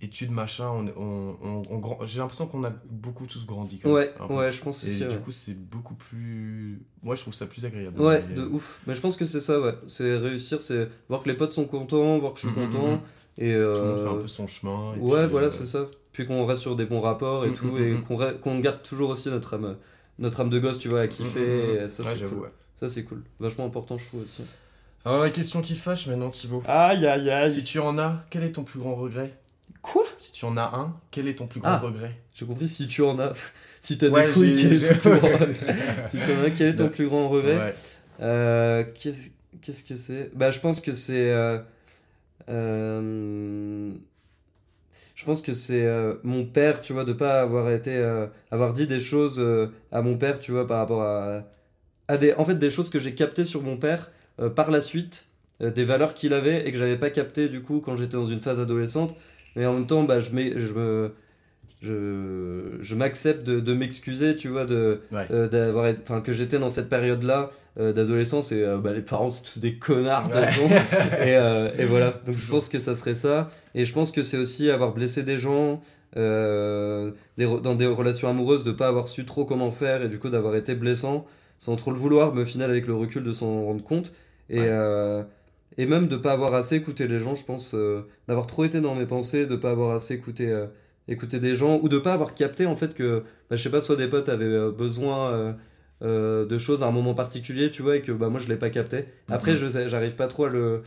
études, 0.01 0.31
machin. 0.31 0.67
On, 0.69 0.85
on, 1.01 1.35
on- 1.43 1.61
on 1.69 1.77
grand- 1.77 1.99
J'ai 2.05 2.17
l'impression 2.19 2.47
qu'on 2.47 2.63
a 2.63 2.71
beaucoup 2.89 3.27
tous 3.27 3.45
grandi. 3.45 3.77
quand 3.79 3.89
même, 3.89 3.95
Ouais, 3.97 4.11
peu. 4.27 4.33
ouais, 4.33 4.51
je 4.51 4.61
pense 4.63 4.83
Et 4.83 4.87
aussi. 4.87 4.97
du 5.01 5.07
ouais. 5.07 5.17
coup, 5.23 5.31
c'est 5.31 5.53
beaucoup 5.69 5.93
plus. 5.93 6.81
Moi, 7.03 7.15
je 7.15 7.21
trouve 7.21 7.35
ça 7.35 7.45
plus 7.45 7.63
agréable. 7.65 8.01
Ouais, 8.01 8.23
Mais- 8.27 8.35
de 8.35 8.43
ouf. 8.45 8.81
Mais 8.87 8.95
je 8.95 9.01
pense 9.01 9.15
que 9.15 9.25
c'est 9.27 9.39
ça, 9.41 9.61
ouais. 9.61 9.75
C'est 9.87 10.17
réussir, 10.17 10.59
c'est 10.61 10.89
voir 11.09 11.21
que 11.21 11.29
les 11.29 11.35
potes 11.37 11.53
sont 11.53 11.65
contents, 11.65 12.17
voir 12.17 12.33
que 12.33 12.39
je 12.39 12.47
suis 12.47 12.59
Mhm, 12.59 12.71
content. 12.71 12.87
mhm. 12.93 12.99
Et 13.37 13.53
Tout 13.53 13.59
le 13.59 13.65
monde 13.65 13.97
fait 13.97 14.03
euh, 14.03 14.11
un 14.11 14.15
peu 14.17 14.27
son 14.27 14.47
chemin. 14.47 14.93
et 14.95 14.99
Ouais, 14.99 15.21
puis, 15.21 15.29
voilà, 15.31 15.47
euh, 15.47 15.51
c'est 15.51 15.65
ça. 15.67 15.85
Puis 16.13 16.25
qu'on 16.25 16.45
reste 16.45 16.61
sur 16.61 16.75
des 16.75 16.85
bons 16.85 16.99
rapports 17.01 17.45
et 17.45 17.49
Mm, 17.49 17.53
tout, 17.55 17.67
mm, 17.71 17.77
et 17.83 17.91
mm, 17.93 18.03
qu'on 18.03 18.17
re- 18.17 18.37
qu'on 18.39 18.59
garde 18.59 18.83
toujours 18.83 19.11
aussi 19.11 19.29
notre 19.29 19.53
âme, 19.55 19.77
notre 20.19 20.41
âme 20.41 20.49
de 20.49 20.59
gosse, 20.59 20.79
tu 20.79 20.89
vois, 20.89 21.01
à 21.01 21.07
kiffer. 21.07 21.83
et 21.83 21.87
ça, 21.87 22.03
Ouais, 22.03 22.09
c'est 22.19 22.25
cool. 22.25 22.39
ouais. 22.39 22.49
Ça, 22.75 22.89
c'est 22.89 23.03
cool. 23.03 23.21
Vachement 23.39 23.65
important, 23.65 23.97
je 23.97 24.05
trouve 24.07 24.23
aussi. 24.23 24.43
Alors, 25.05 25.19
la 25.19 25.29
question 25.29 25.61
qui 25.61 25.75
fâche 25.75 26.07
maintenant, 26.07 26.29
Thibaut. 26.29 26.61
Aïe, 26.67 27.05
aïe, 27.07 27.49
Si 27.49 27.63
tu 27.63 27.79
en 27.79 27.97
as, 27.97 28.23
quel 28.29 28.43
est 28.43 28.51
ton 28.51 28.63
plus 28.63 28.79
grand 28.79 28.95
regret? 28.95 29.33
Quoi? 29.81 30.03
Si 30.19 30.31
tu 30.31 30.45
en 30.45 30.57
as 30.57 30.75
un, 30.75 30.95
quel 31.09 31.27
est 31.27 31.35
ton 31.35 31.47
plus 31.47 31.59
grand 31.59 31.71
Ah. 31.71 31.77
regret? 31.79 32.15
J'ai 32.35 32.45
compris, 32.45 32.67
si 32.67 32.85
tu 32.87 33.01
en 33.01 33.17
as. 33.19 33.31
si 33.81 33.97
t'as 33.97 34.09
Ouais, 34.09 34.27
des 34.27 34.33
couilles, 34.33 34.55
quel 34.55 34.73
est 34.73 34.87
ton 34.89 34.95
plus 35.09 35.19
grand 35.19 35.29
Si 36.09 36.17
t'en 36.17 36.43
as, 36.45 36.49
quel 36.55 36.67
est 36.69 36.75
ton 36.75 36.89
plus 36.95 37.07
grand 37.07 37.29
regret? 37.29 37.73
Euh, 38.21 38.83
Qu'est-ce 38.93 39.29
qu'est-ce 39.61 39.83
que 39.83 39.95
c'est? 39.95 40.29
Bah, 40.35 40.51
je 40.51 40.59
pense 40.59 40.81
que 40.81 40.93
c'est. 40.93 41.31
euh, 41.31 41.57
euh, 42.49 43.91
je 45.21 45.25
pense 45.27 45.43
que 45.43 45.53
c'est 45.53 45.85
euh, 45.85 46.15
mon 46.23 46.45
père, 46.45 46.81
tu 46.81 46.93
vois, 46.93 47.05
de 47.05 47.13
pas 47.13 47.41
avoir 47.41 47.69
été. 47.71 47.95
euh, 47.95 48.25
avoir 48.49 48.73
dit 48.73 48.87
des 48.87 48.99
choses 48.99 49.35
euh, 49.37 49.67
à 49.91 50.01
mon 50.01 50.17
père, 50.17 50.39
tu 50.39 50.51
vois, 50.51 50.65
par 50.65 50.79
rapport 50.79 51.03
à. 51.03 51.43
à 52.07 52.17
des, 52.17 52.33
en 52.35 52.45
fait, 52.45 52.55
des 52.55 52.71
choses 52.71 52.89
que 52.89 52.99
j'ai 52.99 53.13
captées 53.15 53.45
sur 53.45 53.63
mon 53.63 53.77
père 53.77 54.11
par 54.55 54.71
la 54.71 54.81
suite, 54.81 55.27
des 55.59 55.83
valeurs 55.83 56.15
qu'il 56.15 56.33
avait 56.33 56.67
et 56.67 56.71
que 56.71 56.77
j'avais 56.77 56.97
pas 56.97 57.11
captées 57.11 57.49
du 57.49 57.61
coup 57.61 57.81
quand 57.81 57.95
j'étais 57.97 58.13
dans 58.17 58.25
une 58.25 58.41
phase 58.41 58.59
adolescente. 58.59 59.15
Mais 59.55 59.65
en 59.67 59.73
même 59.75 59.87
temps, 59.87 60.03
bah, 60.03 60.19
je 60.19 60.31
me. 60.31 61.13
Je, 61.81 62.77
je 62.79 62.95
m'accepte 62.95 63.43
de, 63.45 63.59
de 63.59 63.73
m'excuser, 63.73 64.35
tu 64.35 64.49
vois, 64.49 64.65
de, 64.65 65.01
Ouais. 65.11 65.25
euh, 65.31 65.47
d'avoir 65.49 65.91
enfin 66.03 66.21
que 66.21 66.31
j'étais 66.31 66.59
dans 66.59 66.69
cette 66.69 66.89
période 66.89 67.23
là 67.23 67.49
d'adolescence 67.77 68.51
et 68.51 68.63
euh, 68.63 68.77
bah, 68.77 68.91
les 68.93 69.01
parents 69.01 69.29
c'est 69.29 69.43
tous 69.43 69.59
des 69.59 69.75
connards 69.75 70.29
façon. 70.31 70.67
et, 71.25 71.37
euh, 71.37 71.69
et 71.79 71.85
voilà 71.85 72.13
donc 72.25 72.35
je 72.37 72.47
pense 72.51 72.67
que 72.69 72.79
ça 72.79 72.95
serait 72.95 73.15
ça 73.15 73.47
et 73.73 73.85
je 73.85 73.93
pense 73.93 74.11
que 74.11 74.23
c'est 74.23 74.37
aussi 74.37 74.69
avoir 74.69 74.93
blessé 74.93 75.23
des 75.23 75.37
gens 75.37 75.79
euh, 76.17 77.11
des 77.37 77.45
dans 77.45 77.75
des 77.75 77.85
relations 77.87 78.27
amoureuses 78.29 78.63
de 78.65 78.71
pas 78.73 78.87
avoir 78.87 79.07
su 79.07 79.25
trop 79.25 79.45
comment 79.45 79.71
faire 79.71 80.03
et 80.03 80.07
du 80.09 80.19
coup 80.19 80.29
d'avoir 80.29 80.55
été 80.57 80.75
blessant 80.75 81.25
sans 81.59 81.75
trop 81.77 81.91
le 81.91 81.97
vouloir 81.97 82.33
mais 82.35 82.41
au 82.41 82.45
final 82.45 82.69
avec 82.69 82.87
le 82.87 82.93
recul 82.93 83.23
de 83.23 83.31
s'en 83.33 83.63
rendre 83.63 83.83
compte 83.83 84.11
et 84.49 84.59
Ouais. 84.59 84.65
euh, 84.69 85.23
et 85.77 85.85
même 85.85 86.07
de 86.09 86.17
pas 86.17 86.33
avoir 86.33 86.53
assez 86.53 86.75
écouté 86.75 87.07
les 87.07 87.19
gens 87.19 87.35
je 87.35 87.45
pense 87.45 87.71
euh, 87.73 88.01
d'avoir 88.27 88.45
trop 88.47 88.65
été 88.65 88.81
dans 88.81 88.95
mes 88.95 89.05
pensées 89.05 89.45
de 89.45 89.55
pas 89.55 89.71
avoir 89.71 89.95
assez 89.95 90.13
écouté 90.13 90.51
euh, 90.51 90.65
écouté 91.11 91.39
des 91.39 91.53
gens 91.55 91.79
ou 91.81 91.89
de 91.89 91.97
pas 91.99 92.13
avoir 92.13 92.33
capté 92.35 92.65
en 92.65 92.75
fait 92.75 92.93
que 92.93 93.23
bah, 93.49 93.55
je 93.55 93.61
sais 93.61 93.69
pas 93.69 93.81
soit 93.81 93.95
des 93.95 94.07
potes 94.07 94.29
avaient 94.29 94.45
euh, 94.45 94.71
besoin 94.71 95.31
euh, 95.31 95.53
euh, 96.03 96.45
de 96.45 96.57
choses 96.57 96.81
à 96.83 96.87
un 96.87 96.91
moment 96.91 97.13
particulier 97.13 97.69
tu 97.69 97.81
vois 97.83 97.97
et 97.97 98.01
que 98.01 98.11
bah 98.11 98.29
moi 98.29 98.39
je 98.39 98.47
l'ai 98.47 98.55
pas 98.55 98.69
capté 98.69 99.05
après 99.29 99.51
Mhm. 99.51 99.57
je 99.69 99.87
j'arrive 99.87 100.15
pas 100.15 100.27
trop 100.27 100.45
à 100.45 100.49
le 100.49 100.81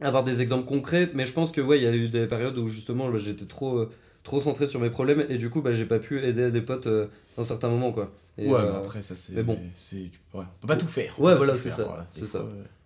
avoir 0.00 0.24
des 0.24 0.42
exemples 0.42 0.66
concrets 0.66 1.10
mais 1.14 1.24
je 1.26 1.32
pense 1.32 1.52
que 1.52 1.60
ouais 1.60 1.78
il 1.78 1.84
y 1.84 1.86
a 1.86 1.94
eu 1.94 2.08
des 2.08 2.26
périodes 2.26 2.58
où 2.58 2.66
justement 2.66 3.08
bah, 3.08 3.18
j'étais 3.18 3.44
trop 3.46 3.86
trop 4.24 4.40
centré 4.40 4.66
sur 4.66 4.80
mes 4.80 4.90
problèmes 4.90 5.24
et 5.28 5.36
du 5.38 5.50
coup 5.50 5.62
bah 5.62 5.72
j'ai 5.72 5.84
pas 5.86 5.98
pu 5.98 6.20
aider 6.24 6.50
des 6.50 6.60
potes 6.60 6.86
euh, 6.86 7.06
dans 7.36 7.44
certains 7.44 7.68
moments 7.68 7.92
quoi 7.92 8.12
et, 8.38 8.48
ouais, 8.50 8.54
euh, 8.58 8.70
mais 8.72 8.76
après, 8.78 9.00
ça 9.00 9.16
c'est. 9.16 9.32
mais 9.34 9.42
bon. 9.42 9.58
c'est- 9.76 9.96
ouais, 9.96 10.10
On 10.34 10.60
peut 10.60 10.66
pas 10.68 10.76
tout 10.76 10.86
faire. 10.86 11.18
Ouais, 11.18 11.34
voilà, 11.34 11.56
c'est 11.56 11.70
ça, 11.70 11.84
voilà. 11.84 12.06
c'est 12.12 12.26
ça. 12.26 12.44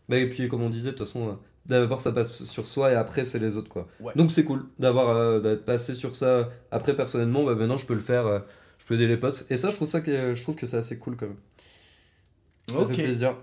bah, 0.09 0.16
et 0.16 0.28
puis 0.28 0.46
comme 0.46 0.62
on 0.62 0.70
disait 0.70 0.92
de 0.92 0.96
toute 0.96 1.09
façon 1.09 1.38
d'abord 1.67 2.01
ça 2.01 2.13
passe 2.13 2.45
sur 2.45 2.67
soi 2.67 2.93
et 2.93 2.95
après 2.95 3.25
c'est 3.25 3.39
les 3.39 3.57
autres 3.57 3.69
quoi. 3.69 3.87
Ouais. 4.01 4.13
donc 4.17 4.33
c'est 4.33 4.45
cool 4.45 4.65
d'avoir 4.79 5.11
euh, 5.11 5.41
d'être 5.41 5.65
passé 5.65 5.95
sur 5.95 6.17
ça. 6.17 6.49
Après 6.71 6.95
personnellement 6.97 7.45
bah 7.45 7.55
maintenant 7.55 7.77
je 7.77 7.87
peux 7.87 7.95
le 7.95 8.01
faire 8.01 8.27
euh, 8.27 8.39
je 8.79 8.85
peux 8.87 8.95
aider 8.95 9.07
les 9.07 9.17
potes. 9.17 9.45
Et 9.51 9.57
ça 9.57 9.71
je 9.71 9.77
trouve 9.77 9.89
ça 9.89 10.01
que 10.01 10.35
je 10.35 10.43
trouve 10.43 10.57
que 10.57 10.67
c'est 10.67 10.79
assez 10.79 10.99
cool 10.99 11.17
quand 11.17 11.27
même. 11.27 11.37
Ça 12.69 12.79
Ok, 12.79 12.95
fait 12.95 13.03
plaisir. 13.05 13.37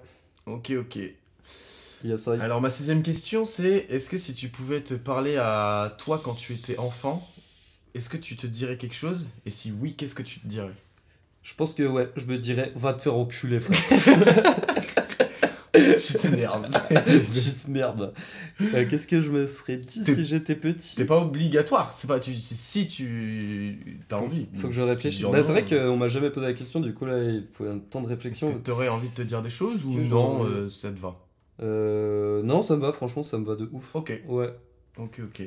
Ok, 0.46 0.72
ok. 0.72 0.96
il 0.96 2.10
y 2.10 2.14
a 2.14 2.18
ça 2.18 2.34
Alors, 2.42 2.62
ma 2.62 2.70
sixième 2.70 3.02
question, 3.04 3.44
c'est 3.46 3.86
est-ce 3.90 4.10
que 4.10 4.18
si 4.18 4.34
tu 4.34 4.48
pouvais 4.50 4.82
te 4.82 4.94
parler 4.94 5.36
à 5.38 5.94
toi 5.98 6.22
quand 6.24 6.36
tu 6.36 6.54
étais 6.54 6.78
enfant, 6.78 7.28
est-ce 7.96 8.08
que 8.10 8.18
tu 8.18 8.38
te 8.38 8.48
dirais 8.48 8.78
quelque 8.78 8.96
chose? 8.96 9.32
Et 9.46 9.52
si 9.52 9.72
oui, 9.72 9.96
qu'est-ce 9.96 10.16
que 10.16 10.24
tu 10.24 10.40
te 10.40 10.48
dirais? 10.48 10.74
Je 11.44 11.54
pense 11.56 11.74
que 11.74 11.84
ouais, 11.84 12.10
je 12.16 12.26
me 12.26 12.38
dirais, 12.38 12.72
va 12.76 12.94
te 12.94 13.02
faire 13.02 13.16
enculer, 13.16 13.60
frère. 13.60 13.78
tu 15.98 16.14
t'énerves. 16.18 16.70
Petite 16.90 17.68
merde. 17.68 18.14
Euh, 18.62 18.86
Qu'est-ce 18.90 19.08
que 19.08 19.22
je 19.22 19.30
me 19.32 19.48
serais 19.48 19.78
dit 19.78 20.04
si 20.06 20.26
j'étais 20.26 20.56
petit 20.56 20.96
C'est 20.98 21.06
pas 21.06 21.20
obligatoire, 21.22 21.94
c'est 21.98 22.08
pas 22.08 22.20
tu 22.20 22.34
si 22.36 22.88
tu 22.88 24.00
as 24.12 24.18
envie. 24.18 24.48
Faut 24.56 24.68
que 24.68 24.74
je 24.74 24.82
réfléchisse. 24.82 25.26
Bah, 25.26 25.44
c'est 25.44 25.52
vrai 25.52 25.64
qu'on 25.64 25.98
m'a 25.98 26.08
jamais 26.08 26.30
posé 26.30 26.48
la 26.48 26.54
question, 26.54 26.80
du 26.80 26.94
coup 26.94 27.06
là 27.06 27.22
il 27.24 27.46
faut 27.52 27.66
un 27.66 27.80
temps 27.80 28.02
de 28.02 28.08
réflexion. 28.08 28.60
t'aurais 28.64 28.88
envie 28.90 29.10
de 29.10 29.14
te 29.16 29.22
dire 29.22 29.42
des 29.42 29.50
choses 29.50 29.84
ou 29.86 29.92
non, 30.00 30.46
euh, 30.46 30.70
ça 30.70 30.92
te 30.92 31.00
va? 31.00 31.16
Euh, 31.62 32.44
non, 32.44 32.62
ça 32.62 32.76
me 32.76 32.82
va, 32.82 32.92
franchement, 32.94 33.24
ça 33.24 33.38
me 33.40 33.46
va 33.46 33.56
de 33.56 33.68
ouf. 33.72 33.96
Ok, 33.96 34.22
Ouais. 34.28 34.54
ok, 34.98 35.22
ok. 35.24 35.42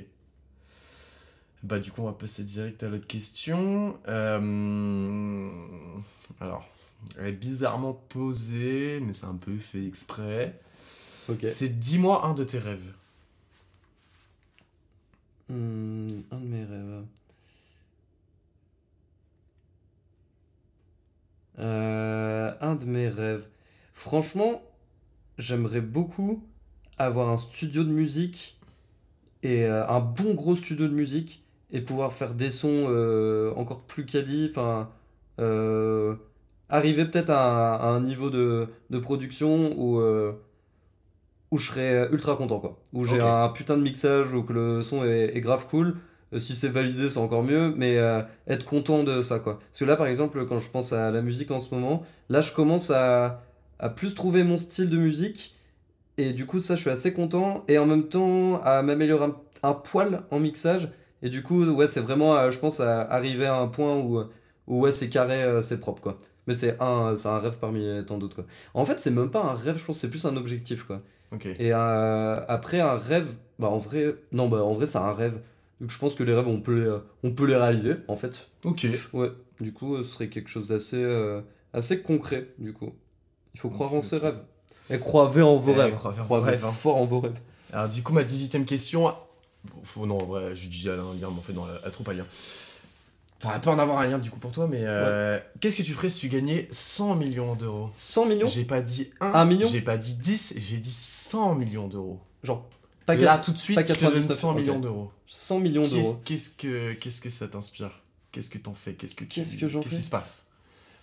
Bah 1.62 1.78
du 1.78 1.90
coup 1.92 2.00
on 2.00 2.06
va 2.06 2.12
passer 2.14 2.42
direct 2.42 2.82
à 2.82 2.88
l'autre 2.88 3.06
question. 3.06 3.94
Euh, 4.08 5.48
Alors, 6.40 6.66
elle 7.18 7.28
est 7.28 7.32
bizarrement 7.32 7.94
posée, 7.94 9.00
mais 9.00 9.12
c'est 9.12 9.26
un 9.26 9.36
peu 9.36 9.56
fait 9.56 9.84
exprès. 9.84 10.60
Ok. 11.28 11.46
C'est 11.48 11.78
dis-moi 11.78 12.26
un 12.26 12.34
de 12.34 12.44
tes 12.44 12.58
rêves. 12.58 12.92
Hmm, 15.48 16.20
un 16.30 16.38
de 16.38 16.46
mes 16.46 16.64
rêves. 16.64 17.04
Euh, 21.58 22.52
un 22.60 22.74
de 22.74 22.84
mes 22.84 23.08
rêves. 23.08 23.48
Franchement, 23.92 24.62
j'aimerais 25.38 25.80
beaucoup 25.80 26.42
avoir 26.98 27.28
un 27.30 27.36
studio 27.36 27.84
de 27.84 27.90
musique 27.90 28.58
et 29.42 29.64
euh, 29.64 29.86
un 29.88 30.00
bon 30.00 30.34
gros 30.34 30.54
studio 30.54 30.86
de 30.86 30.94
musique 30.94 31.42
et 31.72 31.80
pouvoir 31.80 32.12
faire 32.12 32.34
des 32.34 32.50
sons 32.50 32.86
euh, 32.88 33.52
encore 33.56 33.82
plus 33.82 34.04
quali. 34.04 34.48
Enfin, 34.50 34.90
euh, 35.38 36.14
arriver 36.70 37.04
peut-être 37.06 37.30
à, 37.30 37.74
un- 37.76 37.78
à 37.78 37.86
un 37.88 38.00
niveau 38.00 38.30
de, 38.30 38.68
de 38.90 38.98
production 38.98 39.74
où, 39.78 40.00
euh, 40.00 40.32
où 41.50 41.58
je 41.58 41.66
serais 41.68 42.08
ultra 42.12 42.36
content 42.36 42.60
quoi. 42.60 42.78
Où 42.92 43.04
j'ai 43.06 43.20
un 43.20 43.48
putain 43.48 43.76
de 43.76 43.82
mixage 43.82 44.32
où 44.32 44.42
que 44.42 44.52
le 44.52 44.82
son 44.82 45.04
est, 45.04 45.36
est 45.36 45.40
grave 45.40 45.66
cool. 45.68 45.96
Euh, 46.32 46.38
Si 46.38 46.54
c'est 46.54 46.68
validé, 46.68 47.10
c'est 47.10 47.18
encore 47.18 47.42
mieux, 47.42 47.74
mais 47.76 47.98
euh, 47.98 48.22
être 48.46 48.64
content 48.64 49.02
de 49.02 49.20
ça 49.22 49.40
quoi. 49.40 49.58
Parce 49.58 49.80
que 49.80 49.84
là, 49.84 49.96
par 49.96 50.06
exemple, 50.06 50.46
quand 50.46 50.58
je 50.58 50.70
pense 50.70 50.92
à 50.92 51.10
la 51.10 51.22
musique 51.22 51.50
en 51.50 51.58
ce 51.58 51.74
moment, 51.74 52.04
là, 52.28 52.40
je 52.40 52.52
commence 52.52 52.90
à, 52.90 53.42
à 53.80 53.88
plus 53.88 54.14
trouver 54.14 54.44
mon 54.44 54.56
style 54.56 54.88
de 54.88 54.96
musique. 54.96 55.54
Et 56.18 56.32
du 56.34 56.46
coup, 56.46 56.60
ça, 56.60 56.76
je 56.76 56.82
suis 56.82 56.90
assez 56.90 57.12
content. 57.14 57.64
Et 57.68 57.78
en 57.78 57.86
même 57.86 58.08
temps, 58.08 58.62
à 58.64 58.82
m'améliorer 58.82 59.26
un, 59.26 59.36
un 59.64 59.74
poil 59.74 60.22
en 60.30 60.40
mixage. 60.40 60.88
Et 61.22 61.30
du 61.30 61.42
coup, 61.42 61.64
ouais, 61.64 61.88
c'est 61.88 62.00
vraiment, 62.00 62.36
euh, 62.36 62.50
je 62.50 62.58
pense, 62.58 62.80
à 62.80 63.02
arriver 63.02 63.46
à 63.46 63.56
un 63.56 63.68
point 63.68 63.96
où, 63.98 64.22
où 64.68 64.80
ouais, 64.82 64.92
c'est 64.92 65.08
carré, 65.10 65.42
euh, 65.42 65.62
c'est 65.62 65.80
propre, 65.80 66.02
quoi. 66.02 66.18
Mais 66.46 66.54
c'est 66.54 66.76
un, 66.80 67.16
c'est 67.16 67.28
un 67.28 67.38
rêve 67.38 67.58
parmi 67.60 67.86
tant 68.06 68.18
d'autres. 68.18 68.44
En 68.74 68.84
fait, 68.84 68.98
c'est 68.98 69.10
même 69.10 69.30
pas 69.30 69.42
un 69.42 69.54
rêve, 69.54 69.78
je 69.78 69.84
pense, 69.84 69.98
c'est 69.98 70.10
plus 70.10 70.24
un 70.24 70.36
objectif, 70.36 70.84
quoi. 70.84 71.00
Et 71.58 71.72
euh, 71.72 72.40
après, 72.48 72.80
un 72.80 72.96
rêve, 72.96 73.28
bah 73.58 73.68
en 73.68 73.78
vrai, 73.78 74.16
non, 74.32 74.48
bah 74.48 74.64
en 74.64 74.72
vrai, 74.72 74.86
c'est 74.86 74.98
un 74.98 75.12
rêve. 75.12 75.38
Donc, 75.80 75.90
je 75.90 75.98
pense 75.98 76.14
que 76.14 76.24
les 76.24 76.34
rêves, 76.34 76.48
on 76.48 76.60
peut 76.60 76.84
les, 76.84 76.96
on 77.22 77.30
peut 77.32 77.46
les 77.46 77.56
réaliser, 77.56 77.94
en 78.08 78.16
fait. 78.16 78.48
Ok. 78.64 78.86
Ouais, 79.12 79.30
du 79.60 79.72
coup, 79.72 79.96
ce 79.98 80.02
serait 80.04 80.28
quelque 80.28 80.48
chose 80.48 80.66
d'assez 80.66 80.96
euh, 81.02 81.40
assez 81.72 82.00
concret, 82.02 82.48
du 82.58 82.72
coup. 82.72 82.92
Il 83.54 83.60
faut 83.60 83.70
croire 83.70 83.94
en 83.94 84.02
ses 84.02 84.18
rêves. 84.18 84.40
Et 84.90 84.98
croyez 84.98 85.42
en 85.42 85.56
vos 85.56 85.72
Eh, 85.72 85.80
rêves. 85.80 85.94
croyez 85.94 86.18
en 86.18 86.22
vos 86.24 86.36
Croyez 86.36 86.44
rêves, 86.56 86.64
hein. 86.64 86.72
fort 86.72 86.96
en 86.96 87.06
vos 87.06 87.20
rêves. 87.20 87.38
Alors 87.72 87.88
du 87.88 88.02
coup 88.02 88.12
ma 88.12 88.22
18ème 88.24 88.64
question, 88.64 89.12
faut, 89.84 90.04
non 90.04 90.18
en 90.20 90.24
vrai 90.26 90.56
je 90.56 90.68
dis 90.68 90.88
elle 90.88 90.98
a 90.98 91.02
un 91.04 91.14
lien 91.14 91.28
mais 91.30 91.38
en 91.38 91.42
fait 91.42 91.52
non 91.52 91.64
a 91.84 91.90
trop 91.90 92.02
pas 92.02 92.12
de 92.12 92.18
lien. 92.18 92.26
Enfin 93.42 93.54
elle 93.54 93.60
peut 93.62 93.70
en 93.70 93.78
avoir 93.78 93.98
un 94.00 94.06
lien 94.06 94.18
du 94.18 94.30
coup 94.30 94.38
pour 94.38 94.52
toi 94.52 94.66
mais 94.70 94.80
euh, 94.82 95.38
qu'est-ce 95.60 95.76
que 95.76 95.82
tu 95.82 95.92
ferais 95.94 96.10
si 96.10 96.20
tu 96.20 96.28
gagnais 96.28 96.68
100 96.70 97.14
millions 97.16 97.54
d'euros 97.54 97.90
100 97.96 98.26
millions 98.26 98.46
J'ai 98.46 98.64
pas 98.64 98.82
dit 98.82 99.10
1, 99.20 99.26
Un 99.32 99.44
million 99.46 99.66
j'ai 99.68 99.80
pas 99.80 99.96
dit 99.96 100.14
10, 100.14 100.54
j'ai 100.58 100.76
dit 100.76 100.92
100 100.94 101.54
millions 101.54 101.88
d'euros. 101.88 102.20
Genre, 102.42 102.66
pas 103.06 103.14
Là 103.14 103.38
tout 103.38 103.52
de 103.52 103.58
suite 103.58 103.76
pas 103.76 103.84
je 103.84 103.94
te 103.94 104.00
donne 104.04 104.12
99, 104.12 104.36
100 104.38 104.50
ok. 104.50 104.56
millions 104.56 104.78
d'euros. 104.78 105.10
100 105.26 105.58
millions 105.60 105.86
d'euros. 105.88 106.20
qu'est-ce 106.24 106.50
que, 106.50 106.92
qu'est-ce 106.94 107.20
que 107.22 107.30
ça 107.30 107.48
t'inspire? 107.48 107.90
Qu'est-ce 108.30 108.50
que 108.50 108.58
t'en 108.58 108.74
fais? 108.74 108.92
Qu'est-ce 108.94 109.14
que 109.14 109.24
tu- 109.24 109.40
Qu'est-ce 109.40 109.56
que 109.56 109.66
j'en 109.66 109.80
Qu'est-ce 109.80 109.94
qui 109.96 110.02
se 110.02 110.10
passe? 110.10 110.46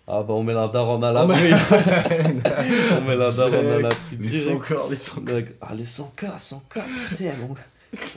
Ah 0.07 0.23
bah 0.23 0.33
on 0.35 0.43
met 0.43 0.53
la 0.53 0.67
daronne 0.69 1.03
à 1.03 1.11
l'abri. 1.11 1.51
on 1.51 3.01
met 3.01 3.15
la 3.17 3.31
daronne 3.31 3.67
à 3.67 3.79
l'abri 3.81 3.97
Les 4.11 4.27
direct. 4.29 4.47
100 4.47 4.59
corps, 4.59 4.87
les 4.89 4.95
100 4.95 5.21
D'accord. 5.21 5.55
Ah 5.61 5.75
les 5.75 5.85
100K, 5.85 6.37
100K, 6.39 6.81
putain 7.09 7.33
mon 7.41 7.53
gars. 7.53 7.61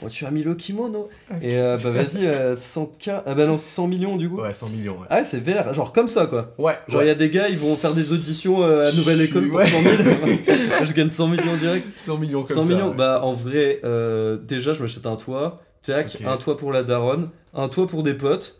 Oh, 0.03 0.09
tu 0.09 0.25
as 0.25 0.31
mis 0.31 0.43
le 0.43 0.55
kimono. 0.55 1.09
Et 1.41 1.57
euh, 1.57 1.77
bah 1.83 1.91
vas-y, 1.91 2.25
euh, 2.25 2.55
100K. 2.55 3.21
Ah 3.25 3.35
bah 3.35 3.45
non, 3.45 3.57
100 3.57 3.87
millions 3.87 4.17
du 4.17 4.29
coup. 4.29 4.41
Ouais 4.41 4.53
100 4.53 4.69
millions 4.69 4.93
ouais. 4.93 5.07
Ah 5.09 5.17
ouais, 5.17 5.23
c'est 5.23 5.39
vénère. 5.39 5.73
Genre 5.73 5.93
comme 5.93 6.07
ça 6.07 6.25
quoi. 6.25 6.53
Ouais, 6.57 6.73
Genre 6.87 7.01
il 7.01 7.05
ouais. 7.05 7.07
y 7.07 7.09
a 7.11 7.15
des 7.15 7.29
gars, 7.29 7.49
ils 7.49 7.57
vont 7.57 7.75
faire 7.75 7.93
des 7.93 8.11
auditions 8.11 8.63
euh, 8.63 8.89
à 8.89 8.91
Nouvelle 8.93 9.21
École 9.21 9.47
pour 9.47 9.57
Ouais. 9.57 9.67
100 9.67 9.81
000. 9.81 9.93
je 10.83 10.93
gagne 10.93 11.09
100 11.09 11.27
millions 11.27 11.55
direct. 11.59 11.85
100 11.95 12.17
millions 12.17 12.43
comme 12.43 12.55
100 12.55 12.63
ça. 12.63 12.67
millions, 12.69 12.89
ouais. 12.89 12.95
bah 12.95 13.21
en 13.23 13.33
vrai, 13.33 13.79
euh, 13.83 14.37
déjà 14.37 14.73
je 14.73 14.81
m'achète 14.81 15.05
un 15.05 15.15
toit, 15.15 15.61
tac, 15.83 16.17
un 16.25 16.37
toit 16.37 16.57
pour 16.57 16.71
la 16.71 16.83
daronne, 16.83 17.29
un 17.53 17.67
toit 17.69 17.87
pour 17.87 18.03
des 18.03 18.13
potes. 18.13 18.57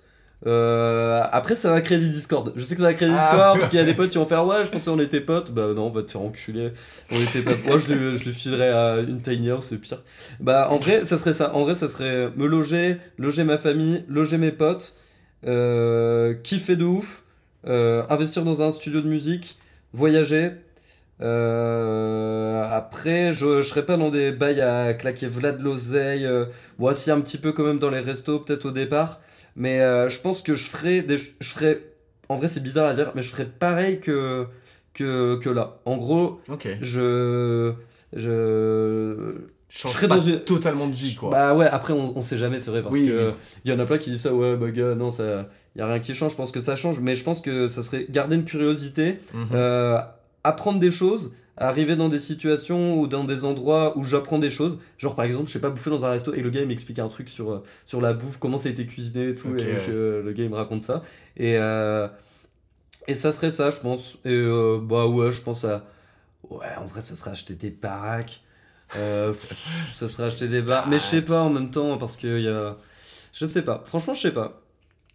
Euh, 0.48 1.22
après 1.32 1.56
ça 1.56 1.70
va 1.70 1.82
créer 1.82 2.00
des 2.00 2.10
Discord. 2.10 2.52
Je 2.56 2.64
sais 2.64 2.74
que 2.74 2.82
ça 2.82 2.88
va 2.88 2.94
créer 2.94 3.08
des 3.10 3.16
Ah. 3.16 3.30
Discord 3.30 3.58
parce 3.60 3.70
qu'il 3.70 3.80
y 3.80 3.82
a 3.82 3.86
des 3.86 3.94
potes 3.96 4.10
qui 4.10 4.18
vont 4.18 4.26
faire 4.26 4.46
ouais 4.46 4.66
je 4.66 4.72
pensais 4.72 4.90
on 4.90 5.00
était 5.00 5.22
potes. 5.22 5.52
Bah 5.52 5.68
non 5.76 5.88
on 5.88 5.90
va 5.92 6.02
te 6.02 6.12
faire 6.12 6.22
enculer. 6.22 6.72
On 7.12 7.16
était 7.16 7.42
pas 7.42 7.52
Moi 7.68 7.78
je 7.78 7.94
le, 7.94 8.16
je 8.18 8.26
le 8.26 8.32
filerais 8.32 8.70
à 8.70 9.00
une 9.02 9.22
tiny 9.22 9.50
house 9.52 9.68
c'est 9.70 9.78
pire. 9.78 10.00
Bah 10.40 10.68
en 10.72 10.78
vrai 10.78 11.06
ça 11.06 11.18
serait 11.18 11.34
ça. 11.34 11.54
En 11.54 11.64
vrai 11.64 11.76
ça 11.76 11.88
serait 11.88 12.30
me 12.36 12.48
loger, 12.48 12.98
loger 13.20 13.44
ma 13.44 13.58
famille, 13.60 14.04
loger 14.08 14.38
mes 14.40 14.52
potes, 14.52 14.96
euh, 15.46 16.34
kiffer 16.42 16.76
de 16.76 16.86
ouf, 16.86 17.24
euh, 17.68 18.04
investir 18.10 18.44
dans 18.44 18.64
un 18.64 18.72
studio 18.72 19.02
de 19.02 19.08
musique, 19.08 19.58
voyager. 19.94 20.52
Euh, 21.22 22.64
après, 22.72 23.32
je, 23.32 23.62
je 23.62 23.68
serais 23.68 23.86
pas 23.86 23.98
dans 23.98 24.10
des 24.10 24.32
bails 24.32 24.62
à 24.62 24.94
claquer 24.94 25.28
Vlad 25.28 25.62
l'oseille. 25.62 26.26
Euh, 26.26 26.46
voici 26.80 27.12
un 27.12 27.22
petit 27.22 27.38
peu 27.38 27.52
quand 27.52 27.64
même 27.64 27.80
dans 27.80 27.90
les 27.92 28.00
restos, 28.00 28.40
peut-être 28.40 28.66
au 28.66 28.72
départ. 28.72 29.20
Mais 29.56 29.82
euh, 29.82 30.10
je 30.10 30.20
pense 30.22 30.42
que 30.42 30.56
je 30.56 30.66
ferais, 30.68 31.02
des, 31.02 31.18
je. 31.18 31.32
En 32.30 32.36
vrai, 32.36 32.48
c'est 32.48 32.64
bizarre 32.64 32.88
à 32.88 32.94
dire, 32.94 33.12
mais 33.16 33.22
je 33.22 33.30
ferais 33.30 33.46
pareil 33.46 34.00
que, 34.00 34.46
que, 34.94 35.36
que 35.38 35.50
là. 35.50 35.80
En 35.86 35.98
gros, 35.98 36.40
je. 36.82 37.74
Je. 38.14 39.36
Change 39.74 39.94
serais 39.94 40.10
pas 40.10 40.18
dans 40.18 40.22
une- 40.24 40.40
totalement 40.42 40.88
de 40.90 40.94
vie 40.94 41.16
quoi. 41.16 41.30
Bah 41.30 41.56
ouais, 41.56 41.66
après, 41.66 41.94
on, 41.94 42.18
on 42.18 42.22
sait 42.22 42.38
jamais, 42.38 42.60
c'est 42.60 42.72
vrai, 42.72 42.82
parce 42.82 42.94
Oui. 42.94 43.08
que 43.08 43.32
il 43.64 43.72
y 43.72 43.74
en 43.74 43.80
a 43.80 43.86
plein 43.86 43.98
qui 43.98 44.10
disent 44.12 44.24
ça, 44.24 44.34
ouais, 44.34 44.58
bah 44.58 44.70
gars, 44.70 44.96
non, 44.96 45.12
ça. 45.12 45.48
Y 45.78 45.82
a 45.82 45.88
rien 45.88 46.00
qui 46.02 46.14
change, 46.14 46.34
je 46.34 46.36
pense 46.36 46.52
que 46.52 46.60
ça 46.60 46.76
change, 46.76 47.00
mais 47.00 47.16
je 47.16 47.24
pense 47.24 47.40
que 47.40 47.70
ça 47.70 47.82
serait 47.82 48.06
garder 48.10 48.36
une 48.36 48.44
curiosité, 48.44 49.20
Mhm. 49.34 49.48
euh, 49.54 49.98
apprendre 50.44 50.80
des 50.80 50.92
choses, 50.92 51.34
arriver 51.62 51.96
dans 51.96 52.10
des 52.10 52.20
situations 52.20 53.00
ou 53.00 53.08
dans 53.08 53.24
des 53.24 53.46
endroits 53.46 53.98
où 53.98 54.04
j'apprends 54.06 54.40
des 54.40 54.50
choses. 54.50 54.80
Genre 54.98 55.16
par 55.16 55.26
exemple, 55.26 55.48
je 55.48 55.54
sais 55.54 55.62
pas, 55.62 55.70
bouffer 55.70 55.90
dans 55.90 56.06
un 56.06 56.12
resto 56.12 56.34
et 56.34 56.42
le 56.42 56.50
gars 56.50 56.62
il 56.62 56.68
m'explique 56.68 57.00
un 57.00 57.08
truc 57.10 57.30
sur, 57.30 57.52
euh, 57.52 57.64
sur 57.86 58.02
la 58.02 58.14
bouffe, 58.14 58.38
comment 58.40 58.58
ça 58.58 58.70
a 58.70 58.72
été 58.72 58.86
cuisiné 58.86 59.30
et 59.30 59.36
tout, 59.36 59.50
et 59.50 59.74
ouais. 59.74 59.78
je- 59.88 60.22
le 60.22 60.32
gars 60.34 60.44
il 60.44 60.50
me 60.50 60.56
raconte 60.56 60.84
ça. 60.84 61.04
Et, 61.38 61.56
euh, 61.58 62.08
et 63.08 63.16
ça 63.16 63.32
serait 63.32 63.52
ça, 63.52 63.70
je 63.70 63.80
pense. 63.80 64.16
Et 64.26 64.30
euh, 64.30 64.80
bah 64.82 65.08
ouais, 65.08 65.32
je 65.32 65.42
pense 65.42 65.66
à. 65.66 65.86
Ouais, 66.50 66.68
en 66.78 66.86
vrai, 66.86 67.02
ça 67.02 67.16
serait 67.16 67.32
acheter 67.32 67.56
des 67.56 67.70
baraques. 67.72 68.42
Euh, 68.98 69.34
ça 69.96 70.08
serait 70.08 70.24
acheter 70.26 70.48
des 70.48 70.62
bars. 70.62 70.88
Mais 70.88 71.00
je 71.00 71.04
sais 71.04 71.22
pas 71.22 71.42
en 71.42 71.50
même 71.50 71.72
temps 71.72 71.98
parce 71.98 72.18
qu'il 72.18 72.42
y 72.42 72.48
a. 72.50 72.78
Je 73.34 73.46
sais 73.46 73.62
pas. 73.64 73.84
Franchement, 73.86 74.14
je 74.14 74.22
sais 74.22 74.34
pas. 74.34 74.62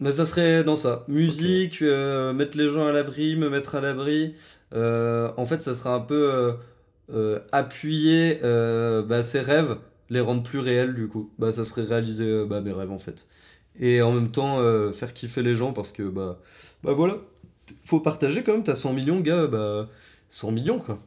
Mais 0.01 0.13
ça 0.13 0.27
serait 0.27 0.65
dans 0.65 0.77
ça. 0.77 1.05
Musique, 1.09 1.81
euh, 1.83 2.33
mettre 2.33 2.57
les 2.59 2.69
gens 2.69 2.87
à 2.87 2.93
l'abri, 2.93 3.37
me 3.37 3.49
mettre 3.49 3.75
à 3.77 3.81
l'abri. 3.81 4.35
Euh, 4.75 5.31
en 5.37 5.45
fait, 5.45 5.63
ça 5.63 5.75
serait 5.75 5.91
un 5.91 6.01
peu 6.01 6.33
euh, 6.33 6.53
euh, 7.13 7.41
appuyer 7.53 8.41
bah, 8.43 9.23
ses 9.23 9.41
rêves, 9.41 9.77
les 10.11 10.21
rendre 10.21 10.43
plus 10.43 10.59
réels 10.59 10.95
du 10.95 11.09
coup. 11.09 11.31
Bah, 11.39 11.53
ça 11.53 11.65
serait 11.65 11.83
réaliser 11.83 12.45
bah, 12.47 12.61
mes 12.61 12.73
rêves 12.73 12.93
en 12.93 12.99
fait. 12.99 13.27
Et 13.79 14.01
en 14.01 14.13
même 14.13 14.31
temps, 14.31 14.59
faire 14.93 15.13
kiffer 15.13 15.43
les 15.43 15.55
gens 15.55 15.73
parce 15.73 15.93
que 15.93 16.03
bah, 16.03 16.41
bah 16.83 16.93
voilà. 16.93 17.17
Faut 17.85 18.01
partager 18.01 18.43
quand 18.43 18.53
même. 18.53 18.63
T'as 18.63 18.75
100 18.75 18.93
millions, 18.93 19.21
gars. 19.21 19.47
Bah, 19.47 19.89
100 20.29 20.53
millions 20.53 20.79
quoi. 20.79 20.99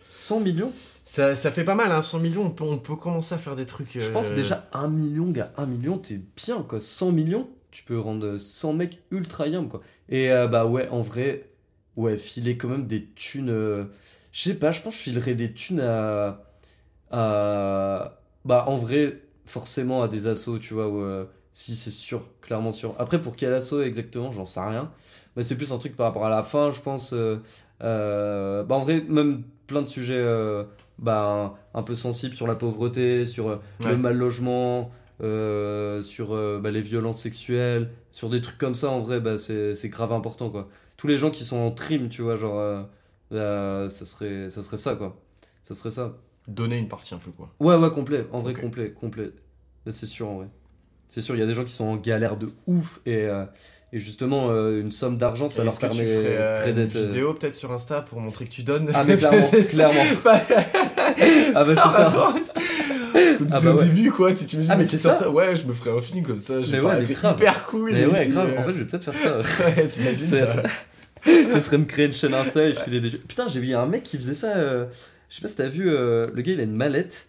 100 0.00 0.40
millions 0.40 0.72
Ça, 1.02 1.34
ça 1.34 1.50
fait 1.50 1.64
pas 1.64 1.74
mal, 1.74 1.90
hein, 1.90 2.02
100 2.02 2.20
millions, 2.20 2.44
on 2.44 2.50
peut, 2.50 2.64
on 2.64 2.78
peut 2.78 2.94
commencer 2.94 3.34
à 3.34 3.38
faire 3.38 3.56
des 3.56 3.66
trucs. 3.66 3.98
Je 3.98 4.10
pense 4.10 4.32
déjà 4.32 4.68
1 4.72 4.88
million, 4.88 5.30
gars. 5.30 5.52
1 5.56 5.66
million, 5.66 5.98
t'es 5.98 6.20
bien, 6.36 6.62
quoi. 6.62 6.80
100 6.80 7.12
millions, 7.12 7.48
tu 7.70 7.82
peux 7.82 7.98
rendre 7.98 8.38
100 8.38 8.72
mecs 8.72 9.02
ultra 9.10 9.48
yam, 9.48 9.68
quoi. 9.68 9.80
Et 10.08 10.30
euh, 10.30 10.46
bah 10.46 10.66
ouais, 10.66 10.88
en 10.90 11.02
vrai, 11.02 11.48
ouais, 11.96 12.18
filer 12.18 12.56
quand 12.56 12.68
même 12.68 12.86
des 12.86 13.06
thunes. 13.14 13.50
euh, 13.50 13.84
Je 14.32 14.42
sais 14.42 14.54
pas, 14.54 14.70
je 14.70 14.80
pense 14.82 14.94
que 14.94 14.98
je 14.98 15.04
filerais 15.04 15.34
des 15.34 15.52
thunes 15.52 15.80
à. 15.80 16.42
à 17.10 18.20
bah 18.44 18.64
en 18.68 18.76
vrai, 18.76 19.22
forcément 19.44 20.02
à 20.02 20.08
des 20.08 20.26
assos, 20.28 20.58
tu 20.58 20.74
vois, 20.74 20.88
où, 20.88 21.00
euh, 21.00 21.24
si 21.52 21.74
c'est 21.76 21.90
sûr, 21.90 22.22
clairement 22.40 22.72
sûr. 22.72 22.94
Après, 22.98 23.20
pour 23.20 23.34
quel 23.36 23.52
assaut 23.54 23.82
exactement, 23.82 24.30
j'en 24.32 24.44
sais 24.44 24.60
rien. 24.60 24.90
Mais 25.36 25.42
c'est 25.42 25.56
plus 25.56 25.72
un 25.72 25.78
truc 25.78 25.96
par 25.96 26.06
rapport 26.06 26.24
à 26.26 26.30
la 26.30 26.42
fin, 26.42 26.70
je 26.70 26.80
pense. 26.80 27.12
euh, 27.12 27.38
euh, 27.82 28.62
bah 28.64 28.76
en 28.76 28.80
vrai, 28.80 29.02
même 29.08 29.42
plein 29.66 29.82
de 29.82 29.88
sujets. 29.88 30.14
euh, 30.16 30.64
bah, 30.98 31.54
un, 31.74 31.78
un 31.80 31.82
peu 31.82 31.94
sensibles 31.94 32.34
sur 32.34 32.46
la 32.46 32.54
pauvreté, 32.54 33.26
sur 33.26 33.48
euh, 33.50 33.56
Ouais. 33.80 33.90
le 33.90 33.98
mal 33.98 34.16
logement, 34.16 34.90
euh, 35.22 36.00
sur 36.02 36.34
euh, 36.34 36.58
bah, 36.62 36.70
les 36.70 36.80
violences 36.80 37.20
sexuelles, 37.20 37.90
sur 38.12 38.30
des 38.30 38.40
trucs 38.40 38.56
comme 38.58 38.74
ça, 38.74 38.88
en 38.90 39.00
vrai, 39.00 39.20
bah, 39.20 39.36
c'est 39.38 39.74
c'est 39.74 39.88
grave 39.90 40.12
important, 40.12 40.48
quoi. 40.50 40.68
Tous 40.96 41.06
les 41.06 41.16
gens 41.16 41.30
qui 41.30 41.44
sont 41.44 41.58
en 41.58 41.70
trim, 41.70 42.08
tu 42.08 42.22
vois, 42.22 42.36
genre, 42.36 42.58
euh, 42.58 42.82
euh, 43.32 43.88
ça, 43.88 44.04
serait, 44.04 44.48
ça 44.50 44.62
serait 44.62 44.76
ça, 44.76 44.94
quoi. 44.96 45.16
Ça 45.62 45.74
serait 45.74 45.90
ça. 45.90 46.14
Donner 46.48 46.78
une 46.78 46.88
partie 46.88 47.12
un 47.14 47.18
peu, 47.18 47.30
quoi. 47.32 47.52
Ouais, 47.60 47.74
ouais, 47.76 47.90
complet. 47.90 48.26
En 48.32 48.40
vrai, 48.40 48.52
complet, 48.54 48.92
complet. 48.92 49.30
C'est 49.88 50.06
sûr, 50.06 50.28
en 50.28 50.36
vrai. 50.36 50.46
C'est 51.08 51.20
sûr, 51.20 51.34
il 51.36 51.38
y 51.38 51.42
a 51.42 51.46
des 51.46 51.54
gens 51.54 51.64
qui 51.64 51.72
sont 51.72 51.84
en 51.84 51.96
galère 51.96 52.36
de 52.36 52.48
ouf 52.66 53.00
et, 53.06 53.24
euh, 53.26 53.44
et 53.92 53.98
justement, 54.00 54.50
euh, 54.50 54.80
une 54.80 54.90
somme 54.90 55.16
d'argent, 55.18 55.48
ça 55.48 55.62
leur 55.62 55.78
permet 55.78 56.02
euh, 56.04 56.56
très 56.56 56.70
une 56.70 56.76
d'être. 56.76 56.96
euh, 56.96 57.06
vidéo 57.06 57.34
peut-être 57.34 57.54
sur 57.54 57.70
Insta 57.72 58.02
pour 58.02 58.20
montrer 58.20 58.44
que 58.46 58.50
tu 58.50 58.64
donnes? 58.64 58.90
Ah, 58.92 59.04
mais 59.04 59.16
clairement, 59.16 59.48
clairement. 59.68 60.00
Ah, 60.24 61.64
bah, 61.64 61.66
c'est 61.68 61.74
ça. 61.74 62.34
Parce 63.16 63.36
qu'on 63.36 63.46
Ah 63.50 63.60
bah 63.60 63.74
au 63.74 63.82
début, 63.82 64.10
quoi, 64.10 64.34
si 64.34 64.46
tu 64.46 64.56
dis, 64.56 64.66
Ah, 64.70 64.76
mais 64.76 64.86
c'est 64.86 64.98
ça. 64.98 65.14
ça. 65.14 65.30
Ouais, 65.30 65.56
je 65.56 65.64
me 65.66 65.72
ferais 65.74 65.96
un 65.96 66.00
film 66.00 66.24
comme 66.24 66.38
ça, 66.38 66.62
j'ai 66.62 66.80
pas 66.80 66.98
ouais, 66.98 67.02
grave. 67.04 67.36
hyper 67.38 67.66
cool. 67.66 67.92
Mais 67.92 68.06
ouais, 68.06 68.26
grave. 68.28 68.50
euh, 68.54 68.58
En 68.60 68.62
fait, 68.62 68.72
je 68.72 68.78
vais 68.78 68.84
peut-être 68.84 69.10
faire 69.12 69.20
ça. 69.20 69.64
ouais, 69.66 69.86
t'imagines 69.88 70.26
ça. 70.26 70.62
ça 71.24 71.60
serait 71.60 71.78
me 71.78 71.84
créer 71.84 72.06
une 72.06 72.12
chaîne 72.12 72.34
Insta 72.34 72.64
et 72.66 72.74
filer 72.74 73.00
des 73.00 73.10
jeux. 73.10 73.18
Putain, 73.26 73.48
j'ai 73.48 73.60
vu 73.60 73.74
un 73.74 73.86
mec 73.86 74.02
qui 74.02 74.16
faisait 74.16 74.34
ça. 74.34 74.56
euh, 74.56 74.86
je 75.28 75.36
sais 75.36 75.42
pas 75.42 75.48
si 75.48 75.56
t'as 75.56 75.68
vu, 75.68 75.88
euh, 75.90 76.28
le 76.32 76.42
gars 76.42 76.52
il 76.52 76.60
a 76.60 76.64
une 76.64 76.76
mallette. 76.76 77.28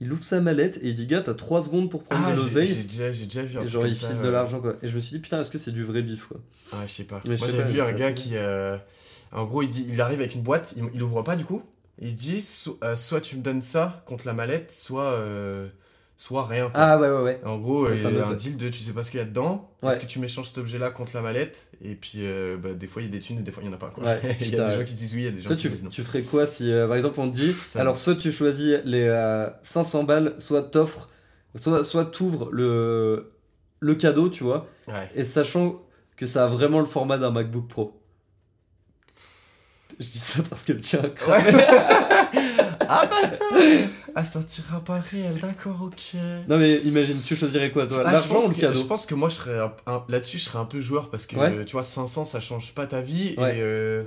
Il 0.00 0.12
ouvre 0.12 0.22
sa 0.22 0.40
mallette 0.40 0.78
et 0.82 0.88
il 0.88 0.94
dit 0.94 1.06
Gars, 1.06 1.20
t'as 1.20 1.34
3 1.34 1.60
secondes 1.60 1.88
pour 1.88 2.02
prendre 2.02 2.24
Ah, 2.26 2.32
de 2.32 2.36
l'oseille. 2.40 2.66
j'ai 2.66 2.82
déjà, 2.82 3.12
j'ai 3.12 3.26
déjà 3.26 3.42
vu 3.44 3.56
un 3.58 3.62
Et 3.62 3.66
genre, 3.68 3.86
il 3.86 3.94
file 3.94 4.20
de 4.20 4.28
l'argent 4.28 4.60
quoi. 4.60 4.74
Et 4.82 4.88
je 4.88 4.96
me 4.96 5.00
suis 5.00 5.12
dit 5.14 5.20
Putain, 5.20 5.40
est-ce 5.40 5.50
que 5.50 5.58
c'est 5.58 5.70
du 5.70 5.84
vrai 5.84 6.02
bif 6.02 6.26
quoi? 6.26 6.38
Ah, 6.72 6.78
je 6.86 6.92
sais 6.92 7.04
pas. 7.04 7.20
Moi, 7.24 7.36
j'ai 7.36 7.62
vu 7.62 7.80
un 7.80 7.92
gars 7.92 8.10
qui. 8.12 8.30
euh, 8.32 8.76
En 9.30 9.44
gros, 9.44 9.62
il, 9.62 9.68
dit, 9.70 9.86
il 9.88 10.00
arrive 10.00 10.18
avec 10.18 10.34
une 10.34 10.42
boîte, 10.42 10.74
il, 10.76 10.82
il 10.92 11.02
ouvre 11.04 11.22
pas 11.22 11.36
du 11.36 11.44
coup. 11.44 11.62
Il 12.04 12.14
dit 12.14 12.42
so- 12.42 12.78
euh, 12.82 12.96
soit 12.96 13.20
tu 13.20 13.36
me 13.36 13.42
donnes 13.42 13.62
ça 13.62 14.02
contre 14.06 14.26
la 14.26 14.32
mallette, 14.32 14.72
soit, 14.72 15.12
euh, 15.12 15.68
soit 16.16 16.46
rien. 16.46 16.68
quoi. 16.68 16.80
Ah 16.80 16.98
ouais, 16.98 17.08
ouais, 17.08 17.22
ouais. 17.22 17.40
En 17.44 17.58
gros, 17.58 17.88
il 17.88 17.94
y 17.94 17.98
ça 17.98 18.08
a 18.08 18.10
un 18.28 18.32
deal 18.34 18.56
de 18.56 18.68
tu 18.70 18.80
sais 18.80 18.92
pas 18.92 19.04
ce 19.04 19.10
qu'il 19.12 19.18
y 19.20 19.22
a 19.22 19.26
dedans. 19.26 19.70
Ouais. 19.82 19.92
Est-ce 19.92 20.00
que 20.00 20.06
tu 20.06 20.18
m'échanges 20.18 20.48
cet 20.48 20.58
objet-là 20.58 20.90
contre 20.90 21.12
la 21.14 21.22
mallette 21.22 21.70
Et 21.80 21.94
puis, 21.94 22.18
euh, 22.26 22.56
bah, 22.56 22.72
des 22.74 22.86
fois, 22.88 23.02
il 23.02 23.04
y 23.04 23.08
a 23.08 23.12
des 23.12 23.20
thunes 23.20 23.38
et 23.38 23.42
des 23.42 23.52
fois, 23.52 23.62
il 23.62 23.66
y 23.66 23.70
en 23.70 23.74
a 23.74 23.78
pas. 23.78 23.90
Quoi. 23.90 24.02
Ouais, 24.04 24.20
il 24.40 24.48
y 24.50 24.60
a 24.60 24.68
des 24.70 24.78
gens 24.78 24.84
qui 24.84 24.94
disent 24.94 25.14
oui, 25.14 25.20
il 25.20 25.24
y 25.24 25.28
a 25.28 25.30
des 25.30 25.40
gens 25.40 25.46
Toi, 25.48 25.56
qui 25.56 25.62
tu, 25.62 25.68
disent 25.68 25.84
non. 25.84 25.90
tu 25.90 26.02
ferais 26.02 26.22
quoi 26.22 26.46
si, 26.46 26.70
par 26.88 26.96
exemple, 26.96 27.20
on 27.20 27.30
te 27.30 27.34
dit 27.36 27.52
Ça 27.52 27.80
Alors, 27.80 27.96
soit 27.96 28.16
tu 28.16 28.32
choisis 28.32 28.78
les 28.84 29.04
euh, 29.06 29.48
500 29.62 30.02
balles, 30.04 30.34
soit 30.38 30.62
t'offres, 30.62 31.08
soit, 31.54 31.84
soit 31.84 32.04
t'ouvres 32.06 32.48
le, 32.50 33.32
le 33.78 33.94
cadeau, 33.94 34.28
tu 34.28 34.42
vois, 34.42 34.66
Ouais. 34.88 35.08
et 35.14 35.24
sachant 35.24 35.80
que 36.16 36.26
ça 36.26 36.44
a 36.44 36.48
vraiment 36.48 36.80
le 36.80 36.86
format 36.86 37.16
d'un 37.18 37.30
MacBook 37.30 37.68
Pro. 37.68 37.98
Je 40.02 40.06
dis 40.12 40.18
ça 40.18 40.42
parce 40.48 40.64
que 40.64 40.72
le 40.72 40.80
tien 40.80 41.00
a 41.04 41.08
cramé. 41.08 41.52
ah 42.88 43.06
bah 43.06 43.16
attends 43.22 43.88
Ah, 44.14 44.24
ça 44.24 44.42
tirera 44.42 44.80
pas 44.80 44.96
le 44.98 45.02
réel, 45.10 45.40
d'accord, 45.40 45.80
ok. 45.82 46.20
Non 46.48 46.58
mais 46.58 46.76
imagine, 46.84 47.16
tu 47.24 47.34
choisirais 47.36 47.70
quoi 47.70 47.86
toi? 47.86 48.02
Ah, 48.04 48.08
je 48.08 48.12
L'argent 48.14 48.34
pense 48.34 48.46
ou 48.46 48.50
le 48.50 48.54
que- 48.68 48.74
Je 48.74 48.82
pense 48.82 49.06
que 49.06 49.14
moi, 49.14 49.28
je 49.28 49.34
serais 49.36 49.58
là-dessus, 50.08 50.38
je 50.38 50.44
serais 50.44 50.58
un 50.58 50.64
peu 50.64 50.80
joueur 50.80 51.08
parce 51.10 51.26
que 51.26 51.36
Ouais. 51.36 51.64
tu 51.64 51.72
vois, 51.72 51.82
500 51.82 52.24
ça 52.24 52.40
change 52.40 52.74
pas 52.74 52.86
ta 52.86 53.00
vie. 53.00 53.34
Ouais. 53.38 53.56
Et. 53.58 53.60
euh, 53.62 54.04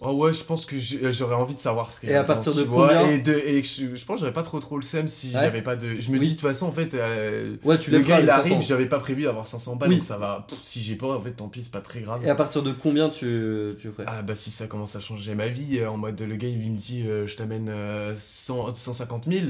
Oh 0.00 0.12
ouais, 0.12 0.32
je 0.34 0.44
pense 0.44 0.66
que 0.66 0.76
j'aurais 0.78 1.34
envie 1.34 1.54
de 1.54 1.60
savoir 1.60 1.90
ce 1.92 2.00
qu'il 2.00 2.08
y 2.08 2.12
Et 2.12 2.16
à 2.16 2.24
partir 2.24 2.54
de 2.54 2.62
combien 2.64 3.06
Et, 3.08 3.18
de, 3.18 3.32
et 3.32 3.62
je, 3.62 3.94
je 3.96 4.04
pense 4.04 4.16
que 4.16 4.20
j'aurais 4.20 4.32
pas 4.32 4.42
trop 4.42 4.60
trop 4.60 4.76
le 4.76 4.82
seum 4.82 5.08
si 5.08 5.26
Ouais. 5.28 5.32
j'avais 5.42 5.62
pas 5.62 5.76
de. 5.76 5.98
Je 6.00 6.10
me 6.10 6.18
Oui. 6.18 6.20
dis 6.26 6.34
de 6.34 6.40
toute 6.40 6.48
façon, 6.48 6.66
en 6.66 6.72
fait, 6.72 6.94
euh, 6.94 7.56
Ouais, 7.64 7.78
tu 7.78 7.90
le 7.90 8.00
gars 8.00 8.20
il 8.20 8.28
arrive, 8.30 8.52
500. 8.52 8.60
j'avais 8.62 8.86
pas 8.86 8.98
prévu 8.98 9.22
d'avoir 9.24 9.46
500 9.46 9.76
balles 9.76 9.88
Oui. 9.90 9.94
donc 9.96 10.04
ça 10.04 10.18
va. 10.18 10.46
pff, 10.48 10.58
si 10.62 10.82
j'ai 10.82 10.96
pas, 10.96 11.08
en 11.16 11.20
fait, 11.20 11.32
tant 11.32 11.48
pis, 11.48 11.62
c'est 11.62 11.72
pas 11.72 11.80
très 11.80 12.00
grave. 12.00 12.24
Et 12.24 12.28
à 12.30 12.34
partir 12.34 12.62
de 12.62 12.72
combien 12.72 13.08
tu, 13.08 13.74
tu 13.80 13.88
ferais? 13.90 14.04
Ah 14.06 14.22
bah 14.22 14.36
si 14.36 14.50
ça 14.50 14.66
commence 14.66 14.96
à 14.96 15.00
changer 15.00 15.34
ma 15.34 15.48
vie, 15.48 15.78
euh, 15.78 15.90
en 15.90 15.96
mode 15.96 16.20
le 16.20 16.36
gars 16.36 16.48
il 16.48 16.58
me 16.58 16.76
dit 16.76 17.04
euh, 17.06 17.26
je 17.26 17.36
t'amène 17.36 17.68
euh, 17.68 18.14
100 18.16 18.74
150 18.74 19.24
000. 19.30 19.44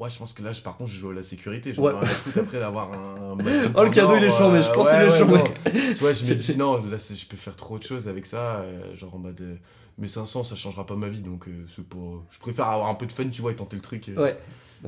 Ouais, 0.00 0.08
je 0.10 0.18
pense 0.18 0.32
que 0.32 0.42
là, 0.42 0.52
je- 0.52 0.62
par 0.62 0.76
contre, 0.76 0.90
je 0.90 0.96
joue 0.98 1.10
à 1.10 1.14
la 1.14 1.22
sécurité. 1.22 1.74
J'en 1.74 1.82
Ouais. 1.82 1.92
après 2.36 2.58
d'avoir 2.58 2.92
un. 2.92 3.36
Oh, 3.76 3.84
le 3.84 3.90
cadeau, 3.90 4.16
il 4.16 4.24
est 4.24 4.30
chambé, 4.30 4.62
je 4.62 4.70
pense 4.70 4.88
qu'il 4.88 4.98
est 4.98 5.18
chambé. 5.18 5.40
Tu 5.94 6.00
vois, 6.00 6.12
je 6.14 6.24
me 6.24 6.34
dis 6.34 6.56
non, 6.56 6.76
là, 6.84 6.96
je 6.98 7.26
peux 7.26 7.36
faire 7.36 7.54
trop 7.54 7.78
de 7.78 7.84
choses 7.84 8.08
avec 8.08 8.24
ça. 8.26 8.60
euh, 8.60 8.96
genre 8.96 9.14
en 9.14 9.18
mode. 9.18 9.40
euh, 9.42 9.54
mais 9.98 10.08
500, 10.08 10.42
ça 10.44 10.56
changera 10.56 10.86
pas 10.86 10.96
ma 10.96 11.08
vie 11.10 11.20
donc 11.20 11.46
euh, 11.46 11.66
c'est 11.76 11.84
pas. 11.86 11.96
Je 12.30 12.38
préfère 12.38 12.68
avoir 12.68 12.88
un 12.88 12.94
peu 12.94 13.04
de 13.04 13.12
fun, 13.12 13.28
tu 13.28 13.42
vois, 13.42 13.52
et 13.52 13.56
tenter 13.56 13.76
le 13.76 13.82
truc. 13.82 14.10
Ouais. 14.16 14.38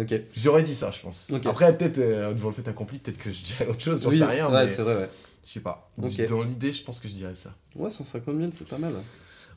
Ok. 0.01 0.15
J'aurais 0.35 0.63
dit 0.63 0.75
ça, 0.75 0.91
je 0.91 1.01
pense. 1.01 1.29
Après, 1.45 1.77
peut-être, 1.77 1.99
devant 1.99 2.49
le 2.49 2.55
fait 2.55 2.67
accompli, 2.67 2.99
peut-être 2.99 3.19
que 3.19 3.31
je 3.31 3.43
dirais 3.43 3.67
autre 3.69 3.83
chose, 3.83 4.03
j'en 4.05 4.09
Oui, 4.09 4.17
sais 4.19 4.25
rien. 4.25 4.47
Ouais, 4.51 4.65
mais 4.65 4.71
c'est 4.71 4.81
vrai, 4.81 4.97
ouais. 4.97 5.11
je 5.45 5.51
sais 5.51 5.61
pas. 5.61 5.93
Dans 5.99 6.43
l'idée, 6.43 6.73
je 6.73 6.83
pense 6.83 6.99
que 7.01 7.09
je 7.09 7.13
dirais 7.13 7.35
ça. 7.35 7.55
Ouais, 7.77 7.91
150 7.91 8.35
000, 8.35 8.49
c'est 8.55 8.67
pas 8.67 8.79
mal. 8.79 8.95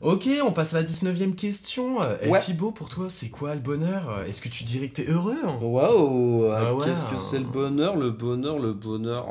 Ok, 0.02 0.28
on 0.44 0.52
passe 0.52 0.74
à 0.74 0.78
la 0.78 0.82
19ème 0.84 1.34
question. 1.34 1.96
Et 2.22 2.28
Ouais. 2.28 2.38
Thibaut, 2.38 2.70
pour 2.70 2.88
toi, 2.88 3.06
c'est 3.08 3.30
quoi 3.30 3.54
le 3.54 3.60
bonheur? 3.60 4.24
Est-ce 4.28 4.40
que 4.42 4.48
tu 4.48 4.64
dirais 4.64 4.88
que 4.88 4.94
t'es 5.02 5.08
heureux 5.10 5.36
hein? 5.44 5.56
Waouh 5.60 6.50
Ah 6.54 6.74
ouais. 6.74 6.84
Qu'est-ce 6.84 7.06
que 7.06 7.18
c'est 7.18 7.38
le 7.38 7.44
bonheur 7.44 7.96
Le 7.96 8.10
bonheur, 8.10 8.58
le 8.58 8.72
bonheur? 8.74 9.26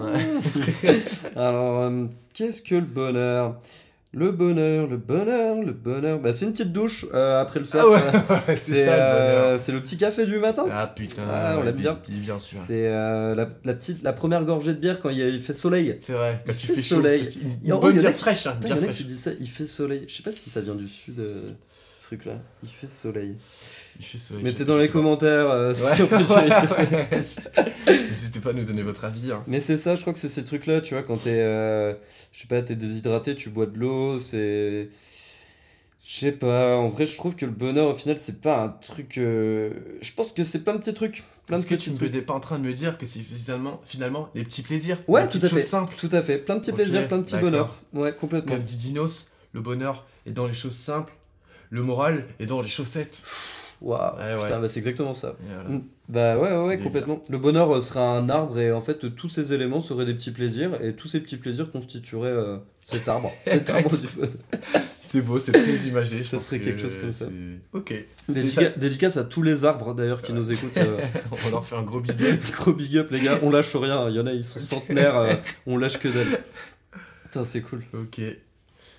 Ouais. 0.00 1.00
Alors, 1.36 1.82
euh, 1.82 2.06
qu'est-ce 2.34 2.62
que 2.62 2.74
le 2.74 2.80
bonheur? 2.86 3.56
Le 4.14 4.30
bonheur, 4.30 4.86
le 4.88 4.98
bonheur, 4.98 5.56
le 5.62 5.72
bonheur. 5.72 6.18
Bah, 6.20 6.34
c'est 6.34 6.44
une 6.44 6.52
petite 6.52 6.70
douche 6.72 7.06
euh, 7.14 7.40
après 7.40 7.60
le 7.60 7.64
surf. 7.64 7.82
Ah 7.86 7.90
ouais, 8.46 8.56
c'est 8.58 8.84
ça 8.84 8.96
le 8.96 9.02
euh, 9.02 9.58
c'est 9.58 9.72
le 9.72 9.80
petit 9.80 9.96
café 9.96 10.26
du 10.26 10.38
matin. 10.38 10.66
Ah 10.70 10.86
putain, 10.86 11.22
Ah, 11.30 11.56
on 11.58 11.62
l'a 11.62 11.70
il- 11.70 11.76
bien. 11.76 11.98
Il 12.10 12.20
sûr. 12.38 12.58
C'est 12.58 12.88
euh, 12.88 13.34
la, 13.34 13.48
la 13.64 13.72
petite, 13.72 14.02
la 14.02 14.12
première 14.12 14.44
gorgée 14.44 14.74
de 14.74 14.78
bière 14.78 15.00
quand 15.00 15.08
il, 15.08 15.18
il 15.18 15.40
fait 15.40 15.54
soleil. 15.54 15.96
C'est 16.00 16.12
vrai, 16.12 16.42
quand 16.44 16.52
Il 16.52 16.58
tu 16.58 16.66
fait 16.66 16.82
chaud. 16.82 16.96
soleil. 16.96 17.28
tu- 17.28 17.38
Une, 17.38 17.56
Il 17.64 17.72
bonne 17.80 17.94
il 17.96 18.00
bière 18.00 18.14
fraîche, 18.14 18.46
hein, 18.46 18.54
bière 18.60 18.76
il 18.76 18.84
fraîche. 18.84 18.96
qui 18.98 19.04
disent 19.04 19.20
ça, 19.22 19.30
il 19.40 19.48
fait 19.48 19.66
soleil. 19.66 20.04
Je 20.06 20.14
sais 20.14 20.22
pas 20.22 20.30
si 20.32 20.50
ça 20.50 20.60
vient 20.60 20.74
du 20.74 20.88
sud, 20.88 21.18
euh, 21.18 21.50
ce 21.96 22.04
truc-là. 22.04 22.34
Il 22.62 22.68
fait 22.68 22.88
soleil. 22.88 23.36
Mettez 24.42 24.64
dans 24.64 24.78
les 24.78 24.88
commentaires 24.88 25.50
euh, 25.50 25.72
il 25.74 26.06
fait 26.06 26.26
soleil. 26.26 27.06
N'hésitez 28.08 28.40
pas 28.40 28.50
à 28.50 28.52
nous 28.52 28.64
donner 28.64 28.82
votre 28.82 29.04
avis. 29.04 29.30
hein. 29.32 29.42
Mais 29.46 29.60
c'est 29.60 29.76
ça, 29.76 29.94
je 29.94 30.00
crois 30.00 30.12
que 30.12 30.18
c'est 30.18 30.28
ces 30.28 30.44
trucs-là, 30.44 30.80
tu 30.80 30.94
vois, 30.94 31.02
quand 31.02 31.16
t'es, 31.18 31.38
euh, 31.40 31.94
je 32.32 32.40
sais 32.40 32.46
pas, 32.48 32.62
t'es 32.62 32.74
déshydraté, 32.76 33.34
tu 33.34 33.50
bois 33.50 33.66
de 33.66 33.78
l'eau, 33.78 34.18
c'est... 34.18 34.88
Je 36.04 36.16
sais 36.18 36.32
pas, 36.32 36.76
en 36.76 36.88
vrai, 36.88 37.06
je 37.06 37.16
trouve 37.16 37.36
que 37.36 37.46
le 37.46 37.52
bonheur, 37.52 37.86
au 37.88 37.94
final, 37.94 38.18
c'est 38.18 38.40
pas 38.40 38.60
un 38.64 38.68
truc... 38.68 39.18
euh, 39.18 39.70
Je 40.02 40.12
pense 40.12 40.32
que 40.32 40.42
c'est 40.42 40.58
plein 40.64 40.74
de 40.74 40.78
petits 40.80 40.92
trucs, 40.94 41.22
plein 41.46 41.56
de 41.56 41.62
Est-ce 41.62 41.68
que 41.70 41.74
petits 41.76 41.84
tu 41.84 41.90
ne 41.92 41.96
trucs. 41.96 42.12
peux 42.12 42.22
pas 42.22 42.34
en 42.34 42.40
train 42.40 42.58
de 42.58 42.64
me 42.64 42.72
dire 42.74 42.98
que 42.98 43.06
c'est 43.06 43.20
finalement, 43.20 43.80
finalement 43.84 44.28
les 44.34 44.42
petits 44.42 44.62
plaisirs 44.62 44.98
Ouais, 45.06 45.22
les 45.22 45.28
tout 45.28 45.38
à 45.40 45.48
fait. 45.48 45.60
simples 45.62 45.94
Tout 45.96 46.08
à 46.12 46.20
fait, 46.20 46.38
plein 46.38 46.56
de 46.56 46.60
petits 46.60 46.72
plaisirs, 46.72 47.06
plein 47.06 47.18
de 47.18 47.22
petits 47.22 47.34
d'accord. 47.34 47.50
bonheurs. 47.50 47.80
Ouais, 47.94 48.12
complètement. 48.14 48.52
Comme 48.54 48.62
dit 48.64 48.76
Dinos, 48.76 49.30
le 49.52 49.60
bonheur 49.60 50.04
est 50.26 50.32
dans 50.32 50.46
les 50.48 50.54
choses 50.54 50.74
simples, 50.76 51.12
le 51.70 51.82
moral 51.84 52.26
est 52.40 52.46
dans 52.46 52.60
les 52.60 52.68
chaussettes. 52.68 53.22
Waouh, 53.82 54.16
Ouais, 54.16 54.34
ouais. 54.36 54.42
putain, 54.44 54.60
bah, 54.60 54.68
c'est 54.68 54.78
exactement 54.78 55.12
ça. 55.14 55.34
Voilà. 55.40 55.80
Bah 56.08 56.38
ouais, 56.38 56.66
ouais, 56.66 56.78
complètement. 56.78 57.20
Le 57.28 57.38
bonheur 57.38 57.74
euh, 57.74 57.80
sera 57.80 58.02
un 58.02 58.28
arbre 58.28 58.58
et 58.58 58.70
en 58.70 58.80
fait, 58.80 59.14
tous 59.14 59.28
ces 59.28 59.52
éléments 59.52 59.80
seraient 59.82 60.04
des 60.04 60.14
petits 60.14 60.30
plaisirs 60.30 60.78
et 60.82 60.94
tous 60.94 61.08
ces 61.08 61.20
petits 61.20 61.36
plaisirs 61.36 61.70
constitueraient 61.70 62.28
euh, 62.30 62.58
cet 62.84 63.08
arbre. 63.08 63.32
cet 63.46 63.70
arbre 63.70 63.90
du 63.96 64.06
bonheur. 64.08 64.30
C'est 65.00 65.20
beau, 65.22 65.40
c'est 65.40 65.52
très 65.52 65.76
imagé. 65.88 66.18
je 66.18 66.24
Ça 66.24 66.38
serait 66.38 66.60
que 66.60 66.66
quelque 66.66 66.80
chose 66.82 66.98
comme 66.98 67.12
ça. 67.12 67.26
Ok. 67.72 67.92
Dédica- 68.30 68.50
ça. 68.72 68.78
Dédicace 68.78 69.16
à 69.16 69.24
tous 69.24 69.42
les 69.42 69.64
arbres 69.64 69.94
d'ailleurs 69.94 70.22
qui 70.22 70.32
nous 70.32 70.52
écoutent. 70.52 70.76
euh, 70.76 70.98
On 71.46 71.50
leur 71.50 71.64
fait 71.64 71.76
un 71.76 71.82
gros 71.82 72.00
big 72.00 72.22
up. 72.22 72.40
Gros 72.52 72.72
big 72.72 72.96
up 72.98 73.10
les 73.10 73.20
gars, 73.20 73.40
on 73.42 73.50
lâche 73.50 73.74
rien, 73.74 74.08
il 74.08 74.14
y 74.14 74.20
en 74.20 74.26
a 74.26 74.32
ils 74.32 74.44
sont 74.44 74.60
centenaires, 74.60 75.16
euh, 75.16 75.34
on 75.66 75.76
lâche 75.76 75.98
que 75.98 76.08
dalle. 76.08 76.38
Putain 77.24 77.44
c'est 77.44 77.62
cool. 77.62 77.82
Ok. 77.94 78.20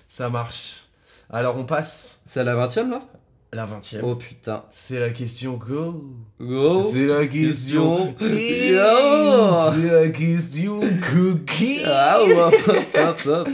Ça 0.08 0.28
marche. 0.28 0.84
Alors 1.30 1.56
on 1.56 1.64
passe 1.64 2.20
C'est 2.26 2.40
à 2.40 2.44
la 2.44 2.54
20 2.54 2.76
e 2.78 2.90
là? 2.90 3.00
La 3.54 3.66
20 3.66 3.94
e 3.94 4.00
Oh 4.02 4.14
putain. 4.16 4.64
C'est 4.70 5.00
la 5.00 5.10
question 5.10 5.54
go. 5.54 6.04
Go 6.40 6.82
c'est 6.82 7.06
la 7.06 7.26
question. 7.26 8.14
C'est 8.18 8.72
la 8.72 10.08
question 10.10 10.80
cookie. 10.80 11.80
Ah 11.86 12.18
ouais, 12.24 12.34
hop, 12.34 12.54
hop, 12.68 13.26
hop. 13.26 13.48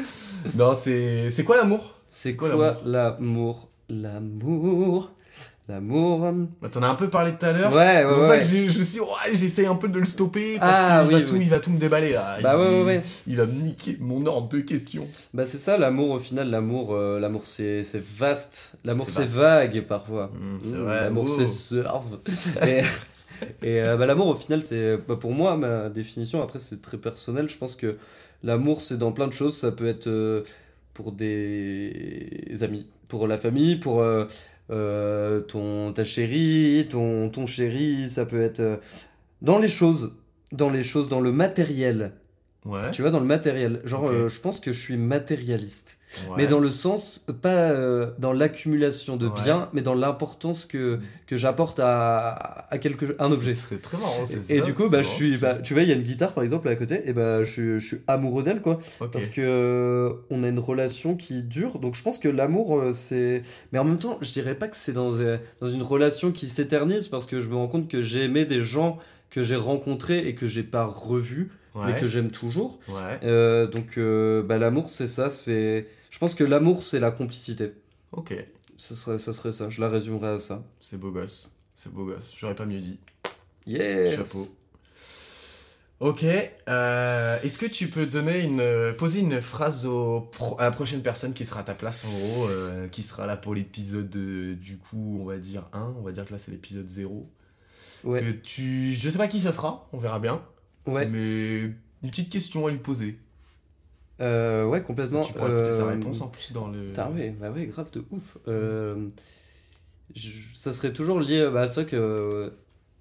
Non, 0.55 0.75
c'est 0.75 1.31
c'est 1.31 1.45
quoi 1.45 1.57
l'amour? 1.57 1.95
C'est 2.09 2.35
quoi 2.35 2.51
quoi 2.51 2.81
l'amour? 2.85 2.85
L'amour? 2.89 3.69
L'amour 3.89 5.11
Bah, 5.79 6.69
T'en 6.71 6.83
as 6.83 6.89
un 6.89 6.95
peu 6.95 7.09
parlé 7.09 7.33
tout 7.39 7.47
à 7.47 7.53
l'heure. 7.53 7.73
Ouais, 7.73 8.01
C'est 8.03 8.07
ouais, 8.07 8.15
pour 8.15 8.25
ça 8.25 8.39
que 8.39 8.45
j'ai- 8.45 8.69
je 8.69 8.79
me 8.79 8.85
suis 8.85 8.95
dit, 8.95 9.01
ouais, 9.01 9.35
j'essaye 9.35 9.67
un 9.67 9.77
peu 9.77 9.89
de 9.89 9.99
le 9.99 10.05
stopper 10.05 10.59
parce 10.59 10.79
Ah, 10.83 11.05
qu'il 11.07 11.15
oui, 11.15 11.23
va, 11.23 11.29
tout- 11.29 11.35
oui. 11.35 11.41
il 11.43 11.49
va 11.51 11.61
tout 11.61 11.71
me 11.71 11.79
déballer 11.79 12.13
là. 12.13 12.39
Bah 12.43 12.55
il, 12.57 12.61
ouais, 12.61 12.79
ouais, 12.81 12.85
ouais. 12.85 13.03
Il 13.27 13.37
va 13.37 13.47
me 13.47 13.53
niquer 13.53 13.97
mon 14.01 14.25
ordre 14.27 14.49
de 14.49 14.61
questions. 14.61 15.07
Bah 15.35 15.45
c'est 15.45 15.59
ça 15.59 15.77
l'amour 15.77 16.11
au 16.11 16.19
final, 16.19 16.51
l'amour 16.51 16.95
euh, 16.95 17.19
l'amour 17.21 17.43
c'est 17.47 17.85
c'est 17.85 18.03
vaste, 18.03 18.77
l'amour 18.85 19.07
C'est 19.09 19.23
c'est 19.23 19.27
vague 19.29 19.83
parfois. 19.87 20.27
Mm, 20.35 20.59
c'est 20.65 20.71
Mm, 20.77 20.83
vrai. 20.83 21.01
L'amour 21.03 21.29
c'est 21.29 21.47
surf. 21.47 22.05
et 22.67 22.81
et 23.63 23.81
euh, 23.81 23.97
bah, 23.97 24.07
l'amour 24.07 24.27
au 24.29 24.35
final 24.35 24.63
c'est 24.65 24.97
bah, 25.09 25.17
pour 25.17 25.33
moi 25.33 25.57
ma 25.57 25.89
définition 25.89 26.43
après 26.43 26.59
c'est 26.59 26.83
très 26.83 26.97
personnel, 26.99 27.49
je 27.49 27.57
pense 27.57 27.77
que 27.77 27.97
l'amour 28.43 28.83
c'est 28.83 28.99
dans 28.99 29.13
plein 29.13 29.29
de 29.29 29.33
choses, 29.33 29.57
ça 29.57 29.71
peut 29.73 29.87
être 29.89 30.09
euh, 30.09 30.43
pour 30.95 31.13
des 31.13 32.49
amis, 32.63 32.87
pour 33.09 33.27
la 33.27 33.39
famille, 33.39 33.77
pour 33.77 34.01
euh, 34.03 34.25
euh, 34.71 35.41
ton 35.41 35.93
ta 35.93 36.05
chérie, 36.05 36.87
ton 36.89 37.29
ton 37.29 37.47
chéri, 37.47 38.09
ça 38.09 38.25
peut 38.27 38.41
être 38.41 38.61
euh, 38.61 38.77
dans 39.43 39.59
les 39.59 39.69
choses, 39.69 40.13
dans 40.53 40.71
les 40.71 40.83
choses 40.83 41.09
dans 41.09 41.21
le 41.21 41.33
matériel. 41.33 42.13
Ouais. 42.67 42.91
Tu 42.93 43.01
vois, 43.03 43.11
dans 43.11 43.21
le 43.21 43.27
matériel. 43.27 43.81
Genre, 43.85 44.07
euh, 44.09 44.29
je 44.29 44.41
pense 44.41 44.61
que 44.61 44.71
je 44.73 44.79
suis 44.81 44.99
matérialiste. 44.99 45.97
ouais. 46.29 46.35
Mais 46.37 46.47
dans 46.47 46.59
le 46.59 46.71
sens, 46.71 47.25
pas 47.41 47.71
euh, 47.71 48.11
dans 48.19 48.35
l'accumulation 48.35 49.17
de 49.17 49.29
Ouais. 49.29 49.33
biens, 49.43 49.71
mais 49.73 49.81
dans 49.81 49.95
l'importance 49.95 50.67
que, 50.67 50.99
que 51.27 51.37
j'apporte 51.37 51.81
à, 51.81 52.67
à 52.71 52.77
quelque, 52.79 53.17
un 53.19 53.31
objet. 53.33 53.55
C'est 53.55 53.81
très 53.81 53.97
marrant. 53.97 54.27
c'est 54.27 54.51
Et, 54.55 54.59
ça, 54.59 54.65
du 54.65 54.75
coup, 54.75 54.91
bah, 54.91 55.01
je 55.01 55.09
suis, 55.09 55.39
bah, 55.39 55.55
tu 55.55 55.73
vois, 55.73 55.85
il 55.85 55.89
y 55.89 55.93
a 55.93 55.95
une 55.95 56.03
guitare 56.03 56.33
par 56.35 56.45
exemple 56.45 56.69
à 56.69 56.77
côté, 56.77 57.01
et 57.09 57.15
bah, 57.15 57.43
je, 57.45 57.51
suis- 57.51 57.81
je 57.81 57.87
suis 57.87 57.99
amoureux 58.07 58.43
d'elle, 58.43 58.61
quoi. 58.61 58.79
Ok. 59.01 59.11
Parce 59.11 59.31
que 59.31 59.41
euh, 59.41 60.13
on 60.29 60.43
a 60.43 60.49
une 60.49 60.59
relation 60.59 61.15
qui 61.17 61.43
dure, 61.43 61.79
donc 61.79 61.95
je 61.95 62.03
pense 62.03 62.19
que 62.19 62.29
l'amour, 62.29 62.79
euh, 62.79 62.93
c'est. 62.93 63.41
Mais 63.73 63.79
en 63.79 63.85
même 63.85 63.99
temps, 63.99 64.19
je 64.21 64.31
dirais 64.33 64.55
pas 64.55 64.69
que 64.69 64.77
c'est 64.77 64.93
dans, 64.93 65.15
euh, 65.15 65.39
dans 65.63 65.67
une 65.69 65.83
relation 65.83 66.31
qui 66.31 66.49
s'éternise, 66.51 67.09
parce 67.09 67.25
que 67.25 67.41
je 67.41 67.49
me 67.49 67.55
rends 67.57 67.69
compte 67.69 67.89
que 67.89 68.03
j'ai 68.03 68.25
aimé 68.25 68.45
des 68.45 68.61
gens 68.61 68.99
que 69.31 69.43
j'ai 69.43 69.57
rencontrés 69.57 70.27
et 70.29 70.35
que 70.35 70.47
j'ai 70.49 70.65
pas 70.65 70.85
revus, 70.85 71.53
mais 71.77 71.97
que 72.01 72.07
j'aime 72.07 72.31
toujours. 72.31 72.79
Euh, 73.23 73.67
donc, 73.67 73.99
euh, 73.99 74.43
bah, 74.43 74.59
l'amour, 74.59 74.91
c'est 74.91 75.07
ça. 75.07 75.31
C'est. 75.31 75.87
Je 76.11 76.19
pense 76.19 76.35
que 76.35 76.45
l'amour, 76.45 76.83
c'est 76.83 77.01
la 77.01 77.11
complicité. 77.11 77.73
Ok. 78.13 78.35
Ça 78.77 78.95
serait, 78.95 79.19
ça 79.19 79.33
serait 79.33 79.53
ça. 79.53 79.69
Je 79.71 79.81
la 79.81 79.89
résumerais 79.89 80.31
à 80.35 80.39
ça. 80.39 80.65
C'est 80.81 80.97
beau 80.99 81.11
gosse. 81.11 81.55
C'est 81.75 81.93
beau 81.93 82.07
gosse. 82.07 82.33
J'aurais 82.37 82.55
pas 82.55 82.67
mieux 82.67 82.81
dit. 82.81 82.99
Yes. 83.67 84.17
Chapeau. 84.17 84.47
Ok. 86.01 86.25
euh, 86.69 87.39
Est-ce 87.43 87.59
que 87.59 87.67
tu 87.67 87.89
peux 87.89 88.07
donner 88.07 88.41
une, 88.41 88.95
poser 88.97 89.21
une 89.21 89.41
phrase 89.43 89.85
au 89.85 90.23
pro- 90.23 90.57
à 90.59 90.65
la 90.65 90.71
prochaine 90.71 91.03
personne 91.03 91.35
qui 91.35 91.45
sera 91.45 91.61
à 91.61 91.63
ta 91.63 91.75
place 91.75 92.07
en 92.07 92.09
gros, 92.09 92.49
euh, 92.49 92.89
qui 92.89 93.03
sera 93.03 93.27
là 93.27 93.37
pour 93.37 93.55
l'épisode 93.55 94.09
du 94.09 94.79
coup, 94.79 95.19
on 95.21 95.25
va 95.27 95.37
dire 95.37 95.69
1, 95.75 95.95
on 95.99 96.03
va 96.03 96.13
dire 96.13 96.25
que 96.25 96.33
là 96.33 96.39
c'est 96.39 96.51
l'épisode 96.53 96.89
0. 96.89 97.29
Ouais. 98.05 98.21
Que 98.23 98.31
tu, 98.31 98.95
je 98.95 99.11
sais 99.11 99.19
pas 99.19 99.29
qui 99.29 99.41
ça 99.41 99.53
sera, 99.53 99.89
on 99.93 99.99
verra 99.99 100.19
bien. 100.19 100.43
Ouais. 100.91 101.07
Mais 101.07 101.61
une 102.03 102.11
petite 102.11 102.31
question 102.31 102.67
à 102.67 102.71
lui 102.71 102.79
poser. 102.79 103.19
Euh, 104.21 104.67
ouais, 104.67 104.83
complètement. 104.83 105.23
tu 105.23 105.33
pourras 105.33 105.49
écouter 105.49 105.73
sa 105.73 105.83
Euh, 105.85 105.87
réponse 105.95 106.21
en 106.21 106.29
plus 106.29 106.53
dans 106.53 106.69
le. 106.69 106.87
Putain, 106.89 107.11
ouais, 107.11 107.31
bah 107.41 107.51
ouais, 107.51 107.65
grave 107.67 107.91
de 107.93 108.05
ouf. 108.11 108.37
Euh, 108.49 109.09
je- 110.15 110.31
ça 110.55 110.73
serait 110.73 110.93
toujours 110.93 111.21
lié. 111.21 111.49
Bah, 111.53 111.67
c'est 111.67 111.83
vrai 111.83 111.91
que 111.91 111.97
euh, 111.97 112.51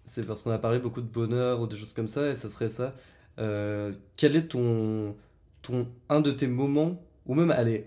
c'est 0.06 0.26
parce 0.26 0.44
qu'on 0.44 0.52
a 0.52 0.58
parlé 0.58 0.80
beaucoup 0.80 1.02
de 1.02 1.08
bonheur 1.08 1.60
ou 1.62 1.68
des 1.68 1.76
choses 1.76 1.94
comme 1.94 2.08
ça, 2.08 2.30
et 2.30 2.36
ça 2.36 2.50
serait 2.50 2.70
ça. 2.70 2.96
Euh, 3.40 3.92
quel 4.16 4.36
est 4.36 4.48
ton, 4.48 5.16
ton. 5.62 5.88
un 6.10 6.22
de 6.22 6.32
tes 6.32 6.48
moments, 6.48 7.02
ou 7.26 7.36
même, 7.36 7.52
allez, 7.52 7.86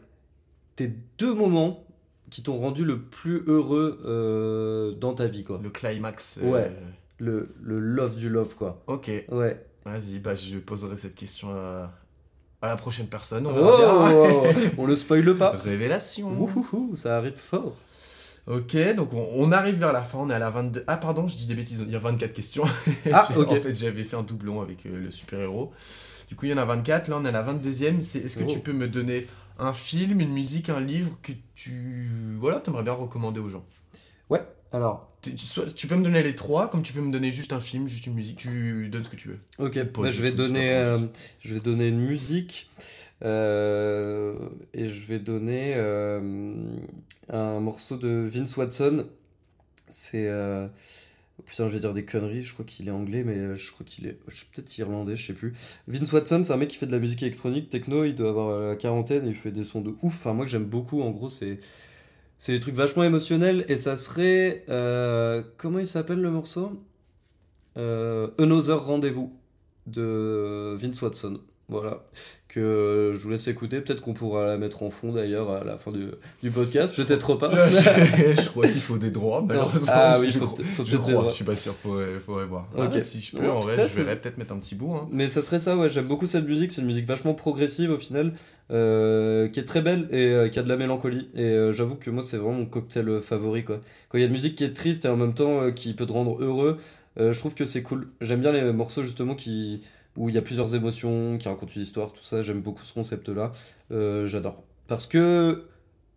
tes 0.76 0.92
deux 1.18 1.34
moments 1.34 1.86
qui 2.30 2.42
t'ont 2.42 2.56
rendu 2.56 2.84
le 2.84 3.00
plus 3.00 3.42
heureux 3.46 4.00
euh, 4.04 4.92
dans 4.92 5.14
ta 5.14 5.26
vie, 5.26 5.44
quoi? 5.44 5.60
Le 5.62 5.70
climax. 5.70 6.38
euh, 6.42 6.50
Ouais. 6.50 6.70
Le, 7.18 7.54
le 7.62 7.78
love 7.78 8.16
du 8.16 8.28
love, 8.28 8.54
quoi. 8.56 8.82
Ok. 8.88 9.10
Ouais. 9.30 9.64
Vas-y, 9.84 10.18
bah 10.18 10.34
je 10.34 10.58
poserai 10.58 10.96
cette 10.96 11.14
question 11.14 11.50
à, 11.50 11.92
à 12.62 12.68
la 12.68 12.76
prochaine 12.76 13.06
personne. 13.08 13.46
On 13.46 13.54
Oh, 13.56 14.44
on 14.78 14.86
le 14.86 14.96
spoile 14.96 15.36
pas. 15.36 15.50
Révélation. 15.64 16.28
Ouhouhou, 16.40 16.94
ça 16.96 17.16
arrive 17.16 17.34
fort. 17.36 17.74
Ok, 18.48 18.76
donc 18.96 19.12
on, 19.12 19.28
on 19.34 19.52
arrive 19.52 19.76
vers 19.76 19.92
la 19.92 20.02
fin, 20.02 20.18
on 20.18 20.28
est 20.30 20.34
à 20.34 20.38
la 20.38 20.50
22. 20.50 20.84
Ah, 20.88 20.96
pardon, 20.96 21.28
je 21.28 21.36
dis 21.36 21.46
des 21.46 21.54
bêtises, 21.54 21.84
il 21.86 21.92
y 21.92 21.96
a 21.96 22.00
24 22.00 22.32
questions. 22.32 22.64
Ah, 23.12 23.28
ok. 23.36 23.52
En 23.52 23.60
fait, 23.60 23.74
j'avais 23.74 24.02
fait 24.04 24.16
un 24.16 24.22
doublon 24.24 24.60
avec 24.60 24.84
euh, 24.86 25.04
le 25.04 25.10
super-héros. 25.12 25.72
Du 26.28 26.34
coup, 26.34 26.46
il 26.46 26.50
y 26.50 26.54
en 26.54 26.58
a 26.58 26.64
24, 26.64 27.08
là 27.08 27.18
on 27.18 27.24
est 27.24 27.28
à 27.28 27.32
la 27.32 27.42
22e. 27.44 28.02
C'est, 28.02 28.18
est-ce 28.20 28.36
que 28.38 28.44
Oh. 28.44 28.50
tu 28.50 28.58
peux 28.60 28.72
me 28.72 28.88
donner 28.88 29.26
un 29.58 29.72
film, 29.72 30.20
une 30.20 30.32
musique, 30.32 30.70
un 30.70 30.80
livre 30.80 31.12
que 31.22 31.32
tu. 31.54 32.08
Voilà, 32.40 32.58
t'aimerais 32.58 32.82
bien 32.82 32.94
recommander 32.94 33.38
aux 33.38 33.48
gens? 33.48 33.64
Ouais, 34.28 34.42
alors. 34.72 35.08
Tu- 35.22 35.86
peux 35.86 35.94
me 35.94 36.02
donner 36.02 36.22
les 36.24 36.34
trois, 36.34 36.68
comme 36.68 36.82
tu 36.82 36.92
peux 36.92 37.00
me 37.00 37.12
donner 37.12 37.30
juste 37.30 37.52
un 37.52 37.60
film, 37.60 37.86
juste 37.86 38.06
une 38.06 38.14
musique, 38.14 38.38
tu 38.38 38.88
donnes 38.88 39.04
ce 39.04 39.08
que 39.08 39.16
tu 39.16 39.28
veux. 39.28 39.38
Ok, 39.60 39.78
bah, 39.94 40.10
je 40.10 40.20
vais 40.20 40.32
donner, 40.32 40.72
euh, 40.72 40.98
je 41.40 41.54
vais 41.54 41.60
donner 41.60 41.88
une 41.88 42.00
musique 42.00 42.68
euh, 43.24 44.34
et 44.74 44.88
je 44.88 45.06
vais 45.06 45.20
donner 45.20 45.74
euh, 45.76 46.20
un 47.28 47.60
morceau 47.60 47.96
de 47.96 48.08
Vince 48.08 48.56
Watson. 48.56 49.06
C'est 49.86 50.28
putain, 51.46 51.68
je 51.68 51.72
vais 51.72 51.80
dire 51.80 51.94
des 51.94 52.04
conneries. 52.04 52.42
Je 52.42 52.52
crois 52.52 52.64
qu'il 52.64 52.88
est 52.88 52.92
anglais, 52.92 53.22
mais 53.22 53.54
je 53.54 53.70
crois 53.70 53.86
qu'il 53.86 54.08
est, 54.08 54.18
je 54.26 54.34
suis 54.34 54.46
peut-être 54.52 54.76
irlandais, 54.78 55.14
je 55.14 55.24
sais 55.24 55.34
plus. 55.34 55.52
Vince 55.86 56.12
Watson, 56.12 56.42
c'est 56.44 56.52
un 56.52 56.56
mec 56.56 56.68
qui 56.68 56.78
fait 56.78 56.86
de 56.86 56.92
la 56.92 56.98
musique 56.98 57.22
électronique, 57.22 57.68
techno. 57.70 58.04
Il 58.04 58.16
doit 58.16 58.30
avoir 58.30 58.60
la 58.60 58.74
quarantaine 58.74 59.24
et 59.26 59.30
il 59.30 59.36
fait 59.36 59.52
des 59.52 59.62
sons 59.62 59.82
de 59.82 59.94
ouf. 60.02 60.14
Enfin, 60.14 60.32
moi 60.32 60.44
que 60.46 60.50
j'aime 60.50 60.64
beaucoup. 60.64 61.00
En 61.00 61.10
gros, 61.10 61.28
c'est 61.28 61.60
c'est 62.42 62.50
des 62.50 62.58
trucs 62.58 62.74
vachement 62.74 63.04
émotionnels 63.04 63.64
et 63.68 63.76
ça 63.76 63.94
serait 63.94 64.64
euh, 64.68 65.44
comment 65.58 65.78
il 65.78 65.86
s'appelle 65.86 66.20
le 66.20 66.28
morceau? 66.28 66.72
Euh, 67.76 68.30
Another 68.36 68.84
Rendez-vous 68.84 69.38
de 69.86 70.74
Vince 70.74 71.00
Watson. 71.02 71.38
Voilà. 71.72 72.02
Que 72.48 73.12
je 73.14 73.22
vous 73.22 73.30
laisse 73.30 73.48
écouter. 73.48 73.80
Peut-être 73.80 74.02
qu'on 74.02 74.12
pourra 74.12 74.46
la 74.46 74.58
mettre 74.58 74.82
en 74.82 74.90
fond 74.90 75.12
d'ailleurs 75.12 75.50
à 75.50 75.64
la 75.64 75.78
fin 75.78 75.90
du, 75.90 76.08
du 76.42 76.50
podcast. 76.50 76.94
Peut-être 76.94 77.34
pas. 77.34 77.50
je 77.66 78.48
crois 78.50 78.68
qu'il 78.68 78.80
faut 78.80 78.98
des 78.98 79.10
droits, 79.10 79.42
malheureusement. 79.42 79.86
Ah 79.88 80.18
oui, 80.20 80.30
je, 80.30 80.38
faut, 80.38 80.46
faut 80.46 80.84
je 80.84 80.96
crois, 80.98 81.28
je 81.28 81.34
suis 81.34 81.44
pas 81.44 81.56
sûr, 81.56 81.72
faudrait, 81.72 82.18
faudrait 82.24 82.44
voir. 82.44 82.68
Ah, 82.76 83.00
si 83.00 83.20
je 83.20 83.36
peux, 83.36 83.50
en 83.50 83.60
vrai, 83.60 83.74
je 83.88 83.94
verrais 84.00 84.16
peut-être 84.16 84.36
mettre 84.36 84.52
un 84.52 84.58
petit 84.58 84.74
bout. 84.74 84.92
Hein. 84.94 85.08
Mais 85.10 85.28
ça 85.28 85.40
serait 85.40 85.60
ça, 85.60 85.76
ouais. 85.76 85.88
J'aime 85.88 86.06
beaucoup 86.06 86.26
cette 86.26 86.46
musique. 86.46 86.72
C'est 86.72 86.82
une 86.82 86.86
musique 86.86 87.06
vachement 87.06 87.34
progressive 87.34 87.90
au 87.90 87.96
final, 87.96 88.34
euh, 88.70 89.48
qui 89.48 89.58
est 89.58 89.64
très 89.64 89.80
belle 89.80 90.08
et 90.10 90.26
euh, 90.26 90.48
qui 90.48 90.58
a 90.58 90.62
de 90.62 90.68
la 90.68 90.76
mélancolie. 90.76 91.28
Et 91.34 91.44
euh, 91.44 91.72
j'avoue 91.72 91.96
que 91.96 92.10
moi, 92.10 92.22
c'est 92.22 92.36
vraiment 92.36 92.58
mon 92.58 92.66
cocktail 92.66 93.08
euh, 93.08 93.20
favori, 93.20 93.64
quoi. 93.64 93.80
Quand 94.08 94.18
il 94.18 94.20
y 94.20 94.24
a 94.24 94.26
une 94.26 94.32
musique 94.32 94.56
qui 94.56 94.64
est 94.64 94.74
triste 94.74 95.06
et 95.06 95.08
en 95.08 95.16
même 95.16 95.32
temps 95.32 95.62
euh, 95.62 95.70
qui 95.70 95.94
peut 95.94 96.04
te 96.04 96.12
rendre 96.12 96.36
heureux, 96.42 96.76
euh, 97.18 97.32
je 97.32 97.38
trouve 97.38 97.54
que 97.54 97.64
c'est 97.64 97.82
cool. 97.82 98.08
J'aime 98.20 98.40
bien 98.40 98.52
les 98.52 98.72
morceaux 98.72 99.02
justement 99.02 99.34
qui 99.34 99.82
où 100.16 100.28
il 100.28 100.34
y 100.34 100.38
a 100.38 100.42
plusieurs 100.42 100.74
émotions, 100.74 101.38
qui 101.38 101.48
racontent 101.48 101.72
une 101.74 101.82
histoire, 101.82 102.12
tout 102.12 102.22
ça. 102.22 102.42
J'aime 102.42 102.60
beaucoup 102.60 102.84
ce 102.84 102.92
concept-là. 102.92 103.52
Euh, 103.90 104.26
J'adore. 104.26 104.62
Parce 104.86 105.06
que 105.06 105.64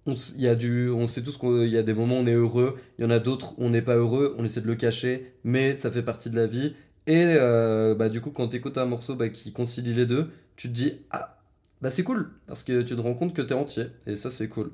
on, 0.06 0.14
y 0.38 0.48
a 0.48 0.56
du, 0.56 0.89
on 0.89 1.08
sait 1.08 1.24
tous 1.24 1.38
qu'il 1.38 1.70
y 1.70 1.78
a 1.78 1.84
des 1.84 1.93
moments 1.93 2.18
où 2.18 2.22
on 2.24 2.28
est 2.28 2.34
heureux, 2.34 2.76
il 2.98 3.04
y 3.04 3.06
en 3.06 3.10
a 3.10 3.20
d'autres 3.20 3.58
où 3.58 3.66
on 3.66 3.70
n'est 3.70 3.82
pas 3.82 3.96
heureux, 3.96 4.36
on 4.38 4.43
essaie 4.43 4.62
de 4.62 4.68
le 4.68 4.76
cacher, 4.76 5.34
mais 5.43 5.76
ça 5.76 5.91
fait 5.91 6.04
partie 6.04 6.30
de 6.30 6.36
la 6.36 6.48
vie. 6.48 6.76
Et 7.08 7.24
euh, 7.38 7.96
bah, 7.96 8.10
du 8.10 8.22
coup, 8.22 8.32
quand 8.32 8.50
tu 8.50 8.58
écoutes 8.58 8.78
un 8.78 8.86
morceau 8.86 9.16
bah, 9.16 9.30
qui 9.30 9.54
concilie 9.54 9.93
les 9.93 10.06
deux, 10.06 10.30
tu 10.56 10.68
te 10.70 10.74
dis 10.74 11.02
Ah, 11.12 11.39
bah 11.82 11.91
c'est 11.91 12.04
cool, 12.04 12.32
parce 12.48 12.64
que 12.64 12.82
tu 12.82 12.96
te 12.96 13.02
rends 13.02 13.14
compte 13.14 13.34
que 13.34 13.41
t'es 13.41 13.54
entier, 13.54 13.88
et 14.08 14.16
ça 14.16 14.30
c'est 14.30 14.48
cool. 14.48 14.72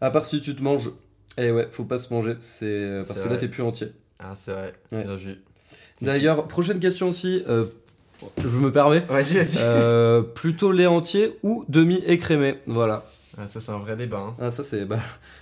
À 0.00 0.10
part 0.10 0.24
si 0.24 0.40
tu 0.40 0.54
te 0.54 0.62
manges. 0.62 0.90
Et 1.36 1.50
ouais, 1.50 1.66
faut 1.70 1.84
pas 1.84 1.98
se 1.98 2.12
manger, 2.12 2.36
c'est 2.40 2.66
euh, 2.66 3.02
parce 3.04 3.18
que 3.18 3.24
là 3.24 3.30
vrai. 3.30 3.38
t'es 3.38 3.48
plus 3.48 3.62
entier. 3.62 3.88
Ah, 4.20 4.34
c'est 4.36 4.52
vrai. 4.52 4.72
Ouais. 4.92 5.04
Bien 5.04 5.18
joué. 5.18 5.38
D'ailleurs, 6.00 6.46
prochaine 6.46 6.78
question 6.78 7.08
aussi, 7.08 7.42
euh, 7.48 7.64
je 8.42 8.56
me 8.58 8.70
permets. 8.72 9.00
Vas-y, 9.08 9.34
vas-y. 9.36 9.58
Euh, 9.58 10.22
plutôt 10.22 10.72
lait 10.72 10.86
entier 10.86 11.38
ou 11.42 11.64
demi-écrémé 11.68 12.60
Voilà. 12.66 13.04
Ah, 13.36 13.46
ça, 13.48 13.60
c'est 13.60 13.72
un 13.72 13.78
vrai 13.78 13.96
débat. 13.96 14.18
Hein. 14.20 14.36
Ah, 14.40 14.50
ça 14.50 14.62
c'est. 14.62 14.84
Bah, 14.84 14.98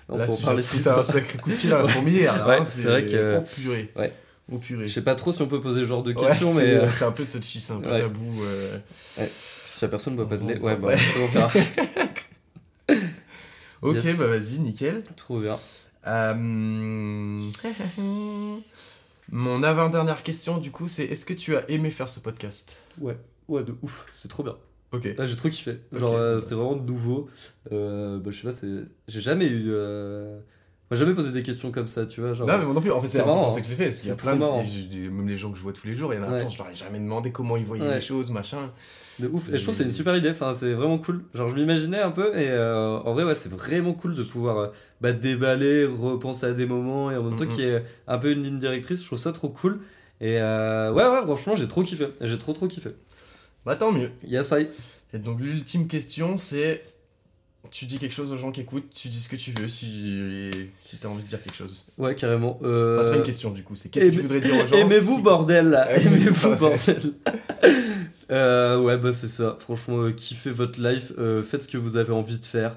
on 0.09 0.17
Là, 0.17 0.27
peut 0.27 0.33
tu 0.37 0.43
parler 0.43 0.63
six 0.63 0.81
pris 0.81 0.89
un 0.91 1.03
sacré 1.03 1.39
coup 1.39 1.51
de 1.51 1.55
pied 1.57 1.73
à 1.73 1.83
la 1.83 1.89
fourmilière. 1.89 2.39
là, 2.39 2.49
Ouais, 2.49 2.57
hein, 2.61 2.65
c'est 2.67 2.89
vrai 2.89 3.05
que- 3.07 3.39
Oh 3.41 3.45
purée. 3.61 3.93
Ouais. 3.97 4.13
Oh 4.51 4.59
purée. 4.59 4.87
Je 4.87 4.93
sais 4.93 5.03
pas 5.03 5.15
trop 5.15 5.31
si 5.33 5.43
on 5.43 5.47
peut 5.47 5.61
poser 5.61 5.81
ce 5.81 5.85
genre 5.85 6.03
de 6.03 6.13
Ouais, 6.15 6.27
questions, 6.27 6.55
mais 6.55 6.63
euh, 6.63 6.91
c'est 6.91 7.05
un 7.05 7.13
peu 7.13 7.25
touchy, 7.25 7.61
c'est 7.61 7.73
un 7.75 7.81
peu 7.81 7.91
ouais. 7.91 8.01
tabou. 8.01 8.43
euh. 8.45 8.79
si 9.67 9.85
la 9.85 9.89
personne 9.89 10.15
ne 10.15 10.19
boit 10.25 10.29
pas 10.29 10.37
de 10.43 10.49
lait, 10.49 10.59
ouais, 10.59 10.77
bah, 10.77 10.93
pas. 10.93 10.99
on 11.21 11.27
verra. 11.29 11.51
Ok, 13.83 13.97
Yes. 14.05 14.17
bah 14.19 14.27
vas-y, 14.29 14.59
nickel. 14.61 15.03
Trop 15.17 15.39
bien. 15.41 15.59
Euh, 16.07 17.41
Mon 19.31 19.63
avant-dernière 19.63 20.23
question, 20.23 20.59
du 20.59 20.71
coup, 20.71 20.89
c'est 20.89 21.05
est-ce 21.05 21.25
que 21.25 21.33
tu 21.35 21.57
as 21.57 21.69
aimé 21.71 21.91
faire 21.91 22.09
ce 22.09 22.21
podcast? 22.21 22.77
Ouais, 23.01 23.17
ouais, 23.49 23.63
de 23.65 23.75
ouf, 23.83 24.07
c'est 24.11 24.29
trop 24.29 24.43
bien. 24.43 24.57
Ok. 24.93 25.09
Là, 25.17 25.25
j'ai 25.27 25.37
trop 25.37 25.49
kiffé. 25.49 25.79
Genre, 25.93 26.15
euh, 26.15 26.39
c'était 26.39 26.55
vraiment 26.55 26.77
nouveau. 26.77 27.29
Euh, 27.73 28.19
bah, 28.19 28.31
je 28.31 28.41
sais 28.43 28.47
pas, 28.49 28.53
c'est. 28.55 28.69
J'ai 29.09 29.21
jamais 29.23 29.47
eu. 29.47 29.67
Euh... 29.69 30.39
Moi, 30.91 30.99
jamais 30.99 31.15
posé 31.15 31.33
des 31.33 31.43
questions 31.43 31.73
comme 31.73 31.89
ça, 31.89 32.05
tu 32.05 32.21
vois. 32.21 32.35
Genre... 32.35 32.47
Non, 32.47 32.59
mais 32.59 32.65
moi 32.67 32.75
non 32.75 32.81
plus, 32.83 32.93
en 32.93 33.01
fait, 33.01 33.09
c'est 33.09 33.21
un 33.21 33.25
pour 33.25 33.51
ça 33.51 33.61
que 33.61 33.67
je 33.67 33.71
l'ai 33.71 33.77
fait. 33.77 33.85
parce 33.87 34.01
qu'il 34.01 34.11
y 34.11 34.13
a 34.13 34.17
plein 34.17 34.37
de. 34.37 35.09
même 35.09 35.29
les 35.29 35.39
gens 35.39 35.51
que 35.51 35.57
je 35.57 35.63
vois 35.63 35.73
tous 35.73 35.87
les 35.87 35.95
jours, 35.95 36.13
il 36.13 36.17
y 36.17 36.23
en 36.23 36.25
a 36.25 36.31
Ouais. 36.31 36.41
plein, 36.41 36.51
je 36.51 36.59
leur 36.59 36.69
ai 36.69 36.75
jamais 36.75 36.99
demandé 36.99 37.33
comment 37.33 37.57
ils 37.57 37.65
voyaient 37.65 37.89
Ouais. 37.89 37.95
les 37.95 38.01
choses, 38.03 38.31
machin. 38.31 38.71
De 39.19 39.29
ouf. 39.29 39.49
Et 39.49 39.57
je 39.59 39.63
trouve 39.63 39.75
que 39.75 39.79
c'est 39.79 39.85
une 39.85 39.93
super 39.93 40.17
idée. 40.17 40.31
Enfin, 40.31 40.55
c'est 40.55 40.73
vraiment 40.73 40.99
cool. 40.99 41.23
Genre, 41.35 41.49
je 41.49 41.55
m'imaginais 41.55 42.01
un 42.01 42.11
peu. 42.11 42.29
Et 42.37 42.49
euh, 42.49 42.97
en 42.99 43.13
vrai, 43.13 43.25
ouais, 43.25 43.35
c'est 43.35 43.51
vraiment 43.53 43.93
cool 43.93 44.15
de 44.15 44.23
pouvoir 44.23 44.59
euh, 44.59 44.67
bah, 45.01 45.13
déballer, 45.13 45.85
repenser 45.85 46.47
à 46.47 46.53
des 46.53 46.67
moments. 46.67 47.11
Et 47.11 47.17
en 47.17 47.23
même 47.23 47.37
temps, 47.37 47.45
Mhm. 47.45 47.51
qu'il 47.51 47.65
y 47.65 47.69
ait 47.69 47.85
un 48.09 48.19
peu 48.19 48.33
une 48.33 48.43
ligne 48.43 48.59
directrice. 48.59 49.01
Je 49.03 49.07
trouve 49.07 49.19
ça 49.19 49.33
trop 49.33 49.49
cool. 49.49 49.81
Et 50.21 50.39
euh, 50.41 50.93
ouais, 50.93 51.07
ouais, 51.07 51.23
franchement, 51.23 51.55
j'ai 51.57 51.69
trop 51.69 51.83
kiffé. 51.83 52.07
J'ai 52.21 52.39
trop, 52.39 52.53
trop 52.53 52.69
kiffé. 52.69 52.91
Bah 53.67 53.77
tant 53.77 53.93
mieux. 53.93 54.11
Yes, 54.27 54.53
I. 54.57 54.67
Et 55.15 55.19
donc, 55.19 55.41
l'ultime 55.41 55.87
question, 55.89 56.37
c'est. 56.37 56.83
Tu 57.71 57.87
dis 57.87 57.99
quelque 57.99 58.13
chose 58.13 58.33
aux 58.33 58.37
gens 58.37 58.51
qui 58.51 58.61
écoutent, 58.63 58.91
tu 58.93 59.09
dis 59.09 59.21
ce 59.21 59.29
que 59.29 59.37
tu 59.37 59.53
veux 59.53 59.69
si, 59.69 60.51
si 60.81 60.97
t'as 60.99 61.09
envie 61.09 61.23
de 61.23 61.29
dire 61.29 61.41
quelque 61.43 61.55
chose. 61.57 61.85
Ouais, 61.97 62.15
carrément. 62.15 62.59
Euh... 62.65 62.97
Enfin, 62.97 63.05
c'est 63.05 63.11
pas 63.13 63.17
une 63.19 63.23
question 63.23 63.51
du 63.51 63.63
coup, 63.63 63.77
c'est 63.77 63.89
qu'est-ce 63.89 64.07
que 64.11 64.15
tu 64.17 64.21
voudrais 64.23 64.41
dire 64.41 64.53
aux 64.55 64.67
gens 64.67 64.77
Aimez-vous, 64.77 65.23
bordel? 65.23 65.81
Aimez-vous, 65.91 66.17
Aimez-vous, 66.17 66.57
bordel? 66.57 67.13
Euh, 68.33 68.79
Ouais, 68.79 68.97
bah 68.99 69.13
c'est 69.13 69.29
ça. 69.29 69.57
Franchement, 69.61 69.99
euh, 70.03 70.11
kiffez 70.13 70.51
votre 70.51 70.81
life. 70.83 71.13
euh, 71.19 71.43
faites 71.43 71.65
ce 71.65 71.69
que 71.69 71.79
vous 71.79 71.97
avez 71.97 72.13
envie 72.13 72.39
de 72.39 72.45
faire. 72.45 72.77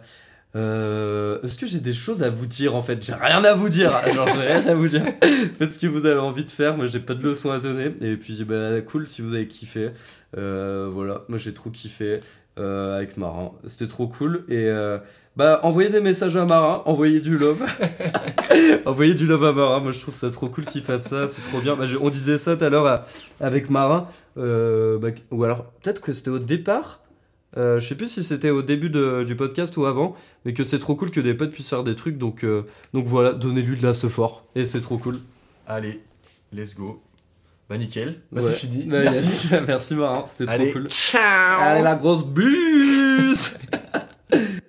Euh, 0.56 1.39
Est-ce 1.43 1.58
que 1.60 1.66
j'ai 1.66 1.80
des 1.80 1.93
choses 1.93 2.24
à 2.24 2.30
vous 2.30 2.45
dire 2.45 2.76
en 2.76 2.82
fait? 2.82 3.03
J'ai 3.06 3.14
rien 3.14 3.43
à 3.43 3.53
vous 3.53 3.70
dire. 3.70 3.91
Genre, 4.14 4.28
j'ai 4.30 4.41
rien 4.41 4.66
à 4.68 4.74
vous 4.76 4.88
dire. 4.88 5.03
Faites 5.58 5.74
ce 5.74 5.80
que 5.80 5.88
vous 5.88 6.06
avez 6.06 6.20
envie 6.20 6.45
de 6.45 6.51
faire. 6.51 6.78
Moi, 6.78 6.86
j'ai 6.88 6.99
pas 6.99 7.14
de 7.14 7.24
leçons 7.24 7.51
à 7.51 7.60
donner. 7.60 7.93
Et 8.01 8.16
puis, 8.16 8.41
bah, 8.45 8.80
cool 8.82 9.08
si 9.08 9.22
vous 9.22 9.34
avez 9.34 9.47
kiffé. 9.47 9.91
Euh, 10.38 10.89
voilà, 10.91 11.22
moi 11.30 11.38
j'ai 11.38 11.53
trop 11.53 11.70
kiffé 11.70 12.20
avec 12.58 13.18
Marin. 13.18 13.51
C'était 13.66 13.88
trop 13.88 14.08
cool. 14.08 14.45
Et 14.49 14.70
bah, 15.36 15.60
envoyez 15.64 15.89
des 15.89 15.99
messages 15.99 16.38
à 16.38 16.45
Marin, 16.45 16.82
envoyez 16.86 17.20
du 17.20 17.38
love. 17.38 17.62
envoyez 18.86 19.14
du 19.14 19.26
love 19.28 19.43
à 19.43 19.51
Marin. 19.51 19.80
Moi, 19.82 19.91
je 19.91 19.99
trouve 19.99 20.14
ça 20.14 20.30
trop 20.30 20.47
cool 20.47 20.64
qu'il 20.66 20.82
fasse 20.82 21.03
ça. 21.10 21.28
C'est 21.28 21.41
trop 21.41 21.60
bien. 21.60 21.76
Bah, 21.76 21.84
on 22.01 22.10
disait 22.10 22.38
ça 22.38 22.56
tout 22.56 22.64
à 22.64 22.70
l'heure 22.70 23.03
avec 23.41 23.70
Marin. 23.70 24.08
Euh, 24.38 24.97
bah, 24.99 25.09
ou 25.31 25.43
alors, 25.43 25.65
peut-être 25.81 26.01
que 26.01 26.13
c'était 26.13 26.29
au 26.29 26.39
départ. 26.39 27.01
Euh, 27.57 27.79
je 27.79 27.88
sais 27.88 27.95
plus 27.95 28.07
si 28.07 28.21
c'était 28.23 28.49
au 28.49 28.61
début 28.61 28.89
de- 28.89 29.23
du 29.23 29.36
podcast 29.38 29.77
ou 29.77 29.86
avant, 29.86 30.13
mais 30.43 30.53
que 30.53 30.63
c'est 30.65 30.79
trop 30.79 30.95
cool 30.95 31.09
que 31.09 31.21
des 31.21 31.33
potes 31.33 31.51
puissent 31.51 31.69
faire 31.69 31.86
des 31.86 31.95
trucs. 31.95 32.17
Donc, 32.17 32.43
euh, 32.43 32.63
donc 32.93 33.05
voilà, 33.05 33.31
donnez-lui 33.31 33.77
de 33.77 33.83
la 33.83 33.93
ce 33.93 34.07
fort. 34.07 34.45
Et 34.55 34.65
c'est 34.65 34.81
trop 34.81 34.97
cool. 34.97 35.19
Allez, 35.67 36.01
let's 36.51 36.75
go. 36.75 37.01
Bah 37.69 37.77
nickel, 37.77 38.19
bah, 38.31 38.41
Ouais. 38.41 38.47
c'est 38.49 38.53
fini. 38.55 38.83
Bah, 38.83 38.99
Merci. 39.03 39.47
yes. 39.51 39.61
Merci 39.67 39.95
Marin, 39.95 40.25
c'était 40.27 40.45
trop 40.47 40.53
Allez, 40.61 40.71
cool. 40.73 40.89
ciao 40.89 41.61
Allez, 41.61 41.81
la 41.81 41.95
grosse 41.95 42.25
buse 42.25 43.53